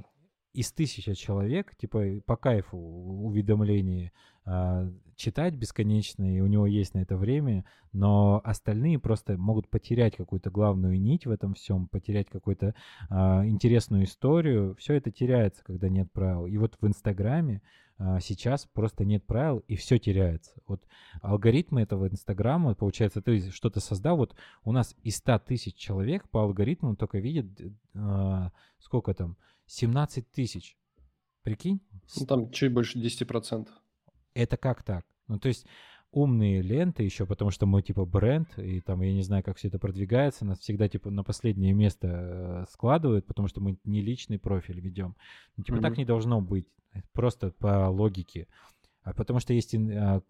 из 0.52 0.72
тысячи 0.72 1.14
человек, 1.14 1.74
типа 1.76 2.20
по 2.26 2.36
кайфу 2.36 2.76
уведомления 2.76 4.12
э, 4.44 4.90
читать 5.16 5.54
бесконечно, 5.54 6.36
и 6.36 6.40
у 6.40 6.46
него 6.46 6.66
есть 6.66 6.94
на 6.94 6.98
это 6.98 7.16
время, 7.16 7.64
но 7.92 8.40
остальные 8.44 8.98
просто 8.98 9.36
могут 9.36 9.68
потерять 9.68 10.16
какую-то 10.16 10.50
главную 10.50 11.00
нить 11.00 11.26
в 11.26 11.30
этом 11.30 11.54
всем, 11.54 11.88
потерять 11.88 12.28
какую-то 12.28 12.74
э, 13.08 13.14
интересную 13.46 14.04
историю. 14.04 14.74
Все 14.78 14.94
это 14.94 15.10
теряется, 15.10 15.64
когда 15.64 15.88
нет 15.88 16.10
правил. 16.12 16.46
И 16.46 16.56
вот 16.58 16.76
в 16.80 16.86
Инстаграме 16.86 17.62
а, 18.04 18.20
сейчас 18.20 18.66
просто 18.66 19.04
нет 19.04 19.24
правил, 19.26 19.58
и 19.68 19.76
все 19.76 19.98
теряется. 19.98 20.52
Вот 20.66 20.82
алгоритмы 21.20 21.82
этого 21.82 22.08
Инстаграма, 22.08 22.74
получается, 22.74 23.22
ты 23.22 23.50
что-то 23.50 23.78
создал, 23.80 24.16
вот 24.16 24.34
у 24.64 24.72
нас 24.72 24.96
из 25.02 25.16
100 25.16 25.38
тысяч 25.40 25.76
человек 25.76 26.28
по 26.28 26.42
алгоритмам 26.42 26.96
только 26.96 27.18
видят, 27.18 27.46
э, 27.94 28.50
сколько 28.80 29.14
там, 29.14 29.36
17 29.72 30.30
тысяч. 30.30 30.76
Прикинь? 31.42 31.80
Ну, 32.20 32.26
там 32.26 32.50
чуть 32.50 32.72
больше 32.72 32.98
10%. 32.98 33.68
Это 34.34 34.56
как 34.56 34.82
так? 34.82 35.04
Ну, 35.28 35.38
то 35.38 35.48
есть 35.48 35.66
умные 36.10 36.60
ленты 36.60 37.02
еще, 37.04 37.24
потому 37.24 37.50
что 37.50 37.64
мы 37.64 37.82
типа 37.82 38.04
бренд, 38.04 38.58
и 38.58 38.80
там 38.80 39.00
я 39.00 39.14
не 39.14 39.22
знаю, 39.22 39.42
как 39.42 39.56
все 39.56 39.68
это 39.68 39.78
продвигается, 39.78 40.44
нас 40.44 40.58
всегда 40.60 40.88
типа 40.88 41.10
на 41.10 41.24
последнее 41.24 41.72
место 41.72 42.08
э, 42.08 42.64
складывают, 42.70 43.26
потому 43.26 43.48
что 43.48 43.62
мы 43.62 43.78
не 43.84 44.02
личный 44.02 44.38
профиль 44.38 44.78
ведем. 44.78 45.16
Ну, 45.56 45.64
типа 45.64 45.76
mm-hmm. 45.76 45.80
так 45.80 45.96
не 45.96 46.04
должно 46.04 46.42
быть, 46.42 46.66
просто 47.12 47.50
по 47.50 47.88
логике. 47.88 48.48
А 49.02 49.14
потому 49.14 49.40
что 49.40 49.54
есть 49.54 49.74
а, 49.74 50.20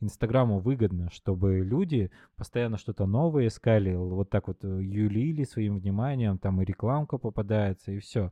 Инстаграму 0.00 0.60
выгодно, 0.60 1.10
чтобы 1.10 1.60
люди 1.64 2.12
постоянно 2.36 2.78
что-то 2.78 3.06
новое 3.06 3.48
искали, 3.48 3.94
вот 3.94 4.30
так 4.30 4.46
вот 4.46 4.64
э, 4.64 4.68
юлили 4.68 5.42
своим 5.42 5.78
вниманием, 5.78 6.38
там 6.38 6.62
и 6.62 6.64
рекламка 6.64 7.18
попадается, 7.18 7.90
и 7.90 7.98
все. 7.98 8.30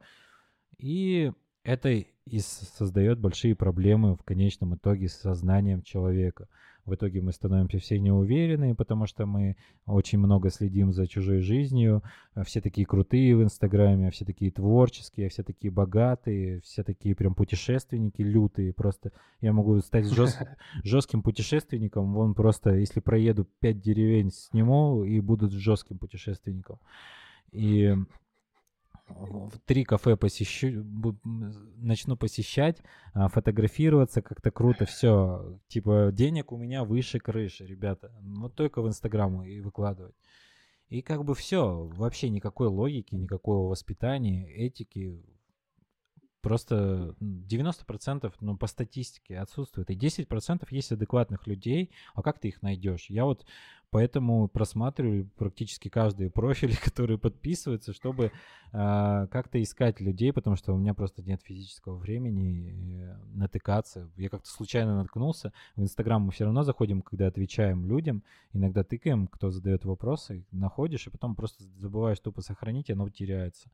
И 0.78 1.32
это 1.62 1.88
и 1.90 2.38
создает 2.38 3.18
большие 3.18 3.54
проблемы 3.54 4.16
в 4.16 4.22
конечном 4.22 4.74
итоге 4.74 5.08
с 5.08 5.14
сознанием 5.14 5.82
человека. 5.82 6.48
В 6.84 6.94
итоге 6.94 7.20
мы 7.20 7.32
становимся 7.32 7.78
все 7.78 7.98
неуверенные, 7.98 8.76
потому 8.76 9.06
что 9.06 9.26
мы 9.26 9.56
очень 9.86 10.20
много 10.20 10.50
следим 10.50 10.92
за 10.92 11.08
чужой 11.08 11.40
жизнью. 11.40 12.04
Все 12.44 12.60
такие 12.60 12.86
крутые 12.86 13.36
в 13.36 13.42
Инстаграме, 13.42 14.06
а 14.06 14.10
все 14.12 14.24
такие 14.24 14.52
творческие, 14.52 15.26
а 15.26 15.30
все 15.30 15.42
такие 15.42 15.72
богатые, 15.72 16.60
все 16.60 16.84
такие 16.84 17.16
прям 17.16 17.34
путешественники 17.34 18.22
лютые. 18.22 18.72
Просто 18.72 19.10
я 19.40 19.52
могу 19.52 19.80
стать 19.80 20.06
жест... 20.06 20.40
жестким 20.84 21.22
путешественником. 21.22 22.14
Вон 22.14 22.34
просто, 22.34 22.74
если 22.74 23.00
проеду 23.00 23.48
пять 23.58 23.80
деревень, 23.80 24.30
сниму 24.30 25.02
и 25.02 25.18
буду 25.18 25.50
жестким 25.50 25.98
путешественником. 25.98 26.78
И 27.50 27.96
три 29.66 29.84
кафе 29.84 30.16
посещу, 30.16 30.84
начну 31.76 32.16
посещать, 32.16 32.82
а, 33.12 33.28
фотографироваться 33.28 34.22
как-то 34.22 34.50
круто, 34.50 34.84
все, 34.84 35.58
типа 35.68 36.10
денег 36.12 36.52
у 36.52 36.56
меня 36.56 36.84
выше 36.84 37.18
крыши, 37.18 37.66
ребята, 37.66 38.12
вот 38.20 38.54
только 38.54 38.82
в 38.82 38.88
Инстаграму 38.88 39.44
и 39.44 39.60
выкладывать. 39.60 40.14
И 40.88 41.02
как 41.02 41.24
бы 41.24 41.34
все, 41.34 41.90
вообще 41.94 42.28
никакой 42.28 42.68
логики, 42.68 43.14
никакого 43.14 43.68
воспитания, 43.68 44.48
этики, 44.48 45.20
просто 46.46 47.16
90% 47.20 48.32
ну, 48.38 48.56
по 48.56 48.68
статистике 48.68 49.40
отсутствует. 49.40 49.90
И 49.90 49.96
10% 49.96 50.64
есть 50.70 50.92
адекватных 50.92 51.48
людей, 51.48 51.90
а 52.14 52.22
как 52.22 52.38
ты 52.38 52.46
их 52.46 52.62
найдешь? 52.62 53.06
Я 53.10 53.24
вот 53.24 53.44
Поэтому 53.90 54.48
просматриваю 54.48 55.28
практически 55.36 55.88
каждый 55.88 56.30
профиль, 56.30 56.76
который 56.76 57.18
подписывается, 57.18 57.92
чтобы 57.92 58.26
э, 58.26 58.30
как-то 58.72 59.60
искать 59.62 60.00
людей, 60.00 60.32
потому 60.32 60.56
что 60.56 60.72
у 60.72 60.76
меня 60.76 60.92
просто 60.92 61.22
нет 61.22 61.40
физического 61.42 61.96
времени 61.96 63.02
э, 63.02 63.16
натыкаться. 63.34 64.10
Я 64.16 64.28
как-то 64.28 64.48
случайно 64.48 64.96
наткнулся. 64.96 65.52
В 65.76 65.82
Инстаграм 65.82 66.22
мы 66.22 66.32
все 66.32 66.44
равно 66.44 66.62
заходим, 66.62 67.00
когда 67.02 67.26
отвечаем 67.26 67.86
людям, 67.86 68.22
иногда 68.52 68.84
тыкаем, 68.84 69.28
кто 69.28 69.50
задает 69.50 69.84
вопросы, 69.84 70.44
находишь, 70.52 71.06
и 71.06 71.10
потом 71.10 71.34
просто 71.34 71.64
забываешь 71.76 72.20
тупо 72.20 72.40
сохранить, 72.40 72.90
и 72.90 72.92
оно 72.92 73.08
теряется. 73.08 73.70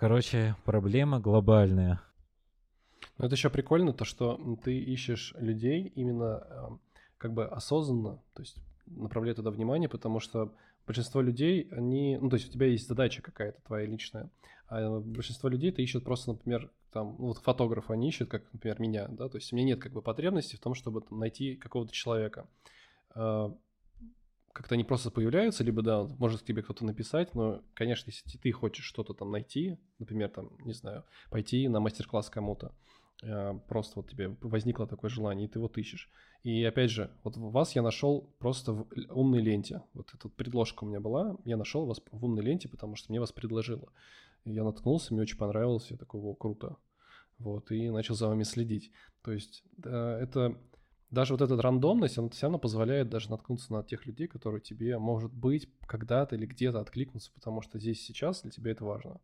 Короче, 0.00 0.56
проблема 0.64 1.20
глобальная. 1.20 2.00
Но 3.18 3.26
это 3.26 3.34
еще 3.34 3.50
прикольно, 3.50 3.92
то, 3.92 4.06
что 4.06 4.56
ты 4.64 4.78
ищешь 4.78 5.34
людей 5.36 5.92
именно 5.94 6.42
эм, 6.48 6.80
как 7.18 7.34
бы 7.34 7.44
осознанно, 7.44 8.18
то 8.32 8.40
есть 8.40 8.56
направляй 8.86 9.34
туда 9.34 9.50
внимание, 9.50 9.90
потому 9.90 10.18
что 10.18 10.54
большинство 10.86 11.20
людей, 11.20 11.68
они, 11.72 12.16
ну, 12.18 12.30
то 12.30 12.36
есть 12.36 12.48
у 12.48 12.50
тебя 12.50 12.68
есть 12.68 12.88
задача 12.88 13.20
какая-то 13.20 13.60
твоя 13.60 13.84
личная, 13.84 14.30
а 14.68 15.00
большинство 15.00 15.50
людей 15.50 15.68
это 15.68 15.82
ищут 15.82 16.02
просто, 16.02 16.30
например, 16.32 16.70
там, 16.94 17.16
ну, 17.18 17.26
вот 17.26 17.36
фотографы, 17.36 17.92
они 17.92 18.08
ищут, 18.08 18.30
как, 18.30 18.50
например, 18.54 18.80
меня, 18.80 19.06
да, 19.06 19.28
то 19.28 19.36
есть 19.36 19.52
у 19.52 19.56
меня 19.56 19.66
нет 19.66 19.82
как 19.82 19.92
бы 19.92 20.00
потребности 20.00 20.56
в 20.56 20.60
том, 20.60 20.74
чтобы 20.74 21.02
там, 21.02 21.18
найти 21.18 21.56
какого-то 21.56 21.92
человека. 21.92 22.46
Как-то 24.52 24.74
они 24.74 24.82
просто 24.84 25.10
появляются, 25.10 25.62
либо, 25.62 25.80
да, 25.82 26.04
может 26.18 26.44
тебе 26.44 26.62
кто-то 26.62 26.84
написать, 26.84 27.34
но, 27.34 27.62
конечно, 27.74 28.10
если 28.10 28.36
ты 28.36 28.50
хочешь 28.50 28.84
что-то 28.84 29.14
там 29.14 29.30
найти, 29.30 29.78
например, 29.98 30.28
там, 30.30 30.50
не 30.64 30.72
знаю, 30.72 31.04
пойти 31.30 31.68
на 31.68 31.78
мастер-класс 31.78 32.30
кому-то, 32.30 32.74
а, 33.22 33.54
просто 33.68 34.00
вот 34.00 34.10
тебе 34.10 34.36
возникло 34.40 34.86
такое 34.86 35.08
желание, 35.08 35.46
и 35.46 35.50
ты 35.50 35.60
вот 35.60 35.78
ищешь. 35.78 36.10
И 36.42 36.64
опять 36.64 36.90
же, 36.90 37.10
вот 37.22 37.36
вас 37.36 37.76
я 37.76 37.82
нашел 37.82 38.34
просто 38.38 38.72
в 38.72 38.86
умной 39.10 39.40
ленте. 39.40 39.82
Вот 39.92 40.08
эта 40.14 40.28
предложка 40.28 40.84
у 40.84 40.88
меня 40.88 40.98
была, 40.98 41.36
я 41.44 41.56
нашел 41.56 41.86
вас 41.86 42.00
в 42.10 42.24
умной 42.24 42.42
ленте, 42.42 42.68
потому 42.68 42.96
что 42.96 43.12
мне 43.12 43.20
вас 43.20 43.30
предложило. 43.30 43.92
Я 44.44 44.64
наткнулся, 44.64 45.12
мне 45.12 45.22
очень 45.22 45.36
понравилось, 45.36 45.90
я 45.90 45.96
такой, 45.96 46.20
о, 46.20 46.34
круто. 46.34 46.76
Вот, 47.38 47.70
и 47.70 47.90
начал 47.90 48.14
за 48.14 48.26
вами 48.26 48.42
следить. 48.42 48.90
То 49.22 49.32
есть 49.32 49.62
это 49.82 50.58
даже 51.10 51.34
вот 51.34 51.42
эта 51.42 51.60
рандомность, 51.60 52.18
она 52.18 52.28
все 52.28 52.46
равно 52.46 52.58
позволяет 52.58 53.08
даже 53.08 53.30
наткнуться 53.30 53.72
на 53.72 53.82
тех 53.82 54.06
людей, 54.06 54.28
которые 54.28 54.60
тебе, 54.60 54.98
может 54.98 55.32
быть, 55.32 55.68
когда-то 55.86 56.36
или 56.36 56.46
где-то 56.46 56.80
откликнутся, 56.80 57.32
потому 57.34 57.62
что 57.62 57.78
здесь 57.78 58.02
сейчас 58.02 58.42
для 58.42 58.50
тебя 58.50 58.72
это 58.72 58.84
важно 58.84 59.20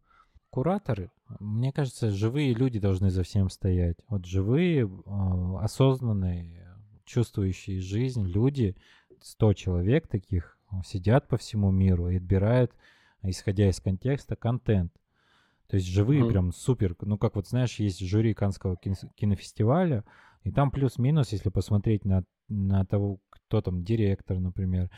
кураторы, 0.57 1.11
мне 1.39 1.71
кажется, 1.71 2.11
живые 2.11 2.55
люди 2.55 2.79
должны 2.79 3.11
за 3.11 3.23
всем 3.23 3.51
стоять. 3.51 3.99
Вот 4.09 4.25
живые, 4.25 4.91
а, 5.05 5.63
осознанные, 5.63 6.75
чувствующие 7.05 7.83
жизнь 7.83 8.27
люди, 8.27 8.75
100 9.21 9.53
человек 9.53 10.09
таких, 10.09 10.59
сидят 10.83 11.29
по 11.29 11.37
всему 11.37 11.71
миру 11.71 12.09
и 12.09 12.17
отбирают, 12.17 12.73
исходя 13.23 13.69
из 13.69 13.81
контекста, 13.81 14.35
контент. 14.35 14.95
То 15.69 15.77
есть 15.77 15.89
живые 15.89 16.23
mm-hmm. 16.23 16.31
прям 16.31 16.53
супер. 16.53 16.97
Ну, 17.03 17.19
как 17.19 17.37
вот 17.37 17.47
знаешь, 17.47 17.79
есть 17.79 18.01
жюри 18.01 18.33
Канского 18.33 18.77
кинофестиваля, 18.77 20.05
и 20.47 20.53
там 20.53 20.71
плюс-минус, 20.71 21.33
если 21.33 21.51
посмотреть 21.51 22.05
на, 22.05 22.23
на 22.49 22.85
того, 22.85 23.19
кто 23.31 23.61
там 23.61 23.83
директор, 23.83 24.39
например. 24.39 24.91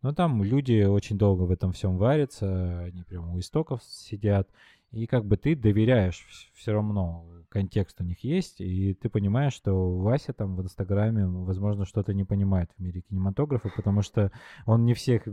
Ну, 0.00 0.14
там 0.14 0.42
люди 0.42 0.84
очень 0.84 1.18
долго 1.18 1.42
в 1.42 1.50
этом 1.50 1.72
всем 1.72 1.98
варятся, 1.98 2.80
они 2.80 3.02
прям 3.02 3.34
у 3.34 3.38
истоков 3.38 3.82
сидят. 3.84 4.48
И 4.92 5.06
как 5.06 5.26
бы 5.26 5.36
ты 5.36 5.54
доверяешь 5.54 6.50
все 6.54 6.72
равно 6.72 7.26
контекст 7.50 8.00
у 8.00 8.04
них 8.04 8.24
есть, 8.24 8.62
и 8.62 8.94
ты 8.94 9.10
понимаешь, 9.10 9.52
что 9.52 9.98
Вася 9.98 10.32
там 10.32 10.56
в 10.56 10.62
Инстаграме, 10.62 11.26
возможно, 11.26 11.84
что-то 11.84 12.14
не 12.14 12.24
понимает 12.24 12.70
в 12.78 12.82
мире 12.82 13.02
кинематографа, 13.02 13.70
потому 13.76 14.00
что 14.00 14.32
он 14.64 14.86
не 14.86 14.94
всех, 14.94 15.24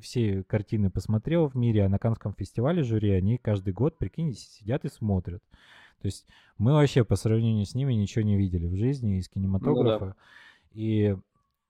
все 0.00 0.42
картины 0.44 0.90
посмотрел 0.90 1.48
в 1.48 1.54
мире, 1.54 1.84
а 1.84 1.90
на 1.90 1.98
Канском 1.98 2.32
фестивале 2.32 2.82
жюри 2.82 3.10
они 3.10 3.36
каждый 3.36 3.74
год, 3.74 3.98
прикинь, 3.98 4.32
сидят 4.32 4.86
и 4.86 4.88
смотрят. 4.88 5.42
То 6.00 6.06
есть 6.06 6.26
мы 6.56 6.72
вообще 6.72 7.04
по 7.04 7.16
сравнению 7.16 7.66
с 7.66 7.74
ними 7.74 7.94
ничего 7.94 8.24
не 8.24 8.36
видели 8.36 8.66
в 8.66 8.76
жизни 8.76 9.18
из 9.18 9.28
кинематографа. 9.28 10.04
Ну, 10.04 10.10
да. 10.10 10.16
И 10.72 11.16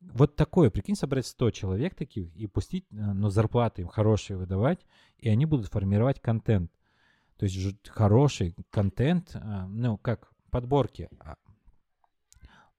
вот 0.00 0.36
такое, 0.36 0.70
прикинь, 0.70 0.94
собрать 0.94 1.26
100 1.26 1.50
человек 1.50 1.94
таких 1.94 2.34
и 2.36 2.46
пустить, 2.46 2.86
э, 2.90 2.94
ну, 2.94 3.30
зарплаты 3.30 3.82
им 3.82 3.88
хорошие 3.88 4.36
выдавать, 4.36 4.86
и 5.18 5.28
они 5.28 5.46
будут 5.46 5.68
формировать 5.68 6.20
контент. 6.20 6.70
То 7.36 7.44
есть 7.46 7.88
хороший 7.88 8.55
контент, 8.70 9.34
э, 9.34 9.66
ну, 9.68 9.98
как 9.98 10.30
подборки. 10.50 11.09
А, 11.20 11.36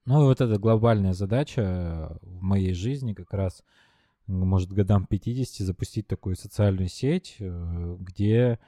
ну, 0.06 0.22
и 0.22 0.26
вот 0.26 0.42
эта 0.42 0.58
глобальная 0.58 1.14
задача 1.14 1.62
э, 1.62 2.18
в 2.22 2.42
моей 2.42 2.74
жизни 2.74 3.14
как 3.14 3.34
раз, 3.34 3.64
может, 4.28 4.72
годам 4.72 5.06
50 5.06 5.66
запустить 5.66 6.08
такую 6.08 6.36
социальную 6.36 6.88
сеть, 6.88 7.38
где 7.40 8.60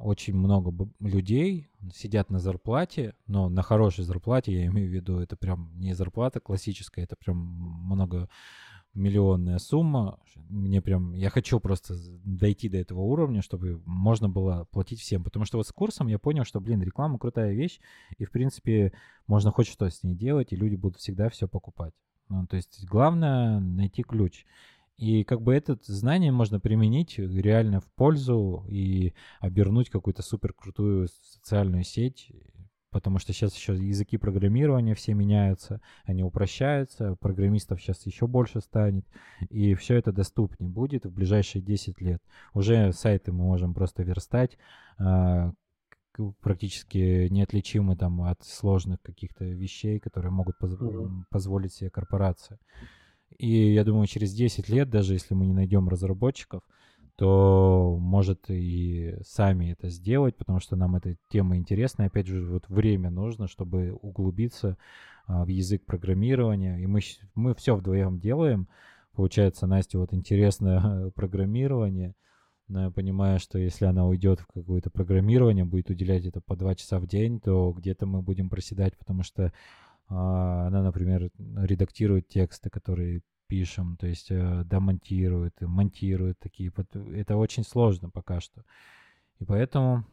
очень 0.00 0.34
много 0.34 0.72
людей 1.00 1.70
сидят 1.94 2.30
на 2.30 2.38
зарплате, 2.38 3.14
но 3.26 3.48
на 3.48 3.62
хорошей 3.62 4.04
зарплате, 4.04 4.52
я 4.52 4.66
имею 4.66 4.88
в 4.88 4.92
виду, 4.92 5.18
это 5.18 5.36
прям 5.36 5.70
не 5.78 5.94
зарплата 5.94 6.40
классическая, 6.40 7.04
это 7.04 7.16
прям 7.16 7.36
много 7.36 8.28
миллионная 8.94 9.58
сумма. 9.58 10.18
Мне 10.48 10.82
прям, 10.82 11.12
я 11.14 11.30
хочу 11.30 11.60
просто 11.60 11.94
дойти 12.24 12.68
до 12.68 12.78
этого 12.78 13.00
уровня, 13.00 13.42
чтобы 13.42 13.80
можно 13.86 14.28
было 14.28 14.66
платить 14.70 15.00
всем. 15.00 15.22
Потому 15.22 15.44
что 15.44 15.58
вот 15.58 15.66
с 15.66 15.72
курсом 15.72 16.08
я 16.08 16.18
понял, 16.18 16.44
что, 16.44 16.60
блин, 16.60 16.82
реклама 16.82 17.18
крутая 17.18 17.52
вещь, 17.52 17.78
и, 18.18 18.24
в 18.24 18.30
принципе, 18.30 18.92
можно 19.26 19.52
хоть 19.52 19.68
что 19.68 19.88
с 19.88 20.02
ней 20.02 20.14
делать, 20.14 20.52
и 20.52 20.56
люди 20.56 20.74
будут 20.76 20.98
всегда 20.98 21.28
все 21.28 21.46
покупать. 21.46 21.94
Ну, 22.28 22.46
то 22.46 22.56
есть 22.56 22.84
главное 22.86 23.60
найти 23.60 24.02
ключ. 24.02 24.44
И 25.00 25.24
как 25.24 25.40
бы 25.40 25.54
это 25.54 25.78
знание 25.82 26.30
можно 26.30 26.60
применить 26.60 27.18
реально 27.18 27.80
в 27.80 27.90
пользу 27.94 28.66
и 28.68 29.14
обернуть 29.40 29.88
какую-то 29.88 30.20
супер 30.20 30.52
крутую 30.52 31.08
социальную 31.08 31.84
сеть, 31.84 32.30
потому 32.90 33.18
что 33.18 33.32
сейчас 33.32 33.56
еще 33.56 33.74
языки 33.74 34.18
программирования 34.18 34.94
все 34.94 35.14
меняются, 35.14 35.80
они 36.04 36.22
упрощаются, 36.22 37.16
программистов 37.16 37.80
сейчас 37.80 38.04
еще 38.04 38.26
больше 38.26 38.60
станет, 38.60 39.06
и 39.48 39.72
все 39.72 39.94
это 39.96 40.12
доступнее 40.12 40.68
будет 40.68 41.06
в 41.06 41.10
ближайшие 41.14 41.62
10 41.62 41.98
лет. 42.02 42.22
Уже 42.52 42.92
сайты 42.92 43.32
мы 43.32 43.44
можем 43.44 43.72
просто 43.72 44.02
верстать, 44.02 44.58
а, 44.98 45.54
практически 46.42 47.26
неотличимы 47.30 47.96
там 47.96 48.20
от 48.20 48.44
сложных 48.44 49.00
каких-то 49.00 49.46
вещей, 49.46 49.98
которые 49.98 50.30
могут 50.30 50.58
поз- 50.58 50.74
mm-hmm. 50.78 51.22
позволить 51.30 51.72
себе 51.72 51.88
корпорация. 51.88 52.58
И 53.38 53.72
я 53.72 53.84
думаю, 53.84 54.06
через 54.06 54.32
10 54.34 54.68
лет, 54.68 54.90
даже 54.90 55.14
если 55.14 55.34
мы 55.34 55.46
не 55.46 55.52
найдем 55.52 55.88
разработчиков, 55.88 56.62
то 57.16 57.98
может 58.00 58.48
и 58.48 59.14
сами 59.22 59.72
это 59.72 59.90
сделать, 59.90 60.36
потому 60.36 60.58
что 60.58 60.76
нам 60.76 60.96
эта 60.96 61.16
тема 61.28 61.56
интересна. 61.56 62.06
Опять 62.06 62.26
же, 62.26 62.42
вот 62.46 62.66
время 62.68 63.10
нужно, 63.10 63.46
чтобы 63.46 63.92
углубиться 63.92 64.78
а, 65.26 65.44
в 65.44 65.48
язык 65.48 65.84
программирования. 65.84 66.78
И 66.78 66.86
мы, 66.86 67.00
мы 67.34 67.54
все 67.54 67.76
вдвоем 67.76 68.18
делаем. 68.18 68.68
Получается, 69.14 69.66
Насте 69.66 69.98
вот 69.98 70.14
интересное 70.14 71.10
программирование. 71.14 72.14
Но 72.68 72.84
я 72.84 72.90
понимаю, 72.90 73.38
что 73.38 73.58
если 73.58 73.84
она 73.84 74.06
уйдет 74.06 74.40
в 74.40 74.46
какое-то 74.46 74.90
программирование, 74.90 75.64
будет 75.64 75.90
уделять 75.90 76.24
это 76.24 76.40
по 76.40 76.56
два 76.56 76.74
часа 76.74 77.00
в 77.00 77.06
день, 77.06 77.38
то 77.38 77.72
где-то 77.72 78.06
мы 78.06 78.22
будем 78.22 78.48
проседать, 78.48 78.96
потому 78.96 79.24
что 79.24 79.52
она, 80.10 80.82
например, 80.82 81.30
редактирует 81.38 82.28
тексты, 82.28 82.68
которые 82.68 83.22
пишем, 83.46 83.96
то 83.96 84.06
есть 84.06 84.30
э, 84.30 84.62
домонтирует, 84.64 85.60
монтирует 85.60 86.38
такие. 86.38 86.72
Это 87.14 87.36
очень 87.36 87.64
сложно 87.64 88.10
пока 88.10 88.40
что. 88.40 88.64
И 89.38 89.44
поэтому 89.44 90.04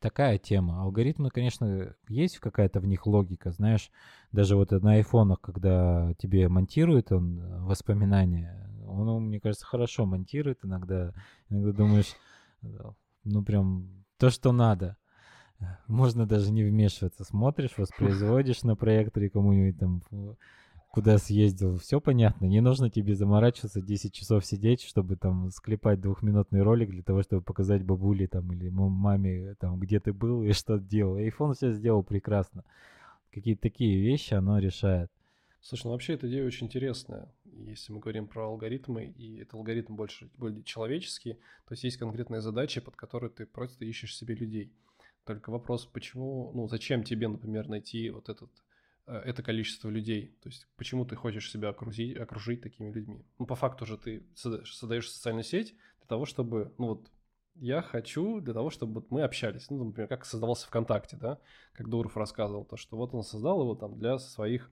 такая 0.00 0.38
тема. 0.38 0.82
Алгоритмы, 0.82 1.30
конечно, 1.30 1.94
есть 2.08 2.38
какая-то 2.38 2.80
в 2.80 2.86
них 2.86 3.06
логика, 3.06 3.52
знаешь, 3.52 3.90
даже 4.32 4.56
вот 4.56 4.70
на 4.70 4.94
айфонах, 4.94 5.40
когда 5.40 6.12
тебе 6.18 6.48
монтирует 6.48 7.12
он 7.12 7.38
э, 7.38 7.60
воспоминания, 7.60 8.64
он, 8.86 9.26
мне 9.26 9.40
кажется, 9.40 9.66
хорошо 9.66 10.06
монтирует 10.06 10.64
иногда. 10.64 11.12
Иногда 11.48 11.72
думаешь, 11.72 12.14
э, 12.62 12.66
ну 13.24 13.44
прям 13.44 14.04
то, 14.18 14.30
что 14.30 14.52
надо. 14.52 14.96
Можно 15.86 16.26
даже 16.26 16.52
не 16.52 16.62
вмешиваться. 16.62 17.24
Смотришь, 17.24 17.76
воспроизводишь 17.76 18.62
на 18.62 18.76
проекторе 18.76 19.30
кому-нибудь 19.30 19.78
там 19.78 20.02
куда 20.94 21.18
съездил, 21.18 21.76
все 21.78 22.00
понятно. 22.00 22.44
Не 22.46 22.60
нужно 22.60 22.88
тебе 22.88 23.16
заморачиваться 23.16 23.82
10 23.82 24.12
часов 24.12 24.46
сидеть, 24.46 24.80
чтобы 24.82 25.16
там 25.16 25.50
склепать 25.50 26.00
двухминутный 26.00 26.62
ролик 26.62 26.90
для 26.90 27.02
того, 27.02 27.22
чтобы 27.24 27.42
показать 27.42 27.82
бабуле 27.82 28.28
там 28.28 28.52
или 28.52 28.68
маме 28.68 29.56
там, 29.58 29.80
где 29.80 29.98
ты 29.98 30.12
был 30.12 30.44
и 30.44 30.52
что 30.52 30.78
делал. 30.78 31.16
Айфон 31.16 31.54
все 31.54 31.72
сделал 31.72 32.04
прекрасно. 32.04 32.62
Какие-то 33.32 33.62
такие 33.62 34.00
вещи 34.00 34.34
оно 34.34 34.60
решает. 34.60 35.10
Слушай, 35.60 35.86
ну 35.86 35.92
вообще 35.92 36.14
эта 36.14 36.28
идея 36.28 36.46
очень 36.46 36.68
интересная. 36.68 37.28
Если 37.44 37.92
мы 37.92 37.98
говорим 37.98 38.28
про 38.28 38.46
алгоритмы, 38.46 39.06
и 39.06 39.38
это 39.38 39.56
алгоритм 39.56 39.96
больше 39.96 40.30
более 40.36 40.62
человеческий, 40.62 41.32
то 41.66 41.72
есть 41.72 41.82
есть 41.82 41.96
конкретные 41.96 42.40
задачи, 42.40 42.80
под 42.80 42.94
которые 42.94 43.30
ты 43.30 43.46
просто 43.46 43.84
ищешь 43.84 44.16
себе 44.16 44.36
людей. 44.36 44.72
Только 45.24 45.50
вопрос, 45.50 45.86
почему, 45.86 46.52
ну, 46.54 46.68
зачем 46.68 47.02
тебе, 47.02 47.28
например, 47.28 47.68
найти 47.68 48.10
вот 48.10 48.28
этот, 48.28 48.50
э, 49.06 49.16
это 49.16 49.42
количество 49.42 49.88
людей? 49.88 50.36
То 50.42 50.48
есть, 50.48 50.68
почему 50.76 51.04
ты 51.06 51.16
хочешь 51.16 51.50
себя 51.50 51.70
окружить, 51.70 52.16
окружить 52.16 52.60
такими 52.60 52.90
людьми? 52.90 53.24
Ну, 53.38 53.46
по 53.46 53.54
факту 53.54 53.86
же 53.86 53.96
ты 53.96 54.26
создаешь 54.34 55.10
социальную 55.10 55.44
сеть 55.44 55.74
для 55.98 56.06
того, 56.06 56.26
чтобы, 56.26 56.74
ну, 56.78 56.88
вот, 56.88 57.10
я 57.54 57.82
хочу 57.82 58.40
для 58.40 58.52
того, 58.52 58.70
чтобы 58.70 59.04
мы 59.10 59.22
общались. 59.22 59.70
Ну, 59.70 59.84
например, 59.84 60.08
как 60.08 60.24
создавался 60.24 60.66
ВКонтакте, 60.66 61.16
да, 61.16 61.38
как 61.72 61.88
Дуров 61.88 62.16
рассказывал, 62.16 62.64
то, 62.64 62.76
что 62.76 62.96
вот 62.96 63.14
он 63.14 63.22
создал 63.22 63.60
его 63.62 63.74
там 63.74 63.98
для 63.98 64.18
своих 64.18 64.70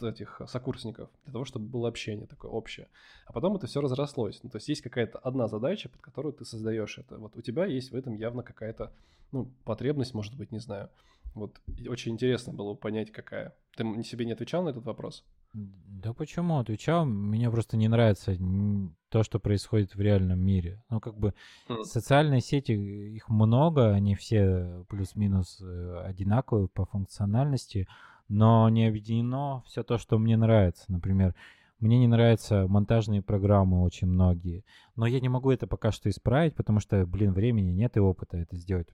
этих 0.00 0.40
сокурсников, 0.46 1.10
для 1.24 1.32
того, 1.32 1.44
чтобы 1.44 1.66
было 1.66 1.88
общение 1.88 2.26
такое 2.26 2.50
общее. 2.50 2.88
А 3.26 3.32
потом 3.32 3.56
это 3.56 3.66
все 3.66 3.80
разрослось. 3.80 4.40
Ну, 4.42 4.50
то 4.50 4.56
есть 4.56 4.68
есть 4.68 4.82
какая-то 4.82 5.18
одна 5.18 5.48
задача, 5.48 5.88
под 5.88 6.00
которую 6.00 6.32
ты 6.32 6.44
создаешь 6.44 6.98
это. 6.98 7.18
Вот 7.18 7.36
у 7.36 7.42
тебя 7.42 7.66
есть 7.66 7.92
в 7.92 7.96
этом 7.96 8.14
явно 8.14 8.42
какая-то 8.42 8.92
ну, 9.32 9.50
потребность, 9.64 10.14
может 10.14 10.36
быть, 10.36 10.52
не 10.52 10.58
знаю. 10.58 10.90
Вот 11.34 11.60
очень 11.88 12.12
интересно 12.12 12.52
было 12.52 12.74
понять, 12.74 13.10
какая. 13.10 13.54
Ты 13.76 13.84
себе 14.04 14.26
не 14.26 14.32
отвечал 14.32 14.62
на 14.62 14.68
этот 14.68 14.84
вопрос? 14.84 15.24
Да 15.54 16.12
почему 16.12 16.58
отвечал? 16.58 17.04
Мне 17.04 17.50
просто 17.50 17.76
не 17.76 17.88
нравится 17.88 18.36
то, 19.08 19.22
что 19.22 19.38
происходит 19.38 19.94
в 19.94 20.00
реальном 20.00 20.40
мире. 20.40 20.82
Ну, 20.88 21.00
как 21.00 21.16
бы 21.16 21.34
mm. 21.68 21.84
социальные 21.84 22.40
сети, 22.40 22.72
их 22.72 23.28
много, 23.28 23.92
они 23.92 24.14
все 24.14 24.84
плюс-минус 24.88 25.60
э, 25.62 26.02
одинаковые 26.04 26.68
по 26.68 26.86
функциональности, 26.86 27.86
но 28.32 28.68
не 28.68 28.86
объединено 28.86 29.62
все 29.66 29.82
то, 29.82 29.98
что 29.98 30.18
мне 30.18 30.36
нравится. 30.36 30.84
Например, 30.88 31.34
мне 31.78 31.98
не 31.98 32.06
нравятся 32.06 32.66
монтажные 32.66 33.22
программы 33.22 33.82
очень 33.82 34.06
многие, 34.06 34.64
но 34.96 35.06
я 35.06 35.20
не 35.20 35.28
могу 35.28 35.50
это 35.50 35.66
пока 35.66 35.92
что 35.92 36.08
исправить, 36.08 36.54
потому 36.54 36.80
что, 36.80 37.06
блин, 37.06 37.32
времени 37.32 37.70
нет 37.70 37.96
и 37.96 38.00
опыта 38.00 38.38
это 38.38 38.56
сделать 38.56 38.88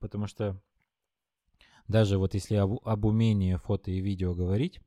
потому 0.00 0.26
что 0.26 0.60
даже 1.88 2.18
вот 2.18 2.34
если 2.34 2.56
об, 2.56 2.78
об 2.84 3.04
умении 3.04 3.56
фото 3.56 3.90
и 3.90 4.00
видео 4.00 4.34
говорить, 4.34 4.80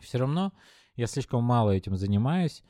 все 0.00 0.18
равно 0.18 0.52
я 0.96 1.06
слишком 1.06 1.44
мало 1.44 1.70
этим 1.70 1.96
занимаюсь, 1.96 2.62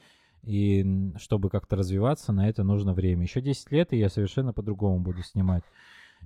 и 0.42 1.12
чтобы 1.16 1.48
как-то 1.48 1.76
развиваться, 1.76 2.32
на 2.32 2.48
это 2.48 2.64
нужно 2.64 2.92
время. 2.92 3.22
Еще 3.22 3.40
10 3.40 3.70
лет, 3.70 3.92
и 3.92 3.98
я 3.98 4.10
совершенно 4.10 4.52
по-другому 4.52 5.00
буду 5.00 5.22
снимать 5.22 5.64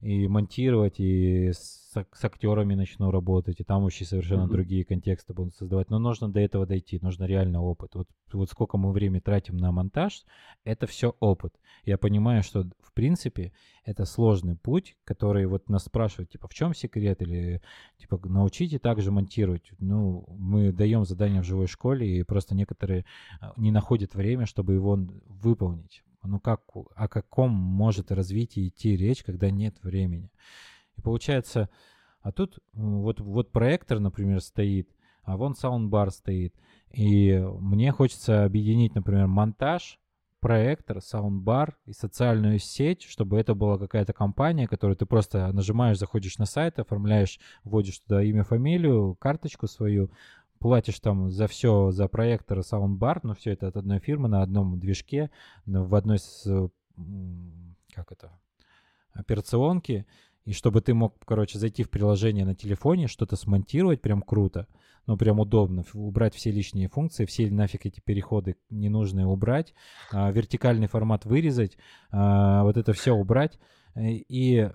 и 0.01 0.29
монтировать, 0.29 1.01
и 1.01 1.51
с, 1.53 1.91
с 1.93 2.25
актерами 2.25 2.75
начну 2.75 3.11
работать, 3.11 3.61
и 3.61 3.65
там 3.65 3.83
вообще 3.83 4.05
совершенно 4.05 4.43
mm-hmm. 4.45 4.53
другие 4.53 4.85
контексты 4.85 5.35
будут 5.35 5.55
создавать. 5.55 5.91
Но 5.91 5.99
нужно 5.99 6.31
до 6.31 6.41
этого 6.41 6.67
дойти, 6.67 6.99
нужно 7.03 7.25
реально 7.25 7.63
опыт. 7.63 7.95
Вот, 7.95 8.09
вот 8.33 8.51
сколько 8.51 8.77
мы 8.77 8.93
времени 8.93 9.21
тратим 9.21 9.57
на 9.57 9.73
монтаж, 9.73 10.25
это 10.65 10.87
все 10.87 11.15
опыт. 11.21 11.55
Я 11.85 11.99
понимаю, 11.99 12.43
что 12.43 12.65
в 12.81 12.93
принципе 12.93 13.53
это 13.85 14.05
сложный 14.05 14.57
путь, 14.57 14.97
который 15.05 15.47
вот 15.47 15.69
нас 15.69 15.85
спрашивают, 15.85 16.31
типа, 16.31 16.49
в 16.49 16.55
чем 16.55 16.75
секрет, 16.75 17.23
или 17.23 17.63
типа, 17.99 18.21
научите 18.25 18.79
также 18.79 19.11
монтировать. 19.11 19.73
Ну, 19.79 20.27
мы 20.29 20.73
даем 20.73 21.05
задание 21.05 21.43
в 21.43 21.47
живой 21.47 21.67
школе, 21.67 22.19
и 22.19 22.23
просто 22.23 22.55
некоторые 22.55 23.05
а, 23.41 23.53
не 23.57 23.71
находят 23.71 24.15
время, 24.15 24.47
чтобы 24.47 24.75
его 24.75 24.99
выполнить. 25.27 26.03
Ну 26.23 26.41
как, 26.41 26.63
о 26.95 27.09
каком 27.09 27.51
может 27.51 28.11
развитии 28.11 28.69
идти 28.69 28.97
речь, 28.97 29.23
когда 29.23 29.51
нет 29.51 29.83
времени? 29.83 30.31
И 30.97 31.01
получается, 31.01 31.71
а 32.21 32.33
тут 32.33 32.59
вот, 32.73 33.21
вот 33.21 33.53
проектор, 33.53 34.01
например, 34.01 34.41
стоит, 34.41 34.89
а 35.23 35.37
вон 35.37 35.55
саундбар 35.55 36.11
стоит. 36.11 36.55
И 36.91 37.39
мне 37.61 37.93
хочется 37.93 38.45
объединить, 38.45 38.95
например, 38.95 39.27
монтаж, 39.27 40.01
проектор, 40.41 41.01
саундбар 41.01 41.77
и 41.85 41.93
социальную 41.93 42.59
сеть, 42.59 43.03
чтобы 43.03 43.39
это 43.39 43.55
была 43.55 43.79
какая-то 43.79 44.13
компания, 44.13 44.69
которую 44.69 44.97
ты 44.97 45.07
просто 45.07 45.53
нажимаешь, 45.53 45.99
заходишь 45.99 46.39
на 46.39 46.47
сайт, 46.47 46.79
оформляешь, 46.79 47.39
вводишь 47.65 47.99
туда 48.01 48.23
имя, 48.23 48.45
фамилию, 48.45 49.17
карточку 49.21 49.67
свою, 49.67 50.11
платишь 50.59 51.01
там 51.01 51.31
за 51.31 51.47
все, 51.47 51.91
за 51.91 52.09
проектор, 52.09 52.63
саундбар, 52.63 53.21
но 53.23 53.35
все 53.35 53.53
это 53.53 53.69
от 53.69 53.77
одной 53.77 54.01
фирмы 54.01 54.29
на 54.29 54.43
одном 54.43 54.79
движке, 54.79 55.31
в 55.67 55.95
одной 55.95 56.19
с, 56.19 56.71
как 57.95 58.13
это, 58.13 58.33
операционки, 59.13 60.07
и 60.45 60.53
чтобы 60.53 60.81
ты 60.81 60.95
мог, 60.95 61.15
короче, 61.27 61.59
зайти 61.59 61.83
в 61.83 61.91
приложение 61.91 62.47
на 62.47 62.55
телефоне, 62.55 63.07
что-то 63.07 63.37
смонтировать 63.37 64.01
прям 64.01 64.23
круто, 64.23 64.67
ну, 65.07 65.17
прям 65.17 65.41
удобно, 65.41 65.85
убрать 65.95 66.35
все 66.35 66.51
лишние 66.51 66.89
функции, 66.89 67.27
все 67.27 67.51
нафиг 67.51 67.87
эти 67.87 68.01
переходы 68.01 68.57
ненужные 68.71 69.27
убрать, 69.27 69.75
а, 70.13 70.31
вертикальный 70.31 70.87
формат 70.87 71.25
вырезать, 71.25 71.77
а, 72.11 72.63
вот 72.63 72.77
это 72.77 72.93
все 72.93 73.13
убрать. 73.15 73.59
Э, 73.95 74.11
и 74.11 74.71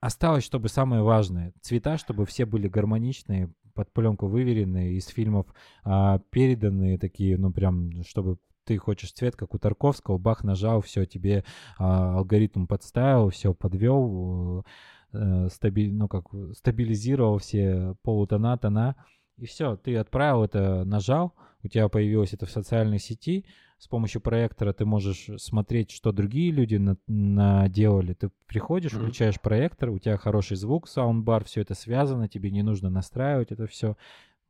осталось, 0.00 0.44
чтобы 0.44 0.68
самое 0.68 1.02
важное, 1.02 1.52
цвета, 1.60 1.98
чтобы 1.98 2.26
все 2.26 2.46
были 2.46 2.68
гармоничные, 2.68 3.52
под 3.74 3.92
пленку 3.92 4.26
выверенные, 4.26 4.94
из 4.94 5.06
фильмов 5.06 5.46
а, 5.84 6.18
переданные 6.30 6.98
такие, 6.98 7.36
ну, 7.38 7.52
прям, 7.52 8.02
чтобы 8.04 8.38
ты 8.64 8.76
хочешь 8.78 9.12
цвет, 9.12 9.36
как 9.36 9.54
у 9.54 9.58
Тарковского, 9.58 10.18
бах, 10.18 10.44
нажал, 10.44 10.80
все, 10.80 11.04
тебе 11.04 11.44
а, 11.78 12.16
алгоритм 12.18 12.66
подставил, 12.66 13.30
все 13.30 13.54
подвел, 13.54 14.64
э, 15.12 15.48
стаби, 15.50 15.90
ну, 15.90 16.08
как, 16.08 16.26
стабилизировал 16.54 17.38
все 17.38 17.96
полутона, 18.02 18.56
тона, 18.58 18.96
и 19.36 19.46
все, 19.46 19.76
ты 19.76 19.96
отправил 19.96 20.44
это, 20.44 20.84
нажал, 20.84 21.34
у 21.62 21.68
тебя 21.68 21.88
появилось 21.88 22.32
это 22.32 22.46
в 22.46 22.50
социальной 22.50 22.98
сети, 22.98 23.46
с 23.80 23.88
помощью 23.88 24.20
проектора 24.20 24.74
ты 24.74 24.84
можешь 24.84 25.30
смотреть, 25.38 25.90
что 25.90 26.12
другие 26.12 26.50
люди 26.50 26.76
на, 26.76 26.98
наделали. 27.06 28.12
Ты 28.12 28.30
приходишь, 28.46 28.92
mm-hmm. 28.92 29.00
включаешь 29.00 29.40
проектор, 29.40 29.88
у 29.88 29.98
тебя 29.98 30.18
хороший 30.18 30.58
звук, 30.58 30.86
саундбар, 30.86 31.44
все 31.44 31.62
это 31.62 31.74
связано, 31.74 32.28
тебе 32.28 32.50
не 32.50 32.62
нужно 32.62 32.90
настраивать 32.90 33.52
это 33.52 33.66
все. 33.66 33.96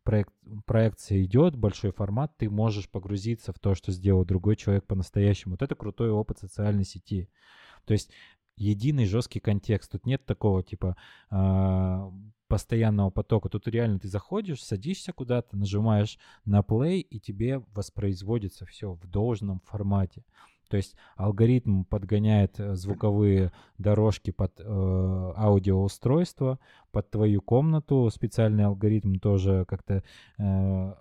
Проект, 0.02 0.32
проекция 0.66 1.22
идет, 1.22 1.54
большой 1.54 1.92
формат, 1.92 2.36
ты 2.38 2.50
можешь 2.50 2.90
погрузиться 2.90 3.52
в 3.52 3.60
то, 3.60 3.76
что 3.76 3.92
сделал 3.92 4.24
другой 4.24 4.56
человек 4.56 4.84
по-настоящему. 4.84 5.52
Вот 5.52 5.62
это 5.62 5.76
крутой 5.76 6.10
опыт 6.10 6.40
социальной 6.40 6.84
сети. 6.84 7.28
То 7.84 7.92
есть 7.92 8.10
единый 8.56 9.06
жесткий 9.06 9.38
контекст. 9.38 9.92
Тут 9.92 10.06
нет 10.06 10.26
такого 10.26 10.64
типа 10.64 10.96
э, 11.30 12.10
постоянного 12.50 13.10
потока. 13.10 13.48
Тут 13.48 13.68
реально 13.68 14.00
ты 14.00 14.08
заходишь, 14.08 14.62
садишься 14.62 15.12
куда-то, 15.12 15.56
нажимаешь 15.56 16.18
на 16.44 16.60
play, 16.60 16.98
и 16.98 17.20
тебе 17.20 17.62
воспроизводится 17.72 18.66
все 18.66 18.92
в 18.92 19.06
должном 19.06 19.60
формате. 19.60 20.24
То 20.68 20.76
есть 20.76 20.96
алгоритм 21.16 21.84
подгоняет 21.84 22.58
э, 22.58 22.74
звуковые 22.74 23.52
дорожки 23.78 24.32
под 24.32 24.60
э, 24.60 24.64
аудиоустройство, 24.64 26.58
под 26.90 27.10
твою 27.10 27.40
комнату. 27.40 28.10
Специальный 28.12 28.64
алгоритм 28.64 29.14
тоже 29.14 29.64
как-то 29.68 30.02
э, 30.38 30.94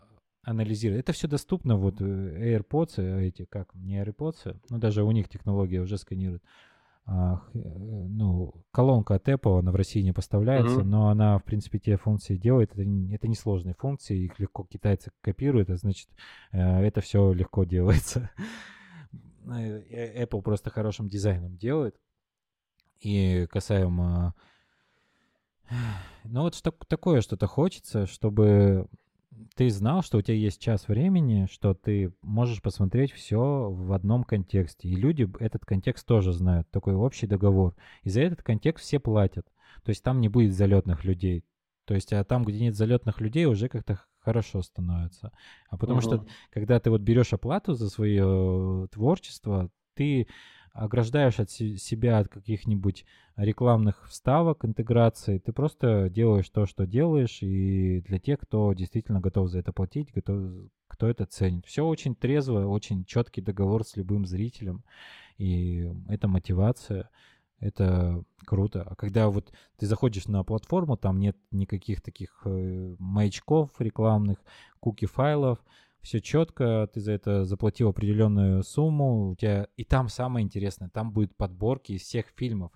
анализирует. 0.43 1.01
Это 1.01 1.13
все 1.13 1.27
доступно. 1.27 1.77
Вот 1.77 1.99
э, 1.99 2.57
AirPods, 2.57 2.93
э, 2.97 3.27
эти 3.27 3.45
как, 3.45 3.73
не 3.73 4.01
AirPods, 4.03 4.59
но 4.69 4.77
даже 4.77 5.03
у 5.03 5.11
них 5.11 5.29
технология 5.29 5.81
уже 5.81 5.97
сканирует. 5.97 6.43
А, 7.11 7.41
э, 7.55 7.59
ну, 7.59 8.53
колонка 8.71 9.15
от 9.15 9.27
Apple, 9.27 9.59
она 9.59 9.71
в 9.71 9.75
России 9.75 10.01
не 10.01 10.13
поставляется, 10.13 10.81
mm-hmm. 10.81 10.83
но 10.83 11.09
она, 11.09 11.39
в 11.39 11.43
принципе, 11.43 11.79
те 11.79 11.97
функции 11.97 12.37
делает. 12.37 12.71
Это, 12.73 12.81
это 12.81 13.27
несложные 13.27 13.73
функции, 13.73 14.25
их 14.25 14.39
легко 14.39 14.63
китайцы 14.63 15.11
копируют, 15.21 15.71
а 15.71 15.77
значит, 15.77 16.07
э, 16.51 16.59
это 16.59 17.01
все 17.01 17.33
легко 17.33 17.63
делается. 17.63 18.29
Э, 19.47 20.23
Apple 20.23 20.43
просто 20.43 20.69
хорошим 20.69 21.07
дизайном 21.07 21.57
делает. 21.57 21.95
И 22.99 23.47
касаемо... 23.49 24.35
Ну 26.25 26.41
вот 26.41 26.53
что, 26.53 26.71
такое 26.71 27.21
что-то 27.21 27.47
хочется, 27.47 28.05
чтобы 28.05 28.87
ты 29.55 29.69
знал, 29.69 30.01
что 30.01 30.17
у 30.17 30.21
тебя 30.21 30.37
есть 30.37 30.61
час 30.61 30.87
времени, 30.87 31.47
что 31.51 31.73
ты 31.73 32.13
можешь 32.21 32.61
посмотреть 32.61 33.11
все 33.11 33.69
в 33.69 33.93
одном 33.93 34.23
контексте. 34.23 34.87
И 34.89 34.95
люди 34.95 35.29
этот 35.39 35.65
контекст 35.65 36.05
тоже 36.05 36.33
знают, 36.33 36.69
такой 36.71 36.93
общий 36.93 37.27
договор. 37.27 37.75
И 38.03 38.09
за 38.09 38.21
этот 38.21 38.43
контекст 38.43 38.85
все 38.85 38.99
платят. 38.99 39.45
То 39.83 39.89
есть 39.89 40.03
там 40.03 40.21
не 40.21 40.29
будет 40.29 40.53
залетных 40.53 41.03
людей. 41.05 41.45
То 41.85 41.95
есть, 41.95 42.13
а 42.13 42.23
там, 42.23 42.43
где 42.43 42.59
нет 42.59 42.75
залетных 42.75 43.19
людей, 43.19 43.45
уже 43.45 43.67
как-то 43.67 43.99
хорошо 44.19 44.61
становится. 44.61 45.31
А 45.69 45.77
потому 45.77 45.99
угу. 45.99 46.07
что, 46.07 46.25
когда 46.51 46.79
ты 46.79 46.91
вот 46.91 47.01
берешь 47.01 47.33
оплату 47.33 47.73
за 47.73 47.89
свое 47.89 48.87
творчество, 48.91 49.71
ты 49.95 50.27
ограждаешь 50.79 51.39
от 51.39 51.51
себя 51.51 52.19
от 52.19 52.29
каких-нибудь 52.29 53.05
рекламных 53.35 54.07
вставок, 54.07 54.63
интеграции. 54.63 55.39
Ты 55.39 55.51
просто 55.51 56.09
делаешь 56.09 56.49
то, 56.49 56.65
что 56.65 56.87
делаешь, 56.87 57.39
и 57.41 58.01
для 58.01 58.17
тех, 58.17 58.39
кто 58.39 58.73
действительно 58.73 59.19
готов 59.19 59.49
за 59.49 59.59
это 59.59 59.73
платить, 59.73 60.13
готов, 60.13 60.51
кто 60.87 61.07
это 61.07 61.25
ценит. 61.25 61.65
Все 61.65 61.85
очень 61.85 62.15
трезво, 62.15 62.65
очень 62.65 63.03
четкий 63.03 63.41
договор 63.41 63.83
с 63.85 63.97
любым 63.97 64.25
зрителем, 64.25 64.83
и 65.37 65.91
это 66.07 66.27
мотивация. 66.27 67.09
Это 67.59 68.23
круто. 68.45 68.83
А 68.83 68.95
когда 68.95 69.29
вот 69.29 69.51
ты 69.77 69.85
заходишь 69.85 70.27
на 70.27 70.45
платформу, 70.45 70.95
там 70.95 71.19
нет 71.19 71.35
никаких 71.51 71.99
таких 71.99 72.41
э, 72.45 72.95
маячков 72.99 73.69
рекламных, 73.79 74.37
куки-файлов, 74.79 75.59
все 76.01 76.21
четко, 76.21 76.89
ты 76.93 77.01
за 77.01 77.11
это 77.11 77.45
заплатил 77.45 77.89
определенную 77.89 78.63
сумму, 78.63 79.31
у 79.31 79.35
тебя 79.35 79.67
и 79.75 79.83
там 79.83 80.09
самое 80.09 80.43
интересное, 80.43 80.89
там 80.89 81.11
будут 81.11 81.35
подборки 81.35 81.93
из 81.93 82.01
всех 82.01 82.27
фильмов. 82.35 82.71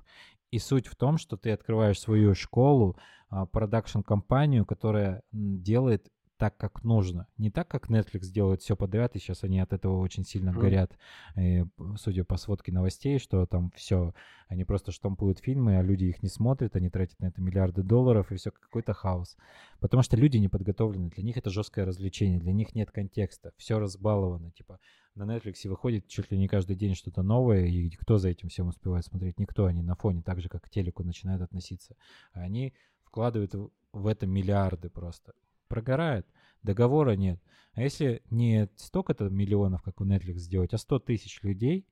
И 0.51 0.59
суть 0.59 0.87
в 0.87 0.95
том, 0.95 1.17
что 1.17 1.35
ты 1.35 1.51
открываешь 1.51 1.99
свою 1.99 2.35
школу, 2.35 2.97
а, 3.29 3.45
продакшн-компанию, 3.47 4.65
которая 4.65 5.23
делает 5.31 6.07
так, 6.43 6.57
как 6.57 6.83
нужно. 6.83 7.25
Не 7.37 7.49
так, 7.51 7.69
как 7.69 7.89
Netflix 7.89 8.25
делает 8.25 8.61
все 8.61 8.75
подряд, 8.75 9.15
и 9.15 9.19
сейчас 9.19 9.45
они 9.45 9.61
от 9.61 9.71
этого 9.71 9.97
очень 9.99 10.25
сильно 10.25 10.49
mm. 10.49 10.59
горят. 10.59 10.97
И, 11.37 11.63
судя 11.95 12.25
по 12.25 12.35
сводке 12.35 12.73
новостей, 12.73 13.17
что 13.17 13.45
там 13.45 13.71
все, 13.77 14.13
они 14.49 14.65
просто 14.65 14.91
штампуют 14.91 15.39
фильмы, 15.39 15.77
а 15.77 15.81
люди 15.81 16.03
их 16.03 16.21
не 16.21 16.27
смотрят, 16.27 16.75
они 16.75 16.89
тратят 16.89 17.17
на 17.21 17.27
это 17.27 17.39
миллиарды 17.39 17.81
долларов, 17.81 18.29
и 18.29 18.35
все 18.35 18.51
какой-то 18.51 18.91
хаос. 18.91 19.37
Потому 19.79 20.03
что 20.03 20.17
люди 20.17 20.35
не 20.35 20.49
подготовлены, 20.49 21.11
для 21.11 21.23
них 21.23 21.37
это 21.37 21.49
жесткое 21.49 21.85
развлечение, 21.85 22.41
для 22.41 22.51
них 22.51 22.75
нет 22.75 22.91
контекста, 22.91 23.53
все 23.55 23.79
разбаловано, 23.79 24.51
типа 24.51 24.81
на 25.15 25.23
Netflix 25.23 25.65
выходит 25.69 26.09
чуть 26.09 26.29
ли 26.29 26.37
не 26.37 26.49
каждый 26.49 26.75
день 26.75 26.93
что-то 26.93 27.23
новое, 27.23 27.67
и 27.67 27.89
кто 27.91 28.17
за 28.17 28.27
этим 28.27 28.49
всем 28.49 28.67
успевает 28.67 29.05
смотреть? 29.05 29.39
Никто, 29.39 29.67
они 29.67 29.81
на 29.81 29.95
фоне, 29.95 30.21
так 30.21 30.41
же, 30.41 30.49
как 30.49 30.63
к 30.63 30.69
телеку 30.69 31.05
начинают 31.05 31.41
относиться. 31.41 31.95
А 32.33 32.41
они 32.41 32.73
вкладывают 33.05 33.53
в 33.93 34.07
это 34.07 34.27
миллиарды 34.27 34.89
просто 34.89 35.33
прогорает, 35.73 36.27
договора 36.61 37.15
нет. 37.15 37.41
А 37.73 37.81
если 37.81 38.21
не 38.29 38.69
столько-то 38.75 39.27
миллионов, 39.29 39.81
как 39.81 40.01
у 40.01 40.05
Netflix 40.05 40.35
сделать, 40.35 40.71
а 40.71 40.77
100 40.77 40.99
тысяч 40.99 41.41
людей, 41.41 41.87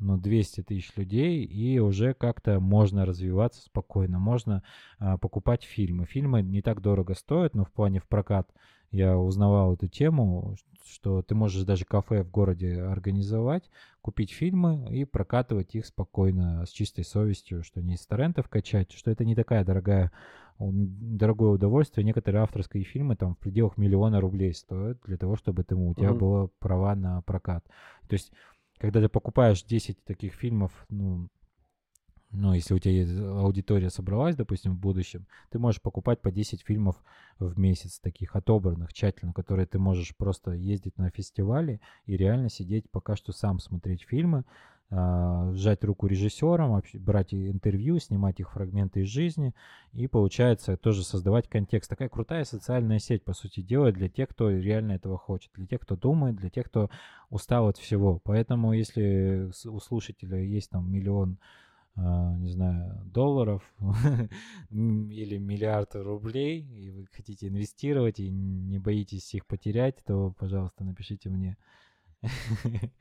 ну, 0.00 0.16
200 0.16 0.64
тысяч 0.64 0.96
людей, 0.96 1.44
и 1.44 1.78
уже 1.78 2.14
как-то 2.14 2.58
можно 2.58 3.06
развиваться 3.06 3.62
спокойно. 3.62 4.18
Можно 4.18 4.64
а, 4.98 5.18
покупать 5.18 5.62
фильмы. 5.62 6.04
Фильмы 6.04 6.42
не 6.42 6.62
так 6.62 6.80
дорого 6.80 7.14
стоят, 7.14 7.54
но 7.54 7.64
в 7.64 7.70
плане 7.70 8.00
в 8.00 8.08
прокат 8.08 8.50
я 8.90 9.16
узнавал 9.16 9.74
эту 9.74 9.88
тему, 9.88 10.56
что 10.84 11.22
ты 11.22 11.34
можешь 11.34 11.64
даже 11.64 11.84
кафе 11.84 12.22
в 12.22 12.30
городе 12.30 12.82
организовать, 12.82 13.70
купить 14.02 14.32
фильмы 14.32 14.88
и 14.90 15.04
прокатывать 15.04 15.74
их 15.74 15.86
спокойно, 15.86 16.64
с 16.66 16.70
чистой 16.70 17.04
совестью, 17.04 17.62
что 17.62 17.80
не 17.80 17.94
из 17.94 18.06
торрентов 18.06 18.48
качать, 18.48 18.92
что 18.92 19.10
это 19.10 19.24
не 19.24 19.34
такая 19.34 19.64
дорогая 19.64 20.10
дорогое 20.60 21.52
удовольствие. 21.52 22.04
Некоторые 22.04 22.42
авторские 22.42 22.84
фильмы 22.84 23.16
там 23.16 23.34
в 23.34 23.38
пределах 23.38 23.78
миллиона 23.78 24.20
рублей 24.20 24.52
стоят 24.52 24.98
для 25.06 25.16
того, 25.16 25.36
чтобы 25.36 25.64
ты, 25.64 25.74
у 25.74 25.94
тебя 25.94 26.08
mm-hmm. 26.08 26.18
было 26.18 26.50
права 26.58 26.94
на 26.94 27.22
прокат. 27.22 27.64
То 28.08 28.12
есть, 28.12 28.30
когда 28.78 29.00
ты 29.00 29.08
покупаешь 29.08 29.62
10 29.62 30.04
таких 30.04 30.34
фильмов, 30.34 30.72
ну, 30.90 31.28
ну, 32.32 32.52
если 32.54 32.74
у 32.74 32.78
тебя 32.78 33.40
аудитория 33.40 33.90
собралась, 33.90 34.36
допустим, 34.36 34.74
в 34.74 34.78
будущем, 34.78 35.26
ты 35.50 35.58
можешь 35.58 35.82
покупать 35.82 36.20
по 36.20 36.30
10 36.30 36.62
фильмов 36.62 36.96
в 37.38 37.58
месяц, 37.58 37.98
таких 37.98 38.36
отобранных, 38.36 38.92
тщательно, 38.92 39.32
которые 39.32 39.66
ты 39.66 39.78
можешь 39.78 40.16
просто 40.16 40.52
ездить 40.52 40.96
на 40.96 41.10
фестивали 41.10 41.80
и 42.06 42.16
реально 42.16 42.48
сидеть 42.48 42.90
пока 42.90 43.16
что 43.16 43.32
сам 43.32 43.58
смотреть 43.58 44.02
фильмы, 44.02 44.44
а, 44.92 45.52
сжать 45.54 45.84
руку 45.84 46.08
режиссерам, 46.08 46.82
брать 46.94 47.32
интервью, 47.32 48.00
снимать 48.00 48.40
их 48.40 48.50
фрагменты 48.50 49.02
из 49.02 49.08
жизни 49.08 49.54
и 49.92 50.08
получается 50.08 50.76
тоже 50.76 51.04
создавать 51.04 51.48
контекст. 51.48 51.88
Такая 51.88 52.08
крутая 52.08 52.44
социальная 52.44 52.98
сеть, 52.98 53.24
по 53.24 53.32
сути 53.32 53.60
дела, 53.60 53.92
для 53.92 54.08
тех, 54.08 54.28
кто 54.28 54.50
реально 54.50 54.92
этого 54.92 55.16
хочет, 55.16 55.52
для 55.54 55.66
тех, 55.66 55.80
кто 55.80 55.96
думает, 55.96 56.34
для 56.36 56.50
тех, 56.50 56.66
кто 56.66 56.90
устал 57.28 57.68
от 57.68 57.76
всего. 57.76 58.20
Поэтому 58.24 58.72
если 58.72 59.52
у 59.64 59.78
слушателя 59.78 60.38
есть 60.38 60.70
там 60.70 60.90
миллион 60.90 61.38
не 62.38 62.50
знаю, 62.50 63.02
долларов 63.04 63.62
или 64.70 65.38
миллиард 65.38 65.94
рублей, 65.94 66.62
и 66.62 66.90
вы 66.90 67.06
хотите 67.12 67.48
инвестировать 67.48 68.20
и 68.20 68.30
не 68.30 68.78
боитесь 68.78 69.34
их 69.34 69.46
потерять, 69.46 69.96
то, 70.04 70.34
пожалуйста, 70.38 70.84
напишите 70.84 71.28
мне 71.28 71.56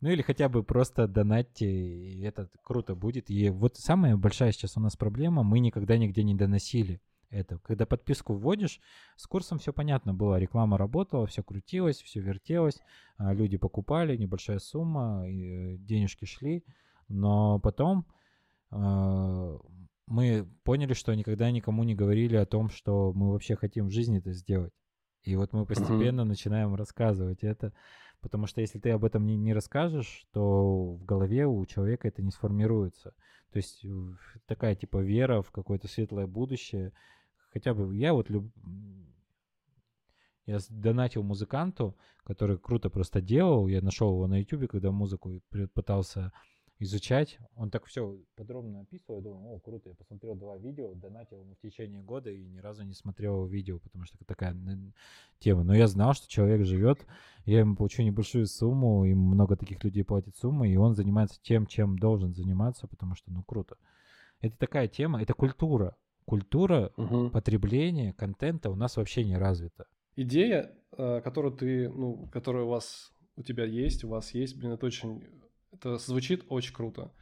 Ну 0.00 0.10
или 0.10 0.22
хотя 0.22 0.48
бы 0.48 0.62
просто 0.62 1.06
донатьте, 1.06 1.66
и 1.66 2.20
это 2.22 2.50
круто 2.62 2.94
будет. 2.94 3.30
И 3.30 3.48
вот 3.48 3.76
самая 3.76 4.16
большая 4.16 4.52
сейчас 4.52 4.76
у 4.76 4.80
нас 4.80 4.96
проблема, 4.96 5.42
мы 5.42 5.60
никогда 5.60 5.96
нигде 5.96 6.22
не 6.22 6.34
доносили 6.34 7.00
это. 7.30 7.58
Когда 7.58 7.86
подписку 7.86 8.34
вводишь, 8.34 8.80
с 9.16 9.26
курсом 9.26 9.58
все 9.58 9.72
понятно 9.72 10.12
было. 10.12 10.38
Реклама 10.38 10.76
работала, 10.78 11.26
все 11.26 11.42
крутилось, 11.42 12.02
все 12.02 12.20
вертелось, 12.20 12.80
а, 13.16 13.32
люди 13.32 13.56
покупали, 13.56 14.16
небольшая 14.16 14.58
сумма, 14.58 15.24
э, 15.26 15.76
денежки 15.78 16.26
шли. 16.26 16.64
Но 17.08 17.58
потом 17.60 18.06
а, 18.08 18.23
мы 18.74 20.48
поняли, 20.64 20.92
что 20.94 21.14
никогда 21.14 21.50
никому 21.50 21.84
не 21.84 21.94
говорили 21.94 22.36
о 22.36 22.46
том, 22.46 22.68
что 22.68 23.12
мы 23.12 23.30
вообще 23.32 23.56
хотим 23.56 23.86
в 23.86 23.92
жизни 23.92 24.18
это 24.18 24.32
сделать. 24.32 24.72
И 25.22 25.36
вот 25.36 25.52
мы 25.52 25.64
постепенно 25.64 26.22
uh-huh. 26.22 26.24
начинаем 26.24 26.74
рассказывать 26.74 27.42
это, 27.42 27.72
потому 28.20 28.46
что 28.46 28.60
если 28.60 28.78
ты 28.78 28.90
об 28.90 29.04
этом 29.04 29.24
не, 29.24 29.36
не 29.36 29.54
расскажешь, 29.54 30.26
то 30.32 30.92
в 30.94 31.04
голове 31.04 31.46
у 31.46 31.64
человека 31.64 32.08
это 32.08 32.22
не 32.22 32.30
сформируется. 32.30 33.14
То 33.50 33.58
есть 33.58 33.86
такая 34.46 34.74
типа 34.74 34.98
вера 34.98 35.40
в 35.40 35.50
какое-то 35.50 35.88
светлое 35.88 36.26
будущее. 36.26 36.92
Хотя 37.52 37.72
бы 37.72 37.96
я 37.96 38.12
вот 38.12 38.28
люб... 38.28 38.52
Я 40.44 40.58
донатил 40.68 41.22
музыканту, 41.22 41.96
который 42.24 42.58
круто 42.58 42.90
просто 42.90 43.22
делал. 43.22 43.66
Я 43.66 43.80
нашел 43.80 44.12
его 44.12 44.26
на 44.26 44.40
YouTube, 44.40 44.68
когда 44.68 44.90
музыку 44.90 45.40
пытался 45.72 46.32
изучать. 46.84 47.38
Он 47.56 47.70
так 47.70 47.84
все 47.86 48.18
подробно 48.36 48.80
описывал. 48.80 49.18
Я 49.18 49.22
думаю, 49.24 49.54
о, 49.54 49.58
круто, 49.58 49.88
я 49.88 49.94
посмотрел 49.94 50.34
два 50.34 50.56
видео, 50.56 50.94
донатил 50.94 51.40
ему 51.40 51.54
в 51.54 51.60
течение 51.60 52.02
года 52.02 52.30
и 52.30 52.44
ни 52.44 52.58
разу 52.58 52.84
не 52.84 52.94
смотрел 52.94 53.44
видео, 53.46 53.78
потому 53.80 54.04
что 54.04 54.16
это 54.16 54.24
такая 54.24 54.56
тема. 55.38 55.64
Но 55.64 55.74
я 55.74 55.86
знал, 55.88 56.14
что 56.14 56.28
человек 56.28 56.64
живет, 56.64 57.06
я 57.44 57.60
ему 57.60 57.76
получу 57.76 58.02
небольшую 58.02 58.46
сумму, 58.46 59.04
и 59.04 59.14
много 59.14 59.56
таких 59.56 59.82
людей 59.84 60.04
платит 60.04 60.36
суммы, 60.36 60.68
и 60.68 60.76
он 60.76 60.94
занимается 60.94 61.40
тем, 61.42 61.66
чем 61.66 61.98
должен 61.98 62.34
заниматься, 62.34 62.86
потому 62.86 63.14
что, 63.14 63.32
ну, 63.32 63.42
круто. 63.42 63.76
Это 64.40 64.56
такая 64.56 64.88
тема, 64.88 65.22
это 65.22 65.34
культура. 65.34 65.96
Культура 66.24 66.92
угу. 66.96 67.30
потребления 67.30 68.12
контента 68.12 68.70
у 68.70 68.76
нас 68.76 68.96
вообще 68.96 69.24
не 69.24 69.36
развита. 69.36 69.86
Идея, 70.16 70.72
э, 70.96 71.20
которую 71.22 71.54
ты, 71.54 71.88
ну, 71.88 72.28
которая 72.28 72.64
у 72.64 72.68
вас 72.68 73.12
у 73.36 73.42
тебя 73.42 73.64
есть, 73.64 74.04
у 74.04 74.08
вас 74.08 74.32
есть, 74.32 74.56
блин, 74.56 74.72
это 74.72 74.86
очень 74.86 75.22
это 75.74 75.98
звучит 75.98 76.44
очень 76.48 76.74
круто, 76.74 77.12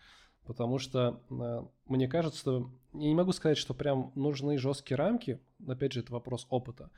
потому 0.45 0.79
что 0.79 1.23
э, 1.31 1.62
мне 1.87 2.09
кажется, 2.09 2.39
что 2.39 2.70
я 2.93 3.09
не 3.09 3.15
могу 3.15 3.33
сказать, 3.33 3.59
что 3.59 3.74
прям 3.74 4.12
нужны 4.15 4.59
жесткие 4.59 4.97
рамки. 4.97 5.41
Опять 5.66 5.93
же, 5.93 6.01
это 6.01 6.12
вопрос 6.12 6.47
опыта, 6.51 6.91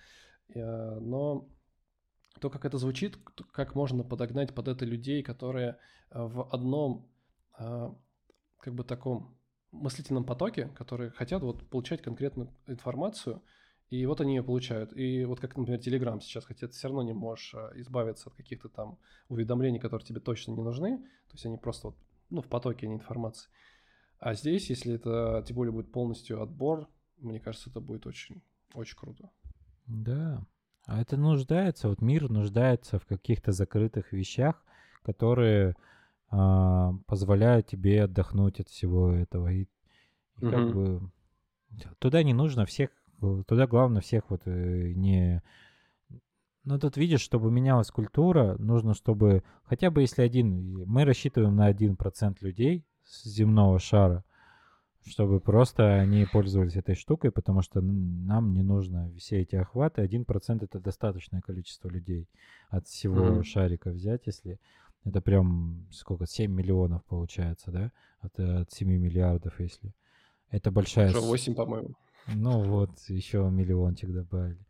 э, 0.49 0.99
но 1.01 1.49
то, 2.41 2.51
как 2.51 2.65
это 2.65 2.79
звучит, 2.79 3.17
как 3.53 3.75
можно 3.75 4.03
подогнать 4.03 4.55
под 4.55 4.69
это 4.69 4.85
людей, 4.85 5.23
которые 5.23 5.79
э, 6.11 6.23
в 6.23 6.49
одном 6.53 7.09
как 7.57 8.75
бы 8.75 8.83
таком 8.83 9.39
мыслительном 9.71 10.25
потоке, 10.25 10.67
которые 10.75 11.11
хотят 11.11 11.41
вот 11.43 11.69
получать 11.69 12.03
конкретную 12.03 12.53
информацию, 12.67 13.41
и 13.95 14.07
вот 14.07 14.21
они 14.21 14.35
ее 14.35 14.43
получают. 14.43 14.97
И 14.97 15.25
вот 15.25 15.41
как, 15.41 15.57
например, 15.57 15.79
Telegram 15.79 16.21
сейчас, 16.21 16.45
хотя 16.45 16.67
ты 16.67 16.73
все 16.73 16.89
равно 16.89 17.03
не 17.03 17.13
можешь 17.13 17.55
а, 17.55 17.71
избавиться 17.77 18.29
от 18.29 18.35
каких-то 18.35 18.69
там 18.69 18.99
уведомлений, 19.29 19.79
которые 19.79 20.05
тебе 20.05 20.21
точно 20.21 20.51
не 20.53 20.63
нужны. 20.63 20.99
То 20.99 21.35
есть 21.35 21.47
они 21.47 21.59
просто 21.59 21.89
вот, 21.89 21.97
ну, 22.29 22.43
в 22.43 22.49
потоке, 22.49 22.87
а 22.87 22.89
не 22.89 22.97
информации. 22.97 23.49
А 24.19 24.35
здесь, 24.35 24.69
если 24.69 24.95
это 24.95 25.45
тем 25.47 25.57
более 25.57 25.73
будет 25.73 25.93
полностью 25.93 26.43
отбор, 26.43 26.89
мне 27.19 27.39
кажется, 27.39 27.71
это 27.71 27.81
будет 27.81 28.07
очень, 28.07 28.43
очень 28.75 28.97
круто. 28.97 29.31
Да. 29.87 30.45
А 30.87 31.01
это 31.01 31.17
нуждается, 31.17 31.89
вот 31.89 32.03
мир 32.03 32.29
нуждается 32.29 32.99
в 32.99 33.07
каких-то 33.07 33.53
закрытых 33.53 34.13
вещах, 34.13 34.61
которые 35.03 35.77
а, 36.31 36.95
позволяют 37.07 37.69
тебе 37.69 38.03
отдохнуть 38.03 38.59
от 38.59 38.69
всего 38.69 39.13
этого. 39.13 39.53
И, 39.53 39.69
и 40.41 40.47
угу. 40.47 40.51
как 40.51 40.75
бы 40.75 41.11
туда 42.01 42.25
не 42.25 42.35
нужно 42.35 42.67
всех 42.67 42.91
Туда 43.21 43.67
главное 43.67 44.01
всех 44.01 44.31
вот 44.31 44.43
э, 44.47 44.93
не... 44.95 45.43
Ну, 46.65 46.79
тут 46.79 46.97
видишь, 46.97 47.21
чтобы 47.21 47.51
менялась 47.51 47.91
культура, 47.91 48.57
нужно, 48.59 48.95
чтобы 48.95 49.43
хотя 49.65 49.91
бы 49.91 50.01
если 50.03 50.23
один... 50.23 50.85
Мы 50.87 51.05
рассчитываем 51.05 51.57
на 51.57 51.67
один 51.67 51.97
процент 51.97 52.43
людей 52.43 52.85
с 53.05 53.25
земного 53.25 53.79
шара, 53.79 54.25
чтобы 55.07 55.41
просто 55.41 55.97
они 56.01 56.25
пользовались 56.25 56.77
этой 56.77 56.95
штукой, 56.95 57.31
потому 57.31 57.61
что 57.61 57.81
нам 57.83 58.53
не 58.53 58.63
нужно 58.63 59.13
все 59.19 59.43
эти 59.43 59.57
охваты. 59.57 60.01
Один 60.01 60.25
процент 60.25 60.63
это 60.63 60.81
достаточное 60.81 61.43
количество 61.43 61.89
людей 61.89 62.29
от 62.71 62.87
всего 62.87 63.17
mm-hmm. 63.17 63.45
шарика 63.45 63.91
взять, 63.91 64.23
если 64.27 64.59
это 65.05 65.21
прям 65.21 65.87
сколько, 65.91 66.27
7 66.27 66.51
миллионов 66.51 67.05
получается, 67.05 67.71
да? 67.71 67.93
От, 68.21 68.39
от 68.41 68.73
7 68.73 68.89
миллиардов, 68.89 69.61
если. 69.61 69.95
Это 70.51 70.71
большая... 70.71 71.11
Уже 71.11 71.21
8, 71.21 71.55
по-моему. 71.55 71.95
Ну 72.27 72.63
вот, 72.63 72.91
еще 73.09 73.49
миллиончик 73.51 74.13
добавили. 74.13 74.65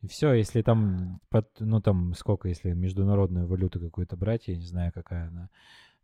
И 0.00 0.08
все, 0.08 0.32
если 0.32 0.62
там, 0.62 1.20
ну 1.60 1.80
там 1.80 2.14
сколько, 2.14 2.48
если 2.48 2.72
международную 2.72 3.46
валюту 3.46 3.80
какую-то 3.80 4.16
брать, 4.16 4.48
я 4.48 4.56
не 4.56 4.66
знаю, 4.66 4.92
какая 4.92 5.28
она 5.28 5.48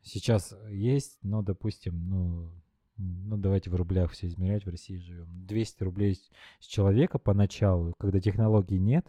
сейчас 0.02 0.54
есть, 0.68 1.18
но, 1.22 1.42
допустим, 1.42 2.08
ну, 2.08 2.50
ну 2.96 3.36
давайте 3.36 3.70
в 3.70 3.74
рублях 3.74 4.12
все 4.12 4.26
измерять, 4.26 4.64
в 4.64 4.70
России 4.70 4.98
живем. 4.98 5.26
200 5.46 5.82
рублей 5.82 6.20
с 6.60 6.66
человека 6.66 7.18
поначалу, 7.18 7.94
когда 7.98 8.20
технологий 8.20 8.78
нет, 8.78 9.06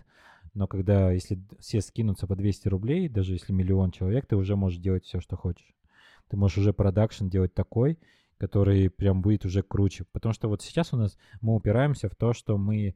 но 0.53 0.67
когда, 0.67 1.11
если 1.11 1.39
все 1.59 1.81
скинутся 1.81 2.27
по 2.27 2.35
200 2.35 2.67
рублей, 2.67 3.09
даже 3.09 3.33
если 3.33 3.53
миллион 3.53 3.91
человек, 3.91 4.25
ты 4.25 4.35
уже 4.35 4.55
можешь 4.55 4.79
делать 4.79 5.05
все, 5.05 5.19
что 5.19 5.37
хочешь. 5.37 5.75
Ты 6.29 6.37
можешь 6.37 6.59
уже 6.59 6.73
продакшн 6.73 7.27
делать 7.27 7.53
такой, 7.53 7.97
который 8.39 8.89
прям 8.89 9.21
будет 9.21 9.45
уже 9.45 9.61
круче. 9.61 10.05
Потому 10.11 10.33
что 10.33 10.47
вот 10.47 10.61
сейчас 10.61 10.93
у 10.93 10.97
нас 10.97 11.17
мы 11.41 11.55
упираемся 11.55 12.09
в 12.09 12.15
то, 12.15 12.33
что 12.33 12.57
мы 12.57 12.95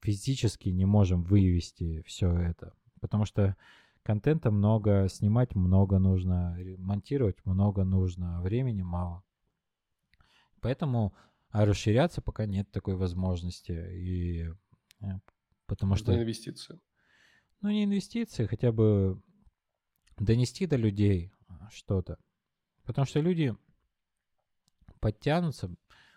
физически 0.00 0.70
не 0.70 0.86
можем 0.86 1.22
вывести 1.22 2.02
все 2.06 2.32
это. 2.32 2.74
Потому 3.00 3.26
что 3.26 3.54
контента 4.02 4.50
много, 4.50 5.08
снимать 5.10 5.54
много 5.54 5.98
нужно, 5.98 6.58
монтировать 6.78 7.36
много 7.44 7.84
нужно, 7.84 8.40
времени 8.40 8.82
мало. 8.82 9.22
Поэтому 10.60 11.14
а 11.50 11.64
расширяться 11.64 12.22
пока 12.22 12.46
нет 12.46 12.70
такой 12.70 12.96
возможности. 12.96 13.72
И 13.72 14.48
э, 15.00 15.06
потому 15.66 15.96
что... 15.96 16.14
инвестиции. 16.14 16.80
Ну, 17.60 17.70
не 17.70 17.84
инвестиции, 17.84 18.46
хотя 18.46 18.72
бы 18.72 19.20
донести 20.16 20.66
до 20.66 20.76
людей 20.76 21.32
что-то. 21.70 22.18
Потому 22.84 23.06
что 23.06 23.20
люди 23.20 23.54
подтянутся. 24.98 25.70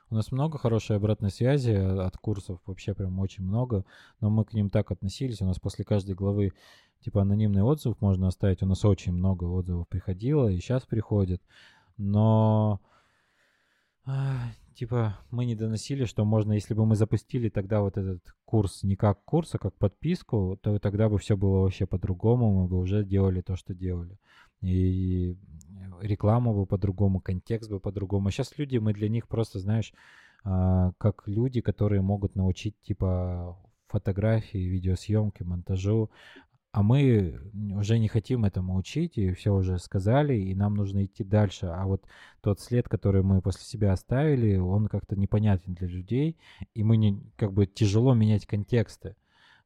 У 0.09 0.15
нас 0.15 0.31
много 0.31 0.57
хорошей 0.57 0.97
обратной 0.97 1.31
связи 1.31 1.71
от 1.71 2.17
курсов, 2.17 2.59
вообще 2.65 2.93
прям 2.93 3.17
очень 3.19 3.45
много, 3.45 3.85
но 4.19 4.29
мы 4.29 4.43
к 4.43 4.53
ним 4.53 4.69
так 4.69 4.91
относились. 4.91 5.41
У 5.41 5.45
нас 5.45 5.57
после 5.59 5.85
каждой 5.85 6.15
главы 6.15 6.51
типа 6.99 7.21
анонимный 7.21 7.63
отзыв 7.63 7.99
можно 8.01 8.27
оставить. 8.27 8.61
У 8.61 8.65
нас 8.65 8.83
очень 8.85 9.13
много 9.13 9.45
отзывов 9.45 9.87
приходило 9.87 10.47
и 10.49 10.59
сейчас 10.59 10.85
приходит. 10.85 11.41
Но 11.97 12.81
а, 14.05 14.51
типа 14.75 15.17
мы 15.29 15.45
не 15.45 15.55
доносили, 15.55 16.05
что 16.05 16.25
можно, 16.25 16.53
если 16.53 16.73
бы 16.73 16.85
мы 16.85 16.95
запустили 16.95 17.49
тогда 17.49 17.81
вот 17.81 17.97
этот 17.97 18.21
курс 18.45 18.83
не 18.83 18.95
как 18.95 19.23
курс, 19.23 19.55
а 19.55 19.59
как 19.59 19.75
подписку, 19.75 20.59
то 20.61 20.77
тогда 20.79 21.09
бы 21.09 21.17
все 21.17 21.37
было 21.37 21.59
вообще 21.59 21.85
по-другому, 21.85 22.61
мы 22.61 22.67
бы 22.67 22.77
уже 22.77 23.05
делали 23.05 23.41
то, 23.41 23.55
что 23.55 23.73
делали. 23.73 24.17
И 24.61 25.37
реклама 26.01 26.53
бы 26.53 26.65
по-другому, 26.65 27.19
контекст 27.19 27.69
бы 27.69 27.79
по-другому. 27.79 28.27
А 28.27 28.31
сейчас 28.31 28.57
люди, 28.57 28.77
мы 28.77 28.93
для 28.93 29.09
них 29.09 29.27
просто, 29.27 29.59
знаешь, 29.59 29.93
а, 30.43 30.91
как 30.97 31.23
люди, 31.27 31.61
которые 31.61 32.01
могут 32.01 32.35
научить 32.35 32.75
типа 32.81 33.57
фотографии, 33.87 34.57
видеосъемки, 34.57 35.43
монтажу, 35.43 36.09
а 36.71 36.83
мы 36.83 37.37
уже 37.75 37.99
не 37.99 38.07
хотим 38.07 38.45
этому 38.45 38.75
учить, 38.77 39.17
и 39.17 39.33
все 39.33 39.53
уже 39.53 39.77
сказали, 39.77 40.35
и 40.35 40.55
нам 40.55 40.75
нужно 40.75 41.03
идти 41.05 41.23
дальше. 41.23 41.65
А 41.65 41.85
вот 41.85 42.05
тот 42.39 42.61
след, 42.61 42.87
который 42.87 43.23
мы 43.23 43.41
после 43.41 43.63
себя 43.63 43.91
оставили, 43.91 44.55
он 44.55 44.87
как-то 44.87 45.17
непонятен 45.17 45.73
для 45.73 45.87
людей, 45.87 46.37
и 46.73 46.83
мы 46.83 46.95
не, 46.95 47.21
как 47.35 47.51
бы 47.51 47.65
тяжело 47.65 48.13
менять 48.13 48.45
контексты, 48.45 49.17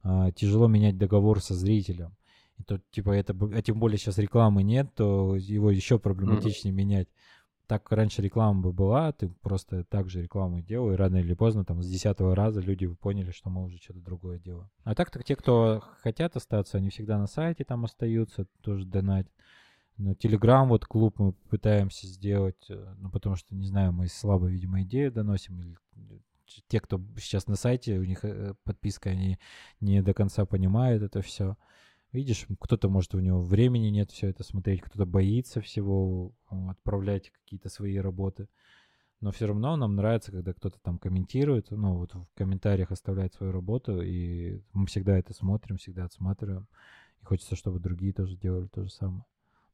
а, 0.02 0.32
тяжело 0.32 0.66
менять 0.66 0.98
договор 0.98 1.40
со 1.40 1.54
зрителем. 1.54 2.16
И 2.58 2.62
тут, 2.62 2.82
типа, 2.90 3.10
это, 3.10 3.34
а 3.54 3.62
тем 3.62 3.78
более 3.78 3.98
сейчас 3.98 4.18
рекламы 4.18 4.62
нет, 4.62 4.94
то 4.94 5.36
его 5.36 5.70
еще 5.70 5.98
проблематичнее 5.98 6.72
mm-hmm. 6.72 6.76
менять. 6.76 7.08
Так 7.66 7.90
раньше 7.90 8.22
реклама 8.22 8.62
бы 8.62 8.72
была, 8.72 9.12
ты 9.12 9.28
просто 9.28 9.82
так 9.84 10.08
же 10.08 10.22
рекламу 10.22 10.60
делал, 10.60 10.92
и 10.92 10.96
рано 10.96 11.16
или 11.16 11.34
поздно, 11.34 11.64
там, 11.64 11.82
с 11.82 11.88
десятого 11.88 12.36
раза 12.36 12.60
люди 12.60 12.86
поняли, 12.86 13.32
что 13.32 13.50
мы 13.50 13.64
уже 13.64 13.78
что-то 13.78 14.00
другое 14.00 14.38
делаем. 14.38 14.70
А 14.84 14.94
так 14.94 15.10
то 15.10 15.20
те, 15.22 15.34
кто 15.34 15.82
хотят 16.00 16.36
остаться, 16.36 16.78
они 16.78 16.90
всегда 16.90 17.18
на 17.18 17.26
сайте 17.26 17.64
там 17.64 17.84
остаются, 17.84 18.46
тоже 18.62 18.86
донатят. 18.86 19.32
Но 19.96 20.14
Телеграм, 20.14 20.68
вот 20.68 20.84
клуб 20.84 21.18
мы 21.18 21.32
пытаемся 21.32 22.06
сделать, 22.06 22.70
э, 22.70 22.94
ну, 22.98 23.10
потому 23.10 23.34
что, 23.34 23.54
не 23.54 23.66
знаю, 23.66 23.92
мы 23.92 24.08
слабо, 24.08 24.46
видимо, 24.46 24.82
идею 24.82 25.10
доносим, 25.10 25.58
или 25.60 25.76
те, 26.68 26.80
кто 26.80 27.00
сейчас 27.16 27.46
на 27.46 27.56
сайте, 27.56 27.98
у 27.98 28.04
них 28.04 28.24
э, 28.24 28.54
подписка, 28.64 29.10
они 29.10 29.38
не 29.80 30.02
до 30.02 30.14
конца 30.14 30.44
понимают 30.44 31.02
это 31.02 31.22
все. 31.22 31.56
Видишь, 32.12 32.46
кто-то, 32.60 32.88
может, 32.88 33.14
у 33.14 33.20
него 33.20 33.40
времени 33.40 33.88
нет 33.88 34.10
все 34.10 34.28
это 34.28 34.42
смотреть, 34.42 34.80
кто-то 34.80 35.04
боится 35.06 35.60
всего 35.60 36.32
отправлять 36.68 37.30
какие-то 37.30 37.68
свои 37.68 37.96
работы. 37.96 38.48
Но 39.20 39.32
все 39.32 39.46
равно 39.46 39.76
нам 39.76 39.96
нравится, 39.96 40.30
когда 40.30 40.52
кто-то 40.52 40.78
там 40.80 40.98
комментирует, 40.98 41.70
ну, 41.70 41.96
вот 41.96 42.14
в 42.14 42.26
комментариях 42.34 42.92
оставляет 42.92 43.34
свою 43.34 43.52
работу, 43.52 44.02
и 44.02 44.60
мы 44.72 44.86
всегда 44.86 45.18
это 45.18 45.32
смотрим, 45.32 45.78
всегда 45.78 46.04
отсматриваем. 46.04 46.66
И 47.22 47.24
хочется, 47.24 47.56
чтобы 47.56 47.80
другие 47.80 48.12
тоже 48.12 48.36
делали 48.36 48.66
то 48.66 48.84
же 48.84 48.90
самое. 48.90 49.24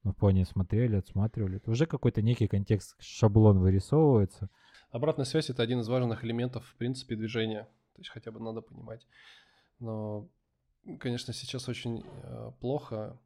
Ну, 0.05 0.13
в 0.13 0.17
плане 0.17 0.45
смотрели, 0.45 0.97
отсматривали. 0.97 1.57
Это 1.57 1.71
уже 1.71 1.87
какой-то 1.87 2.23
некий 2.23 2.49
контекст, 2.49 2.97
шаблон 3.01 3.59
вырисовывается. 3.59 4.49
Обратная 4.91 5.25
связь— 5.25 5.51
это 5.51 5.63
один 5.63 5.81
из 5.81 5.89
важных 5.89 6.25
элементов, 6.25 6.65
в 6.67 6.75
принципе, 6.77 7.17
движения. 7.17 7.69
То 7.95 8.01
есть 8.01 8.11
хотя 8.11 8.31
бы 8.31 8.41
надо 8.41 8.63
понимать. 8.63 9.07
Но, 9.81 10.29
конечно, 10.99 11.33
сейчас 11.33 11.69
очень 11.69 12.05
э, 12.05 12.51
плохо 12.61 13.19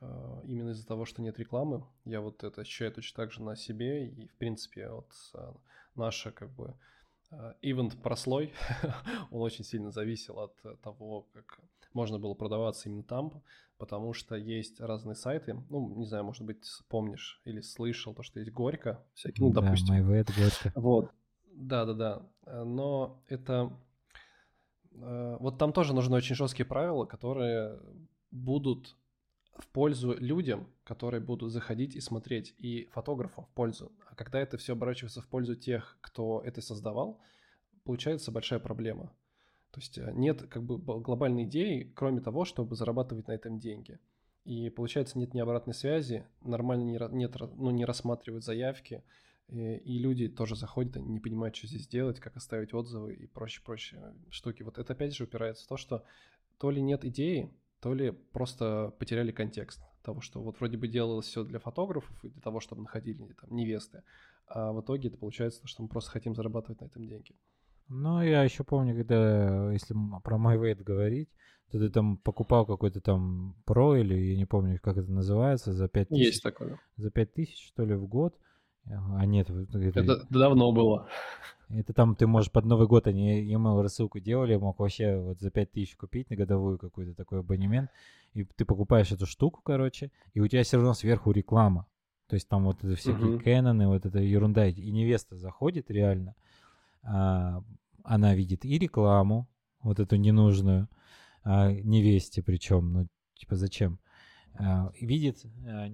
э, 0.00 0.06
именно 0.44 0.70
из-за 0.70 0.86
того, 0.86 1.04
что 1.04 1.22
нет 1.22 1.38
рекламы. 1.38 1.84
Я 2.04 2.20
вот 2.20 2.44
это 2.44 2.62
ощущаю 2.62 2.92
точно 2.92 3.24
так 3.24 3.32
же 3.32 3.42
на 3.42 3.56
себе. 3.56 4.08
И, 4.08 4.28
в 4.28 4.36
принципе, 4.36 4.88
вот 4.90 5.10
э, 5.34 5.52
наша 5.94 6.32
как 6.32 6.50
бы 6.54 6.74
ивент 7.62 8.00
прослой, 8.00 8.52
он 9.32 9.42
очень 9.42 9.64
сильно 9.64 9.90
зависел 9.90 10.38
от 10.38 10.54
того, 10.82 11.22
как 11.32 11.60
можно 11.92 12.18
было 12.18 12.34
продаваться 12.34 12.88
именно 12.88 13.02
там, 13.02 13.42
потому 13.76 14.12
что 14.12 14.36
есть 14.36 14.80
разные 14.80 15.16
сайты. 15.16 15.54
Ну, 15.68 15.96
не 15.96 16.06
знаю, 16.06 16.24
может 16.24 16.44
быть, 16.44 16.64
помнишь 16.88 17.40
или 17.44 17.60
слышал 17.60 18.14
то, 18.14 18.22
что 18.22 18.38
есть 18.38 18.52
Горько, 18.52 19.04
всякие, 19.14 19.46
ну, 19.46 19.52
да, 19.52 19.62
допустим. 19.62 19.94
MyVet, 19.94 20.30
Горько. 20.36 20.72
Вот. 20.80 21.10
Да, 21.52 21.84
да, 21.84 21.94
да. 22.46 22.64
Но 22.64 23.20
это... 23.28 23.72
Э, 24.94 25.36
вот 25.40 25.58
там 25.58 25.72
тоже 25.72 25.94
нужны 25.94 26.16
очень 26.16 26.34
жесткие 26.34 26.66
правила, 26.66 27.04
которые 27.04 27.78
будут 28.30 28.96
в 29.56 29.68
пользу 29.68 30.16
людям, 30.18 30.68
которые 30.82 31.20
будут 31.20 31.52
заходить 31.52 31.94
и 31.94 32.00
смотреть, 32.00 32.54
и 32.58 32.88
фотографам 32.92 33.44
в 33.44 33.50
пользу. 33.50 33.92
А 34.10 34.14
когда 34.14 34.40
это 34.40 34.56
все 34.56 34.72
оборачивается 34.72 35.20
в 35.20 35.28
пользу 35.28 35.54
тех, 35.54 35.96
кто 36.00 36.42
это 36.44 36.60
создавал, 36.60 37.20
получается 37.84 38.32
большая 38.32 38.58
проблема. 38.58 39.12
То 39.70 39.80
есть 39.80 39.98
э, 39.98 40.12
нет 40.12 40.42
как 40.48 40.62
бы 40.62 40.78
глобальной 40.78 41.44
идеи, 41.44 41.92
кроме 41.94 42.20
того, 42.20 42.44
чтобы 42.44 42.76
зарабатывать 42.76 43.28
на 43.28 43.32
этом 43.32 43.58
деньги. 43.58 43.98
И 44.44 44.68
получается 44.68 45.18
нет 45.18 45.32
ни 45.32 45.40
обратной 45.40 45.74
связи, 45.74 46.26
нормально 46.42 46.82
не, 46.82 46.98
нет, 47.16 47.34
ну, 47.56 47.70
не 47.70 47.84
рассматривают 47.84 48.44
заявки, 48.44 49.02
и, 49.48 49.76
и 49.76 49.98
люди 49.98 50.28
тоже 50.28 50.56
заходят, 50.56 50.96
они 50.96 51.08
не 51.08 51.20
понимают, 51.20 51.56
что 51.56 51.66
здесь 51.66 51.86
делать, 51.86 52.20
как 52.20 52.36
оставить 52.36 52.74
отзывы 52.74 53.14
и 53.14 53.26
прочие-прочие 53.26 54.14
штуки. 54.30 54.62
Вот 54.62 54.78
это 54.78 54.92
опять 54.92 55.14
же 55.14 55.24
упирается 55.24 55.64
в 55.64 55.68
то, 55.68 55.76
что 55.76 56.04
то 56.58 56.70
ли 56.70 56.80
нет 56.80 57.04
идеи, 57.04 57.50
то 57.80 57.92
ли 57.92 58.10
просто 58.10 58.94
потеряли 58.98 59.32
контекст 59.32 59.80
того, 60.02 60.20
что 60.20 60.42
вот 60.42 60.58
вроде 60.58 60.76
бы 60.76 60.88
делалось 60.88 61.26
все 61.26 61.44
для 61.44 61.58
фотографов 61.58 62.24
и 62.24 62.28
для 62.28 62.40
того, 62.40 62.60
чтобы 62.60 62.82
находили 62.82 63.18
там 63.40 63.54
невесты, 63.54 64.02
а 64.46 64.72
в 64.72 64.80
итоге 64.80 65.08
это 65.08 65.18
получается, 65.18 65.66
что 65.66 65.82
мы 65.82 65.88
просто 65.88 66.10
хотим 66.10 66.34
зарабатывать 66.34 66.80
на 66.80 66.86
этом 66.86 67.06
деньги. 67.06 67.34
Ну, 67.88 68.22
я 68.22 68.42
еще 68.44 68.64
помню, 68.64 68.94
когда, 68.96 69.72
если 69.72 69.94
про 70.22 70.36
MyWeight 70.38 70.82
говорить, 70.82 71.28
то 71.70 71.78
ты 71.78 71.90
там 71.90 72.18
покупал 72.18 72.66
какой-то 72.66 73.00
там 73.00 73.56
Pro 73.66 73.98
или, 73.98 74.14
я 74.14 74.36
не 74.36 74.46
помню, 74.46 74.78
как 74.82 74.96
это 74.96 75.10
называется, 75.10 75.72
за 75.72 75.88
5 75.88 76.08
тысяч. 76.08 76.20
Есть 76.20 76.42
такое. 76.42 76.78
За 76.96 77.10
5 77.10 77.34
тысяч, 77.34 77.66
что 77.66 77.84
ли, 77.84 77.94
в 77.94 78.06
год. 78.06 78.38
А 78.86 79.24
нет, 79.24 79.48
это, 79.50 79.78
это 79.78 80.26
давно 80.30 80.72
было. 80.72 81.08
Это 81.70 81.92
там 81.92 82.14
ты 82.14 82.26
можешь 82.26 82.52
под 82.52 82.66
Новый 82.66 82.86
год, 82.86 83.06
они 83.06 83.42
email 83.52 83.80
рассылку 83.82 84.20
делали, 84.20 84.56
мог 84.56 84.78
вообще 84.78 85.16
вот 85.16 85.40
за 85.40 85.50
5 85.50 85.72
тысяч 85.72 85.96
купить 85.96 86.28
на 86.30 86.36
годовую 86.36 86.78
какой-то 86.78 87.14
такой 87.14 87.40
абонемент, 87.40 87.90
и 88.34 88.44
ты 88.44 88.64
покупаешь 88.64 89.10
эту 89.12 89.26
штуку, 89.26 89.60
короче, 89.64 90.12
и 90.34 90.40
у 90.40 90.46
тебя 90.46 90.62
все 90.62 90.76
равно 90.76 90.92
сверху 90.92 91.30
реклама. 91.30 91.86
То 92.28 92.34
есть 92.34 92.48
там 92.48 92.64
вот 92.64 92.82
это 92.84 92.94
всякие 92.96 93.36
uh-huh. 93.36 93.42
Кэноны, 93.42 93.86
вот 93.88 94.04
эта 94.04 94.18
ерунда, 94.18 94.66
и 94.66 94.90
невеста 94.90 95.36
заходит 95.36 95.90
реально, 95.90 96.34
а, 97.02 97.62
она 98.02 98.34
видит 98.34 98.64
и 98.64 98.78
рекламу, 98.78 99.48
вот 99.82 100.00
эту 100.00 100.16
ненужную, 100.16 100.88
а, 101.42 101.70
невесте 101.70 102.42
причем, 102.42 102.92
ну, 102.92 103.08
типа, 103.34 103.56
зачем? 103.56 103.98
А, 104.54 104.90
видит, 105.00 105.44
а, 105.66 105.88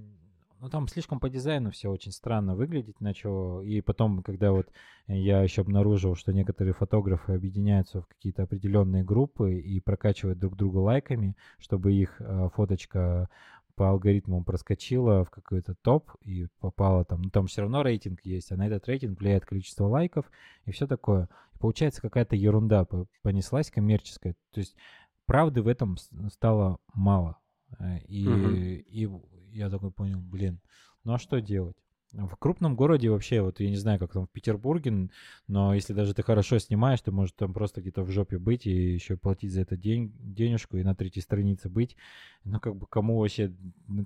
ну, 0.61 0.69
там 0.69 0.89
слишком 0.89 1.20
по 1.20 1.31
дизайну 1.31 1.70
все 1.70 1.89
очень 1.91 2.12
странно 2.12 2.55
выглядит 2.55 3.01
начало, 3.01 3.62
и 3.62 3.81
потом, 3.81 4.23
когда 4.23 4.53
вот 4.53 4.69
я 5.07 5.43
еще 5.43 5.62
обнаружил, 5.62 6.15
что 6.15 6.32
некоторые 6.32 6.74
фотографы 6.74 7.32
объединяются 7.32 8.03
в 8.03 8.07
какие-то 8.07 8.43
определенные 8.43 9.03
группы 9.03 9.55
и 9.55 9.81
прокачивают 9.81 10.39
друг 10.39 10.57
друга 10.57 10.78
лайками, 10.78 11.35
чтобы 11.59 11.95
их 11.95 12.20
а, 12.20 12.51
фоточка 12.51 13.28
по 13.74 13.89
алгоритмам 13.89 14.45
проскочила 14.45 15.24
в 15.24 15.31
какой-то 15.31 15.74
топ 15.74 16.11
и 16.20 16.47
попала 16.61 17.07
там, 17.07 17.23
ну 17.23 17.31
там 17.31 17.47
все 17.47 17.62
равно 17.62 17.82
рейтинг 17.82 18.20
есть, 18.24 18.53
а 18.53 18.57
на 18.57 18.66
этот 18.66 18.87
рейтинг 18.87 19.19
влияет 19.19 19.47
количество 19.47 19.87
лайков 19.87 20.31
и 20.66 20.73
все 20.73 20.87
такое. 20.87 21.31
И 21.55 21.59
получается 21.59 22.03
какая-то 22.03 22.37
ерунда 22.37 22.87
понеслась 23.23 23.70
коммерческая. 23.70 24.35
То 24.53 24.61
есть 24.61 24.77
правды 25.24 25.62
в 25.62 25.69
этом 25.69 25.97
стало 26.28 26.78
мало. 26.93 27.39
Э, 27.78 27.99
и, 28.07 28.28
угу. 28.28 28.51
и 28.51 29.09
я 29.52 29.70
такой 29.70 29.90
понял, 29.90 30.20
блин, 30.20 30.60
ну 31.05 31.14
а 31.14 31.18
что 31.18 31.40
делать? 31.40 31.77
В 32.12 32.36
крупном 32.36 32.74
городе 32.74 33.09
вообще, 33.09 33.40
вот 33.40 33.60
я 33.60 33.70
не 33.70 33.77
знаю, 33.77 34.01
как 34.01 34.12
там 34.12 34.27
в 34.27 34.31
Петербурге, 34.31 35.10
но 35.47 35.74
если 35.74 35.93
даже 35.93 36.12
ты 36.12 36.24
хорошо 36.24 36.59
снимаешь, 36.59 37.01
ты 37.01 37.12
можешь 37.12 37.35
там 37.36 37.52
просто 37.55 37.81
где-то 37.81 38.02
в 38.02 38.10
жопе 38.10 38.39
быть 38.39 38.66
и 38.66 38.94
еще 38.94 39.16
платить 39.16 39.52
за 39.52 39.60
это 39.60 39.77
день, 39.77 40.12
денежку 40.18 40.77
и 40.77 40.82
на 40.82 40.97
третьей 40.97 41.22
странице 41.22 41.68
быть. 41.68 41.97
Ну, 42.43 42.59
как 42.59 42.74
бы 42.74 42.89
кому 42.89 43.18
вообще, 43.18 43.55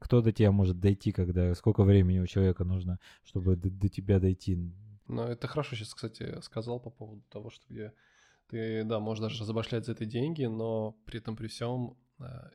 кто 0.02 0.20
до 0.20 0.32
тебя 0.32 0.52
может 0.52 0.80
дойти, 0.80 1.12
когда, 1.12 1.54
сколько 1.54 1.82
времени 1.82 2.18
у 2.18 2.26
человека 2.26 2.64
нужно, 2.64 2.98
чтобы 3.24 3.56
до, 3.56 3.70
до 3.70 3.88
тебя 3.88 4.20
дойти? 4.20 4.58
Ну, 5.08 5.22
это 5.22 5.46
хорошо 5.46 5.74
сейчас, 5.74 5.94
кстати, 5.94 6.40
сказал 6.42 6.80
по 6.80 6.90
поводу 6.90 7.22
того, 7.30 7.48
что 7.48 7.64
где 7.70 7.94
ты, 8.48 8.84
да, 8.84 9.00
можешь 9.00 9.22
даже 9.22 9.44
забашлять 9.46 9.86
за 9.86 9.92
это 9.92 10.04
деньги, 10.04 10.44
но 10.44 10.94
при 11.06 11.20
этом 11.20 11.36
при 11.36 11.46
всем 11.46 11.96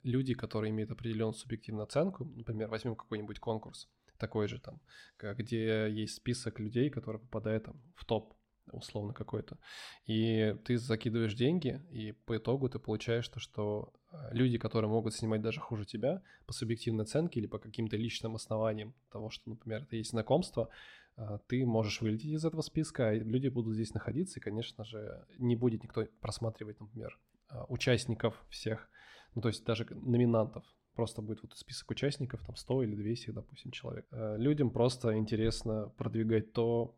люди, 0.03 0.34
которые 0.34 0.72
имеют 0.72 0.91
определенную 0.91 1.34
субъективную 1.34 1.84
оценку, 1.84 2.26
например, 2.26 2.69
возьмем 2.69 2.95
какой-нибудь 2.95 3.40
конкурс, 3.40 3.90
такой 4.18 4.48
же 4.48 4.60
там, 4.60 4.80
где 5.19 5.90
есть 5.91 6.15
список 6.15 6.60
людей, 6.60 6.90
которые 6.90 7.22
попадают 7.22 7.65
там 7.65 7.81
в 7.95 8.06
топ 8.06 8.34
условно 8.72 9.14
какой-то. 9.14 9.57
И 10.06 10.56
ты 10.65 10.77
закидываешь 10.77 11.34
деньги, 11.34 11.81
и 11.90 12.11
по 12.11 12.38
итогу 12.38 12.69
ты 12.69 12.80
получаешь 12.80 13.27
то, 13.27 13.40
что 13.40 13.94
э, 14.11 14.30
люди, 14.31 14.57
которые 14.57 14.90
могут 14.90 15.14
снимать 15.14 15.41
даже 15.41 15.60
хуже 15.60 15.86
тебя 15.86 16.22
по 16.45 16.53
субъективной 16.53 17.03
оценке 17.03 17.40
или 17.40 17.48
по 17.48 17.60
каким-то 17.60 17.98
личным 17.98 18.36
основаниям 18.36 18.94
того, 19.11 19.30
что, 19.30 19.49
например, 19.49 19.84
это 19.84 19.95
есть 19.95 20.11
знакомство, 20.11 20.69
э, 21.18 21.40
ты 21.48 21.65
можешь 21.65 22.02
вылететь 22.02 22.31
из 22.31 22.45
этого 22.45 22.61
списка, 22.61 23.14
и 23.14 23.19
люди 23.19 23.48
будут 23.48 23.73
здесь 23.73 23.94
находиться, 23.94 24.40
и, 24.40 24.44
конечно 24.44 24.84
же, 24.84 25.26
не 25.38 25.56
будет 25.56 25.84
никто 25.84 26.06
просматривать, 26.22 26.80
например, 26.80 27.19
э, 27.49 27.56
участников 27.69 28.45
всех, 28.49 28.90
ну, 29.36 29.42
то 29.42 29.50
есть 29.50 29.66
даже 29.66 29.86
номинантов, 29.92 30.64
просто 30.96 31.22
будет 31.22 31.42
вот 31.44 31.54
список 31.56 31.92
участников, 31.92 32.44
там 32.46 32.56
100 32.56 32.84
или 32.84 32.96
200, 32.96 33.32
допустим, 33.32 33.72
человек. 33.72 34.06
Э, 34.12 34.38
людям 34.38 34.70
просто 34.70 35.18
интересно 35.18 35.92
продвигать 35.98 36.54
то, 36.54 36.96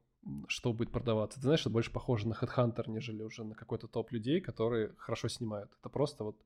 что 0.48 0.74
будет 0.74 0.92
продаваться. 0.92 1.40
Ты 1.40 1.44
знаешь, 1.44 1.62
это 1.62 1.70
больше 1.70 1.92
похоже 1.92 2.28
на 2.28 2.34
Headhunter, 2.34 2.90
нежели 2.90 3.24
уже 3.24 3.44
на 3.44 3.56
какой-то 3.56 3.88
топ 3.88 4.12
людей, 4.12 4.42
которые 4.42 4.94
хорошо 4.98 5.28
снимают. 5.28 5.72
Это 5.80 5.90
просто 5.90 6.24
вот 6.24 6.38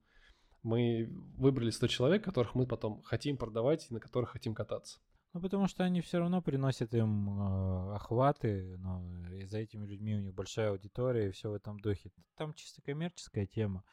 мы 0.63 1.09
выбрали 1.37 1.69
100 1.69 1.87
человек, 1.87 2.23
которых 2.23 2.55
мы 2.55 2.65
потом 2.65 3.01
хотим 3.03 3.37
продавать 3.37 3.87
и 3.89 3.93
на 3.93 3.99
которых 3.99 4.31
хотим 4.31 4.55
кататься. 4.55 4.99
Ну, 5.33 5.41
потому 5.41 5.67
что 5.67 5.83
они 5.83 5.99
все 6.01 6.19
равно 6.19 6.41
приносят 6.41 6.93
им 6.93 7.29
э, 7.29 7.95
охваты, 7.95 8.77
но 8.77 9.03
и 9.31 9.43
за 9.45 9.59
этими 9.59 9.85
людьми 9.85 10.15
у 10.15 10.21
них 10.21 10.33
большая 10.33 10.71
аудитория 10.71 11.27
и 11.27 11.31
все 11.31 11.51
в 11.51 11.53
этом 11.53 11.79
духе. 11.79 12.09
Там 12.37 12.53
чисто 12.53 12.81
коммерческая 12.81 13.45
тема. 13.45 13.83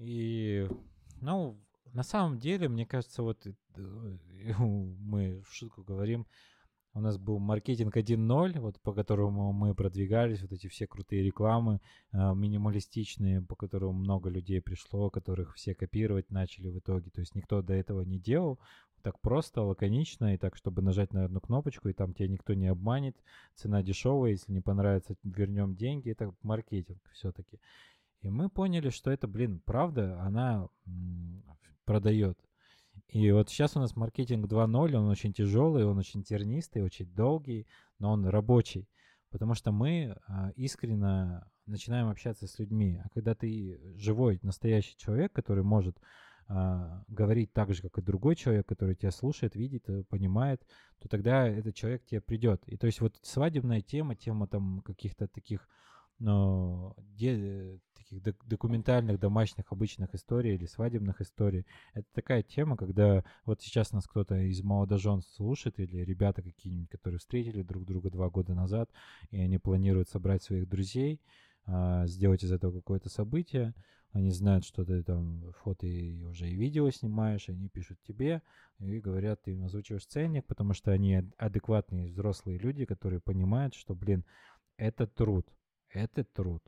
И, 0.00 0.66
ну, 1.20 1.60
на 1.92 2.02
самом 2.02 2.38
деле, 2.38 2.68
мне 2.68 2.86
кажется, 2.86 3.22
вот 3.22 3.46
э, 3.46 3.52
мы 4.58 5.42
в 5.42 5.52
шутку 5.52 5.82
говорим, 5.82 6.26
у 6.94 7.00
нас 7.00 7.18
был 7.18 7.38
маркетинг 7.38 7.94
1.0, 7.94 8.58
вот 8.60 8.80
по 8.80 8.94
которому 8.94 9.52
мы 9.52 9.74
продвигались, 9.74 10.40
вот 10.40 10.52
эти 10.52 10.68
все 10.68 10.86
крутые 10.86 11.22
рекламы, 11.22 11.82
э, 12.12 12.34
минималистичные, 12.34 13.42
по 13.42 13.54
которым 13.56 13.96
много 13.96 14.30
людей 14.30 14.62
пришло, 14.62 15.10
которых 15.10 15.54
все 15.54 15.74
копировать 15.74 16.30
начали 16.30 16.70
в 16.70 16.78
итоге. 16.78 17.10
То 17.10 17.20
есть 17.20 17.34
никто 17.34 17.60
до 17.60 17.74
этого 17.74 18.00
не 18.00 18.18
делал. 18.18 18.58
Так 19.02 19.20
просто, 19.20 19.62
лаконично, 19.62 20.34
и 20.34 20.38
так, 20.38 20.56
чтобы 20.56 20.80
нажать 20.80 21.12
на 21.12 21.24
одну 21.24 21.40
кнопочку, 21.40 21.90
и 21.90 21.92
там 21.92 22.14
тебя 22.14 22.28
никто 22.28 22.54
не 22.54 22.68
обманет. 22.68 23.16
Цена 23.54 23.82
дешевая, 23.82 24.30
если 24.30 24.50
не 24.50 24.60
понравится, 24.62 25.14
вернем 25.24 25.76
деньги. 25.76 26.10
Это 26.10 26.34
маркетинг 26.42 27.00
все-таки. 27.12 27.60
И 28.22 28.28
мы 28.28 28.50
поняли, 28.50 28.90
что 28.90 29.10
это, 29.10 29.26
блин, 29.26 29.60
правда, 29.64 30.20
она 30.20 30.68
продает. 31.84 32.38
И 33.08 33.30
вот 33.32 33.48
сейчас 33.48 33.76
у 33.76 33.80
нас 33.80 33.96
маркетинг 33.96 34.46
2.0, 34.46 34.94
он 34.94 35.08
очень 35.08 35.32
тяжелый, 35.32 35.84
он 35.84 35.98
очень 35.98 36.22
тернистый, 36.22 36.82
очень 36.82 37.06
долгий, 37.06 37.66
но 37.98 38.12
он 38.12 38.26
рабочий. 38.26 38.88
Потому 39.30 39.54
что 39.54 39.72
мы 39.72 40.16
а, 40.26 40.50
искренне 40.56 41.42
начинаем 41.66 42.08
общаться 42.08 42.46
с 42.46 42.58
людьми. 42.58 43.00
А 43.02 43.08
когда 43.08 43.34
ты 43.34 43.80
живой, 43.96 44.38
настоящий 44.42 44.96
человек, 44.96 45.32
который 45.32 45.64
может 45.64 45.98
а, 46.46 47.02
говорить 47.08 47.52
так 47.52 47.72
же, 47.72 47.82
как 47.82 47.98
и 47.98 48.02
другой 48.02 48.36
человек, 48.36 48.66
который 48.66 48.96
тебя 48.96 49.12
слушает, 49.12 49.54
видит, 49.54 49.88
э, 49.88 50.02
понимает, 50.04 50.66
то 50.98 51.08
тогда 51.08 51.46
этот 51.46 51.74
человек 51.76 52.04
тебе 52.04 52.20
придет. 52.20 52.62
И 52.66 52.76
то 52.76 52.86
есть 52.86 53.00
вот 53.00 53.18
свадебная 53.22 53.80
тема, 53.80 54.14
тема 54.14 54.46
там 54.46 54.82
каких-то 54.82 55.26
таких 55.28 55.68
де, 56.20 57.80
таких 58.10 58.46
документальных 58.46 59.20
домашних 59.20 59.70
обычных 59.70 60.14
историй 60.14 60.54
или 60.54 60.66
свадебных 60.66 61.20
историй. 61.20 61.66
Это 61.94 62.06
такая 62.12 62.42
тема, 62.42 62.76
когда 62.76 63.24
вот 63.44 63.60
сейчас 63.62 63.92
нас 63.92 64.06
кто-то 64.06 64.36
из 64.36 64.62
молодожен 64.62 65.22
слушает 65.22 65.78
или 65.78 65.98
ребята 65.98 66.42
какие-нибудь, 66.42 66.90
которые 66.90 67.18
встретили 67.18 67.62
друг 67.62 67.84
друга 67.84 68.10
два 68.10 68.30
года 68.30 68.54
назад, 68.54 68.90
и 69.30 69.40
они 69.40 69.58
планируют 69.58 70.08
собрать 70.08 70.42
своих 70.42 70.68
друзей, 70.68 71.20
а, 71.66 72.06
сделать 72.06 72.42
из 72.42 72.52
этого 72.52 72.72
какое-то 72.72 73.08
событие. 73.08 73.74
Они 74.12 74.30
знают, 74.30 74.64
что 74.64 74.84
ты 74.84 75.04
там 75.04 75.52
фото 75.62 75.86
и 75.86 76.24
уже 76.24 76.50
и 76.50 76.56
видео 76.56 76.90
снимаешь, 76.90 77.48
они 77.48 77.68
пишут 77.68 78.00
тебе 78.02 78.42
и 78.80 78.98
говорят, 78.98 79.42
ты 79.42 79.52
им 79.52 79.64
озвучиваешь 79.64 80.06
ценник, 80.06 80.46
потому 80.46 80.74
что 80.74 80.90
они 80.90 81.22
адекватные 81.38 82.08
взрослые 82.08 82.58
люди, 82.58 82.86
которые 82.86 83.20
понимают, 83.20 83.74
что, 83.74 83.94
блин, 83.94 84.24
это 84.76 85.06
труд 85.06 85.46
это 85.92 86.24
труд. 86.24 86.62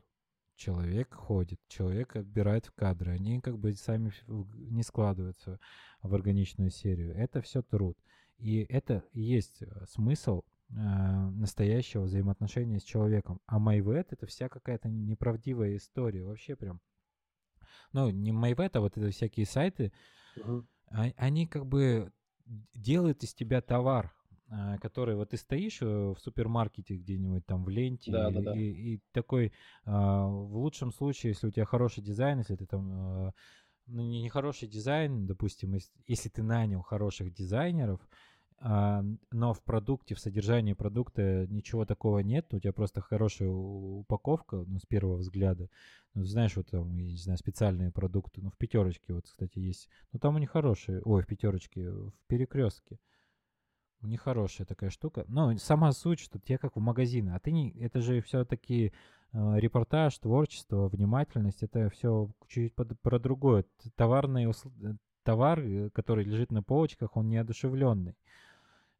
Человек 0.55 1.13
ходит, 1.13 1.59
человек 1.67 2.15
отбирает 2.15 2.67
в 2.67 2.73
кадры, 2.73 3.11
они 3.11 3.41
как 3.41 3.57
бы 3.57 3.73
сами 3.73 4.11
не 4.27 4.83
складываются 4.83 5.59
в 6.01 6.13
органичную 6.13 6.69
серию. 6.69 7.15
Это 7.15 7.41
все 7.41 7.61
труд. 7.61 7.97
И 8.37 8.65
это 8.69 9.03
и 9.13 9.21
есть 9.21 9.61
э, 9.61 9.85
смысл 9.87 10.43
э, 10.69 10.73
настоящего 10.75 12.03
взаимоотношения 12.03 12.79
с 12.79 12.83
человеком. 12.83 13.41
А 13.45 13.57
MyVet 13.57 14.07
это 14.11 14.25
вся 14.25 14.49
какая-то 14.49 14.89
неправдивая 14.89 15.77
история. 15.77 16.23
Вообще 16.23 16.55
прям. 16.55 16.81
Ну, 17.91 18.09
не 18.09 18.31
MyVet, 18.31 18.71
а 18.73 18.81
вот 18.81 18.97
это 18.97 19.09
всякие 19.11 19.45
сайты, 19.45 19.93
uh-huh. 20.35 20.65
они 21.17 21.47
как 21.47 21.65
бы 21.65 22.11
делают 22.73 23.23
из 23.23 23.33
тебя 23.33 23.61
товар. 23.61 24.13
А, 24.55 24.77
который 24.77 25.15
вот 25.15 25.31
ты 25.31 25.37
стоишь 25.37 25.81
э, 25.81 25.85
в 25.85 26.17
супермаркете 26.19 26.95
где-нибудь 26.95 27.43
там 27.45 27.63
в 27.63 27.69
ленте 27.69 28.11
да, 28.11 28.29
и, 28.29 28.33
да, 28.33 28.41
да. 28.41 28.55
И, 28.55 28.61
и 28.61 29.01
такой 29.11 29.51
а, 29.83 30.27
в 30.27 30.57
лучшем 30.57 30.91
случае, 30.91 31.31
если 31.31 31.47
у 31.47 31.51
тебя 31.51 31.65
хороший 31.65 32.03
дизайн, 32.03 32.37
если 32.37 32.55
ты 32.55 32.67
там 32.67 32.91
а, 32.93 33.33
ну, 33.87 34.03
не 34.03 34.29
хороший 34.29 34.67
дизайн, 34.67 35.25
допустим, 35.25 35.75
если 36.05 36.29
ты 36.29 36.43
нанял 36.43 36.83
хороших 36.83 37.33
дизайнеров, 37.33 37.99
но 38.61 39.53
в 39.53 39.61
продукте, 39.61 40.15
в 40.15 40.21
содержании 40.21 40.71
продукта 40.71 41.47
ничего 41.47 41.85
такого 41.85 42.19
нет, 42.19 42.53
у 42.53 42.59
тебя 42.59 42.71
просто 42.71 43.01
хорошая 43.01 43.49
упаковка, 43.49 44.63
ну, 44.65 44.79
с 44.79 44.85
первого 44.85 45.17
взгляда. 45.17 45.67
Ну, 46.13 46.23
знаешь, 46.23 46.55
вот 46.55 46.69
там, 46.69 46.95
я 46.97 47.11
не 47.11 47.17
знаю, 47.17 47.37
специальные 47.37 47.91
продукты, 47.91 48.41
ну, 48.41 48.51
в 48.51 48.57
пятерочке 48.57 49.11
вот, 49.13 49.25
кстати, 49.25 49.59
есть. 49.59 49.89
Ну, 50.13 50.19
там 50.19 50.37
они 50.37 50.45
хорошие, 50.45 51.01
ой, 51.01 51.23
в 51.23 51.27
пятерочке, 51.27 51.91
в 51.91 52.13
перекрестке. 52.27 52.99
Нехорошая 54.03 54.67
такая 54.67 54.89
штука. 54.89 55.25
Но 55.27 55.55
сама 55.57 55.91
суть, 55.91 56.19
что 56.19 56.39
тебе 56.39 56.57
как 56.57 56.75
в 56.75 56.79
магазины. 56.79 57.31
А 57.31 57.39
ты 57.39 57.51
не... 57.51 57.71
Это 57.79 58.01
же 58.01 58.21
все-таки 58.21 58.93
э, 59.31 59.59
репортаж, 59.59 60.17
творчество, 60.19 60.89
внимательность. 60.89 61.63
Это 61.63 61.89
все 61.89 62.29
чуть-чуть 62.47 62.75
под, 62.75 62.99
про 63.01 63.19
другое. 63.19 63.65
Товарный 63.95 64.49
усл... 64.49 64.69
Э, 64.81 64.95
товар, 65.23 65.59
э, 65.59 65.89
который 65.91 66.25
лежит 66.25 66.51
на 66.51 66.61
полочках, 66.61 67.15
он 67.17 67.29
неодушевленный. 67.29 68.15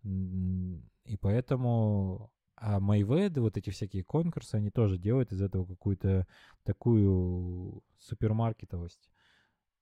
И 0.03 1.17
поэтому... 1.19 2.31
А 2.55 2.79
Майведы, 2.79 3.41
вот 3.41 3.57
эти 3.57 3.71
всякие 3.71 4.05
конкурсы, 4.05 4.55
они 4.55 4.69
тоже 4.69 4.97
делают 4.97 5.33
из 5.33 5.41
этого 5.41 5.65
какую-то 5.65 6.25
такую 6.63 7.83
супермаркетовость. 7.97 9.09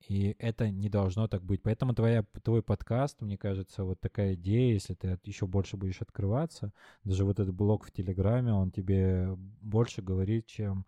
И 0.07 0.35
это 0.39 0.69
не 0.69 0.89
должно 0.89 1.27
так 1.27 1.43
быть. 1.43 1.61
Поэтому 1.61 1.93
твоя, 1.93 2.23
твой 2.43 2.63
подкаст, 2.63 3.21
мне 3.21 3.37
кажется, 3.37 3.83
вот 3.83 3.99
такая 3.99 4.33
идея, 4.33 4.73
если 4.73 4.93
ты 4.95 5.19
еще 5.23 5.45
больше 5.45 5.77
будешь 5.77 6.01
открываться, 6.01 6.73
даже 7.03 7.23
вот 7.23 7.39
этот 7.39 7.53
блог 7.53 7.85
в 7.85 7.91
Телеграме, 7.91 8.53
он 8.53 8.71
тебе 8.71 9.35
больше 9.61 10.01
говорит, 10.01 10.47
чем, 10.47 10.85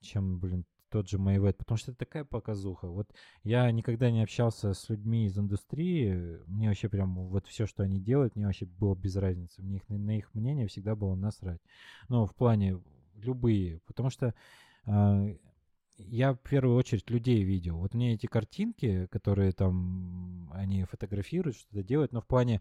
чем 0.00 0.38
блин, 0.38 0.64
тот 0.92 1.08
же 1.08 1.18
Майвет, 1.18 1.56
потому 1.56 1.78
что 1.78 1.90
это 1.90 2.00
такая 2.00 2.24
показуха. 2.24 2.86
Вот 2.86 3.10
я 3.44 3.70
никогда 3.70 4.10
не 4.10 4.22
общался 4.22 4.74
с 4.74 4.88
людьми 4.90 5.24
из 5.24 5.38
индустрии, 5.38 6.38
мне 6.46 6.68
вообще 6.68 6.88
прям 6.88 7.14
вот 7.14 7.46
все, 7.46 7.66
что 7.66 7.82
они 7.82 7.98
делают, 7.98 8.36
мне 8.36 8.46
вообще 8.46 8.66
было 8.66 8.94
без 8.94 9.16
разницы. 9.16 9.62
Мне 9.62 9.76
их, 9.76 9.88
на 9.88 10.18
их 10.18 10.32
мнение 10.34 10.68
всегда 10.68 10.94
было 10.94 11.14
насрать. 11.14 11.60
Ну, 12.08 12.26
в 12.26 12.34
плане 12.34 12.80
любые, 13.16 13.80
потому 13.86 14.10
что 14.10 14.34
а, 14.84 15.26
я 15.98 16.34
в 16.34 16.38
первую 16.38 16.76
очередь 16.76 17.10
людей 17.10 17.42
видел. 17.42 17.78
Вот 17.78 17.94
мне 17.94 18.14
эти 18.14 18.26
картинки, 18.26 19.06
которые 19.06 19.52
там 19.52 20.50
они 20.52 20.84
фотографируют, 20.84 21.56
что-то 21.56 21.82
делают, 21.82 22.12
но 22.12 22.20
в 22.20 22.26
плане 22.26 22.60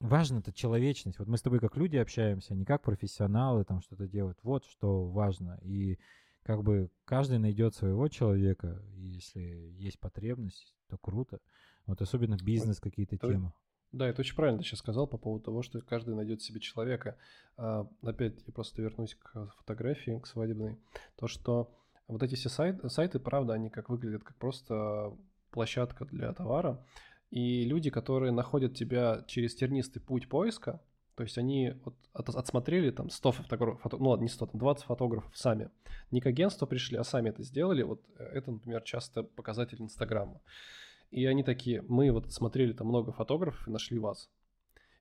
важно 0.00 0.38
это 0.38 0.52
человечность. 0.52 1.18
Вот 1.18 1.28
мы 1.28 1.38
с 1.38 1.42
тобой 1.42 1.60
как 1.60 1.76
люди 1.76 1.96
общаемся, 1.96 2.54
не 2.54 2.64
как 2.64 2.82
профессионалы 2.82 3.64
там 3.64 3.80
что-то 3.80 4.06
делают. 4.06 4.38
Вот 4.42 4.64
что 4.64 5.06
важно. 5.06 5.58
И 5.62 5.98
как 6.42 6.62
бы 6.62 6.90
каждый 7.04 7.38
найдет 7.38 7.74
своего 7.74 8.08
человека, 8.08 8.82
если 8.94 9.40
есть 9.78 9.98
потребность, 9.98 10.74
то 10.88 10.96
круто. 10.98 11.40
Вот 11.86 12.00
особенно 12.02 12.36
бизнес 12.36 12.80
какие-то 12.80 13.16
темы. 13.18 13.52
Да, 13.92 14.08
это 14.08 14.20
очень 14.20 14.34
правильно 14.34 14.58
ты 14.58 14.64
сейчас 14.64 14.80
сказал 14.80 15.06
по 15.06 15.16
поводу 15.16 15.44
того, 15.44 15.62
что 15.62 15.80
каждый 15.80 16.14
найдет 16.14 16.42
себе 16.42 16.60
человека. 16.60 17.16
А, 17.56 17.88
опять 18.02 18.42
я 18.46 18.52
просто 18.52 18.82
вернусь 18.82 19.14
к 19.14 19.52
фотографии, 19.58 20.18
к 20.18 20.26
свадебной. 20.26 20.76
То, 21.16 21.28
что 21.28 21.72
вот 22.08 22.22
эти 22.22 22.34
все 22.34 22.48
сайты, 22.48 22.88
сайты, 22.88 23.18
правда, 23.18 23.54
они 23.54 23.70
как 23.70 23.88
выглядят 23.88 24.22
как 24.24 24.36
просто 24.36 25.16
площадка 25.50 26.04
для 26.04 26.32
товара. 26.32 26.84
И 27.30 27.64
люди, 27.64 27.90
которые 27.90 28.32
находят 28.32 28.74
тебя 28.74 29.24
через 29.26 29.54
тернистый 29.54 30.00
путь 30.00 30.28
поиска, 30.28 30.80
то 31.16 31.22
есть 31.22 31.38
они 31.38 31.74
вот 31.84 31.96
от, 32.12 32.28
отсмотрели 32.28 32.90
там 32.90 33.08
100 33.08 33.32
фотографов, 33.32 33.80
фото, 33.80 33.96
ну 33.96 34.10
ладно, 34.10 34.24
не 34.24 34.28
100, 34.28 34.46
там 34.46 34.60
20 34.60 34.84
фотографов 34.84 35.36
сами. 35.36 35.70
Не 36.10 36.20
к 36.20 36.26
агентству 36.26 36.66
пришли, 36.66 36.98
а 36.98 37.04
сами 37.04 37.30
это 37.30 37.42
сделали. 37.42 37.82
Вот 37.82 38.02
это, 38.18 38.52
например, 38.52 38.82
часто 38.82 39.22
показатель 39.22 39.80
Инстаграма. 39.80 40.40
И 41.10 41.24
они 41.24 41.42
такие, 41.42 41.82
мы 41.82 42.12
вот 42.12 42.32
смотрели 42.32 42.72
там 42.72 42.88
много 42.88 43.12
фотографов 43.12 43.66
и 43.66 43.70
нашли 43.70 43.98
вас. 43.98 44.28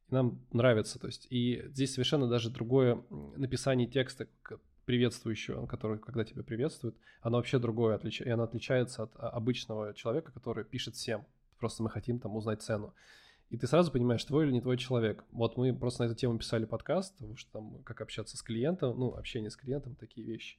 И 0.07 0.14
нам 0.14 0.40
нравится, 0.53 0.99
то 0.99 1.07
есть, 1.07 1.27
и 1.30 1.64
здесь 1.68 1.94
совершенно 1.94 2.27
даже 2.27 2.49
другое 2.49 3.03
написание 3.36 3.88
текста, 3.88 4.27
приветствующего, 4.86 5.66
который, 5.66 5.99
когда 5.99 6.24
тебя 6.24 6.44
приветствует, 6.44 6.95
оно 7.22 7.38
вообще 7.38 7.60
другое, 7.60 7.95
отлич... 7.95 8.22
и 8.22 8.30
оно 8.30 8.44
отличается 8.44 9.03
от 9.03 9.12
а, 9.16 9.30
обычного 9.30 9.94
человека, 9.94 10.32
который 10.32 10.64
пишет 10.64 10.95
всем. 10.95 11.26
Просто 11.60 11.84
мы 11.84 11.90
хотим 11.90 12.20
там 12.20 12.36
узнать 12.36 12.62
цену. 12.62 12.94
И 13.49 13.57
ты 13.57 13.68
сразу 13.68 13.91
понимаешь, 13.91 14.24
твой 14.24 14.45
или 14.45 14.53
не 14.53 14.62
твой 14.62 14.78
человек. 14.78 15.24
Вот 15.32 15.57
мы 15.57 15.74
просто 15.74 16.03
на 16.03 16.07
эту 16.07 16.16
тему 16.16 16.38
писали 16.38 16.66
подкаст, 16.66 17.14
потому 17.18 17.36
что 17.36 17.52
там 17.52 17.84
как 17.84 18.02
общаться 18.02 18.38
с 18.38 18.41
клиентом, 18.41 18.98
ну, 18.98 19.16
общение 19.16 19.49
с 19.49 19.56
клиентом, 19.56 19.95
такие 19.95 20.26
вещи. 20.26 20.57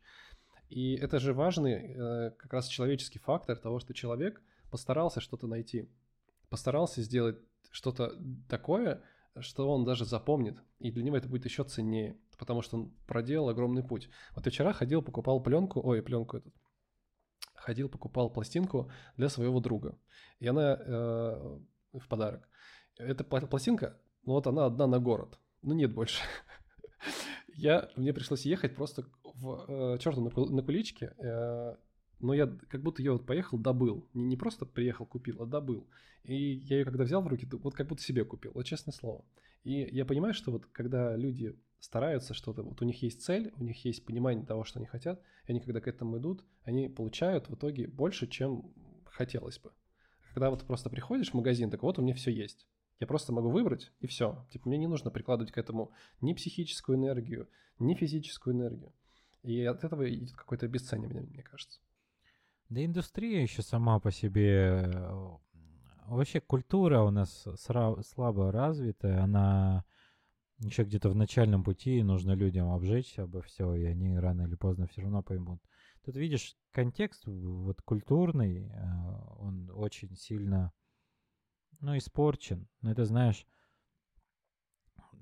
И 0.69 0.95
это 0.95 1.19
же 1.19 1.33
важный 1.33 1.75
э, 1.75 2.31
как 2.37 2.53
раз 2.53 2.69
человеческий 2.69 3.19
фактор 3.19 3.57
того, 3.57 3.79
что 3.79 3.95
человек 3.95 4.43
постарался 4.71 5.21
что-то 5.21 5.47
найти, 5.47 5.89
постарался 6.49 7.03
сделать 7.03 7.39
что-то 7.71 8.13
такое, 8.49 9.03
что 9.41 9.69
он 9.71 9.85
даже 9.85 10.05
запомнит, 10.05 10.59
и 10.79 10.91
для 10.91 11.03
него 11.03 11.17
это 11.17 11.29
будет 11.29 11.45
еще 11.45 11.65
ценнее 11.65 12.17
потому 12.39 12.63
что 12.63 12.77
он 12.77 12.91
проделал 13.07 13.49
огромный 13.49 13.83
путь. 13.83 14.09
Вот 14.35 14.45
я 14.47 14.51
вчера 14.51 14.73
ходил, 14.73 15.03
покупал 15.03 15.43
пленку, 15.43 15.81
ой, 15.83 16.03
пленку 16.03 16.39
этот, 16.39 16.55
ходил, 17.55 17.89
покупал 17.89 18.31
пластинку 18.31 18.91
для 19.17 19.29
своего 19.29 19.61
друга. 19.61 19.99
И 20.39 20.47
она 20.47 20.79
э, 20.79 21.59
в 21.93 22.09
подарок. 22.09 22.49
Эта 22.99 23.25
пластинка, 23.25 23.99
ну 24.25 24.35
вот 24.35 24.47
она 24.47 24.67
одна 24.67 24.87
на 24.87 24.99
город. 24.99 25.39
Ну 25.63 25.75
нет 25.75 25.93
больше. 25.93 26.23
Я, 27.55 27.91
мне 27.97 28.13
пришлось 28.13 28.45
ехать 28.45 28.75
просто 28.75 29.05
в 29.23 29.65
э, 29.69 29.99
черту 29.99 30.21
на, 30.21 30.31
на 30.31 30.63
куличке, 30.63 31.15
э, 31.19 31.77
но 32.19 32.35
я 32.35 32.47
как 32.69 32.83
будто 32.83 33.03
ее 33.03 33.13
вот 33.13 33.27
поехал, 33.27 33.59
добыл. 33.59 34.09
Не, 34.15 34.25
не 34.25 34.37
просто 34.37 34.65
приехал, 34.67 35.07
купил, 35.07 35.43
а 35.43 35.47
добыл. 35.47 35.87
И 36.25 36.35
я 36.35 36.79
ее 36.79 36.85
когда 36.85 37.05
взял 37.05 37.23
в 37.23 37.27
руки, 37.27 37.47
вот 37.51 37.75
как 37.75 37.89
будто 37.89 38.03
себе 38.03 38.25
купил, 38.25 38.53
вот 38.55 38.65
честное 38.65 38.93
слово. 38.93 39.25
И 39.65 39.73
я 39.93 40.05
понимаю, 40.05 40.35
что 40.35 40.53
вот 40.53 40.67
когда 40.67 41.17
люди 41.17 41.59
стараются 41.81 42.35
что-то, 42.35 42.63
вот 42.63 42.81
у 42.83 42.85
них 42.85 43.03
есть 43.03 43.23
цель, 43.23 43.53
у 43.57 43.63
них 43.63 43.85
есть 43.85 44.05
понимание 44.05 44.45
того, 44.45 44.65
что 44.65 44.79
они 44.79 44.87
хотят, 44.87 45.21
и 45.47 45.53
они 45.53 45.61
когда 45.61 45.81
к 45.81 45.89
этому 45.89 46.19
идут, 46.19 46.45
они 46.65 46.89
получают 46.89 47.49
в 47.49 47.55
итоге 47.55 47.87
больше, 47.87 48.27
чем 48.27 48.73
хотелось 49.07 49.59
бы. 49.59 49.73
Когда 50.33 50.51
вот 50.51 50.65
просто 50.65 50.91
приходишь 50.91 51.31
в 51.31 51.35
магазин, 51.35 51.71
так 51.71 51.83
вот 51.83 51.99
у 51.99 52.03
меня 52.03 52.15
все 52.15 52.31
есть. 52.31 52.67
Я 52.99 53.07
просто 53.07 53.33
могу 53.33 53.51
выбрать, 53.51 53.93
и 54.01 54.07
все. 54.07 54.47
Типа 54.51 54.69
мне 54.69 54.79
не 54.79 54.87
нужно 54.87 55.11
прикладывать 55.11 55.53
к 55.53 55.59
этому 55.59 55.93
ни 56.21 56.33
психическую 56.33 56.99
энергию, 56.99 57.49
ни 57.79 57.95
физическую 57.95 58.55
энергию. 58.55 58.93
И 59.43 59.63
от 59.65 59.85
этого 59.85 60.13
идет 60.13 60.33
какое-то 60.33 60.67
обесценивание, 60.67 61.23
мне 61.23 61.43
кажется. 61.43 61.81
Да 62.69 62.85
индустрия 62.85 63.43
еще 63.43 63.63
сама 63.63 64.01
по 64.01 64.11
себе... 64.11 64.91
Вообще 66.07 66.41
культура 66.41 67.01
у 67.03 67.11
нас 67.11 67.47
слабо 67.57 68.53
развитая, 68.53 69.23
она 69.23 69.85
еще 70.59 70.85
где-то 70.85 71.11
в 71.11 71.17
начальном 71.17 71.65
пути 71.65 72.03
нужно 72.03 72.33
людям 72.33 72.71
обжечься 72.71 73.25
обо 73.25 73.43
все, 73.43 73.75
и 73.75 73.85
они 73.85 74.19
рано 74.19 74.43
или 74.43 74.55
поздно 74.55 74.87
все 74.87 75.03
равно 75.03 75.23
поймут. 75.23 75.61
Тут 76.05 76.17
видишь, 76.17 76.57
контекст 76.73 77.27
вот 77.27 77.83
культурный, 77.83 78.69
э, 78.69 78.75
он 79.39 79.71
очень 79.75 80.15
сильно, 80.17 80.73
ну, 81.81 81.97
испорчен. 81.99 82.69
Но 82.81 82.93
это, 82.93 83.05
знаешь, 83.05 83.47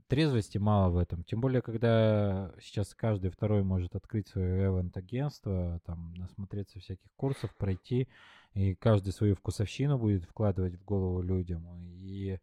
трезвости 0.09 0.59
мало 0.59 0.90
в 0.90 0.98
этом. 0.98 1.24
Тем 1.24 1.40
более, 1.40 1.62
когда 1.62 2.52
сейчас 2.61 2.94
каждый 2.94 3.31
второй 3.31 3.65
может 3.65 3.97
открыть 3.97 4.28
свое 4.28 4.66
эвент-агентство, 4.66 5.81
там, 5.85 6.15
насмотреться 6.15 6.78
всяких 6.78 7.11
курсов, 7.16 7.56
пройти, 7.56 8.09
и 8.52 8.74
каждый 8.74 9.12
свою 9.12 9.35
вкусовщину 9.35 9.98
будет 9.98 10.24
вкладывать 10.24 10.74
в 10.74 10.85
голову 10.85 11.23
людям. 11.23 11.66
И 12.02 12.39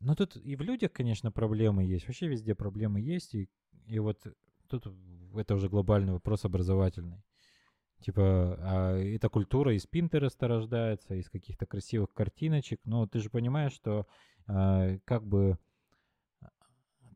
ну, 0.00 0.14
тут 0.14 0.36
и 0.36 0.56
в 0.56 0.60
людях, 0.62 0.92
конечно, 0.92 1.30
проблемы 1.32 1.84
есть. 1.84 2.06
Вообще 2.06 2.28
везде 2.28 2.54
проблемы 2.54 3.00
есть. 3.00 3.34
И, 3.34 3.48
и 3.86 3.98
вот 3.98 4.26
тут 4.68 4.86
это 5.34 5.54
уже 5.54 5.68
глобальный 5.68 6.12
вопрос 6.12 6.44
образовательный. 6.44 7.22
Типа, 8.00 8.58
а 8.60 8.98
эта 8.98 9.28
культура 9.28 9.74
из 9.74 9.86
Пинтереста 9.86 10.48
рождается, 10.48 11.14
из 11.14 11.30
каких-то 11.30 11.64
красивых 11.64 12.12
картиночек. 12.12 12.80
Но 12.84 13.06
ты 13.06 13.20
же 13.20 13.30
понимаешь, 13.30 13.72
что 13.72 14.06
а, 14.46 14.98
как 15.04 15.26
бы 15.26 15.58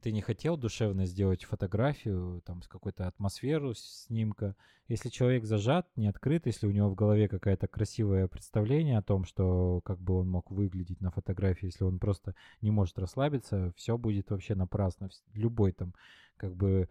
ты 0.00 0.12
не 0.12 0.20
хотел 0.20 0.56
душевно 0.56 1.06
сделать 1.06 1.44
фотографию, 1.44 2.42
там, 2.44 2.62
с 2.62 2.68
какой-то 2.68 3.06
атмосферу 3.06 3.74
снимка. 3.74 4.56
Если 4.88 5.08
человек 5.08 5.44
зажат, 5.44 5.86
не 5.96 6.06
открыт, 6.06 6.46
если 6.46 6.66
у 6.66 6.70
него 6.70 6.88
в 6.88 6.94
голове 6.94 7.28
какое-то 7.28 7.68
красивое 7.68 8.26
представление 8.28 8.98
о 8.98 9.02
том, 9.02 9.24
что 9.24 9.80
как 9.84 10.00
бы 10.00 10.14
он 10.14 10.30
мог 10.30 10.50
выглядеть 10.50 11.00
на 11.00 11.10
фотографии, 11.10 11.66
если 11.66 11.84
он 11.84 11.98
просто 11.98 12.34
не 12.62 12.70
может 12.70 12.98
расслабиться, 12.98 13.72
все 13.76 13.98
будет 13.98 14.30
вообще 14.30 14.54
напрасно. 14.54 15.10
Любой 15.34 15.72
там, 15.72 15.94
как 16.36 16.54
бы, 16.56 16.88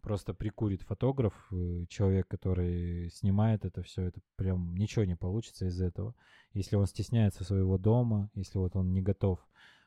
просто 0.00 0.34
прикурит 0.34 0.82
фотограф, 0.82 1.34
э, 1.52 1.84
человек, 1.88 2.26
который 2.28 3.10
снимает 3.10 3.64
это 3.64 3.82
все, 3.82 4.02
это 4.02 4.20
прям 4.36 4.74
ничего 4.76 5.04
не 5.04 5.16
получится 5.16 5.66
из 5.66 5.80
этого. 5.80 6.14
Если 6.52 6.76
он 6.76 6.86
стесняется 6.86 7.44
своего 7.44 7.78
дома, 7.78 8.30
если 8.34 8.58
вот 8.58 8.76
он 8.76 8.92
не 8.92 9.02
готов 9.02 9.38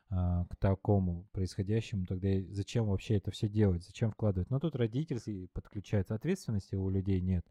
к 0.08 0.56
такому 0.58 1.26
происходящему, 1.32 2.06
тогда 2.06 2.28
зачем 2.50 2.86
вообще 2.86 3.16
это 3.16 3.30
все 3.30 3.48
делать, 3.48 3.84
зачем 3.84 4.10
вкладывать? 4.10 4.50
Но 4.50 4.60
тут 4.60 4.76
родительский 4.76 5.48
подключается, 5.52 6.14
ответственности 6.14 6.74
у 6.74 6.88
людей 6.88 7.20
нет. 7.20 7.44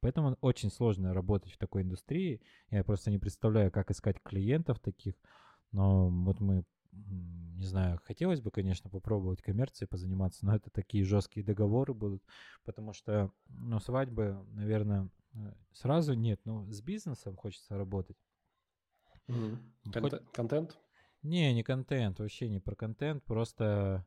Поэтому 0.00 0.36
очень 0.40 0.70
сложно 0.70 1.12
работать 1.12 1.52
в 1.52 1.58
такой 1.58 1.82
индустрии. 1.82 2.40
Я 2.70 2.84
просто 2.84 3.10
не 3.10 3.18
представляю, 3.18 3.70
как 3.70 3.90
искать 3.90 4.22
клиентов 4.22 4.78
таких. 4.80 5.14
Но 5.72 6.08
вот 6.08 6.40
мы, 6.40 6.64
не 6.92 7.66
знаю, 7.66 8.00
хотелось 8.04 8.40
бы, 8.40 8.50
конечно, 8.50 8.88
попробовать 8.90 9.42
коммерцией 9.42 9.88
позаниматься, 9.88 10.46
но 10.46 10.54
это 10.54 10.70
такие 10.70 11.04
жесткие 11.04 11.44
договоры 11.44 11.94
будут, 11.94 12.22
потому 12.64 12.92
что, 12.92 13.32
ну, 13.48 13.78
свадьбы, 13.80 14.46
наверное, 14.52 15.10
э, 15.34 15.52
сразу 15.72 16.14
нет, 16.14 16.40
но 16.44 16.70
с 16.70 16.80
бизнесом 16.80 17.36
хочется 17.36 17.76
работать. 17.76 18.16
Mm-hmm. 19.28 20.00
Хоть... 20.00 20.32
Контент? 20.32 20.78
Не, 21.22 21.52
не 21.52 21.62
контент, 21.62 22.20
вообще 22.20 22.48
не 22.48 22.60
про 22.60 22.74
контент, 22.74 23.24
просто 23.24 24.06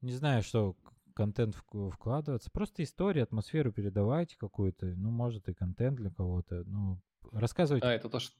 не 0.00 0.12
знаю, 0.12 0.42
что 0.42 0.76
контент 1.14 1.54
вкладываться, 1.54 2.50
просто 2.50 2.82
историю, 2.82 3.24
атмосферу 3.24 3.72
передавайте 3.72 4.36
какую-то, 4.38 4.86
ну, 4.86 5.10
может, 5.10 5.48
и 5.48 5.54
контент 5.54 5.96
для 5.96 6.10
кого-то, 6.10 6.64
ну, 6.64 7.00
рассказывайте. 7.32 7.86
А, 7.86 7.92
это 7.92 8.08
то, 8.08 8.20
что, 8.20 8.36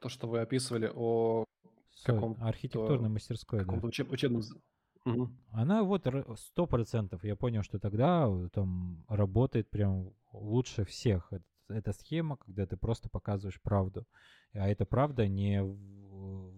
то, 0.00 0.08
что 0.08 0.28
вы 0.28 0.40
описывали 0.40 0.90
о 0.94 1.44
каком-то... 2.04 2.44
Архитектурной 2.44 3.08
мастерской, 3.08 3.60
каком-то 3.60 3.82
да. 3.82 3.88
Учеб, 3.88 4.12
учебном... 4.12 4.42
Угу. 5.04 5.30
Она 5.52 5.82
вот 5.82 6.06
сто 6.36 6.66
процентов, 6.66 7.24
я 7.24 7.34
понял, 7.34 7.62
что 7.62 7.78
тогда 7.78 8.30
там 8.52 9.04
работает 9.08 9.70
прям 9.70 10.12
лучше 10.32 10.84
всех 10.84 11.32
эта 11.68 11.92
схема, 11.92 12.36
когда 12.36 12.66
ты 12.66 12.76
просто 12.76 13.08
показываешь 13.08 13.60
правду. 13.60 14.06
А 14.52 14.68
эта 14.68 14.86
правда 14.86 15.28
не 15.28 15.62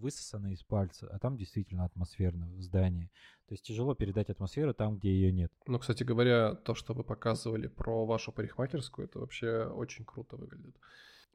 высосана 0.01 0.51
из 0.51 0.63
пальца, 0.63 1.07
а 1.11 1.19
там 1.19 1.37
действительно 1.37 1.85
атмосферно 1.85 2.47
в 2.47 2.61
здании. 2.61 3.09
То 3.47 3.53
есть 3.53 3.63
тяжело 3.63 3.95
передать 3.95 4.29
атмосферу 4.29 4.73
там, 4.73 4.97
где 4.97 5.11
ее 5.11 5.31
нет. 5.31 5.51
Ну, 5.67 5.79
кстати 5.79 6.03
говоря, 6.03 6.55
то, 6.55 6.75
что 6.75 6.93
вы 6.93 7.03
показывали 7.03 7.67
про 7.67 8.05
вашу 8.05 8.31
парикмахерскую, 8.31 9.07
это 9.07 9.19
вообще 9.19 9.65
очень 9.65 10.03
круто 10.03 10.35
выглядит. 10.35 10.75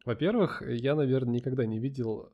Во-первых, 0.05 0.63
я, 0.67 0.95
наверное, 0.95 1.35
никогда 1.35 1.65
не 1.65 1.79
видел 1.79 2.33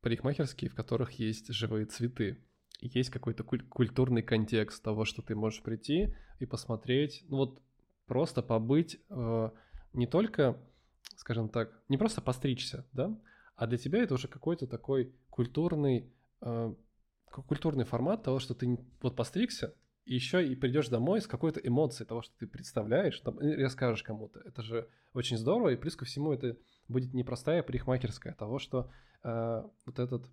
парикмахерские, 0.00 0.70
в 0.70 0.74
которых 0.74 1.12
есть 1.12 1.52
живые 1.52 1.86
цветы. 1.86 2.44
Есть 2.80 3.10
какой-то 3.10 3.44
культурный 3.44 4.22
контекст 4.22 4.82
того, 4.82 5.04
что 5.04 5.22
ты 5.22 5.34
можешь 5.34 5.62
прийти 5.62 6.14
и 6.40 6.46
посмотреть, 6.46 7.24
ну 7.28 7.38
вот 7.38 7.62
просто 8.06 8.42
побыть 8.42 9.00
э, 9.08 9.50
не 9.94 10.06
только 10.06 10.60
скажем 11.16 11.48
так, 11.48 11.70
не 11.88 11.96
просто 11.96 12.20
постричься, 12.20 12.86
да, 12.92 13.18
а 13.56 13.66
для 13.66 13.78
тебя 13.78 14.02
это 14.02 14.14
уже 14.14 14.28
какой-то 14.28 14.66
такой 14.66 15.14
культурный, 15.36 16.10
э, 16.40 16.74
культурный 17.30 17.84
формат 17.84 18.22
того, 18.22 18.38
что 18.38 18.54
ты 18.54 18.78
вот 19.02 19.14
постригся, 19.14 19.74
и 20.06 20.14
еще 20.14 20.46
и 20.46 20.54
придешь 20.54 20.88
домой 20.88 21.20
с 21.20 21.26
какой-то 21.26 21.60
эмоцией 21.60 22.06
того, 22.06 22.22
что 22.22 22.34
ты 22.38 22.46
представляешь, 22.46 23.20
там, 23.20 23.38
и 23.40 23.62
расскажешь 23.62 24.02
кому-то. 24.02 24.40
Это 24.40 24.62
же 24.62 24.88
очень 25.12 25.36
здорово, 25.36 25.70
и 25.70 25.76
плюс 25.76 25.94
ко 25.94 26.04
всему 26.04 26.32
это 26.32 26.56
будет 26.88 27.12
непростая 27.12 27.62
парикмахерская 27.62 28.34
того, 28.34 28.58
что 28.58 28.90
э, 29.22 29.62
вот 29.84 29.98
этот 29.98 30.26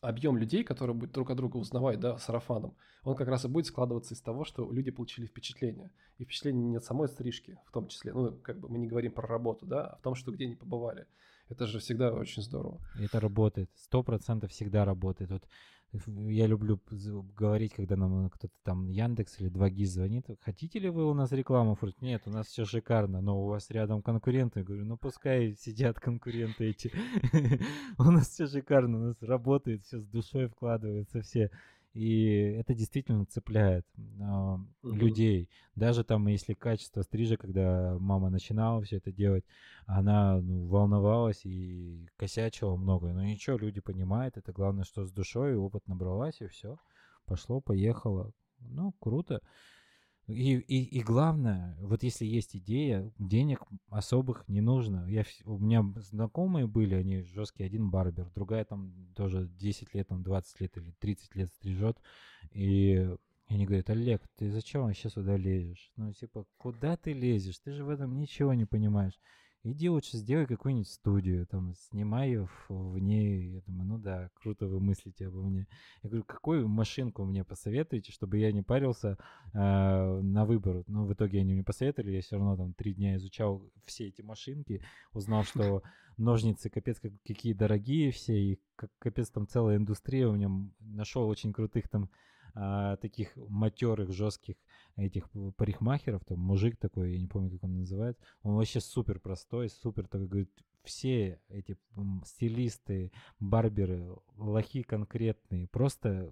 объем 0.00 0.36
людей, 0.36 0.64
которые 0.64 0.94
будут 0.94 1.14
друг 1.14 1.30
от 1.30 1.36
друга 1.36 1.56
узнавать, 1.56 2.00
да, 2.00 2.18
сарафаном, 2.18 2.76
он 3.04 3.16
как 3.16 3.28
раз 3.28 3.44
и 3.44 3.48
будет 3.48 3.66
складываться 3.66 4.14
из 4.14 4.20
того, 4.20 4.44
что 4.44 4.70
люди 4.70 4.90
получили 4.90 5.26
впечатление. 5.26 5.90
И 6.18 6.24
впечатление 6.24 6.64
не 6.64 6.76
от 6.76 6.84
самой 6.84 7.08
стрижки, 7.08 7.58
в 7.66 7.70
том 7.70 7.88
числе, 7.88 8.12
ну, 8.12 8.32
как 8.38 8.58
бы 8.58 8.68
мы 8.68 8.78
не 8.78 8.86
говорим 8.86 9.12
про 9.12 9.26
работу, 9.26 9.66
да, 9.66 9.86
а 9.86 9.96
в 9.96 10.02
том, 10.02 10.14
что 10.14 10.32
где 10.32 10.46
они 10.46 10.56
побывали. 10.56 11.06
Это 11.48 11.66
же 11.66 11.78
всегда 11.78 12.12
очень 12.12 12.42
здорово. 12.42 12.80
Это 12.98 13.20
работает, 13.20 13.70
сто 13.76 14.02
процентов 14.02 14.50
всегда 14.50 14.84
работает. 14.84 15.30
Вот 15.30 15.44
я 16.06 16.46
люблю 16.46 16.80
говорить, 17.36 17.74
когда 17.74 17.96
нам 17.96 18.28
кто-то 18.30 18.54
там 18.64 18.88
Яндекс 18.88 19.40
или 19.40 19.50
2GIS 19.50 19.86
звонит, 19.86 20.26
хотите 20.40 20.78
ли 20.80 20.88
вы 20.88 21.08
у 21.08 21.14
нас 21.14 21.30
рекламу? 21.30 21.76
Говорит, 21.76 22.02
нет, 22.02 22.22
у 22.26 22.30
нас 22.30 22.48
все 22.48 22.64
шикарно, 22.64 23.20
но 23.20 23.40
у 23.40 23.46
вас 23.46 23.70
рядом 23.70 24.02
конкуренты. 24.02 24.60
Я 24.60 24.64
говорю, 24.64 24.84
ну 24.84 24.96
пускай 24.96 25.54
сидят 25.54 26.00
конкуренты 26.00 26.70
эти. 26.70 26.92
У 27.98 28.04
нас 28.04 28.28
все 28.28 28.46
шикарно, 28.46 28.98
у 28.98 29.06
нас 29.08 29.22
работает, 29.22 29.84
все 29.84 30.00
с 30.00 30.06
душой 30.06 30.48
вкладывается, 30.48 31.20
все. 31.22 31.50
И 31.94 32.26
это 32.58 32.74
действительно 32.74 33.24
цепляет 33.24 33.86
э, 33.96 34.56
людей. 34.82 35.48
Даже 35.76 36.02
там, 36.02 36.26
если 36.26 36.52
качество 36.52 37.02
стрижа, 37.02 37.36
когда 37.36 37.96
мама 38.00 38.30
начинала 38.30 38.82
все 38.82 38.96
это 38.96 39.12
делать, 39.12 39.44
она 39.86 40.40
ну, 40.40 40.66
волновалась 40.66 41.44
и 41.44 42.08
косячила 42.16 42.74
много. 42.74 43.12
Но 43.12 43.22
ничего, 43.22 43.56
люди 43.56 43.80
понимают. 43.80 44.36
Это 44.36 44.52
главное, 44.52 44.84
что 44.84 45.06
с 45.06 45.12
душой 45.12 45.54
опыт 45.54 45.86
набралась, 45.86 46.40
и 46.40 46.48
все. 46.48 46.78
Пошло, 47.26 47.60
поехало. 47.60 48.32
Ну, 48.58 48.92
круто. 48.98 49.40
И, 50.26 50.54
и, 50.54 50.84
и 50.84 51.02
главное, 51.02 51.76
вот 51.80 52.02
если 52.02 52.24
есть 52.24 52.56
идея, 52.56 53.12
денег 53.18 53.62
особых 53.90 54.48
не 54.48 54.62
нужно. 54.62 55.06
Я, 55.06 55.24
у 55.44 55.58
меня 55.58 55.84
знакомые 55.96 56.66
были, 56.66 56.94
они 56.94 57.22
жесткие, 57.22 57.66
один 57.66 57.90
барбер, 57.90 58.30
другая 58.34 58.64
там 58.64 59.12
тоже 59.14 59.46
10 59.46 59.94
лет, 59.94 60.08
там 60.08 60.22
20 60.22 60.60
лет 60.60 60.76
или 60.78 60.92
30 60.98 61.34
лет 61.34 61.48
стрижет. 61.48 61.98
И 62.52 63.06
они 63.48 63.66
говорят, 63.66 63.90
Олег, 63.90 64.22
ты 64.36 64.50
зачем 64.50 64.84
вообще 64.84 65.10
сюда 65.10 65.36
лезешь? 65.36 65.92
Ну, 65.96 66.12
типа, 66.14 66.46
куда 66.56 66.96
ты 66.96 67.12
лезешь? 67.12 67.58
Ты 67.58 67.72
же 67.72 67.84
в 67.84 67.90
этом 67.90 68.16
ничего 68.16 68.54
не 68.54 68.64
понимаешь 68.64 69.18
иди 69.64 69.88
лучше 69.88 70.18
сделай 70.18 70.46
какую-нибудь 70.46 70.88
студию, 70.88 71.46
там, 71.46 71.74
снимай 71.74 72.28
ее 72.28 72.48
в, 72.68 72.98
ней. 72.98 73.54
Я 73.54 73.60
думаю, 73.62 73.88
ну 73.88 73.98
да, 73.98 74.30
круто 74.34 74.66
вы 74.66 74.78
мыслите 74.78 75.26
обо 75.26 75.42
мне. 75.42 75.66
Я 76.02 76.10
говорю, 76.10 76.24
какую 76.24 76.68
машинку 76.68 77.24
мне 77.24 77.44
посоветуете, 77.44 78.12
чтобы 78.12 78.38
я 78.38 78.52
не 78.52 78.62
парился 78.62 79.18
э, 79.52 79.58
на 79.58 80.44
выбор. 80.44 80.84
Но 80.86 81.06
в 81.06 81.12
итоге 81.12 81.40
они 81.40 81.54
мне 81.54 81.64
посоветовали, 81.64 82.12
я 82.12 82.20
все 82.20 82.36
равно 82.36 82.56
там 82.56 82.74
три 82.74 82.94
дня 82.94 83.16
изучал 83.16 83.62
все 83.86 84.08
эти 84.08 84.22
машинки, 84.22 84.82
узнал, 85.12 85.44
что 85.44 85.82
ножницы 86.16 86.70
капец 86.70 87.00
какие 87.00 87.54
дорогие 87.54 88.10
все, 88.12 88.38
и 88.38 88.60
капец 88.98 89.30
там 89.30 89.48
целая 89.48 89.78
индустрия 89.78 90.28
у 90.28 90.34
меня. 90.34 90.50
Нашел 90.80 91.26
очень 91.26 91.52
крутых 91.52 91.88
там 91.88 92.10
а, 92.54 92.96
таких 92.98 93.34
матерых, 93.36 94.12
жестких 94.12 94.56
этих 94.96 95.28
парикмахеров, 95.56 96.24
там 96.24 96.38
мужик 96.38 96.76
такой, 96.76 97.12
я 97.12 97.20
не 97.20 97.26
помню, 97.26 97.50
как 97.50 97.64
он 97.64 97.80
называется, 97.80 98.22
он 98.42 98.54
вообще 98.54 98.80
супер 98.80 99.18
простой, 99.20 99.68
супер 99.68 100.06
такой, 100.06 100.28
говорит, 100.28 100.50
все 100.84 101.40
эти 101.48 101.76
стилисты, 102.24 103.10
барберы, 103.40 104.14
лохи 104.36 104.82
конкретные, 104.82 105.66
просто 105.68 106.30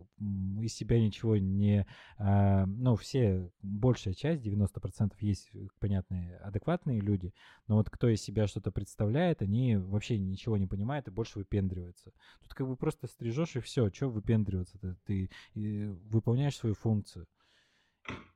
из 0.60 0.74
себя 0.74 1.00
ничего 1.00 1.36
не... 1.36 1.86
А, 2.18 2.66
ну, 2.66 2.96
все, 2.96 3.50
большая 3.62 4.14
часть, 4.14 4.44
90% 4.44 5.14
есть, 5.20 5.48
э, 5.54 5.68
понятные, 5.78 6.36
адекватные 6.38 7.00
люди, 7.00 7.32
но 7.66 7.76
вот 7.76 7.90
кто 7.90 8.08
из 8.08 8.22
себя 8.22 8.46
что-то 8.46 8.70
представляет, 8.70 9.42
они 9.42 9.76
вообще 9.76 10.18
ничего 10.18 10.56
не 10.56 10.66
понимают 10.66 11.08
и 11.08 11.12
больше 11.12 11.38
выпендриваются. 11.38 12.12
Тут 12.42 12.54
как 12.54 12.68
бы 12.68 12.76
просто 12.76 13.06
стрижешь 13.06 13.56
и 13.56 13.60
все, 13.60 13.90
что 13.90 14.10
выпендриваться? 14.10 14.78
Ты, 15.06 15.30
ты 15.54 15.90
выполняешь 16.10 16.56
свою 16.56 16.74
функцию. 16.74 17.26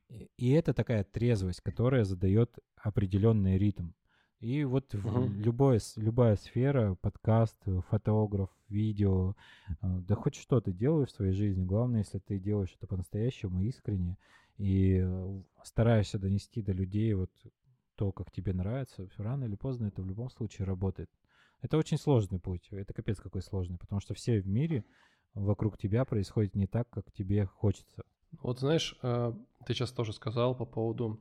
И 0.09 0.51
это 0.51 0.73
такая 0.73 1.05
трезвость, 1.05 1.61
которая 1.61 2.05
задает 2.05 2.59
определенный 2.77 3.59
ритм. 3.59 3.91
И 4.41 4.65
вот 4.65 4.95
угу. 4.95 5.27
любое, 5.29 5.81
любая 5.97 6.37
сфера, 6.37 6.95
подкаст, 7.01 7.57
фотограф, 7.89 8.51
видео, 8.69 9.35
а, 9.81 9.99
да 10.01 10.15
хоть 10.15 10.35
что 10.35 10.61
ты 10.61 10.73
делаешь 10.73 11.09
в 11.09 11.15
своей 11.17 11.33
жизни, 11.33 11.65
главное, 11.65 12.01
если 12.01 12.19
ты 12.19 12.39
делаешь 12.39 12.75
это 12.77 12.87
по-настоящему, 12.87 13.63
искренне, 13.63 14.19
и 14.59 15.01
э, 15.03 15.43
стараешься 15.65 16.19
донести 16.19 16.63
до 16.63 16.73
людей 16.73 17.15
вот 17.15 17.31
то, 17.95 18.13
как 18.13 18.31
тебе 18.31 18.53
нравится, 18.53 19.09
рано 19.17 19.45
или 19.45 19.57
поздно 19.57 19.87
это 19.87 20.03
в 20.03 20.07
любом 20.07 20.29
случае 20.31 20.67
работает. 20.67 21.11
Это 21.63 21.79
очень 21.79 21.99
сложный 21.99 22.39
путь, 22.39 22.69
это 22.71 22.93
капец 22.93 23.19
какой 23.19 23.43
сложный, 23.43 23.79
потому 23.79 24.01
что 24.01 24.15
все 24.15 24.41
в 24.41 24.47
мире 24.47 24.85
вокруг 25.35 25.79
тебя 25.79 26.05
происходит 26.05 26.55
не 26.55 26.67
так, 26.67 26.89
как 26.91 27.11
тебе 27.13 27.47
хочется. 27.47 28.05
Вот 28.43 28.61
знаешь, 28.61 28.97
э, 29.03 29.33
ты 29.67 29.75
сейчас 29.75 29.93
тоже 29.93 30.13
сказал 30.13 30.55
по 30.55 30.65
поводу 30.65 31.21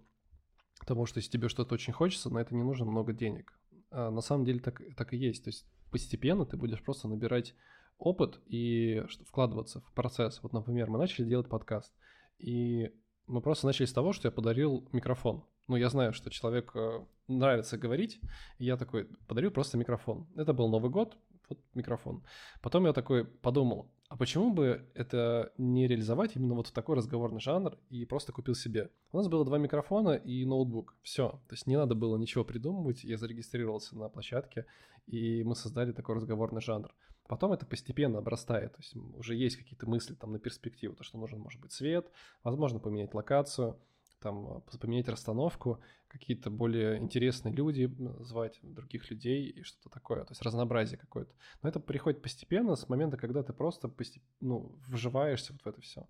Потому 0.79 1.05
что 1.05 1.19
если 1.19 1.31
тебе 1.31 1.49
что-то 1.49 1.75
очень 1.75 1.93
хочется, 1.93 2.29
на 2.29 2.39
это 2.39 2.53
не 2.53 2.63
нужно 2.63 2.85
много 2.85 3.13
денег. 3.13 3.57
А 3.91 4.11
на 4.11 4.21
самом 4.21 4.45
деле 4.45 4.59
так, 4.59 4.81
так 4.95 5.13
и 5.13 5.17
есть. 5.17 5.43
То 5.43 5.49
есть 5.49 5.65
постепенно 5.91 6.45
ты 6.45 6.57
будешь 6.57 6.83
просто 6.83 7.07
набирать 7.07 7.55
опыт 7.97 8.41
и 8.45 9.03
вкладываться 9.27 9.81
в 9.81 9.93
процесс. 9.93 10.41
Вот, 10.43 10.53
например, 10.53 10.89
мы 10.89 10.97
начали 10.97 11.25
делать 11.25 11.47
подкаст, 11.47 11.93
и 12.37 12.91
мы 13.25 13.41
просто 13.41 13.67
начали 13.67 13.85
с 13.85 13.93
того, 13.93 14.11
что 14.11 14.27
я 14.27 14.31
подарил 14.31 14.87
микрофон. 14.91 15.45
Ну, 15.67 15.77
я 15.77 15.89
знаю, 15.89 16.13
что 16.13 16.29
человеку 16.29 17.09
нравится 17.27 17.77
говорить, 17.77 18.19
и 18.59 18.65
я 18.65 18.77
такой 18.77 19.05
подарил 19.27 19.49
просто 19.49 19.77
микрофон. 19.77 20.27
Это 20.35 20.53
был 20.53 20.69
Новый 20.69 20.91
год, 20.91 21.17
вот 21.49 21.59
микрофон. 21.73 22.23
Потом 22.61 22.85
я 22.85 22.93
такой 22.93 23.25
подумал, 23.25 23.91
а 24.07 24.17
почему 24.17 24.53
бы 24.53 24.87
это 24.93 25.51
не 25.57 25.87
реализовать 25.87 26.35
именно 26.35 26.53
вот 26.53 26.67
в 26.67 26.71
такой 26.71 26.95
разговорный 26.95 27.39
жанр 27.39 27.77
и 27.89 28.05
просто 28.05 28.31
купил 28.31 28.53
себе? 28.53 28.91
У 29.11 29.17
нас 29.17 29.27
было 29.27 29.43
два 29.43 29.57
микрофона 29.57 30.11
и 30.11 30.45
ноутбук. 30.45 30.95
Все. 31.01 31.41
То 31.47 31.53
есть 31.53 31.65
не 31.65 31.75
надо 31.75 31.95
было 31.95 32.15
ничего 32.17 32.43
придумывать. 32.43 33.03
Я 33.03 33.17
зарегистрировался 33.17 33.97
на 33.97 34.07
площадке, 34.09 34.67
и 35.07 35.43
мы 35.43 35.55
создали 35.55 35.91
такой 35.91 36.15
разговорный 36.15 36.61
жанр. 36.61 36.93
Потом 37.27 37.53
это 37.53 37.65
постепенно 37.65 38.19
обрастает. 38.19 38.73
То 38.73 38.81
есть 38.81 38.95
уже 38.95 39.35
есть 39.35 39.57
какие-то 39.57 39.89
мысли 39.89 40.13
там 40.13 40.31
на 40.31 40.39
перспективу, 40.39 40.95
то, 40.95 41.03
что 41.03 41.17
нужен, 41.17 41.39
может 41.39 41.59
быть, 41.59 41.71
свет, 41.71 42.11
возможно, 42.43 42.79
поменять 42.79 43.13
локацию– 43.13 43.79
там 44.25 44.57
э, 44.57 44.77
поменять 44.79 45.07
расстановку, 45.07 45.79
какие-то 46.07 46.49
более 46.49 46.97
интересные 46.97 47.53
люди 47.53 47.95
звать, 48.21 48.59
других 48.63 49.11
людей 49.11 49.49
и 49.49 49.61
что-то 49.61 49.89
такое, 49.89 50.23
то 50.23 50.31
есть 50.31 50.41
разнообразие 50.41 50.97
какое-то. 50.97 51.31
Но 51.61 51.69
это 51.69 51.79
приходит 51.79 52.23
постепенно 52.23 52.75
с 52.75 52.89
момента, 52.89 53.17
когда 53.17 53.43
ты 53.43 53.53
просто 53.53 53.87
постеп... 53.87 54.23
ну, 54.41 54.79
вживаешься 54.87 55.53
вот 55.53 55.61
в 55.61 55.67
это 55.67 55.81
все. 55.81 56.07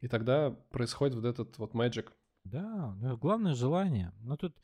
И 0.00 0.08
тогда 0.08 0.50
происходит 0.70 1.14
вот 1.14 1.24
этот 1.24 1.56
вот 1.56 1.72
magic. 1.72 2.12
Да, 2.44 2.94
ну, 3.00 3.16
главное 3.16 3.54
желание. 3.54 4.12
Но 4.20 4.36
тут 4.36 4.54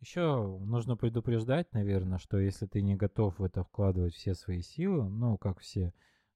еще 0.00 0.58
нужно 0.62 0.96
предупреждать, 0.96 1.70
наверное, 1.74 2.18
что 2.18 2.38
если 2.38 2.64
ты 2.66 2.80
не 2.80 2.96
готов 2.96 3.38
в 3.38 3.44
это 3.44 3.64
вкладывать 3.64 4.14
все 4.14 4.34
свои 4.34 4.62
силы, 4.62 5.10
ну, 5.10 5.36
как 5.36 5.58
все 5.60 5.92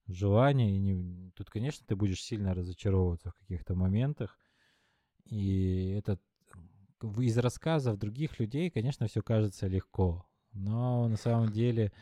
желания, 0.07 0.77
и 0.77 0.79
не... 0.79 1.31
тут, 1.31 1.49
конечно, 1.49 1.87
ты 1.87 1.97
будешь 1.97 2.23
сильно 2.23 2.53
разочаровываться 2.53 3.31
в 3.31 3.35
каких-то 3.37 3.75
моментах, 3.75 4.39
и 5.27 5.95
это 5.99 6.19
из 7.19 7.39
рассказов 7.39 7.99
других 7.99 8.39
людей, 8.39 8.71
конечно, 8.71 9.07
все 9.07 9.23
кажется 9.23 9.67
легко. 9.67 10.27
Но 10.53 11.09
на 11.09 11.17
самом 11.17 11.51
деле 11.51 11.93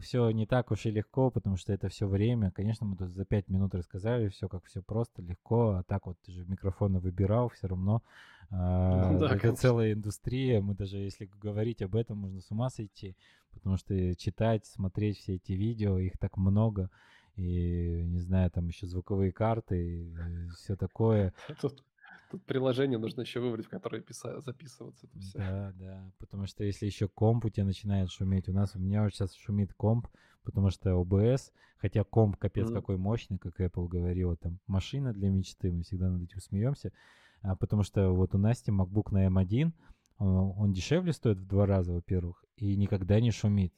все 0.00 0.30
не 0.30 0.46
так 0.46 0.70
уж 0.70 0.86
и 0.86 0.90
легко, 0.90 1.30
потому 1.30 1.56
что 1.56 1.72
это 1.72 1.88
все 1.88 2.06
время. 2.06 2.50
Конечно, 2.50 2.86
мы 2.86 2.96
тут 2.96 3.10
за 3.10 3.24
пять 3.24 3.48
минут 3.48 3.74
рассказали 3.74 4.28
все, 4.28 4.48
как 4.48 4.64
все 4.64 4.82
просто, 4.82 5.22
легко. 5.22 5.70
А 5.70 5.82
так 5.82 6.06
вот 6.06 6.16
ты 6.24 6.32
же 6.32 6.44
микрофоны 6.46 7.00
выбирал, 7.00 7.48
все 7.48 7.66
равно. 7.66 8.02
А, 8.50 9.12
да, 9.18 9.26
это 9.26 9.38
конечно. 9.38 9.56
целая 9.56 9.92
индустрия. 9.92 10.60
Мы 10.60 10.74
даже, 10.74 10.98
если 10.98 11.28
говорить 11.40 11.82
об 11.82 11.96
этом, 11.96 12.18
можно 12.18 12.40
с 12.40 12.50
ума 12.50 12.70
сойти, 12.70 13.16
потому 13.52 13.76
что 13.76 14.14
читать, 14.14 14.66
смотреть 14.66 15.18
все 15.18 15.34
эти 15.34 15.52
видео, 15.52 15.98
их 15.98 16.16
так 16.18 16.36
много. 16.36 16.90
И, 17.36 18.02
не 18.04 18.18
знаю, 18.18 18.50
там 18.50 18.66
еще 18.68 18.86
звуковые 18.86 19.32
карты, 19.32 19.76
и 19.76 20.48
все 20.56 20.76
такое. 20.76 21.32
Тут 21.60 21.84
Тут 22.30 22.44
приложение 22.44 22.98
нужно 22.98 23.22
еще 23.22 23.40
выбрать, 23.40 23.66
в 23.66 23.70
которое 23.70 24.02
писать, 24.02 24.44
записываться. 24.44 25.06
Это 25.06 25.18
все. 25.18 25.38
Да, 25.38 25.72
да. 25.78 26.12
Потому 26.18 26.46
что 26.46 26.62
если 26.62 26.86
еще 26.86 27.08
комп 27.08 27.46
у 27.46 27.48
тебя 27.48 27.64
начинает 27.64 28.10
шуметь, 28.10 28.48
у 28.48 28.52
нас 28.52 28.76
у 28.76 28.78
меня 28.78 29.02
вот 29.02 29.14
сейчас 29.14 29.34
шумит 29.34 29.72
комп, 29.72 30.08
потому 30.42 30.70
что 30.70 30.90
OBS, 30.90 31.52
хотя 31.78 32.04
комп 32.04 32.36
капец 32.36 32.68
mm-hmm. 32.68 32.74
какой 32.74 32.98
мощный, 32.98 33.38
как 33.38 33.58
Apple 33.60 33.88
говорила, 33.88 34.36
там 34.36 34.58
машина 34.66 35.14
для 35.14 35.30
мечты, 35.30 35.72
мы 35.72 35.84
всегда 35.84 36.10
над 36.10 36.22
этим 36.22 36.40
смеемся, 36.40 36.92
а, 37.40 37.56
потому 37.56 37.82
что 37.82 38.10
вот 38.10 38.34
у 38.34 38.38
Насти 38.38 38.70
MacBook 38.70 39.12
на 39.12 39.26
M1, 39.26 39.72
он, 40.18 40.52
он 40.56 40.72
дешевле 40.72 41.12
стоит 41.12 41.38
в 41.38 41.46
два 41.46 41.64
раза, 41.64 41.92
во-первых, 41.92 42.44
и 42.56 42.76
никогда 42.76 43.20
не 43.20 43.30
шумит. 43.30 43.72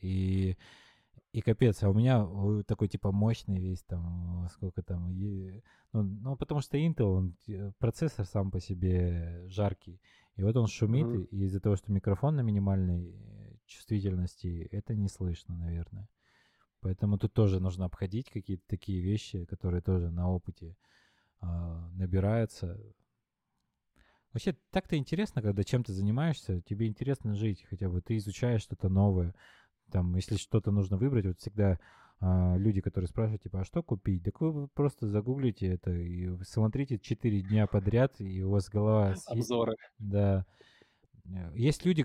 И 0.00 0.58
и 1.34 1.40
капец, 1.40 1.82
а 1.82 1.90
у 1.90 1.94
меня 1.94 2.24
такой 2.62 2.86
типа 2.86 3.10
мощный 3.10 3.58
весь 3.58 3.82
там, 3.82 4.46
сколько 4.52 4.84
там, 4.84 5.10
ну, 5.92 6.02
ну 6.02 6.36
потому 6.36 6.60
что 6.60 6.78
Intel, 6.78 7.06
он, 7.06 7.36
процессор 7.78 8.24
сам 8.24 8.52
по 8.52 8.60
себе 8.60 9.44
жаркий, 9.48 10.00
и 10.36 10.44
вот 10.44 10.56
он 10.56 10.68
шумит, 10.68 11.06
mm-hmm. 11.06 11.28
и 11.32 11.44
из-за 11.46 11.58
того, 11.58 11.74
что 11.74 11.90
микрофон 11.90 12.36
на 12.36 12.42
минимальной 12.42 13.16
чувствительности, 13.66 14.68
это 14.70 14.94
не 14.94 15.08
слышно, 15.08 15.56
наверное. 15.56 16.08
Поэтому 16.78 17.18
тут 17.18 17.34
тоже 17.34 17.58
нужно 17.58 17.86
обходить 17.86 18.30
какие-то 18.30 18.62
такие 18.68 19.00
вещи, 19.02 19.44
которые 19.46 19.82
тоже 19.82 20.12
на 20.12 20.30
опыте 20.30 20.76
э, 21.40 21.46
набираются. 21.94 22.80
Вообще, 24.32 24.56
так-то 24.70 24.96
интересно, 24.96 25.42
когда 25.42 25.64
чем 25.64 25.82
то 25.82 25.92
занимаешься, 25.92 26.60
тебе 26.60 26.86
интересно 26.86 27.34
жить, 27.34 27.66
хотя 27.68 27.88
бы 27.88 28.00
ты 28.02 28.18
изучаешь 28.18 28.62
что-то 28.62 28.88
новое, 28.88 29.34
там, 29.90 30.14
если 30.16 30.36
что-то 30.36 30.70
нужно 30.70 30.96
выбрать, 30.96 31.26
вот 31.26 31.38
всегда 31.38 31.78
а, 32.20 32.56
люди, 32.56 32.80
которые 32.80 33.08
спрашивают, 33.08 33.42
типа, 33.42 33.60
а 33.60 33.64
что 33.64 33.82
купить? 33.82 34.24
Так 34.24 34.40
вы 34.40 34.68
просто 34.68 35.06
загуглите 35.06 35.66
это 35.66 35.90
и 35.92 36.30
смотрите 36.42 36.98
4 36.98 37.42
дня 37.42 37.66
подряд, 37.66 38.20
и 38.20 38.42
у 38.42 38.50
вас 38.50 38.68
голова... 38.68 39.14
Обзоры. 39.26 39.74
Да. 39.98 40.46
Есть 41.54 41.86
люди, 41.86 42.04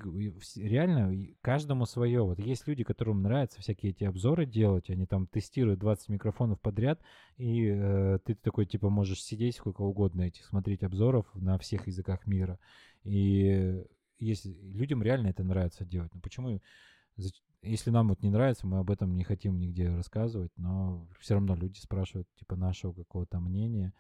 реально, 0.58 1.36
каждому 1.42 1.86
свое. 1.86 2.24
Вот 2.24 2.40
есть 2.40 2.68
люди, 2.68 2.86
которым 2.86 3.22
нравится 3.22 3.60
всякие 3.60 3.92
эти 3.92 4.06
обзоры 4.06 4.46
делать, 4.46 4.90
они 4.90 5.06
там 5.06 5.28
тестируют 5.28 5.82
20 5.82 6.08
микрофонов 6.10 6.62
подряд, 6.62 7.02
и 7.36 7.66
э, 7.66 8.20
ты 8.24 8.36
такой, 8.36 8.66
типа, 8.66 8.90
можешь 8.90 9.22
сидеть 9.22 9.58
сколько 9.58 9.82
угодно 9.82 10.22
этих, 10.22 10.46
смотреть 10.46 10.84
обзоров 10.84 11.28
на 11.36 11.58
всех 11.58 11.88
языках 11.88 12.28
мира. 12.28 12.60
И 13.04 13.84
если 14.20 14.52
людям 14.52 15.04
реально 15.04 15.28
это 15.28 15.44
нравится 15.44 15.86
делать, 15.86 16.14
ну 16.14 16.22
почему 16.22 16.62
если 17.62 17.90
нам 17.90 18.10
вот 18.10 18.22
не 18.22 18.30
нравится, 18.30 18.66
мы 18.66 18.80
об 18.80 18.90
этом 18.90 19.16
не 19.16 19.24
хотим 19.24 19.60
нигде 19.60 19.90
рассказывать, 19.90 20.52
но 20.56 21.08
все 21.20 21.36
равно 21.36 21.56
люди 21.56 21.78
спрашивают, 21.80 22.28
типа, 22.36 22.56
нашего 22.56 22.94
какого-то 22.94 23.40
мнения. 23.40 23.94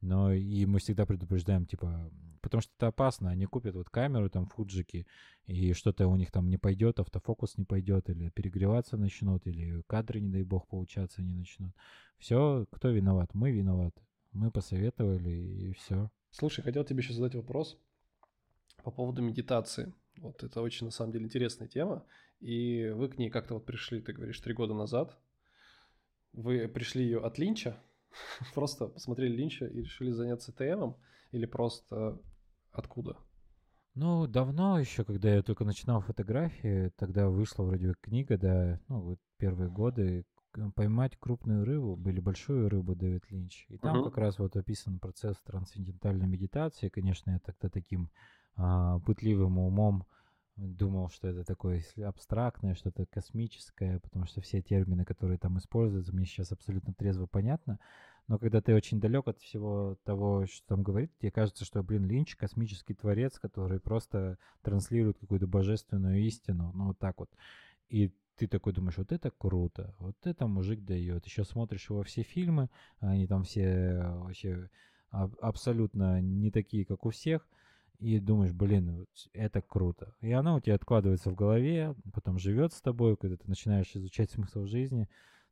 Но 0.00 0.32
и 0.32 0.66
мы 0.66 0.80
всегда 0.80 1.06
предупреждаем, 1.06 1.64
типа, 1.64 2.10
потому 2.40 2.60
что 2.60 2.72
это 2.76 2.88
опасно. 2.88 3.30
Они 3.30 3.46
купят 3.46 3.76
вот 3.76 3.88
камеру 3.88 4.28
там 4.28 4.46
фуджики, 4.46 5.06
и 5.46 5.72
что-то 5.72 6.08
у 6.08 6.16
них 6.16 6.30
там 6.32 6.48
не 6.48 6.58
пойдет, 6.58 6.98
автофокус 6.98 7.56
не 7.56 7.64
пойдет, 7.64 8.10
или 8.10 8.28
перегреваться 8.30 8.96
начнут, 8.96 9.46
или 9.46 9.82
кадры, 9.86 10.20
не 10.20 10.28
дай 10.28 10.42
бог, 10.42 10.66
получаться 10.66 11.22
не 11.22 11.32
начнут. 11.32 11.72
Все, 12.18 12.66
кто 12.70 12.90
виноват? 12.90 13.32
Мы 13.32 13.52
виноваты. 13.52 14.02
Мы 14.32 14.50
посоветовали, 14.50 15.30
и 15.30 15.72
все. 15.74 16.10
Слушай, 16.30 16.62
хотел 16.62 16.84
тебе 16.84 16.98
еще 16.98 17.12
задать 17.12 17.34
вопрос 17.34 17.78
по 18.82 18.90
поводу 18.90 19.22
медитации. 19.22 19.92
Вот 20.22 20.44
это 20.44 20.62
очень, 20.62 20.86
на 20.86 20.92
самом 20.92 21.12
деле, 21.12 21.24
интересная 21.24 21.66
тема. 21.66 22.06
И 22.38 22.88
вы 22.94 23.08
к 23.08 23.18
ней 23.18 23.28
как-то 23.28 23.54
вот 23.54 23.66
пришли, 23.66 24.00
ты 24.00 24.12
говоришь, 24.12 24.38
три 24.40 24.54
года 24.54 24.72
назад. 24.72 25.18
Вы 26.32 26.68
пришли 26.68 27.02
ее 27.04 27.20
от 27.20 27.38
Линча, 27.38 27.76
просто 28.54 28.86
посмотрели 28.86 29.34
Линча 29.34 29.66
и 29.66 29.82
решили 29.82 30.12
заняться 30.12 30.52
ТМом? 30.52 30.96
Или 31.32 31.46
просто 31.46 32.20
откуда? 32.70 33.16
Ну, 33.94 34.26
давно 34.28 34.78
еще, 34.78 35.04
когда 35.04 35.34
я 35.34 35.42
только 35.42 35.64
начинал 35.64 36.00
фотографии, 36.00 36.92
тогда 36.96 37.28
вышла 37.28 37.64
вроде 37.64 37.88
бы 37.88 37.94
книга, 38.00 38.38
да, 38.38 38.80
ну, 38.88 39.00
вот 39.00 39.18
первые 39.38 39.70
годы, 39.70 40.24
поймать 40.74 41.16
крупную 41.18 41.64
рыбу 41.64 42.00
или 42.08 42.20
большую 42.20 42.68
рыбу 42.68 42.94
Дэвид 42.94 43.28
Линч. 43.30 43.66
И 43.68 43.76
там 43.78 43.96
Мгм. 43.96 44.04
как 44.04 44.18
раз 44.18 44.38
вот 44.38 44.56
описан 44.56 44.98
процесс 45.00 45.36
трансцендентальной 45.44 46.26
медитации. 46.26 46.88
Конечно, 46.90 47.32
я 47.32 47.38
тогда 47.40 47.68
таким 47.68 48.10
а, 48.56 48.98
пытливым 49.00 49.58
умом 49.58 50.06
думал, 50.56 51.08
что 51.08 51.28
это 51.28 51.44
такое 51.44 51.82
абстрактное, 52.04 52.74
что-то 52.74 53.06
космическое, 53.06 54.00
потому 54.00 54.26
что 54.26 54.40
все 54.40 54.60
термины, 54.60 55.04
которые 55.04 55.38
там 55.38 55.58
используются, 55.58 56.14
мне 56.14 56.26
сейчас 56.26 56.52
абсолютно 56.52 56.92
трезво 56.94 57.26
понятно. 57.26 57.78
Но 58.28 58.38
когда 58.38 58.60
ты 58.60 58.74
очень 58.74 59.00
далек 59.00 59.26
от 59.28 59.38
всего 59.40 59.98
того, 60.04 60.46
что 60.46 60.66
там 60.68 60.82
говорит, 60.82 61.16
тебе 61.18 61.30
кажется, 61.30 61.64
что, 61.64 61.82
блин, 61.82 62.06
Линч 62.06 62.36
космический 62.36 62.94
творец, 62.94 63.38
который 63.38 63.80
просто 63.80 64.38
транслирует 64.62 65.18
какую-то 65.18 65.46
божественную 65.46 66.20
истину. 66.22 66.70
Ну, 66.74 66.86
вот 66.88 66.98
так 66.98 67.18
вот. 67.18 67.30
И 67.88 68.12
ты 68.36 68.46
такой 68.46 68.72
думаешь, 68.72 68.96
вот 68.96 69.12
это 69.12 69.30
круто, 69.30 69.94
вот 69.98 70.16
это 70.24 70.46
мужик 70.46 70.84
дает. 70.84 71.26
Еще 71.26 71.44
смотришь 71.44 71.90
его 71.90 72.02
все 72.02 72.22
фильмы, 72.22 72.70
они 73.00 73.26
там 73.26 73.42
все 73.44 73.62
э, 73.62 74.18
вообще 74.18 74.70
аб- 75.10 75.36
абсолютно 75.40 76.20
не 76.20 76.50
такие, 76.50 76.84
как 76.84 77.04
у 77.04 77.10
всех. 77.10 77.46
И 78.02 78.18
думаешь, 78.18 78.52
блин, 78.52 78.96
вот 78.96 79.08
это 79.32 79.62
круто. 79.62 80.12
И 80.20 80.32
оно 80.32 80.56
у 80.56 80.60
тебя 80.60 80.74
откладывается 80.74 81.30
в 81.30 81.36
голове, 81.36 81.94
потом 82.12 82.38
живет 82.38 82.72
с 82.72 82.80
тобой, 82.80 83.16
когда 83.16 83.36
ты 83.36 83.44
начинаешь 83.46 83.94
изучать 83.94 84.30
смысл 84.30 84.66
жизни, 84.66 85.08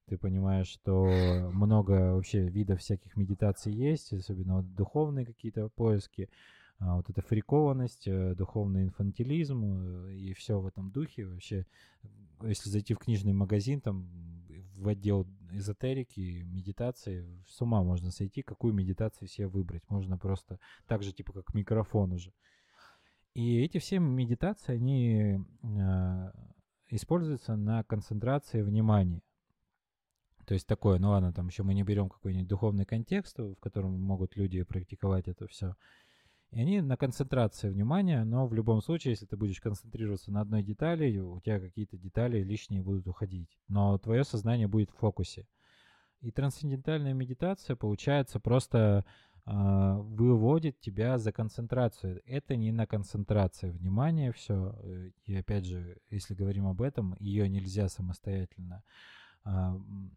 ты 0.07 0.19
понимаешь, 0.19 0.67
что 0.67 1.05
много 1.53 2.15
вообще 2.15 2.49
видов 2.49 2.81
всяких 2.81 3.17
медитаций 3.17 3.73
есть, 3.73 4.13
особенно 4.13 4.57
вот 4.57 4.75
духовные 4.75 5.25
какие-то 5.25 5.69
поиски, 5.69 6.29
а, 6.81 6.97
вот 6.97 7.09
эта 7.09 7.23
фрикованность, 7.23 8.09
э, 8.09 8.35
духовный 8.35 8.85
инфантилизм 8.85 9.65
э, 9.65 10.15
и 10.15 10.33
все 10.33 10.59
в 10.59 10.67
этом 10.67 10.91
духе 10.91 11.27
вообще. 11.27 11.67
Если 12.43 12.71
зайти 12.71 12.95
в 12.95 12.99
книжный 12.99 13.35
магазин, 13.35 13.81
там 13.81 14.09
в 14.81 14.89
отдел 14.89 15.27
эзотерики, 15.53 16.43
медитации, 16.45 17.27
с 17.47 17.61
ума 17.61 17.83
можно 17.83 18.11
сойти, 18.11 18.43
какую 18.43 18.73
медитацию 18.73 19.29
себе 19.29 19.47
выбрать. 19.47 19.89
Можно 19.89 20.19
просто 20.19 20.59
так 20.87 21.03
же, 21.03 21.13
типа, 21.13 21.33
как 21.33 21.55
микрофон 21.55 22.13
уже. 22.13 22.33
И 23.35 23.61
эти 23.61 23.79
все 23.79 23.99
медитации, 23.99 24.75
они 24.75 25.39
э, 25.63 26.33
используются 26.89 27.57
на 27.57 27.85
концентрации 27.85 28.63
внимания. 28.63 29.23
То 30.47 30.55
есть 30.55 30.67
такое, 30.67 30.99
ну 30.99 31.11
ладно, 31.11 31.33
там 31.33 31.47
еще 31.47 31.63
мы 31.63 31.75
не 31.75 31.85
берем 31.85 32.09
какой-нибудь 32.09 32.49
духовный 32.49 32.85
контекст, 32.85 33.39
в 33.39 33.55
котором 33.57 34.01
могут 34.01 34.37
люди 34.37 34.63
практиковать 34.65 35.29
это 35.29 35.47
все. 35.47 35.77
И 36.51 36.61
они 36.61 36.81
на 36.81 36.97
концентрации 36.97 37.69
внимания, 37.69 38.25
но 38.25 38.47
в 38.47 38.55
любом 38.55 38.83
случае, 38.83 39.13
если 39.13 39.27
ты 39.27 39.37
будешь 39.37 39.61
концентрироваться 39.61 40.33
на 40.33 40.41
одной 40.41 40.63
детали, 40.65 41.17
у 41.19 41.41
тебя 41.41 41.61
какие-то 41.61 41.97
детали 41.97 42.43
лишние 42.43 42.83
будут 42.83 43.07
уходить. 43.07 43.57
Но 43.69 43.97
твое 43.99 44.25
сознание 44.25 44.67
будет 44.67 44.91
в 44.91 44.97
фокусе. 44.97 45.47
И 46.21 46.33
трансцендентальная 46.33 47.15
медитация, 47.15 47.77
получается, 47.77 48.41
просто 48.41 49.05
а, 49.47 49.99
выводит 49.99 50.81
тебя 50.81 51.19
за 51.19 51.33
концентрацию. 51.33 52.21
Это 52.27 52.57
не 52.57 52.73
на 52.73 52.87
концентрации 52.87 53.71
внимания 53.71 54.33
все. 54.33 54.77
И 55.25 55.35
опять 55.35 55.65
же, 55.65 55.99
если 56.11 56.35
говорим 56.35 56.67
об 56.67 56.83
этом, 56.83 57.17
ее 57.21 57.49
нельзя 57.49 57.89
самостоятельно 57.89 58.83
м, 59.45 60.17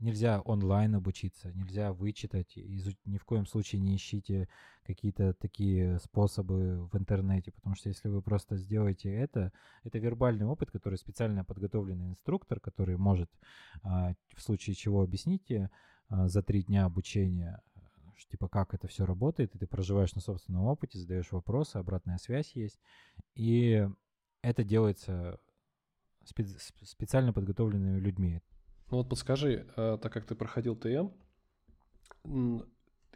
Нельзя 0.00 0.40
онлайн 0.42 0.94
обучиться, 0.94 1.52
нельзя 1.52 1.92
вычитать, 1.92 2.56
изу- 2.56 2.96
ни 3.04 3.18
в 3.18 3.24
коем 3.24 3.46
случае 3.46 3.80
не 3.80 3.96
ищите 3.96 4.48
какие-то 4.84 5.34
такие 5.34 5.98
способы 5.98 6.86
в 6.86 6.96
интернете, 6.96 7.50
потому 7.50 7.74
что 7.74 7.88
если 7.88 8.08
вы 8.08 8.22
просто 8.22 8.56
сделаете 8.56 9.12
это, 9.12 9.52
это 9.82 9.98
вербальный 9.98 10.46
опыт, 10.46 10.70
который 10.70 10.98
специально 10.98 11.44
подготовленный 11.44 12.10
инструктор, 12.10 12.60
который 12.60 12.96
может 12.96 13.28
а, 13.82 14.14
в 14.36 14.40
случае 14.40 14.76
чего 14.76 15.02
объяснить 15.02 15.50
а, 15.50 16.28
за 16.28 16.42
три 16.44 16.62
дня 16.62 16.84
обучения, 16.84 17.60
типа 18.30 18.48
как 18.48 18.74
это 18.74 18.86
все 18.86 19.04
работает, 19.04 19.56
и 19.56 19.58
ты 19.58 19.66
проживаешь 19.66 20.14
на 20.14 20.20
собственном 20.20 20.62
опыте, 20.62 20.98
задаешь 21.00 21.32
вопросы, 21.32 21.76
обратная 21.76 22.18
связь 22.18 22.52
есть, 22.54 22.78
и 23.34 23.88
это 24.42 24.62
делается 24.62 25.40
спе- 26.24 26.56
сп- 26.56 26.84
специально 26.84 27.32
подготовленными 27.32 27.98
людьми. 27.98 28.40
Ну 28.90 28.98
вот 28.98 29.08
подскажи, 29.08 29.66
э, 29.76 29.98
так 30.00 30.12
как 30.12 30.26
ты 30.26 30.34
проходил 30.34 30.74
ТМ, 30.74 31.10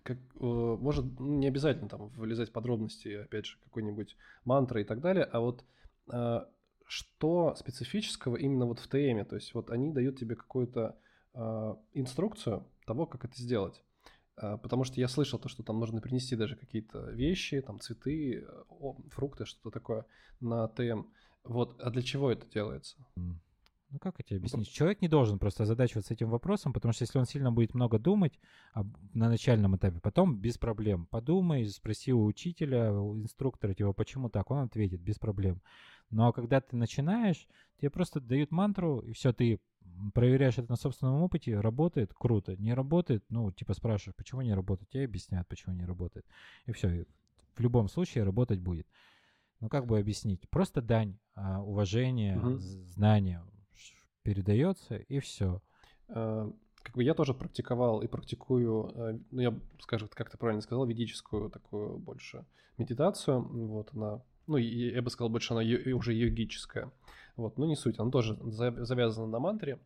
как, 0.02 0.18
э, 0.18 0.20
может, 0.40 1.04
ну, 1.18 1.38
не 1.38 1.46
обязательно 1.46 1.88
там 1.88 2.08
вылезать 2.08 2.52
подробности, 2.52 3.08
опять 3.22 3.46
же, 3.46 3.58
какой-нибудь 3.64 4.16
мантры 4.44 4.82
и 4.82 4.84
так 4.84 5.00
далее, 5.00 5.24
а 5.24 5.40
вот 5.40 5.64
э, 6.12 6.40
что 6.86 7.54
специфического 7.54 8.36
именно 8.36 8.66
вот 8.66 8.80
в 8.80 8.88
ТМе? 8.88 9.24
То 9.24 9.36
есть 9.36 9.54
вот 9.54 9.70
они 9.70 9.92
дают 9.92 10.18
тебе 10.18 10.36
какую-то 10.36 10.98
инструкцию 11.94 12.66
того, 12.84 13.06
как 13.06 13.24
это 13.24 13.34
сделать. 13.40 13.82
Потому 14.34 14.84
что 14.84 15.00
я 15.00 15.08
слышал 15.08 15.38
то, 15.38 15.48
что 15.48 15.62
там 15.62 15.80
нужно 15.80 16.02
принести 16.02 16.36
даже 16.36 16.56
какие-то 16.56 17.10
вещи, 17.10 17.62
там 17.62 17.80
цветы, 17.80 18.46
фрукты, 19.08 19.46
что-то 19.46 19.70
такое 19.70 20.04
на 20.40 20.68
ТМ. 20.68 21.04
Вот, 21.44 21.80
а 21.80 21.88
для 21.88 22.02
чего 22.02 22.30
это 22.30 22.46
делается? 22.50 22.98
Ну, 23.92 23.98
как 23.98 24.18
это 24.20 24.36
объяснить? 24.36 24.70
Человек 24.70 25.02
не 25.02 25.08
должен 25.08 25.38
просто 25.38 25.64
озадачиваться 25.64 26.14
этим 26.14 26.30
вопросом, 26.30 26.72
потому 26.72 26.92
что 26.92 27.02
если 27.02 27.18
он 27.18 27.26
сильно 27.26 27.52
будет 27.52 27.74
много 27.74 27.98
думать 27.98 28.40
об- 28.72 28.96
на 29.12 29.28
начальном 29.28 29.76
этапе, 29.76 30.00
потом 30.00 30.38
без 30.38 30.56
проблем. 30.56 31.06
Подумай, 31.06 31.66
спроси 31.68 32.12
у 32.12 32.24
учителя, 32.24 32.92
у 32.94 33.18
инструктора, 33.18 33.74
типа, 33.74 33.92
почему 33.92 34.30
так? 34.30 34.50
Он 34.50 34.60
ответит, 34.60 35.00
без 35.00 35.18
проблем. 35.18 35.60
Но 36.10 36.32
когда 36.32 36.62
ты 36.62 36.74
начинаешь, 36.74 37.46
тебе 37.78 37.90
просто 37.90 38.20
дают 38.20 38.50
мантру, 38.50 39.00
и 39.00 39.12
все, 39.12 39.34
ты 39.34 39.60
проверяешь 40.14 40.56
это 40.56 40.70
на 40.70 40.76
собственном 40.76 41.22
опыте, 41.22 41.60
работает, 41.60 42.14
круто. 42.14 42.56
Не 42.56 42.72
работает, 42.72 43.24
ну, 43.28 43.52
типа 43.52 43.74
спрашиваешь, 43.74 44.16
почему 44.16 44.40
не 44.40 44.54
работает, 44.54 44.88
тебе 44.88 45.04
объясняют, 45.04 45.46
почему 45.48 45.74
не 45.74 45.84
работает. 45.84 46.24
И 46.64 46.72
все, 46.72 47.04
в 47.54 47.60
любом 47.60 47.88
случае 47.88 48.24
работать 48.24 48.60
будет. 48.60 48.86
Ну, 49.60 49.68
как 49.68 49.86
бы 49.86 49.98
объяснить? 49.98 50.48
Просто 50.48 50.80
дань 50.80 51.18
а, 51.34 51.62
уважения, 51.62 52.36
Мгм. 52.38 53.51
Передается, 54.22 54.96
и 54.96 55.18
все. 55.20 55.60
Э, 56.08 56.50
Как 56.82 56.96
бы 56.96 57.04
я 57.04 57.14
тоже 57.14 57.32
практиковал 57.34 58.02
и 58.02 58.08
практикую, 58.08 58.90
э, 58.94 59.18
ну 59.30 59.40
я, 59.40 59.58
скажем, 59.80 60.08
как 60.12 60.30
ты 60.30 60.38
правильно 60.38 60.62
сказал, 60.62 60.84
ведическую 60.86 61.50
такую 61.50 61.98
больше 61.98 62.44
медитацию. 62.78 63.40
Вот 63.68 63.90
она, 63.94 64.22
ну 64.46 64.56
я 64.56 65.00
бы 65.02 65.10
сказал, 65.10 65.30
больше 65.30 65.54
она 65.54 65.62
уже 65.94 66.12
йогическая. 66.14 66.90
Вот, 67.36 67.58
но 67.58 67.66
не 67.66 67.76
суть, 67.76 67.98
она 67.98 68.10
тоже 68.10 68.36
за- 68.42 68.84
завязана 68.84 69.26
на 69.26 69.38
мантре. 69.38 69.78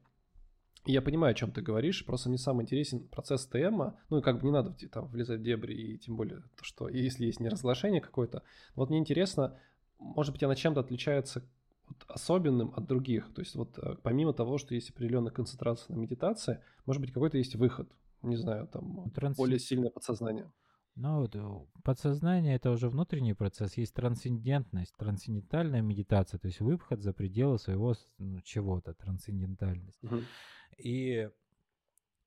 Я 0.89 1.03
понимаю, 1.03 1.33
о 1.33 1.35
чем 1.35 1.51
ты 1.51 1.63
говоришь, 1.63 2.05
просто 2.07 2.29
мне 2.29 2.39
самый 2.39 2.63
интересен 2.63 3.09
процесс 3.09 3.47
ТМа, 3.47 3.99
ну 4.09 4.19
и 4.19 4.23
как 4.23 4.39
бы 4.39 4.45
не 4.47 4.53
надо 4.53 4.73
там 4.89 5.09
влезать 5.09 5.41
в 5.41 5.43
дебри, 5.43 5.75
и 5.75 5.99
тем 5.99 6.17
более 6.17 6.43
то, 6.57 6.63
что 6.63 6.89
если 6.89 7.27
есть 7.27 7.41
неразглашение 7.41 8.01
какое-то. 8.01 8.43
Вот 8.77 8.89
мне 8.89 8.99
интересно, 8.99 9.59
может 9.99 10.33
быть, 10.33 10.45
она 10.45 10.55
чем-то 10.55 10.81
отличается 10.81 11.43
вот 11.89 12.05
особенным 12.09 12.73
от 12.77 12.87
других. 12.87 13.33
То 13.35 13.41
есть 13.41 13.55
вот 13.55 13.79
э, 13.79 13.97
помимо 14.03 14.33
того, 14.33 14.59
что 14.59 14.75
есть 14.75 14.91
определенная 14.91 15.33
концентрация 15.33 15.95
на 15.95 16.01
медитации, 16.01 16.63
может 16.85 17.01
быть, 17.01 17.13
какой-то 17.13 17.39
есть 17.39 17.57
выход. 17.57 17.91
Не 18.23 18.37
знаю, 18.37 18.67
там 18.69 19.11
Транс- 19.11 19.37
более 19.37 19.59
сильное 19.59 19.91
подсознание. 19.91 20.51
Ну, 20.97 21.21
вот, 21.21 21.37
э, 21.37 21.67
подсознание 21.85 22.57
это 22.57 22.71
уже 22.71 22.89
внутренний 22.89 23.35
процесс, 23.35 23.77
есть 23.77 23.95
трансцендентность, 23.95 24.95
трансцендентальная 24.97 25.83
медитация, 25.83 26.39
то 26.39 26.47
есть 26.47 26.61
выход 26.61 27.03
за 27.03 27.13
пределы 27.13 27.59
своего 27.59 27.95
ну, 28.19 28.41
чего-то, 28.41 28.95
трансцендентальность. 28.95 30.01
И 30.79 31.29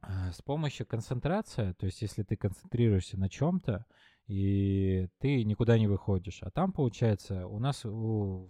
э, 0.01 0.31
с 0.31 0.41
помощью 0.43 0.85
концентрации, 0.85 1.73
то 1.73 1.87
есть 1.87 2.01
если 2.03 2.21
ты 2.21 2.35
концентрируешься 2.35 3.17
на 3.17 3.27
чем-то, 3.27 3.85
и 4.29 5.09
ты 5.17 5.43
никуда 5.43 5.79
не 5.79 5.87
выходишь, 5.87 6.39
а 6.43 6.51
там 6.51 6.71
получается, 6.71 7.47
у 7.47 7.59
нас, 7.59 7.83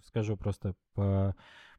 скажу 0.06 0.36
просто 0.36 0.74
по 0.94 1.34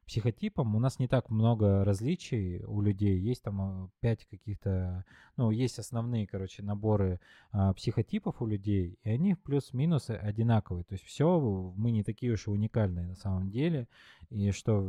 психотипам, 0.06 0.74
у 0.74 0.80
нас 0.80 0.98
не 0.98 1.06
так 1.06 1.30
много 1.30 1.84
различий 1.84 2.64
у 2.64 2.80
людей, 2.80 3.16
есть 3.20 3.44
там 3.44 3.84
э, 3.84 3.88
пять 4.00 4.26
каких-то, 4.26 5.04
ну, 5.36 5.52
есть 5.52 5.78
основные, 5.78 6.26
короче, 6.26 6.64
наборы 6.64 7.20
а, 7.52 7.72
психотипов 7.74 8.42
у 8.42 8.46
людей, 8.46 8.98
и 9.04 9.10
они 9.10 9.36
плюс-минус 9.36 10.10
одинаковые, 10.10 10.82
то 10.82 10.94
есть 10.94 11.04
все, 11.04 11.38
мы 11.76 11.92
не 11.92 12.02
такие 12.02 12.32
уж 12.32 12.48
и 12.48 12.50
уникальные 12.50 13.06
на 13.06 13.14
самом 13.14 13.50
деле, 13.50 13.86
и 14.30 14.50
что 14.50 14.80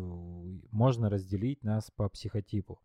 можно 0.71 1.09
разделить 1.11 1.63
нас 1.63 1.91
по 1.91 2.09
психотипу. 2.09 2.81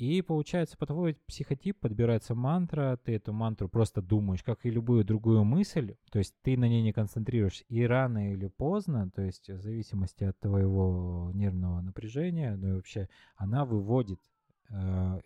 И 0.00 0.22
получается, 0.22 0.78
по 0.78 0.86
твой 0.86 1.18
психотип 1.26 1.78
подбирается 1.78 2.34
мантра, 2.34 2.98
ты 3.04 3.16
эту 3.16 3.34
мантру 3.34 3.68
просто 3.68 4.00
думаешь, 4.00 4.42
как 4.42 4.64
и 4.64 4.70
любую 4.70 5.04
другую 5.04 5.44
мысль, 5.44 5.94
то 6.10 6.18
есть 6.18 6.34
ты 6.40 6.56
на 6.56 6.66
ней 6.66 6.80
не 6.80 6.94
концентрируешься, 6.94 7.64
и 7.68 7.82
рано 7.82 8.32
или 8.32 8.46
поздно, 8.48 9.10
то 9.10 9.20
есть 9.20 9.50
в 9.50 9.60
зависимости 9.60 10.24
от 10.24 10.40
твоего 10.40 11.30
нервного 11.34 11.82
напряжения, 11.82 12.56
ну 12.56 12.68
и 12.68 12.72
вообще, 12.76 13.10
она 13.36 13.66
выводит 13.66 14.22
э, 14.70 15.20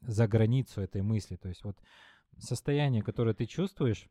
за 0.00 0.26
границу 0.26 0.80
этой 0.80 1.02
мысли, 1.02 1.36
то 1.36 1.48
есть 1.48 1.62
вот 1.62 1.78
состояние, 2.36 3.04
которое 3.04 3.34
ты 3.34 3.46
чувствуешь, 3.46 4.08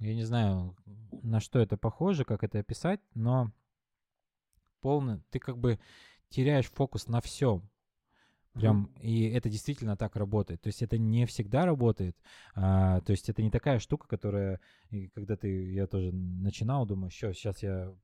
я 0.00 0.16
не 0.16 0.24
знаю, 0.24 0.76
на 1.22 1.38
что 1.38 1.60
это 1.60 1.76
похоже, 1.76 2.24
как 2.24 2.42
это 2.42 2.58
описать, 2.58 3.00
но 3.14 3.52
полно, 4.80 5.22
ты 5.30 5.38
как 5.38 5.58
бы 5.58 5.78
теряешь 6.28 6.68
фокус 6.68 7.06
на 7.06 7.20
всем. 7.20 7.70
Прям, 8.54 8.90
mm. 8.96 9.02
и 9.02 9.28
это 9.30 9.48
действительно 9.48 9.96
так 9.96 10.16
работает. 10.16 10.60
То 10.60 10.68
есть 10.68 10.82
это 10.82 10.98
не 10.98 11.24
всегда 11.26 11.66
работает. 11.66 12.16
А, 12.54 13.00
то 13.00 13.12
есть 13.12 13.28
это 13.28 13.42
не 13.42 13.50
такая 13.50 13.78
штука, 13.78 14.08
которая, 14.08 14.60
и 14.90 15.08
когда 15.08 15.36
ты, 15.36 15.70
я 15.72 15.86
тоже 15.86 16.12
начинал, 16.12 16.84
думаю, 16.84 17.10
что 17.10 17.32
сейчас 17.32 17.62
я 17.62 17.94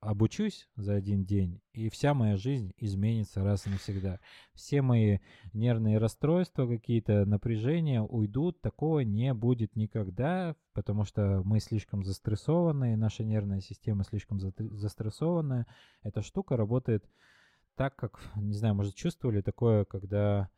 обучусь 0.00 0.68
за 0.76 0.94
один 0.94 1.24
день, 1.24 1.60
и 1.72 1.88
вся 1.88 2.14
моя 2.14 2.36
жизнь 2.36 2.72
изменится 2.76 3.42
раз 3.42 3.66
и 3.66 3.70
навсегда. 3.70 4.20
Все 4.54 4.82
мои 4.82 5.18
нервные 5.52 5.98
расстройства, 5.98 6.66
какие-то 6.66 7.24
напряжения 7.24 8.02
уйдут, 8.02 8.60
такого 8.60 9.00
не 9.00 9.34
будет 9.34 9.74
никогда, 9.74 10.54
потому 10.74 11.04
что 11.04 11.42
мы 11.44 11.60
слишком 11.60 12.04
застрессованы, 12.04 12.96
наша 12.96 13.24
нервная 13.24 13.60
система 13.60 14.04
слишком 14.04 14.38
застрессованная. 14.38 15.66
Эта 16.02 16.22
штука 16.22 16.56
работает 16.56 17.04
так, 17.76 17.94
как, 17.96 18.20
не 18.36 18.54
знаю, 18.54 18.74
может, 18.74 18.94
чувствовали 18.94 19.40
такое, 19.40 19.84
когда 19.84 20.50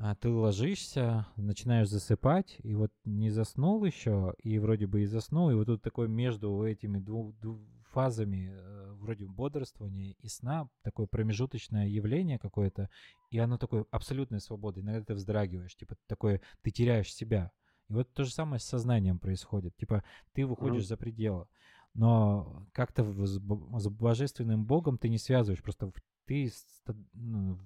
а 0.00 0.14
ты 0.14 0.28
ложишься, 0.28 1.26
начинаешь 1.36 1.88
засыпать, 1.88 2.56
и 2.62 2.76
вот 2.76 2.92
не 3.04 3.30
заснул 3.30 3.84
еще, 3.84 4.34
и 4.44 4.60
вроде 4.60 4.86
бы 4.86 5.02
и 5.02 5.06
заснул, 5.06 5.50
и 5.50 5.54
вот 5.54 5.66
тут 5.66 5.82
такое 5.82 6.06
между 6.06 6.62
этими 6.62 7.00
двух, 7.00 7.34
двух 7.40 7.58
фазами 7.90 8.52
э, 8.52 8.92
вроде 8.92 9.26
бодрствования 9.26 10.14
и 10.20 10.28
сна 10.28 10.68
такое 10.82 11.06
промежуточное 11.06 11.88
явление 11.88 12.38
какое-то, 12.38 12.90
и 13.32 13.38
оно 13.38 13.58
такое 13.58 13.86
абсолютная 13.90 14.38
свобода. 14.38 14.80
Иногда 14.80 15.02
ты 15.02 15.14
вздрагиваешь, 15.14 15.74
типа 15.74 15.96
такое, 16.06 16.40
ты 16.62 16.70
теряешь 16.70 17.12
себя. 17.12 17.50
И 17.88 17.92
вот 17.92 18.12
то 18.12 18.22
же 18.22 18.30
самое 18.30 18.60
с 18.60 18.64
сознанием 18.64 19.18
происходит. 19.18 19.76
Типа 19.76 20.04
ты 20.32 20.46
выходишь 20.46 20.82
mm-hmm. 20.82 20.86
за 20.86 20.96
пределы, 20.96 21.48
но 21.94 22.68
как-то 22.72 23.02
с 23.26 23.88
божественным 23.88 24.64
Богом 24.64 24.96
ты 24.96 25.08
не 25.08 25.18
связываешь, 25.18 25.62
просто 25.62 25.90
ты 26.28 26.94
ну, 27.14 27.58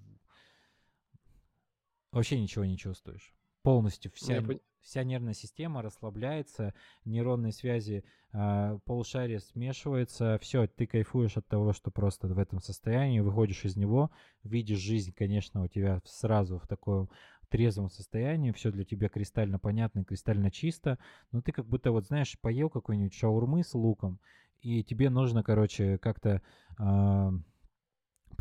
вообще 2.12 2.40
ничего 2.40 2.64
не 2.64 2.78
чувствуешь. 2.78 3.34
Полностью 3.62 4.10
вся, 4.12 4.42
вся 4.80 5.04
нервная 5.04 5.34
система 5.34 5.82
расслабляется, 5.82 6.74
нейронные 7.04 7.52
связи 7.52 8.04
э, 8.32 8.78
полушария 8.84 9.38
смешиваются, 9.38 10.38
все, 10.40 10.66
ты 10.66 10.86
кайфуешь 10.86 11.36
от 11.36 11.46
того, 11.46 11.72
что 11.72 11.90
просто 11.90 12.28
в 12.28 12.38
этом 12.38 12.60
состоянии, 12.60 13.20
выходишь 13.20 13.64
из 13.64 13.76
него, 13.76 14.10
видишь 14.42 14.78
жизнь, 14.78 15.12
конечно, 15.12 15.62
у 15.62 15.68
тебя 15.68 16.00
сразу 16.04 16.58
в 16.58 16.66
таком 16.66 17.10
трезвом 17.48 17.90
состоянии, 17.90 18.50
все 18.50 18.72
для 18.72 18.84
тебя 18.84 19.08
кристально 19.08 19.58
понятно, 19.58 20.04
кристально 20.04 20.50
чисто, 20.50 20.98
но 21.30 21.42
ты 21.42 21.52
как 21.52 21.66
будто 21.66 21.92
вот, 21.92 22.06
знаешь, 22.06 22.38
поел 22.40 22.70
какой-нибудь 22.70 23.14
шаурмы 23.14 23.62
с 23.62 23.74
луком, 23.74 24.18
и 24.60 24.82
тебе 24.82 25.10
нужно, 25.10 25.42
короче, 25.42 25.98
как-то 25.98 26.40
э, 26.78 27.30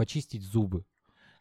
почистить 0.01 0.41
зубы, 0.41 0.83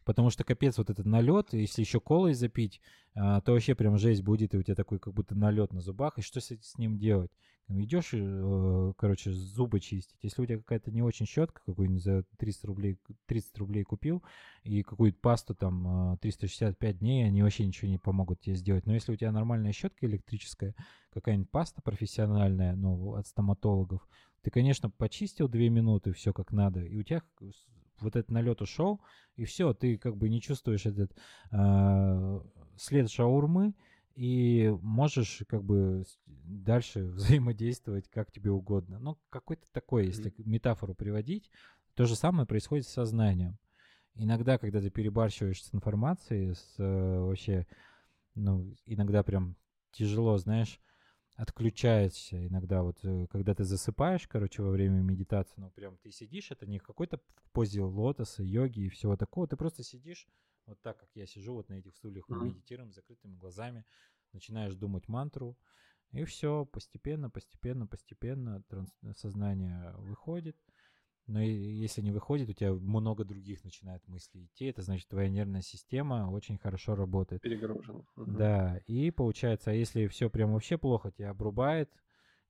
Потому 0.05 0.28
что 0.28 0.45
капец 0.45 0.77
вот 0.77 0.91
этот 0.91 1.07
налет, 1.07 1.55
если 1.55 1.81
еще 1.81 1.99
колой 1.99 2.35
запить, 2.35 2.82
а, 3.15 3.41
то 3.41 3.53
вообще 3.53 3.74
прям 3.74 3.97
жесть 3.97 4.23
будет, 4.23 4.53
и 4.53 4.59
у 4.59 4.62
тебя 4.62 4.74
такой 4.74 4.99
как 4.99 5.15
будто 5.15 5.35
налет 5.35 5.73
на 5.73 5.81
зубах, 5.81 6.19
и 6.19 6.23
что 6.23 6.41
с, 6.41 6.51
с 6.51 6.77
ним 6.77 6.99
делать? 6.99 7.31
Идешь, 7.69 8.11
э, 8.12 8.93
короче, 8.99 9.32
зубы 9.32 9.81
чистить. 9.81 10.19
Если 10.20 10.43
у 10.43 10.45
тебя 10.45 10.59
какая-то 10.59 10.91
не 10.91 11.01
очень 11.01 11.24
щетка, 11.24 11.62
какую-нибудь 11.65 12.03
за 12.03 12.24
300 12.37 12.66
рублей, 12.66 12.99
30 13.27 13.57
рублей 13.59 13.85
купил, 13.85 14.23
и 14.62 14.82
какую-то 14.82 15.19
пасту 15.20 15.55
там 15.55 16.19
365 16.20 16.97
а, 16.97 16.99
дней, 16.99 17.24
они 17.24 17.43
вообще 17.43 17.65
ничего 17.65 17.91
не 17.91 17.99
помогут 17.99 18.41
тебе 18.41 18.57
сделать. 18.57 18.85
Но 18.85 18.93
если 18.93 19.12
у 19.12 19.16
тебя 19.16 19.32
нормальная 19.32 19.73
щетка 19.73 20.07
электрическая, 20.07 20.74
какая-нибудь 21.15 21.51
паста 21.51 21.81
профессиональная, 21.81 22.77
ну, 22.77 23.15
от 23.15 23.27
стоматологов, 23.27 24.07
ты, 24.43 24.51
конечно, 24.51 24.91
почистил 24.91 25.49
2 25.49 25.61
минуты, 25.69 26.12
все 26.12 26.32
как 26.32 26.53
надо, 26.53 26.81
и 26.81 26.97
у 26.97 27.03
тебя 27.03 27.23
вот 28.01 28.17
этот 28.17 28.31
налет 28.31 28.63
ушел, 28.63 29.01
и 29.37 29.45
все, 29.45 29.73
ты 29.73 29.97
как 29.99 30.17
бы 30.17 30.29
не 30.29 30.41
чувствуешь 30.41 30.87
этот 30.87 31.17
э, 31.53 32.41
след 32.77 33.11
шаурмы, 33.11 33.75
и 34.15 34.69
можешь 34.83 35.43
как 35.49 35.65
бы 35.65 36.05
дальше 36.27 37.05
взаимодействовать 37.15 38.09
как 38.09 38.31
тебе 38.31 38.51
угодно. 38.51 38.99
Ну, 38.99 39.19
какой-то 39.31 39.67
такой, 39.73 40.07
если 40.07 40.33
метафору 40.39 40.95
приводить, 40.95 41.51
то 41.95 42.07
же 42.07 42.17
самое 42.17 42.47
происходит 42.47 42.87
с 42.87 42.93
сознанием. 42.93 43.59
Иногда, 44.15 44.59
когда 44.59 44.81
ты 44.81 44.91
перебарщиваешь 44.91 45.63
с 45.63 45.75
информацией, 45.75 46.55
с 46.55 46.75
э, 46.79 47.19
вообще, 47.21 47.67
ну, 48.35 48.75
иногда 48.85 49.23
прям 49.23 49.57
тяжело, 49.93 50.37
знаешь, 50.37 50.81
отключается 51.41 52.47
иногда, 52.47 52.83
вот 52.83 52.99
э, 53.03 53.27
когда 53.29 53.55
ты 53.55 53.65
засыпаешь, 53.65 54.29
короче, 54.29 54.62
во 54.62 54.71
время 54.71 55.01
медитации, 55.01 55.55
ну 55.57 55.71
прям 55.71 55.97
ты 55.97 56.11
сидишь, 56.11 56.51
это 56.51 56.67
не 56.67 56.79
в 56.79 56.83
какой-то 56.83 57.19
позе 57.53 57.81
лотоса, 57.81 58.43
йоги 58.43 58.81
и 58.81 58.89
всего 58.91 59.17
такого, 59.17 59.49
ты 59.49 59.57
просто 59.57 59.83
сидишь 59.83 60.29
вот 60.67 60.81
так, 60.83 60.99
как 60.99 61.09
я 61.15 61.27
сижу 61.27 61.55
вот 61.55 61.69
на 61.71 61.75
этих 61.75 61.97
стульях, 61.97 62.29
mm-hmm. 62.29 62.45
медитируем 62.45 62.93
с 62.93 62.97
закрытыми 62.97 63.37
глазами, 63.37 63.87
начинаешь 64.33 64.75
думать 64.75 65.09
мантру, 65.09 65.57
и 66.12 66.25
все, 66.25 66.67
постепенно, 66.67 67.31
постепенно, 67.31 67.87
постепенно 67.87 68.62
транс- 68.69 68.93
сознание 69.17 69.95
выходит, 69.97 70.57
но 71.31 71.40
если 71.40 72.02
не 72.02 72.11
выходит, 72.11 72.48
у 72.48 72.52
тебя 72.52 72.73
много 72.73 73.24
других 73.24 73.62
начинает 73.62 74.07
мысли 74.09 74.47
идти. 74.47 74.65
Это 74.65 74.82
значит, 74.82 75.09
твоя 75.09 75.28
нервная 75.28 75.62
система 75.62 76.28
очень 76.31 76.59
хорошо 76.59 76.97
работает. 76.97 77.40
Перегружена. 77.40 78.02
Да, 78.16 78.81
и 78.89 79.12
получается, 79.12 79.70
а 79.70 79.74
если 79.74 80.09
все 80.09 80.28
прям 80.28 80.52
вообще 80.52 80.77
плохо, 80.77 81.12
тебя 81.12 81.31
обрубает, 81.31 81.89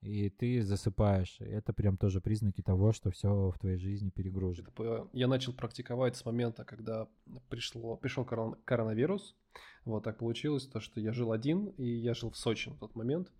и 0.00 0.30
ты 0.30 0.62
засыпаешь. 0.62 1.36
Это 1.40 1.74
прям 1.74 1.98
тоже 1.98 2.22
признаки 2.22 2.62
того, 2.62 2.92
что 2.92 3.10
все 3.10 3.50
в 3.50 3.58
твоей 3.58 3.76
жизни 3.76 4.08
перегружено. 4.08 4.70
Я 5.12 5.28
начал 5.28 5.52
практиковать 5.52 6.16
с 6.16 6.24
момента, 6.24 6.64
когда 6.64 7.06
пришло, 7.50 7.98
пришел 7.98 8.24
корон, 8.24 8.56
коронавирус. 8.64 9.36
Вот 9.84 10.04
так 10.04 10.16
получилось, 10.18 10.66
то, 10.66 10.80
что 10.80 11.00
я 11.00 11.12
жил 11.12 11.32
один, 11.32 11.66
и 11.76 11.84
я 11.84 12.14
жил 12.14 12.30
в 12.30 12.36
Сочи 12.36 12.70
в 12.70 12.78
тот 12.78 12.96
момент 12.96 13.30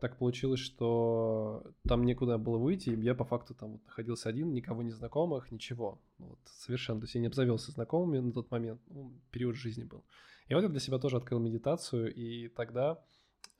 так 0.00 0.18
получилось, 0.18 0.60
что 0.60 1.64
там 1.86 2.04
некуда 2.04 2.36
было 2.36 2.58
выйти, 2.58 2.90
и 2.90 3.00
я 3.00 3.14
по 3.14 3.24
факту 3.24 3.54
там 3.54 3.72
вот 3.72 3.86
находился 3.86 4.28
один, 4.28 4.52
никого 4.52 4.82
не 4.82 4.90
знакомых, 4.90 5.50
ничего. 5.50 6.00
Ну 6.18 6.28
вот, 6.30 6.38
совершенно. 6.44 7.00
То 7.00 7.04
есть 7.04 7.14
я 7.14 7.20
не 7.20 7.28
обзавелся 7.28 7.72
знакомыми 7.72 8.18
на 8.18 8.32
тот 8.32 8.50
момент, 8.50 8.80
ну, 8.88 9.12
период 9.30 9.56
жизни 9.56 9.84
был. 9.84 10.04
И 10.48 10.54
вот 10.54 10.62
я 10.62 10.68
для 10.68 10.80
себя 10.80 10.98
тоже 10.98 11.16
открыл 11.16 11.38
медитацию, 11.38 12.12
и 12.12 12.48
тогда 12.48 13.02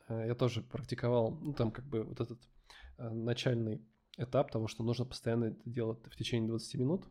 э, 0.09 0.27
я 0.27 0.35
тоже 0.35 0.62
практиковал, 0.62 1.31
ну, 1.40 1.55
там 1.55 1.70
как 1.70 1.86
бы 1.86 2.02
вот 2.02 2.20
этот 2.20 2.40
э, 2.98 3.09
начальный 3.09 3.81
этап 4.19 4.51
того, 4.51 4.69
что 4.69 4.82
нужно 4.82 5.05
постоянно 5.05 5.47
это 5.47 5.61
делать 5.65 5.98
в 6.05 6.16
течение 6.16 6.48
20 6.48 6.74
минут. 6.74 7.05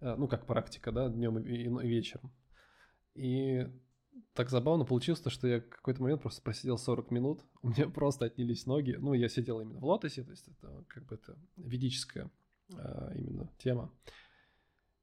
Э, 0.00 0.16
ну, 0.16 0.28
как 0.28 0.46
практика, 0.46 0.92
да, 0.92 1.08
днем 1.08 1.38
и, 1.38 1.52
и, 1.52 1.64
и 1.64 1.88
вечером. 1.88 2.32
И 3.14 3.66
так 4.34 4.50
забавно 4.50 4.84
получилось, 4.84 5.20
то, 5.20 5.30
что 5.30 5.48
я 5.48 5.60
какой-то 5.60 6.02
момент 6.02 6.22
просто 6.22 6.42
просидел 6.42 6.78
40 6.78 7.10
минут, 7.10 7.44
у 7.62 7.68
меня 7.68 7.88
просто 7.88 8.26
отнялись 8.26 8.66
ноги. 8.66 8.96
Ну, 8.98 9.14
я 9.14 9.28
сидел 9.28 9.60
именно 9.60 9.80
в 9.80 9.84
лотосе, 9.84 10.22
то 10.22 10.30
есть 10.30 10.48
это 10.48 10.84
как 10.88 11.06
бы 11.06 11.14
это 11.14 11.38
ведическая 11.56 12.30
а, 12.74 13.12
именно 13.14 13.50
тема. 13.58 13.92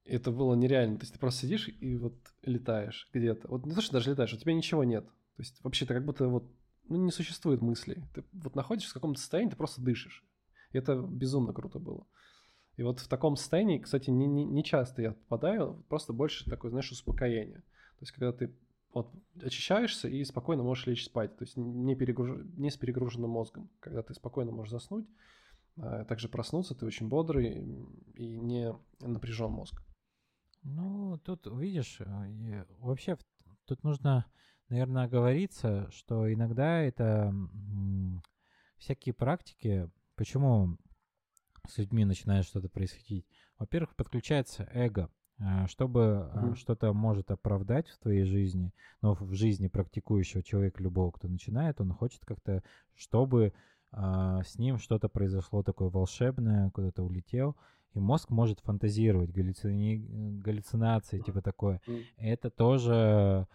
это 0.06 0.32
было 0.32 0.56
нереально. 0.56 0.98
То 0.98 1.04
есть 1.04 1.14
ты 1.14 1.20
просто 1.20 1.42
сидишь 1.42 1.68
и 1.68 1.96
вот 1.96 2.16
летаешь 2.44 3.10
где-то. 3.14 3.48
Вот 3.48 3.66
не 3.66 3.74
то, 3.74 3.82
что 3.82 3.94
даже 3.94 4.12
летаешь, 4.12 4.34
у 4.34 4.38
тебя 4.38 4.54
ничего 4.54 4.84
нет. 4.84 5.06
То 5.06 5.42
есть 5.42 5.64
вообще-то 5.64 5.94
как 5.94 6.06
будто 6.06 6.28
вот 6.28 6.52
ну, 6.88 6.98
не 6.98 7.12
существует 7.12 7.62
мыслей. 7.62 8.04
Ты 8.14 8.24
вот 8.34 8.56
находишься 8.56 8.92
в 8.92 8.94
каком-то 8.96 9.20
состоянии, 9.20 9.52
ты 9.52 9.58
просто 9.58 9.82
дышишь. 9.82 10.24
И 10.72 10.78
это 10.78 10.96
безумно 10.96 11.54
круто 11.54 11.80
было. 11.80 12.06
И 12.76 12.84
вот 12.84 13.00
в 13.00 13.08
таком 13.08 13.36
состоянии, 13.36 13.80
кстати, 13.80 14.10
не, 14.10 14.26
не, 14.26 14.46
не 14.46 14.64
часто 14.64 15.02
я 15.02 15.12
попадаю, 15.12 15.86
просто 15.90 16.12
больше 16.12 16.50
такое, 16.50 16.72
знаешь, 16.72 16.92
успокоение. 16.92 17.60
То 17.60 18.02
есть, 18.02 18.12
когда 18.12 18.34
ты 18.34 18.56
вот 18.94 19.12
очищаешься 19.42 20.08
и 20.08 20.24
спокойно 20.24 20.64
можешь 20.64 20.86
лечь 20.88 21.06
спать, 21.06 21.36
то 21.38 21.44
есть 21.44 21.58
не, 21.58 21.96
перегруж... 21.96 22.42
не 22.58 22.70
с 22.70 22.78
перегруженным 22.78 23.30
мозгом, 23.30 23.70
когда 23.80 24.04
ты 24.04 24.14
спокойно 24.14 24.52
можешь 24.52 24.72
заснуть, 24.72 25.08
а 25.78 26.06
также 26.06 26.30
проснуться, 26.30 26.76
ты 26.76 26.86
очень 26.86 27.08
бодрый 27.08 27.64
и 28.16 28.40
не 28.40 28.74
напряжен 29.00 29.52
мозг. 29.52 29.82
Ну, 30.62 31.18
тут, 31.26 31.48
видишь, 31.48 32.00
э, 32.00 32.66
вообще 32.80 33.18
тут 33.66 33.84
нужно, 33.84 34.26
наверное, 34.70 35.06
оговориться, 35.06 35.90
что 35.92 36.32
иногда 36.32 36.82
это 36.82 37.34
всякие 38.78 39.14
практики, 39.14 39.90
почему 40.16 40.78
с 41.68 41.78
людьми 41.78 42.06
начинает 42.06 42.46
что-то 42.46 42.70
происходить. 42.70 43.28
Во-первых, 43.58 43.96
подключается 43.96 44.70
эго. 44.74 45.10
А, 45.40 45.68
чтобы 45.68 46.00
mm-hmm. 46.00 46.56
что-то 46.56 46.94
может 46.94 47.32
оправдать 47.32 47.88
в 47.90 47.98
твоей 48.00 48.24
жизни, 48.24 48.72
но 49.02 49.16
в 49.16 49.34
жизни 49.34 49.68
практикующего 49.68 50.44
человека 50.44 50.82
любого, 50.82 51.12
кто 51.12 51.28
начинает, 51.28 51.82
он 51.82 51.92
хочет 51.92 52.24
как-то, 52.26 52.64
чтобы 52.96 53.54
а, 53.92 54.44
с 54.44 54.58
ним 54.58 54.78
что-то 54.78 55.10
произошло 55.10 55.64
такое 55.64 55.90
волшебное, 55.90 56.70
куда-то 56.70 57.04
улетел, 57.04 57.56
и 57.94 58.00
мозг 58.00 58.30
может 58.30 58.60
фантазировать, 58.60 59.32
галлюцини... 59.32 60.40
галлюцинации, 60.42 61.20
типа 61.20 61.42
такое. 61.42 61.82
Это 62.18 62.50
тоже 62.50 63.48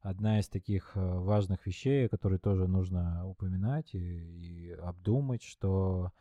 одна 0.00 0.38
из 0.38 0.48
таких 0.48 0.92
важных 0.94 1.66
вещей, 1.66 2.08
которые 2.08 2.38
тоже 2.38 2.68
нужно 2.68 3.26
упоминать 3.26 3.94
и, 3.94 3.98
и 3.98 4.72
обдумать, 4.72 5.42
что 5.42 6.12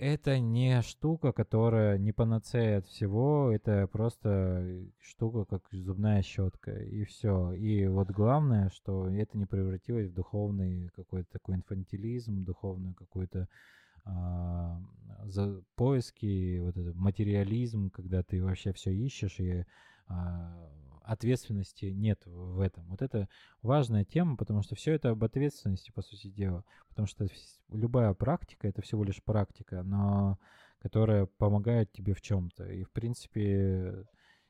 это 0.00 0.38
не 0.38 0.80
штука, 0.82 1.32
которая 1.32 1.98
не 1.98 2.12
панацея 2.12 2.78
от 2.78 2.86
всего, 2.86 3.50
это 3.52 3.86
просто 3.86 4.86
штука, 5.00 5.44
как 5.44 5.62
зубная 5.72 6.22
щетка, 6.22 6.72
и 6.72 7.04
все. 7.04 7.52
И 7.52 7.86
вот 7.86 8.10
главное, 8.10 8.70
что 8.70 9.08
это 9.08 9.36
не 9.36 9.46
превратилось 9.46 10.08
в 10.08 10.14
духовный 10.14 10.88
какой-то 10.96 11.30
такой 11.30 11.56
инфантилизм, 11.56 12.44
духовную 12.44 12.94
какую-то 12.94 13.48
а, 14.04 14.80
поиски, 15.76 16.60
вот 16.60 16.76
этот 16.76 16.94
материализм, 16.96 17.90
когда 17.90 18.22
ты 18.22 18.42
вообще 18.42 18.72
все 18.72 18.92
ищешь 18.92 19.40
и 19.40 19.64
а, 20.08 20.70
ответственности 21.04 21.86
нет 21.86 22.22
в 22.26 22.60
этом. 22.60 22.86
Вот 22.88 23.02
это 23.02 23.28
важная 23.62 24.04
тема, 24.04 24.36
потому 24.36 24.62
что 24.62 24.74
все 24.74 24.94
это 24.94 25.10
об 25.10 25.22
ответственности, 25.22 25.92
по 25.92 26.02
сути 26.02 26.28
дела. 26.28 26.64
Потому 26.88 27.06
что 27.06 27.28
любая 27.68 28.14
практика 28.14 28.66
это 28.68 28.82
всего 28.82 29.04
лишь 29.04 29.22
практика, 29.22 29.82
но 29.82 30.38
которая 30.80 31.26
помогает 31.26 31.92
тебе 31.92 32.14
в 32.14 32.20
чем-то. 32.20 32.66
И 32.66 32.84
в 32.84 32.90
принципе, 32.90 34.06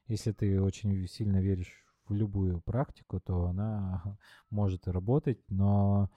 если 0.07 0.33
ты 0.33 0.61
очень 0.61 1.07
сильно 1.09 1.41
веришь 1.41 1.85
в 2.07 2.15
любую 2.15 2.61
практику, 2.61 3.21
то 3.21 3.47
она 3.47 4.03
может 4.51 4.87
работать, 4.87 5.41
но, 5.49 6.11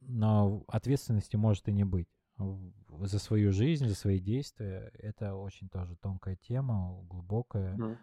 но 0.00 0.64
ответственности 0.68 1.36
может 1.36 1.68
и 1.68 1.72
не 1.72 1.84
быть 1.84 2.08
за 3.00 3.18
свою 3.18 3.52
жизнь, 3.52 3.86
за 3.86 3.94
свои 3.94 4.20
действия. 4.20 4.90
Это 4.94 5.34
очень 5.34 5.68
тоже 5.68 5.96
тонкая 5.96 6.36
тема, 6.36 7.02
глубокая. 7.02 7.76
Mm 7.76 7.98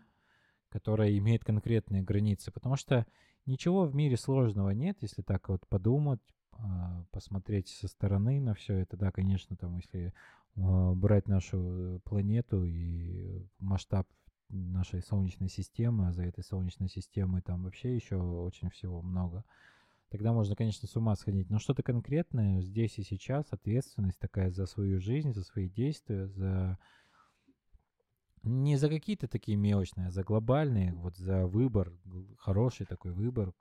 которая 0.75 1.17
имеет 1.19 1.45
конкретные 1.45 2.01
границы, 2.01 2.51
потому 2.51 2.75
что 2.75 3.05
ничего 3.45 3.85
в 3.85 3.95
мире 3.95 4.17
сложного 4.17 4.71
нет, 4.71 4.97
если 4.99 5.21
так 5.21 5.47
вот 5.47 5.65
подумать, 5.69 6.19
а, 6.51 7.05
посмотреть 7.11 7.69
со 7.69 7.87
стороны 7.87 8.41
на 8.41 8.53
все 8.55 8.79
это, 8.79 8.97
да, 8.97 9.09
конечно, 9.13 9.55
там, 9.55 9.77
если 9.77 10.13
а, 10.57 10.93
брать 10.93 11.29
нашу 11.29 12.01
планету 12.03 12.65
и 12.65 13.47
масштаб 13.57 14.05
нашей 14.49 15.01
Солнечной 15.01 15.47
системы, 15.47 16.09
а 16.09 16.11
за 16.11 16.23
этой 16.23 16.43
Солнечной 16.43 16.89
системой 16.89 17.41
там 17.41 17.63
вообще 17.63 17.95
еще 17.95 18.17
очень 18.17 18.69
всего 18.69 19.01
много, 19.01 19.45
тогда 20.09 20.33
можно, 20.33 20.57
конечно, 20.57 20.89
с 20.89 20.95
ума 20.97 21.15
сходить. 21.15 21.49
Но 21.49 21.57
что-то 21.57 21.83
конкретное 21.83 22.59
здесь 22.59 22.99
и 22.99 23.03
сейчас, 23.03 23.45
ответственность 23.51 24.19
такая 24.19 24.51
за 24.51 24.65
свою 24.65 24.99
жизнь, 24.99 25.31
за 25.31 25.45
свои 25.45 25.69
действия, 25.69 26.27
за 26.27 26.77
не 28.45 28.77
за 28.77 28.89
какие-то 28.89 29.27
такие 29.27 29.57
мелочные, 29.57 30.07
а 30.07 30.11
за 30.11 30.23
глобальные, 30.23 30.93
вот 30.93 31.17
за 31.17 31.47
выбор, 31.47 31.91
хороший 32.37 32.85
такой 32.85 33.11
выбор, 33.11 33.53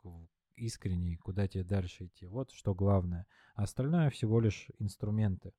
искренний, 0.56 1.16
куда 1.16 1.48
тебе 1.48 1.64
дальше 1.64 2.06
идти. 2.06 2.26
Вот 2.26 2.50
что 2.52 2.74
главное. 2.74 3.26
А 3.54 3.64
остальное 3.64 4.10
всего 4.10 4.40
лишь 4.40 4.68
инструменты. 4.78 5.52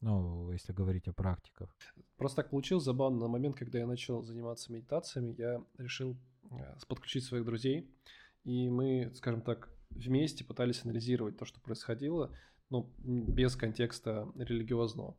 Ну, 0.00 0.50
если 0.52 0.72
говорить 0.72 1.08
о 1.08 1.14
практиках. 1.14 1.74
Просто 2.16 2.42
так 2.42 2.50
получилось 2.50 2.84
забавно. 2.84 3.20
На 3.20 3.28
момент, 3.28 3.56
когда 3.56 3.78
я 3.78 3.86
начал 3.86 4.22
заниматься 4.22 4.70
медитациями, 4.72 5.34
я 5.38 5.64
решил 5.78 6.16
э, 6.50 6.76
подключить 6.86 7.24
своих 7.24 7.44
друзей. 7.44 7.90
И 8.44 8.68
мы, 8.68 9.10
скажем 9.14 9.40
так, 9.40 9.70
вместе 9.90 10.44
пытались 10.44 10.84
анализировать 10.84 11.38
то, 11.38 11.44
что 11.44 11.60
происходило, 11.60 12.30
но 12.68 12.90
без 12.98 13.56
контекста 13.56 14.30
религиозного. 14.34 15.16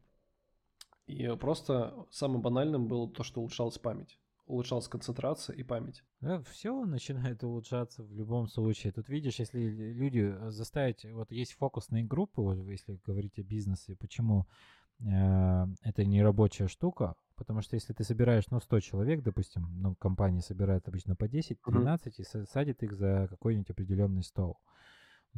И 1.07 1.25
просто 1.39 2.05
самым 2.11 2.41
банальным 2.41 2.87
было 2.87 3.09
то, 3.09 3.23
что 3.23 3.39
улучшалась 3.39 3.77
память. 3.77 4.19
Улучшалась 4.45 4.87
концентрация 4.87 5.55
и 5.55 5.63
память. 5.63 6.03
Да, 6.21 6.41
все 6.51 6.85
начинает 6.85 7.43
улучшаться 7.43 8.03
в 8.03 8.13
любом 8.13 8.47
случае. 8.47 8.93
Тут 8.93 9.09
видишь, 9.09 9.39
если 9.39 9.59
люди 9.59 10.19
э, 10.19 10.51
заставить... 10.51 11.05
Вот 11.05 11.31
есть 11.31 11.53
фокусные 11.53 12.03
группы, 12.03 12.41
вот 12.41 12.57
если 12.57 12.99
говорить 13.05 13.39
о 13.39 13.43
бизнесе, 13.43 13.95
почему 13.95 14.45
э, 14.99 15.65
это 15.81 16.05
не 16.05 16.23
рабочая 16.23 16.67
штука, 16.67 17.15
потому 17.35 17.61
что 17.61 17.75
если 17.75 17.93
ты 17.93 18.03
собираешь, 18.03 18.49
ну, 18.49 18.59
100 18.59 18.79
человек, 18.81 19.21
допустим, 19.21 19.67
ну, 19.81 19.95
компания 19.95 20.41
собирает 20.41 20.87
обычно 20.87 21.15
по 21.15 21.25
10-12 21.25 21.57
mm-hmm. 21.65 22.11
и 22.17 22.45
садит 22.45 22.83
их 22.83 22.95
за 22.95 23.27
какой-нибудь 23.29 23.69
определенный 23.69 24.23
стол 24.23 24.57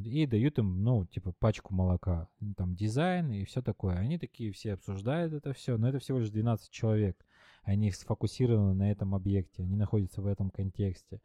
и 0.03 0.26
дают 0.26 0.59
им, 0.59 0.84
ну, 0.84 1.05
типа, 1.05 1.34
пачку 1.39 1.73
молока, 1.73 2.27
там, 2.57 2.76
дизайн 2.76 3.31
и 3.31 3.45
все 3.45 3.61
такое. 3.61 3.95
Они 3.95 4.17
такие 4.17 4.51
все 4.51 4.73
обсуждают 4.73 5.34
это 5.34 5.53
все, 5.53 5.77
но 5.77 5.89
это 5.89 5.99
всего 5.99 6.19
лишь 6.19 6.30
12 6.30 6.69
человек. 6.69 7.26
Они 7.63 7.91
сфокусированы 7.91 8.73
на 8.73 8.91
этом 8.91 9.13
объекте, 9.15 9.63
они 9.63 9.76
находятся 9.76 10.21
в 10.21 10.27
этом 10.27 10.49
контексте. 10.49 11.21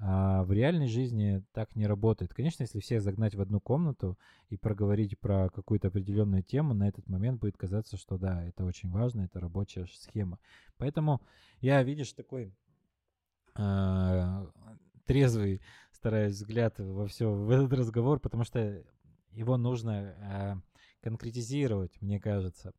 А 0.00 0.44
в 0.44 0.52
реальной 0.52 0.86
жизни 0.86 1.42
так 1.52 1.74
не 1.74 1.86
работает. 1.86 2.32
Конечно, 2.32 2.62
если 2.62 2.78
всех 2.78 3.02
загнать 3.02 3.34
в 3.34 3.40
одну 3.40 3.60
комнату 3.60 4.16
и 4.48 4.56
проговорить 4.56 5.18
про 5.18 5.50
какую-то 5.50 5.88
определенную 5.88 6.44
тему, 6.44 6.72
на 6.72 6.88
этот 6.88 7.08
момент 7.08 7.40
будет 7.40 7.56
казаться, 7.56 7.96
что 7.96 8.16
да, 8.16 8.44
это 8.44 8.64
очень 8.64 8.90
важно, 8.90 9.22
это 9.22 9.40
рабочая 9.40 9.86
схема. 9.86 10.38
Поэтому 10.76 11.20
я, 11.60 11.82
видишь, 11.82 12.12
такой 12.12 12.54
э, 13.56 14.46
трезвый 15.04 15.62
стараюсь 15.98 16.34
взгляд 16.34 16.78
во 16.78 17.08
все 17.08 17.30
в 17.30 17.50
этот 17.50 17.72
разговор, 17.72 18.20
потому 18.20 18.44
что 18.44 18.84
его 19.32 19.56
нужно 19.56 20.14
э, 20.20 20.54
конкретизировать, 21.02 22.00
мне 22.00 22.20
кажется. 22.20 22.72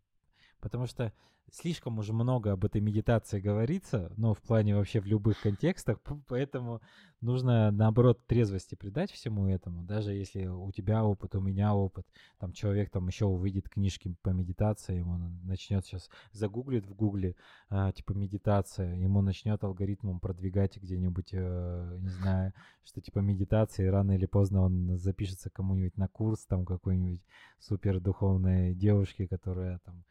Потому 0.62 0.88
что 0.88 1.14
слишком 1.54 2.00
уже 2.00 2.14
много 2.14 2.52
об 2.52 2.66
этой 2.66 2.82
медитации 2.82 3.40
говорится, 3.40 4.12
но 4.18 4.34
в 4.34 4.42
плане 4.42 4.76
вообще 4.76 5.00
в 5.00 5.06
любых 5.06 5.42
контекстах, 5.42 6.00
поэтому 6.28 6.82
нужно, 7.22 7.72
наоборот, 7.72 8.26
трезвости 8.28 8.76
придать 8.76 9.12
всему 9.12 9.48
этому, 9.48 9.84
даже 9.84 10.14
если 10.14 10.46
у 10.46 10.72
тебя 10.72 11.04
опыт, 11.04 11.36
у 11.36 11.42
меня 11.42 11.74
опыт, 11.74 12.06
там 12.40 12.54
человек 12.54 12.90
там 12.92 13.08
еще 13.08 13.26
увидит 13.26 13.70
книжки 13.70 14.16
по 14.22 14.30
медитации, 14.30 15.02
он 15.02 15.40
начнет 15.44 15.86
сейчас 15.86 16.10
загуглит 16.32 16.86
в 16.86 16.94
гугле, 16.94 17.36
а, 17.70 17.92
типа 17.92 18.14
медитация, 18.14 18.96
ему 18.96 19.22
начнет 19.22 19.64
алгоритмом 19.64 20.20
продвигать 20.20 20.78
где-нибудь, 20.78 21.30
э, 21.34 21.98
не 22.00 22.10
знаю, 22.10 22.54
что 22.84 23.02
типа 23.02 23.20
медитации, 23.20 23.88
рано 23.88 24.14
или 24.14 24.26
поздно 24.26 24.62
он 24.62 24.98
запишется 24.98 25.50
кому-нибудь 25.50 25.98
на 25.98 26.08
курс, 26.08 26.46
там 26.46 26.66
какой-нибудь 26.66 27.22
супер 27.60 28.00
духовной 28.00 28.74
девушки, 28.74 29.28
которая 29.28 29.80
там 29.86 30.04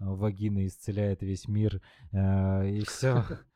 вагина 0.00 0.66
исцеляет 0.66 1.22
весь 1.22 1.46
мир, 1.46 1.80
э, 2.12 2.68
и 2.70 2.84
все. 2.84 3.24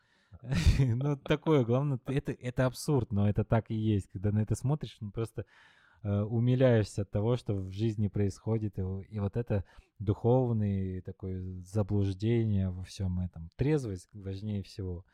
Ну, 0.78 1.16
такое, 1.16 1.64
главное, 1.64 1.98
это, 2.06 2.32
это 2.32 2.66
абсурд, 2.66 3.12
но 3.12 3.28
это 3.28 3.44
так 3.44 3.70
и 3.70 3.74
есть. 3.74 4.08
Когда 4.12 4.30
на 4.32 4.40
это 4.40 4.54
смотришь, 4.54 4.96
ну, 5.00 5.10
просто 5.10 5.44
э, 6.02 6.20
умиляешься 6.22 7.02
от 7.02 7.10
того, 7.10 7.36
что 7.36 7.54
в 7.54 7.70
жизни 7.70 8.08
происходит, 8.08 8.78
и, 8.78 8.82
и 8.82 9.18
вот 9.18 9.36
это 9.36 9.64
духовное 9.98 11.02
такое 11.02 11.60
заблуждение 11.62 12.70
во 12.70 12.82
всем 12.84 13.20
этом. 13.20 13.50
Трезвость 13.56 14.14
важнее 14.14 14.62
всего. 14.62 15.04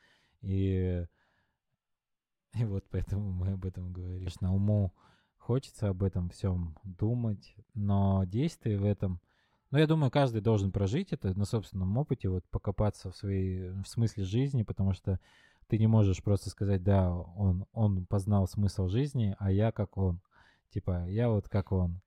И, 0.41 1.05
и 2.55 2.65
вот 2.65 2.85
поэтому 2.91 3.31
мы 3.33 3.53
об 3.53 3.65
этом 3.65 3.93
говорим. 3.93 4.29
На 4.41 4.55
уму 4.55 4.93
хочется 5.37 5.89
об 5.89 6.03
этом 6.03 6.31
всем 6.31 6.77
думать, 6.85 7.55
но 7.75 8.25
действие 8.25 8.79
в 8.79 8.85
этом 8.85 9.21
но 9.71 9.79
я 9.79 9.87
думаю, 9.87 10.11
каждый 10.11 10.41
должен 10.41 10.73
прожить 10.73 11.13
это 11.13 11.37
на 11.39 11.45
собственном 11.45 11.97
опыте, 11.97 12.29
вот 12.29 12.45
покопаться 12.51 13.11
в 13.11 13.17
своей, 13.17 13.71
в 13.71 13.87
смысле 13.87 14.25
жизни, 14.25 14.63
потому 14.63 14.95
что 14.95 15.21
ты 15.69 15.79
не 15.79 15.87
можешь 15.87 16.23
просто 16.23 16.51
сказать, 16.51 16.83
да, 16.83 17.13
он, 17.13 17.65
он 17.73 18.05
познал 18.07 18.49
смысл 18.49 18.89
жизни, 18.89 19.37
а 19.39 19.53
я 19.53 19.71
как 19.71 19.97
он. 19.97 20.21
Типа, 20.71 21.07
я 21.09 21.29
вот 21.29 21.49
как 21.49 21.71
он. 21.71 22.01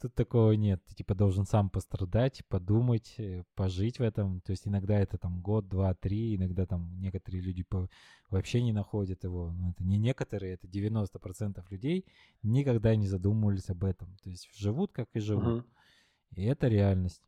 Тут 0.00 0.14
такого 0.14 0.52
нет. 0.52 0.82
Ты 0.86 0.96
типа 0.96 1.14
должен 1.14 1.46
сам 1.46 1.70
пострадать, 1.70 2.42
подумать, 2.48 3.14
э, 3.18 3.44
пожить 3.54 3.98
в 3.98 4.02
этом. 4.02 4.40
То 4.40 4.50
есть 4.50 4.66
иногда 4.66 4.98
это 4.98 5.16
там 5.16 5.40
год, 5.40 5.68
два, 5.68 5.94
три, 5.94 6.34
иногда 6.34 6.66
там 6.66 6.98
некоторые 6.98 7.42
люди 7.42 7.62
по... 7.62 7.88
вообще 8.28 8.62
не 8.62 8.72
находят 8.72 9.22
его. 9.22 9.52
Но 9.52 9.70
это 9.70 9.84
не 9.84 9.98
некоторые, 9.98 10.54
это 10.54 10.66
90% 10.66 11.62
людей 11.70 12.04
никогда 12.42 12.96
не 12.96 13.06
задумывались 13.06 13.68
об 13.68 13.84
этом. 13.84 14.16
То 14.24 14.30
есть 14.30 14.48
живут 14.56 14.90
как 14.92 15.08
и 15.14 15.20
живут. 15.20 15.64
Uh-huh. 15.64 15.64
И 16.34 16.44
это 16.44 16.68
реальность. 16.68 17.22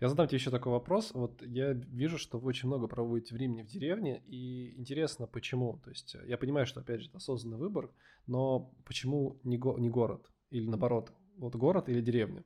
Я 0.00 0.08
задам 0.08 0.28
тебе 0.28 0.38
еще 0.38 0.50
такой 0.50 0.72
вопрос. 0.72 1.10
Вот 1.12 1.42
я 1.42 1.72
вижу, 1.72 2.18
что 2.18 2.38
вы 2.38 2.48
очень 2.48 2.68
много 2.68 2.86
проводите 2.86 3.34
времени 3.34 3.62
в 3.62 3.66
деревне, 3.66 4.22
и 4.26 4.78
интересно, 4.78 5.26
почему? 5.26 5.80
То 5.84 5.90
есть 5.90 6.16
я 6.26 6.38
понимаю, 6.38 6.66
что, 6.66 6.80
опять 6.80 7.00
же, 7.00 7.08
это 7.08 7.16
осознанный 7.16 7.58
выбор, 7.58 7.90
но 8.26 8.72
почему 8.84 9.40
не, 9.42 9.58
го- 9.58 9.76
не 9.76 9.90
город? 9.90 10.30
Или 10.50 10.68
наоборот, 10.68 11.12
вот 11.36 11.56
город 11.56 11.88
или 11.88 12.00
деревня? 12.00 12.44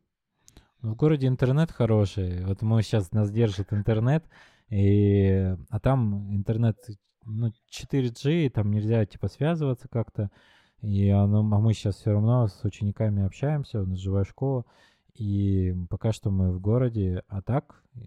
Ну, 0.81 0.95
в 0.95 0.97
городе 0.97 1.27
интернет 1.27 1.71
хороший. 1.71 2.45
Вот 2.47 2.63
мы 2.63 2.83
сейчас 2.83 3.13
нас 3.13 3.31
держит 3.31 3.73
интернет, 3.73 4.25
и... 4.69 5.55
а 5.69 5.79
там 5.79 6.35
интернет 6.35 6.79
ну, 7.25 7.53
4G, 7.71 8.51
там 8.51 8.73
нельзя 8.73 9.05
типа 9.05 9.29
связываться 9.29 9.89
как-то. 9.89 10.31
И 10.81 11.09
оно, 11.11 11.41
а 11.41 11.61
мы 11.61 11.75
сейчас 11.75 11.97
все 11.97 12.13
равно 12.13 12.49
с 12.49 12.65
учениками 12.65 13.25
общаемся, 13.25 13.83
у 13.83 13.87
нас 13.87 13.99
живая 13.99 14.25
школа. 14.25 14.65
И 15.15 15.75
пока 15.91 16.13
что 16.13 16.31
мы 16.31 16.53
в 16.53 16.61
городе, 16.61 17.23
а 17.29 17.43
так, 17.43 17.83
э, 17.95 18.01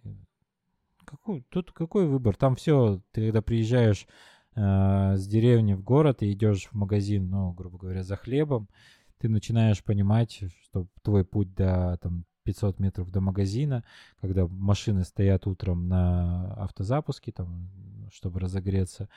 какой, 1.05 1.41
тут 1.49 1.71
какой 1.71 2.07
выбор? 2.07 2.35
Там 2.35 2.55
все, 2.55 3.01
ты 3.11 3.25
когда 3.27 3.41
приезжаешь 3.41 4.07
э, 4.55 5.15
с 5.15 5.27
деревни 5.27 5.73
в 5.73 5.83
город 5.83 6.23
и 6.23 6.31
идешь 6.31 6.67
в 6.67 6.73
магазин, 6.73 7.29
ну, 7.29 7.51
грубо 7.53 7.77
говоря, 7.77 8.03
за 8.03 8.15
хлебом, 8.15 8.69
ты 9.19 9.29
начинаешь 9.29 9.83
понимать, 9.83 10.43
что 10.63 10.87
твой 11.03 11.23
путь 11.23 11.53
до 11.53 11.97
там 12.01 12.25
500 12.43 12.79
метров 12.79 13.11
до 13.11 13.21
магазина, 13.21 13.83
когда 14.21 14.47
машины 14.47 15.03
стоят 15.03 15.47
утром 15.47 15.87
на 15.87 16.53
автозапуске, 16.55 17.31
там, 17.31 17.69
чтобы 18.11 18.39
разогреться, 18.39 19.09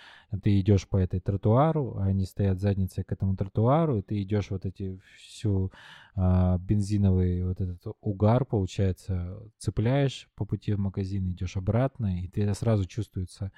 ты 0.43 0.61
идешь 0.61 0.89
по 0.89 0.97
этой 0.97 1.21
тротуару, 1.21 1.97
а 1.99 2.05
они 2.05 2.25
стоят 2.25 2.61
задницей 2.61 3.05
к 3.05 3.13
этому 3.13 3.37
тротуару, 3.37 3.99
и 3.99 4.03
ты 4.03 4.23
идешь 4.23 4.51
вот 4.51 4.65
эти 4.67 5.01
всю 5.17 5.73
а, 6.15 6.59
бензиновый 6.59 7.45
вот 7.45 7.61
этот 7.61 7.81
угар, 8.01 8.45
получается, 8.45 9.39
цепляешь 9.59 10.29
по 10.35 10.45
пути 10.45 10.73
в 10.73 10.79
магазин, 10.79 11.31
идешь 11.31 11.57
обратно, 11.57 12.21
и 12.21 12.29
ты 12.29 12.43
это 12.43 12.55
сразу 12.55 12.85
чувствуется 12.87 13.53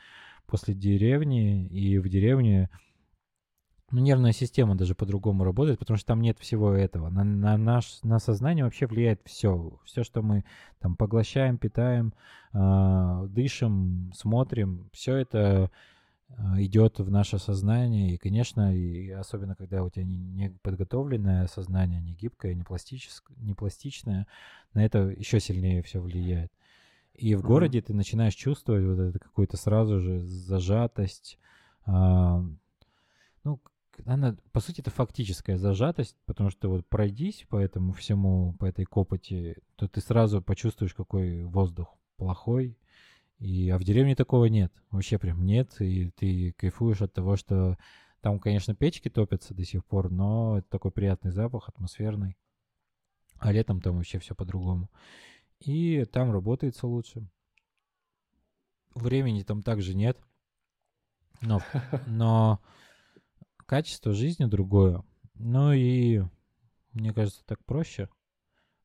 после 0.46 0.74
деревни, 0.74 1.66
и 1.66 1.98
в 1.98 2.08
деревне 2.08 2.68
ну, 3.90 4.00
нервная 4.00 4.32
система 4.32 4.76
даже 4.76 4.94
по-другому 4.94 5.42
работает, 5.42 5.78
потому 5.78 5.96
что 5.96 6.06
там 6.06 6.20
нет 6.20 6.38
всего 6.38 6.72
этого. 6.72 7.08
На, 7.10 7.24
на, 7.24 7.56
наш, 7.56 8.00
на 8.02 8.20
сознание 8.20 8.64
вообще 8.64 8.86
влияет 8.86 9.20
все. 9.24 9.78
Все, 9.84 10.04
что 10.04 10.22
мы 10.22 10.44
там 10.78 10.94
поглощаем, 10.94 11.58
питаем, 11.58 12.14
э, 12.52 13.26
дышим, 13.28 14.12
смотрим, 14.14 14.88
все 14.92 15.16
это 15.16 15.72
э, 16.28 16.34
идет 16.58 17.00
в 17.00 17.10
наше 17.10 17.38
сознание. 17.38 18.14
И, 18.14 18.16
конечно, 18.16 18.74
и 18.74 19.10
особенно 19.10 19.56
когда 19.56 19.82
у 19.82 19.90
тебя 19.90 20.04
не, 20.04 20.16
не 20.16 20.50
подготовленное 20.62 21.48
сознание, 21.48 22.00
не 22.00 22.12
гибкое, 22.12 22.54
не, 22.54 22.62
пластическое, 22.62 23.36
не 23.38 23.54
пластичное, 23.54 24.28
на 24.72 24.84
это 24.84 24.98
еще 25.08 25.40
сильнее 25.40 25.82
все 25.82 26.00
влияет. 26.00 26.52
И 27.14 27.34
в 27.34 27.40
mm-hmm. 27.40 27.42
городе 27.42 27.82
ты 27.82 27.92
начинаешь 27.92 28.34
чувствовать 28.34 28.84
вот 28.84 29.00
это 29.00 29.18
какую-то 29.18 29.56
сразу 29.56 29.98
же 29.98 30.20
зажатость, 30.20 31.40
э, 31.86 31.90
ну, 33.42 33.60
она, 34.06 34.36
по 34.52 34.60
сути, 34.60 34.80
это 34.80 34.90
фактическая 34.90 35.56
зажатость, 35.56 36.16
потому 36.26 36.50
что 36.50 36.68
вот 36.68 36.88
пройдись 36.88 37.46
по 37.48 37.56
этому 37.56 37.92
всему, 37.92 38.54
по 38.54 38.66
этой 38.66 38.84
копоти, 38.84 39.56
то 39.76 39.88
ты 39.88 40.00
сразу 40.00 40.42
почувствуешь, 40.42 40.94
какой 40.94 41.44
воздух 41.44 41.96
плохой. 42.16 42.78
И, 43.38 43.70
а 43.70 43.78
в 43.78 43.84
деревне 43.84 44.14
такого 44.14 44.46
нет. 44.46 44.72
Вообще 44.90 45.18
прям 45.18 45.44
нет. 45.44 45.80
И 45.80 46.10
ты 46.10 46.52
кайфуешь 46.52 47.00
от 47.00 47.12
того, 47.12 47.36
что 47.36 47.78
там, 48.20 48.38
конечно, 48.38 48.74
печки 48.74 49.08
топятся 49.08 49.54
до 49.54 49.64
сих 49.64 49.84
пор, 49.84 50.10
но 50.10 50.58
это 50.58 50.68
такой 50.68 50.90
приятный 50.90 51.30
запах, 51.30 51.68
атмосферный. 51.68 52.36
А 53.38 53.52
летом 53.52 53.80
там 53.80 53.96
вообще 53.96 54.18
все 54.18 54.34
по-другому. 54.34 54.90
И 55.60 56.04
там 56.04 56.30
работается 56.30 56.86
лучше. 56.86 57.26
Времени 58.94 59.42
там 59.42 59.62
также 59.62 59.94
нет. 59.94 60.18
Но, 61.40 61.60
но 62.06 62.60
качество 63.70 64.12
жизни 64.12 64.46
другое. 64.46 65.04
Ну 65.36 65.72
и 65.72 66.22
мне 66.92 67.12
кажется, 67.12 67.44
так 67.46 67.64
проще. 67.64 68.08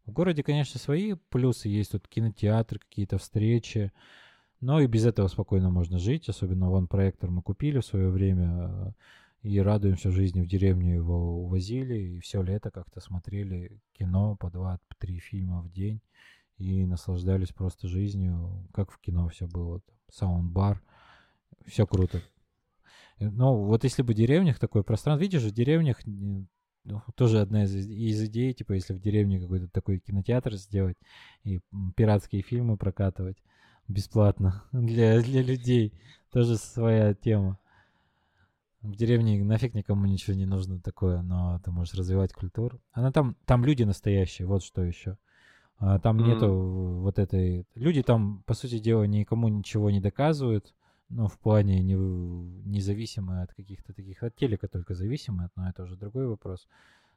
В 0.05 0.11
городе, 0.11 0.43
конечно, 0.43 0.79
свои 0.79 1.15
плюсы 1.29 1.69
есть. 1.69 1.93
Тут 1.93 2.07
кинотеатры, 2.07 2.77
какие-то 2.77 3.17
встречи. 3.17 3.91
Но 4.61 4.79
и 4.79 4.85
без 4.85 5.07
этого 5.07 5.27
спокойно 5.27 5.71
можно 5.71 5.97
жить. 5.97 6.29
Особенно 6.29 6.69
вон 6.69 6.87
проектор 6.87 7.31
мы 7.31 7.41
купили 7.41 7.79
в 7.79 7.85
свое 7.85 8.09
время. 8.11 8.69
Э, 8.69 8.91
и 9.41 9.59
радуемся 9.59 10.11
жизни 10.11 10.41
в 10.43 10.47
деревню 10.47 10.93
его 10.93 11.43
увозили. 11.43 11.97
И 11.97 12.19
все 12.19 12.43
лето 12.43 12.69
как-то 12.69 12.99
смотрели 12.99 13.81
кино 13.93 14.35
по 14.35 14.51
два-три 14.51 15.17
фильма 15.17 15.63
в 15.63 15.71
день. 15.71 15.99
И 16.59 16.85
наслаждались 16.85 17.49
просто 17.49 17.87
жизнью. 17.87 18.69
Как 18.71 18.91
в 18.91 18.99
кино 18.99 19.29
все 19.29 19.47
было. 19.47 19.81
Саундбар. 20.11 20.79
Все 21.65 21.87
круто. 21.87 22.21
Ну, 23.19 23.63
вот 23.63 23.83
если 23.83 24.01
бы 24.01 24.13
в 24.13 24.15
деревнях 24.15 24.59
такое 24.59 24.83
пространство, 24.83 25.21
видишь, 25.21 25.43
в 25.43 25.51
деревнях 25.51 25.99
ну, 26.85 27.01
тоже 27.15 27.39
одна 27.39 27.63
из, 27.63 27.75
из 27.75 28.23
идей, 28.23 28.53
типа, 28.53 28.73
если 28.73 28.93
в 28.93 28.99
деревне 28.99 29.39
какой-то 29.39 29.67
такой 29.67 29.99
кинотеатр 29.99 30.55
сделать 30.55 30.97
и 31.43 31.59
пиратские 31.95 32.41
фильмы 32.41 32.77
прокатывать 32.77 33.37
бесплатно 33.87 34.63
для, 34.71 35.21
для 35.21 35.41
людей, 35.41 35.93
тоже 36.31 36.57
своя 36.57 37.13
тема. 37.13 37.57
В 38.81 38.95
деревне 38.95 39.43
нафиг 39.43 39.73
никому 39.73 40.05
ничего 40.05 40.35
не 40.35 40.45
нужно 40.45 40.79
такое, 40.79 41.23
но 41.23 41.59
ты 41.63 41.71
можешь 41.71 41.95
развивать 41.95 42.33
культуру. 42.33 42.79
Она 42.91 43.11
там, 43.11 43.35
там 43.45 43.65
люди 43.65 43.81
настоящие, 43.81 44.47
вот 44.47 44.63
что 44.63 44.83
еще. 44.83 45.17
А 45.77 45.97
там 45.97 46.19
mm-hmm. 46.19 46.27
нету 46.27 46.53
вот 47.01 47.17
этой... 47.17 47.65
Люди 47.73 48.03
там, 48.03 48.43
по 48.45 48.53
сути 48.53 48.77
дела, 48.77 49.03
никому 49.03 49.47
ничего 49.47 49.89
не 49.89 50.01
доказывают 50.01 50.75
ну, 51.09 51.27
в 51.27 51.37
плане 51.39 51.81
не, 51.83 51.95
независимые 51.95 53.43
от 53.43 53.53
каких-то 53.53 53.93
таких, 53.93 54.23
от 54.23 54.35
телека 54.35 54.67
только 54.67 54.95
зависимые, 54.95 55.49
но 55.55 55.69
это 55.69 55.83
уже 55.83 55.95
другой 55.95 56.27
вопрос. 56.27 56.67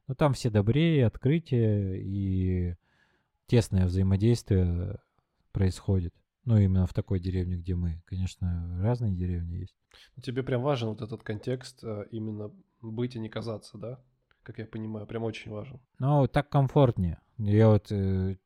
Но 0.07 0.15
там 0.15 0.33
все 0.33 0.51
добрее, 0.51 1.07
открытие 1.07 2.03
и 2.03 2.77
тесное 3.47 3.87
взаимодействие 3.87 4.99
происходит. 5.53 6.15
Ну, 6.45 6.57
именно 6.57 6.87
в 6.87 6.95
такой 6.95 7.21
деревне, 7.21 7.57
где 7.57 7.75
мы. 7.75 8.03
Конечно, 8.07 8.81
разные 8.83 9.13
деревни 9.13 9.57
есть. 9.57 9.75
Тебе 10.23 10.43
прям 10.43 10.63
важен 10.63 10.89
вот 10.89 11.03
этот 11.03 11.23
контекст, 11.23 11.85
э, 11.85 12.07
именно 12.11 12.51
быть 12.81 13.17
и 13.17 13.19
не 13.19 13.29
казаться, 13.29 13.77
да? 13.77 14.01
Как 14.43 14.59
я 14.59 14.65
понимаю, 14.65 15.07
прям 15.07 15.25
очень 15.25 15.51
важен. 15.51 15.79
Ну, 15.99 16.27
так 16.27 16.49
комфортнее. 16.49 17.21
Я 17.37 17.69
вот 17.69 17.93
э, 17.93 18.39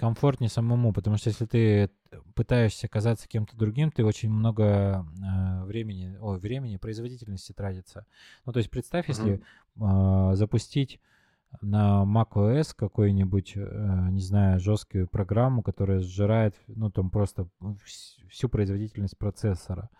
комфортнее 0.00 0.48
самому, 0.48 0.94
потому 0.94 1.18
что 1.18 1.28
если 1.28 1.44
ты 1.44 1.90
пытаешься 2.34 2.88
казаться 2.88 3.28
кем-то 3.28 3.54
другим, 3.54 3.92
ты 3.92 4.02
очень 4.02 4.30
много 4.30 5.04
э, 5.04 5.64
времени, 5.66 6.16
ой, 6.18 6.38
времени, 6.38 6.78
производительности 6.78 7.52
тратится. 7.52 8.06
Ну, 8.46 8.52
то 8.52 8.60
есть 8.60 8.70
представь, 8.70 9.10
uh-huh. 9.10 9.42
если 9.76 10.32
э, 10.32 10.36
запустить 10.36 11.00
на 11.60 12.04
macOS 12.04 12.74
какую-нибудь, 12.74 13.52
э, 13.56 14.08
не 14.10 14.22
знаю, 14.22 14.58
жесткую 14.58 15.06
программу, 15.06 15.62
которая 15.62 16.00
сжирает, 16.00 16.54
ну, 16.66 16.90
там 16.90 17.10
просто 17.10 17.50
всю 18.30 18.48
производительность 18.48 19.18
процессора. 19.18 19.90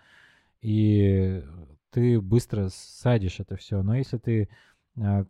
И 0.63 1.45
ты 1.91 2.23
быстро 2.23 2.69
садишь 2.71 3.39
это 3.39 3.57
все. 3.57 3.83
Но 3.83 3.97
если 3.97 4.17
ты 4.17 4.49
э, 4.97 5.25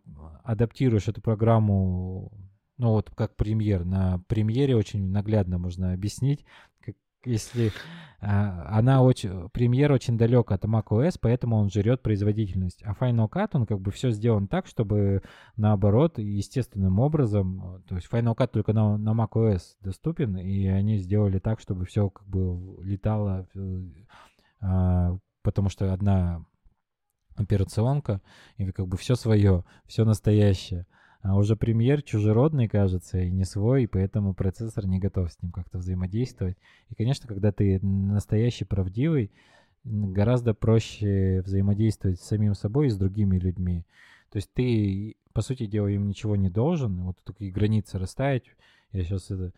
адаптируешь 0.45 1.09
эту 1.09 1.21
программу 1.21 2.31
ну 2.77 2.89
вот 2.89 3.09
как 3.15 3.35
премьер. 3.35 3.85
На 3.85 4.19
премьере 4.27 4.75
очень 4.75 5.11
наглядно 5.11 5.57
можно 5.57 5.93
объяснить, 5.93 6.45
как, 6.79 6.95
если 7.25 7.71
а, 8.19 8.77
она 8.77 9.01
очень, 9.01 9.49
премьер 9.49 9.91
очень 9.91 10.17
далек 10.17 10.51
от 10.51 10.63
macOS, 10.65 11.17
поэтому 11.19 11.57
он 11.57 11.69
жрет 11.69 12.01
производительность. 12.01 12.83
А 12.83 12.93
Final 12.93 13.29
Cut, 13.29 13.49
он 13.53 13.65
как 13.65 13.79
бы 13.79 13.91
все 13.91 14.11
сделан 14.11 14.47
так, 14.47 14.67
чтобы 14.67 15.23
наоборот, 15.57 16.17
естественным 16.17 16.99
образом, 16.99 17.83
то 17.87 17.95
есть 17.95 18.07
Final 18.11 18.35
Cut 18.35 18.47
только 18.47 18.73
на, 18.73 18.97
на 18.97 19.11
macOS 19.11 19.61
доступен, 19.81 20.37
и 20.37 20.67
они 20.67 20.97
сделали 20.97 21.39
так, 21.39 21.59
чтобы 21.59 21.85
все 21.85 22.09
как 22.09 22.27
бы 22.27 22.81
летало, 22.83 23.47
а, 24.59 25.17
потому 25.43 25.69
что 25.69 25.91
одна 25.91 26.45
операционка, 27.35 28.21
и 28.57 28.71
как 28.71 28.87
бы 28.87 28.97
все 28.97 29.15
свое, 29.15 29.63
все 29.87 30.05
настоящее. 30.05 30.85
А 31.21 31.37
уже 31.37 31.55
премьер 31.55 32.01
чужеродный, 32.01 32.67
кажется, 32.67 33.19
и 33.19 33.29
не 33.29 33.45
свой, 33.45 33.83
и 33.83 33.87
поэтому 33.87 34.33
процессор 34.33 34.87
не 34.87 34.99
готов 34.99 35.31
с 35.31 35.41
ним 35.41 35.51
как-то 35.51 35.77
взаимодействовать. 35.77 36.57
И, 36.89 36.95
конечно, 36.95 37.27
когда 37.27 37.51
ты 37.51 37.79
настоящий, 37.85 38.65
правдивый, 38.65 39.31
гораздо 39.83 40.53
проще 40.53 41.41
взаимодействовать 41.45 42.19
с 42.19 42.25
самим 42.25 42.55
собой 42.55 42.87
и 42.87 42.89
с 42.89 42.97
другими 42.97 43.37
людьми. 43.37 43.85
То 44.31 44.37
есть 44.37 44.51
ты, 44.53 45.15
по 45.33 45.41
сути 45.41 45.67
дела, 45.67 45.87
им 45.87 46.07
ничего 46.07 46.35
не 46.35 46.49
должен, 46.49 47.03
вот 47.03 47.17
такие 47.23 47.51
границы 47.51 47.99
расставить. 47.99 48.45
Я 48.91 49.03
сейчас 49.03 49.29
это 49.29 49.53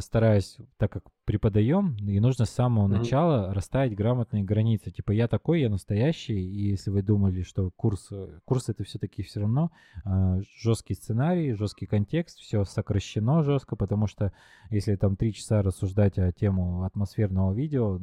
стараюсь, 0.00 0.56
так 0.78 0.92
как 0.92 1.04
преподаем, 1.24 1.96
и 1.96 2.18
нужно 2.20 2.44
с 2.44 2.50
самого 2.50 2.86
mm-hmm. 2.86 2.98
начала 2.98 3.52
расставить 3.52 3.96
грамотные 3.96 4.42
границы. 4.42 4.90
Типа 4.90 5.12
я 5.12 5.28
такой, 5.28 5.60
я 5.60 5.68
настоящий, 5.68 6.38
и 6.38 6.70
если 6.70 6.90
вы 6.90 7.02
думали, 7.02 7.42
что 7.42 7.70
курс, 7.76 8.10
курс 8.44 8.68
это 8.68 8.84
все-таки 8.84 9.22
все 9.22 9.40
равно 9.40 9.70
э, 10.04 10.40
жесткий 10.56 10.94
сценарий, 10.94 11.52
жесткий 11.54 11.86
контекст, 11.86 12.38
все 12.38 12.64
сокращено 12.64 13.42
жестко, 13.42 13.76
потому 13.76 14.06
что 14.06 14.32
если 14.70 14.96
там 14.96 15.16
три 15.16 15.34
часа 15.34 15.62
рассуждать 15.62 16.18
о 16.18 16.32
тему 16.32 16.84
атмосферного 16.84 17.52
видео, 17.52 18.00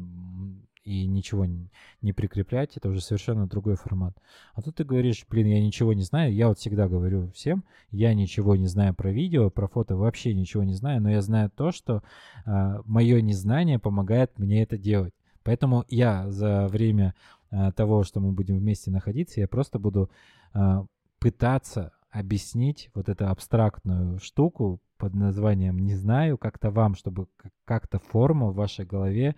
и 0.83 1.05
ничего 1.07 1.47
не 2.01 2.13
прикреплять, 2.13 2.77
это 2.77 2.89
уже 2.89 3.01
совершенно 3.01 3.47
другой 3.47 3.75
формат. 3.75 4.17
А 4.53 4.61
тут 4.61 4.75
ты 4.75 4.83
говоришь, 4.83 5.25
блин, 5.29 5.47
я 5.47 5.61
ничего 5.61 5.93
не 5.93 6.03
знаю. 6.03 6.33
Я 6.33 6.47
вот 6.49 6.59
всегда 6.59 6.87
говорю 6.87 7.31
всем, 7.31 7.63
я 7.91 8.13
ничего 8.13 8.55
не 8.55 8.67
знаю 8.67 8.93
про 8.93 9.11
видео, 9.11 9.49
про 9.49 9.67
фото 9.67 9.95
вообще 9.95 10.33
ничего 10.33 10.63
не 10.63 10.73
знаю, 10.73 11.01
но 11.01 11.09
я 11.09 11.21
знаю 11.21 11.49
то, 11.49 11.71
что 11.71 11.97
э, 11.97 11.99
а, 12.45 12.81
мое 12.85 13.21
незнание 13.21 13.79
помогает 13.79 14.37
мне 14.37 14.63
это 14.63 14.77
делать. 14.77 15.13
Поэтому 15.43 15.85
я 15.89 16.29
за 16.29 16.67
время 16.67 17.15
э, 17.51 17.71
того, 17.75 18.03
что 18.03 18.19
мы 18.19 18.31
будем 18.31 18.57
вместе 18.57 18.91
находиться, 18.91 19.39
я 19.39 19.47
просто 19.47 19.79
буду 19.79 20.09
э, 20.53 20.83
пытаться 21.19 21.91
объяснить 22.11 22.89
вот 22.93 23.09
эту 23.09 23.27
абстрактную 23.27 24.19
штуку 24.19 24.79
под 24.97 25.15
названием 25.15 25.79
«не 25.79 25.95
знаю» 25.95 26.37
как-то 26.37 26.69
вам, 26.69 26.95
чтобы 26.95 27.27
как-то 27.65 27.99
форма 27.99 28.51
в 28.51 28.55
вашей 28.55 28.85
голове 28.85 29.35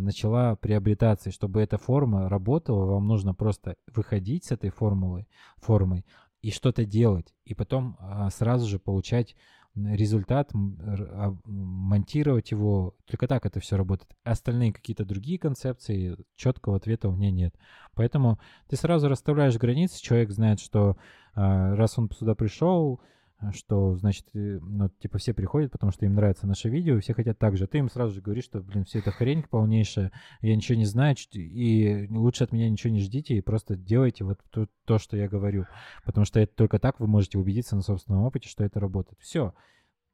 начала 0.00 0.56
приобретаться. 0.56 1.28
И 1.28 1.32
чтобы 1.32 1.60
эта 1.60 1.78
форма 1.78 2.28
работала, 2.28 2.86
вам 2.86 3.06
нужно 3.06 3.34
просто 3.34 3.76
выходить 3.94 4.44
с 4.44 4.52
этой 4.52 4.70
формулой, 4.70 5.28
формой 5.58 6.04
и 6.42 6.50
что-то 6.50 6.84
делать. 6.84 7.34
И 7.44 7.54
потом 7.54 7.96
а, 7.98 8.30
сразу 8.30 8.66
же 8.66 8.78
получать 8.78 9.34
результат, 9.74 10.50
а, 10.54 11.34
монтировать 11.44 12.50
его. 12.50 12.94
Только 13.06 13.28
так 13.28 13.46
это 13.46 13.60
все 13.60 13.76
работает. 13.76 14.16
Остальные 14.24 14.72
какие-то 14.72 15.04
другие 15.04 15.38
концепции, 15.38 16.16
четкого 16.36 16.76
ответа 16.76 17.08
у 17.08 17.12
меня 17.12 17.30
нет. 17.30 17.54
Поэтому 17.94 18.38
ты 18.68 18.76
сразу 18.76 19.08
расставляешь 19.08 19.56
границы, 19.56 20.00
человек 20.00 20.30
знает, 20.30 20.60
что 20.60 20.96
а, 21.34 21.74
раз 21.74 21.98
он 21.98 22.10
сюда 22.10 22.34
пришел, 22.34 23.00
а, 23.00 23.15
что, 23.52 23.96
значит, 23.96 24.26
ну, 24.32 24.88
типа, 24.88 25.18
все 25.18 25.34
приходят, 25.34 25.70
потому 25.70 25.92
что 25.92 26.06
им 26.06 26.14
нравится 26.14 26.46
наше 26.46 26.68
видео, 26.68 26.96
и 26.96 27.00
все 27.00 27.14
хотят 27.14 27.38
так 27.38 27.56
же. 27.56 27.66
Ты 27.66 27.78
им 27.78 27.90
сразу 27.90 28.14
же 28.14 28.22
говоришь, 28.22 28.44
что, 28.44 28.60
блин, 28.60 28.84
все 28.84 29.00
это 29.00 29.10
хрень 29.10 29.42
полнейшая, 29.42 30.10
я 30.40 30.56
ничего 30.56 30.78
не 30.78 30.86
знаю, 30.86 31.16
и 31.32 32.06
лучше 32.10 32.44
от 32.44 32.52
меня 32.52 32.68
ничего 32.70 32.92
не 32.92 33.00
ждите, 33.00 33.36
и 33.36 33.40
просто 33.42 33.76
делайте 33.76 34.24
вот 34.24 34.40
то, 34.50 34.68
то 34.84 34.98
что 34.98 35.16
я 35.16 35.28
говорю. 35.28 35.66
Потому 36.04 36.24
что 36.24 36.40
это 36.40 36.54
только 36.54 36.78
так 36.78 36.98
вы 36.98 37.06
можете 37.06 37.38
убедиться 37.38 37.76
на 37.76 37.82
собственном 37.82 38.22
опыте, 38.22 38.48
что 38.48 38.64
это 38.64 38.80
работает. 38.80 39.18
Все. 39.20 39.54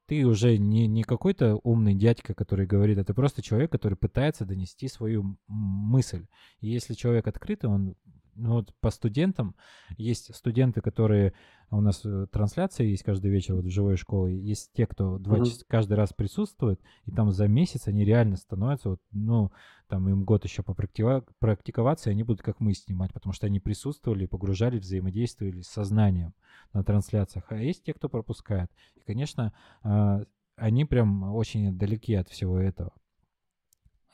Ты 0.07 0.27
уже 0.27 0.59
не, 0.59 0.89
не 0.89 1.05
какой-то 1.05 1.61
умный 1.62 1.94
дядька, 1.94 2.35
который 2.35 2.66
говорит, 2.66 2.99
а 2.99 3.05
ты 3.05 3.15
просто 3.15 3.40
человек, 3.40 3.70
который 3.70 3.94
пытается 3.94 4.44
донести 4.44 4.89
свою 4.89 5.39
мысль. 5.47 6.27
И 6.61 6.69
если 6.69 6.94
человек 6.94 7.28
открытый, 7.28 7.70
он 7.70 7.94
ну, 8.35 8.55
вот 8.55 8.75
по 8.81 8.91
студентам 8.91 9.55
есть 9.97 10.35
студенты, 10.35 10.81
которые 10.81 11.35
у 11.71 11.81
нас 11.81 12.03
э, 12.05 12.27
трансляция 12.31 12.87
есть 12.87 13.03
каждый 13.03 13.31
вечер 13.31 13.55
вот 13.55 13.65
в 13.65 13.71
живой 13.71 13.97
школе. 13.97 14.39
Есть 14.39 14.73
те, 14.73 14.87
кто 14.87 15.19
два 15.19 15.39
mm-hmm. 15.39 15.45
часа 15.47 15.65
каждый 15.69 15.95
раз 15.95 16.13
присутствует, 16.13 16.81
и 17.05 17.11
там 17.11 17.31
за 17.31 17.49
месяц 17.49 17.89
они 17.89 18.05
реально 18.05 18.37
становятся, 18.37 18.91
вот, 18.91 19.01
ну, 19.11 19.51
там 19.89 20.09
им 20.09 20.25
год 20.25 20.45
еще 20.45 20.63
попрактиковаться, 20.63 22.11
и 22.11 22.13
они 22.13 22.23
будут 22.23 22.43
как 22.43 22.61
мы 22.61 22.75
снимать, 22.75 23.13
потому 23.13 23.33
что 23.33 23.47
они 23.47 23.61
присутствовали, 23.61 24.27
погружали, 24.27 24.79
взаимодействовали 24.79 25.61
с 25.61 25.69
сознанием 25.69 26.35
на 26.73 26.85
трансляциях. 26.85 27.45
А 27.51 27.57
есть 27.57 27.85
те, 27.85 27.93
кто 27.95 28.09
пропускает. 28.09 28.71
И, 28.97 29.01
конечно, 29.01 29.53
а, 29.83 30.25
они 30.57 30.85
прям 30.85 31.35
очень 31.35 31.77
далеки 31.77 32.15
от 32.15 32.29
всего 32.29 32.59
этого. 32.59 32.93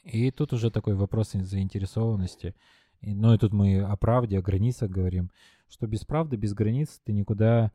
И 0.04 0.30
тут 0.30 0.52
уже 0.52 0.70
такой 0.70 0.94
вопрос 0.94 1.32
заинтересованности. 1.32 2.54
И, 3.00 3.14
ну 3.14 3.34
и 3.34 3.38
тут 3.38 3.52
мы 3.52 3.80
о 3.80 3.96
правде, 3.96 4.38
о 4.38 4.42
границах 4.42 4.90
говорим, 4.90 5.30
что 5.68 5.86
без 5.86 6.04
правды, 6.04 6.36
без 6.36 6.54
границ 6.54 7.00
ты 7.04 7.12
никуда 7.12 7.72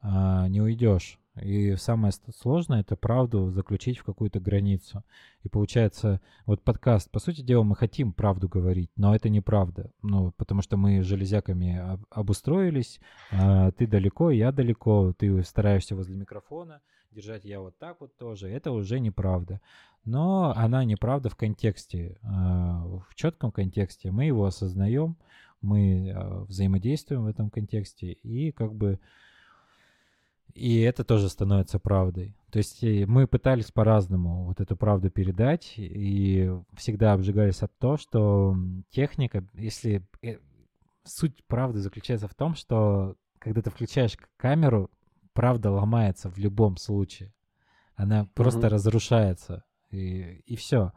а, 0.00 0.48
не 0.48 0.60
уйдешь. 0.60 1.18
И 1.42 1.76
самое 1.76 2.12
сложное 2.34 2.80
это 2.80 2.96
правду 2.96 3.50
заключить 3.50 3.98
в 3.98 4.04
какую-то 4.04 4.40
границу. 4.40 5.04
И 5.42 5.48
получается, 5.48 6.20
вот 6.46 6.62
подкаст, 6.62 7.10
по 7.10 7.20
сути 7.20 7.42
дела, 7.42 7.62
мы 7.62 7.76
хотим 7.76 8.12
правду 8.12 8.48
говорить, 8.48 8.90
но 8.96 9.14
это 9.14 9.28
неправда. 9.28 9.90
Ну, 10.02 10.32
потому 10.36 10.62
что 10.62 10.76
мы 10.76 11.02
железяками 11.02 11.98
обустроились, 12.10 13.00
а, 13.30 13.70
ты 13.72 13.86
далеко, 13.86 14.30
я 14.30 14.52
далеко, 14.52 15.12
ты 15.16 15.42
стараешься 15.44 15.94
возле 15.94 16.16
микрофона, 16.16 16.80
держать 17.10 17.44
я 17.44 17.60
вот 17.60 17.78
так 17.78 18.00
вот 18.00 18.16
тоже, 18.16 18.48
это 18.48 18.72
уже 18.72 19.00
неправда. 19.00 19.60
Но 20.04 20.52
она 20.56 20.84
неправда 20.84 21.28
в 21.28 21.36
контексте, 21.36 22.18
а, 22.22 22.84
в 23.08 23.14
четком 23.14 23.52
контексте. 23.52 24.10
Мы 24.10 24.26
его 24.26 24.44
осознаем, 24.44 25.16
мы 25.60 26.12
а, 26.14 26.44
взаимодействуем 26.44 27.24
в 27.24 27.28
этом 27.28 27.50
контексте, 27.50 28.12
и 28.12 28.52
как 28.52 28.74
бы 28.74 28.98
и 30.54 30.80
это 30.80 31.04
тоже 31.04 31.28
становится 31.28 31.78
правдой. 31.78 32.34
То 32.50 32.58
есть 32.58 32.82
мы 32.82 33.26
пытались 33.26 33.70
по-разному 33.70 34.44
вот 34.46 34.60
эту 34.60 34.76
правду 34.76 35.10
передать, 35.10 35.74
и 35.76 36.50
всегда 36.74 37.12
обжигались 37.12 37.62
от 37.62 37.76
того, 37.78 37.96
что 37.96 38.56
техника, 38.90 39.44
если 39.54 40.02
э, 40.22 40.38
суть 41.04 41.44
правды 41.46 41.80
заключается 41.80 42.26
в 42.26 42.34
том, 42.34 42.54
что 42.54 43.16
когда 43.38 43.62
ты 43.62 43.70
включаешь 43.70 44.16
камеру, 44.36 44.90
правда 45.38 45.70
ломается 45.70 46.28
в 46.28 46.36
любом 46.36 46.76
случае. 46.76 47.32
Она 47.94 48.28
просто 48.34 48.66
mm-hmm. 48.66 48.70
разрушается. 48.70 49.64
И, 49.88 50.42
и 50.46 50.56
все. 50.56 50.92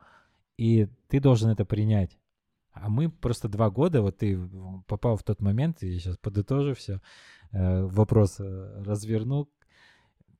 И 0.57 0.87
ты 1.09 1.19
должен 1.19 1.51
это 1.51 1.63
принять. 1.63 2.17
А 2.71 2.89
мы 2.89 3.11
просто 3.11 3.47
два 3.49 3.69
года, 3.69 4.01
вот 4.01 4.17
ты 4.17 4.39
попал 4.87 5.15
в 5.15 5.21
тот 5.21 5.41
момент, 5.41 5.83
и 5.83 5.89
я 5.89 5.99
сейчас 5.99 6.17
подытожу 6.17 6.73
все, 6.73 7.01
э, 7.51 7.83
вопрос 7.83 8.39
э, 8.39 8.83
разверну, 8.83 9.47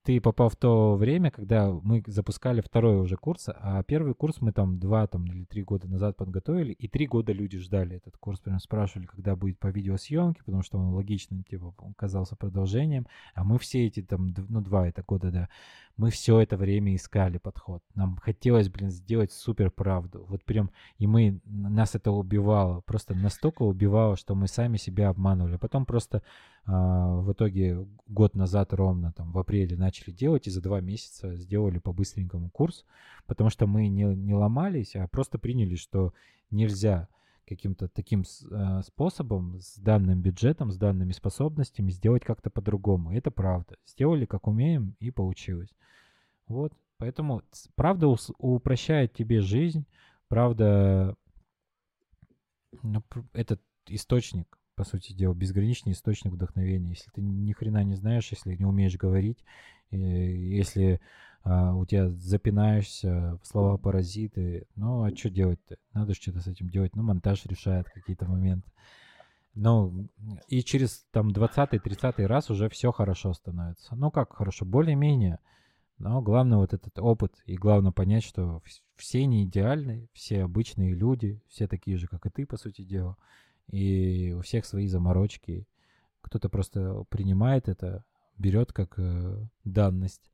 ты 0.03 0.19
попал 0.19 0.49
в 0.49 0.55
то 0.55 0.95
время, 0.95 1.29
когда 1.29 1.69
мы 1.69 2.03
запускали 2.07 2.61
второй 2.61 2.99
уже 2.99 3.17
курс, 3.17 3.49
а 3.49 3.83
первый 3.83 4.15
курс 4.15 4.41
мы 4.41 4.51
там 4.51 4.79
два 4.79 5.05
там, 5.05 5.25
или 5.25 5.43
три 5.43 5.63
года 5.63 5.87
назад 5.87 6.17
подготовили, 6.17 6.73
и 6.73 6.87
три 6.87 7.05
года 7.05 7.33
люди 7.33 7.59
ждали 7.59 7.97
этот 7.97 8.17
курс, 8.17 8.39
прям 8.39 8.59
спрашивали, 8.59 9.05
когда 9.05 9.35
будет 9.35 9.59
по 9.59 9.67
видеосъемке, 9.67 10.41
потому 10.43 10.63
что 10.63 10.79
он 10.79 10.93
логичным, 10.93 11.43
типа, 11.43 11.73
он 11.77 11.93
казался 11.93 12.35
продолжением, 12.35 13.05
а 13.35 13.43
мы 13.43 13.59
все 13.59 13.85
эти 13.85 14.01
там, 14.01 14.33
ну, 14.49 14.61
два 14.61 14.87
это 14.87 15.03
года, 15.03 15.31
да, 15.31 15.49
мы 15.97 16.09
все 16.09 16.39
это 16.39 16.57
время 16.57 16.95
искали 16.95 17.37
подход. 17.37 17.83
Нам 17.93 18.17
хотелось, 18.17 18.69
блин, 18.69 18.89
сделать 18.89 19.31
супер 19.31 19.69
правду. 19.69 20.25
Вот 20.27 20.43
прям, 20.43 20.71
и 20.97 21.05
мы, 21.05 21.39
нас 21.45 21.93
это 21.93 22.11
убивало, 22.11 22.81
просто 22.81 23.13
настолько 23.13 23.61
убивало, 23.63 24.15
что 24.15 24.33
мы 24.33 24.47
сами 24.47 24.77
себя 24.77 25.09
обманывали. 25.09 25.57
Потом 25.57 25.85
просто 25.85 26.17
а, 26.17 26.21
в 26.65 27.33
итоге 27.33 27.87
год 28.07 28.35
назад 28.35 28.73
ровно, 28.73 29.11
там, 29.13 29.31
в 29.31 29.39
апреле 29.39 29.75
начали 29.75 30.11
делать, 30.11 30.47
и 30.47 30.51
за 30.51 30.61
два 30.61 30.79
месяца 30.79 31.35
сделали 31.35 31.79
по-быстренькому 31.79 32.49
курс, 32.49 32.85
потому 33.25 33.49
что 33.49 33.67
мы 33.67 33.87
не, 33.87 34.03
не 34.03 34.33
ломались, 34.33 34.95
а 34.95 35.07
просто 35.07 35.39
приняли, 35.39 35.75
что 35.75 36.13
нельзя 36.51 37.07
каким-то 37.47 37.89
таким 37.89 38.21
э, 38.21 38.81
способом, 38.85 39.59
с 39.59 39.77
данным 39.77 40.21
бюджетом, 40.21 40.71
с 40.71 40.77
данными 40.77 41.11
способностями 41.11 41.91
сделать 41.91 42.23
как-то 42.23 42.49
по-другому. 42.49 43.11
Это 43.11 43.29
правда. 43.31 43.75
Сделали 43.85 44.25
как 44.25 44.47
умеем 44.47 44.95
и 44.99 45.11
получилось. 45.11 45.69
Вот. 46.47 46.73
Поэтому 46.97 47.41
правда 47.75 48.07
упрощает 48.37 49.13
тебе 49.13 49.41
жизнь, 49.41 49.85
правда 50.27 51.17
ну, 52.83 53.03
этот 53.33 53.61
источник, 53.87 54.57
по 54.75 54.83
сути 54.83 55.13
дела, 55.13 55.33
безграничный 55.33 55.93
источник 55.93 56.33
вдохновения. 56.33 56.89
Если 56.89 57.09
ты 57.11 57.21
ни 57.21 57.51
хрена 57.51 57.83
не 57.83 57.95
знаешь, 57.95 58.31
если 58.31 58.55
не 58.55 58.65
умеешь 58.65 58.97
говорить, 58.97 59.43
если 59.91 61.01
а, 61.43 61.73
у 61.73 61.85
тебя 61.85 62.09
запинаешься, 62.09 63.39
слова 63.43 63.77
паразиты. 63.77 64.67
Ну, 64.75 65.03
а 65.03 65.15
что 65.15 65.29
делать-то? 65.29 65.77
Надо 65.93 66.13
что-то 66.13 66.39
с 66.39 66.47
этим 66.47 66.69
делать. 66.69 66.95
Ну, 66.95 67.03
монтаж 67.03 67.45
решает 67.45 67.89
какие-то 67.89 68.25
моменты. 68.25 68.69
Ну, 69.53 70.07
и 70.47 70.63
через 70.63 71.05
там 71.11 71.29
20-30 71.29 72.25
раз 72.25 72.49
уже 72.49 72.69
все 72.69 72.91
хорошо 72.91 73.33
становится. 73.33 73.95
Ну, 73.95 74.11
как 74.11 74.33
хорошо? 74.33 74.65
Более-менее. 74.65 75.39
Но 75.97 76.21
главное 76.21 76.57
вот 76.57 76.73
этот 76.73 76.97
опыт. 76.99 77.33
И 77.45 77.57
главное 77.57 77.91
понять, 77.91 78.23
что 78.23 78.61
все 78.95 79.25
не 79.25 79.43
идеальны, 79.43 80.07
все 80.13 80.43
обычные 80.43 80.93
люди, 80.93 81.41
все 81.47 81.67
такие 81.67 81.97
же, 81.97 82.07
как 82.07 82.25
и 82.27 82.29
ты, 82.29 82.45
по 82.45 82.57
сути 82.57 82.83
дела. 82.83 83.17
И 83.71 84.33
у 84.37 84.41
всех 84.41 84.65
свои 84.65 84.87
заморочки. 84.87 85.67
Кто-то 86.21 86.49
просто 86.49 87.03
принимает 87.09 87.67
это, 87.67 88.03
берет 88.37 88.73
как 88.73 88.95
э, 88.97 89.45
данность 89.63 90.31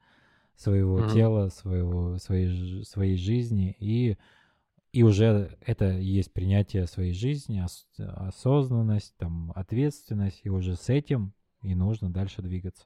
своего 0.55 0.99
mm-hmm. 0.99 1.13
тела, 1.13 1.49
своего, 1.49 2.17
своей, 2.17 2.83
своей 2.83 3.15
жизни, 3.15 3.75
и, 3.79 4.17
и 4.91 5.03
уже 5.03 5.57
это 5.61 5.91
есть 5.91 6.33
принятие 6.33 6.87
своей 6.87 7.13
жизни, 7.13 7.61
ос, 7.61 7.87
осознанность, 7.97 9.15
там, 9.17 9.51
ответственность, 9.55 10.41
и 10.43 10.49
уже 10.49 10.75
с 10.75 10.89
этим 10.89 11.33
и 11.61 11.75
нужно 11.75 12.11
дальше 12.11 12.41
двигаться. 12.41 12.85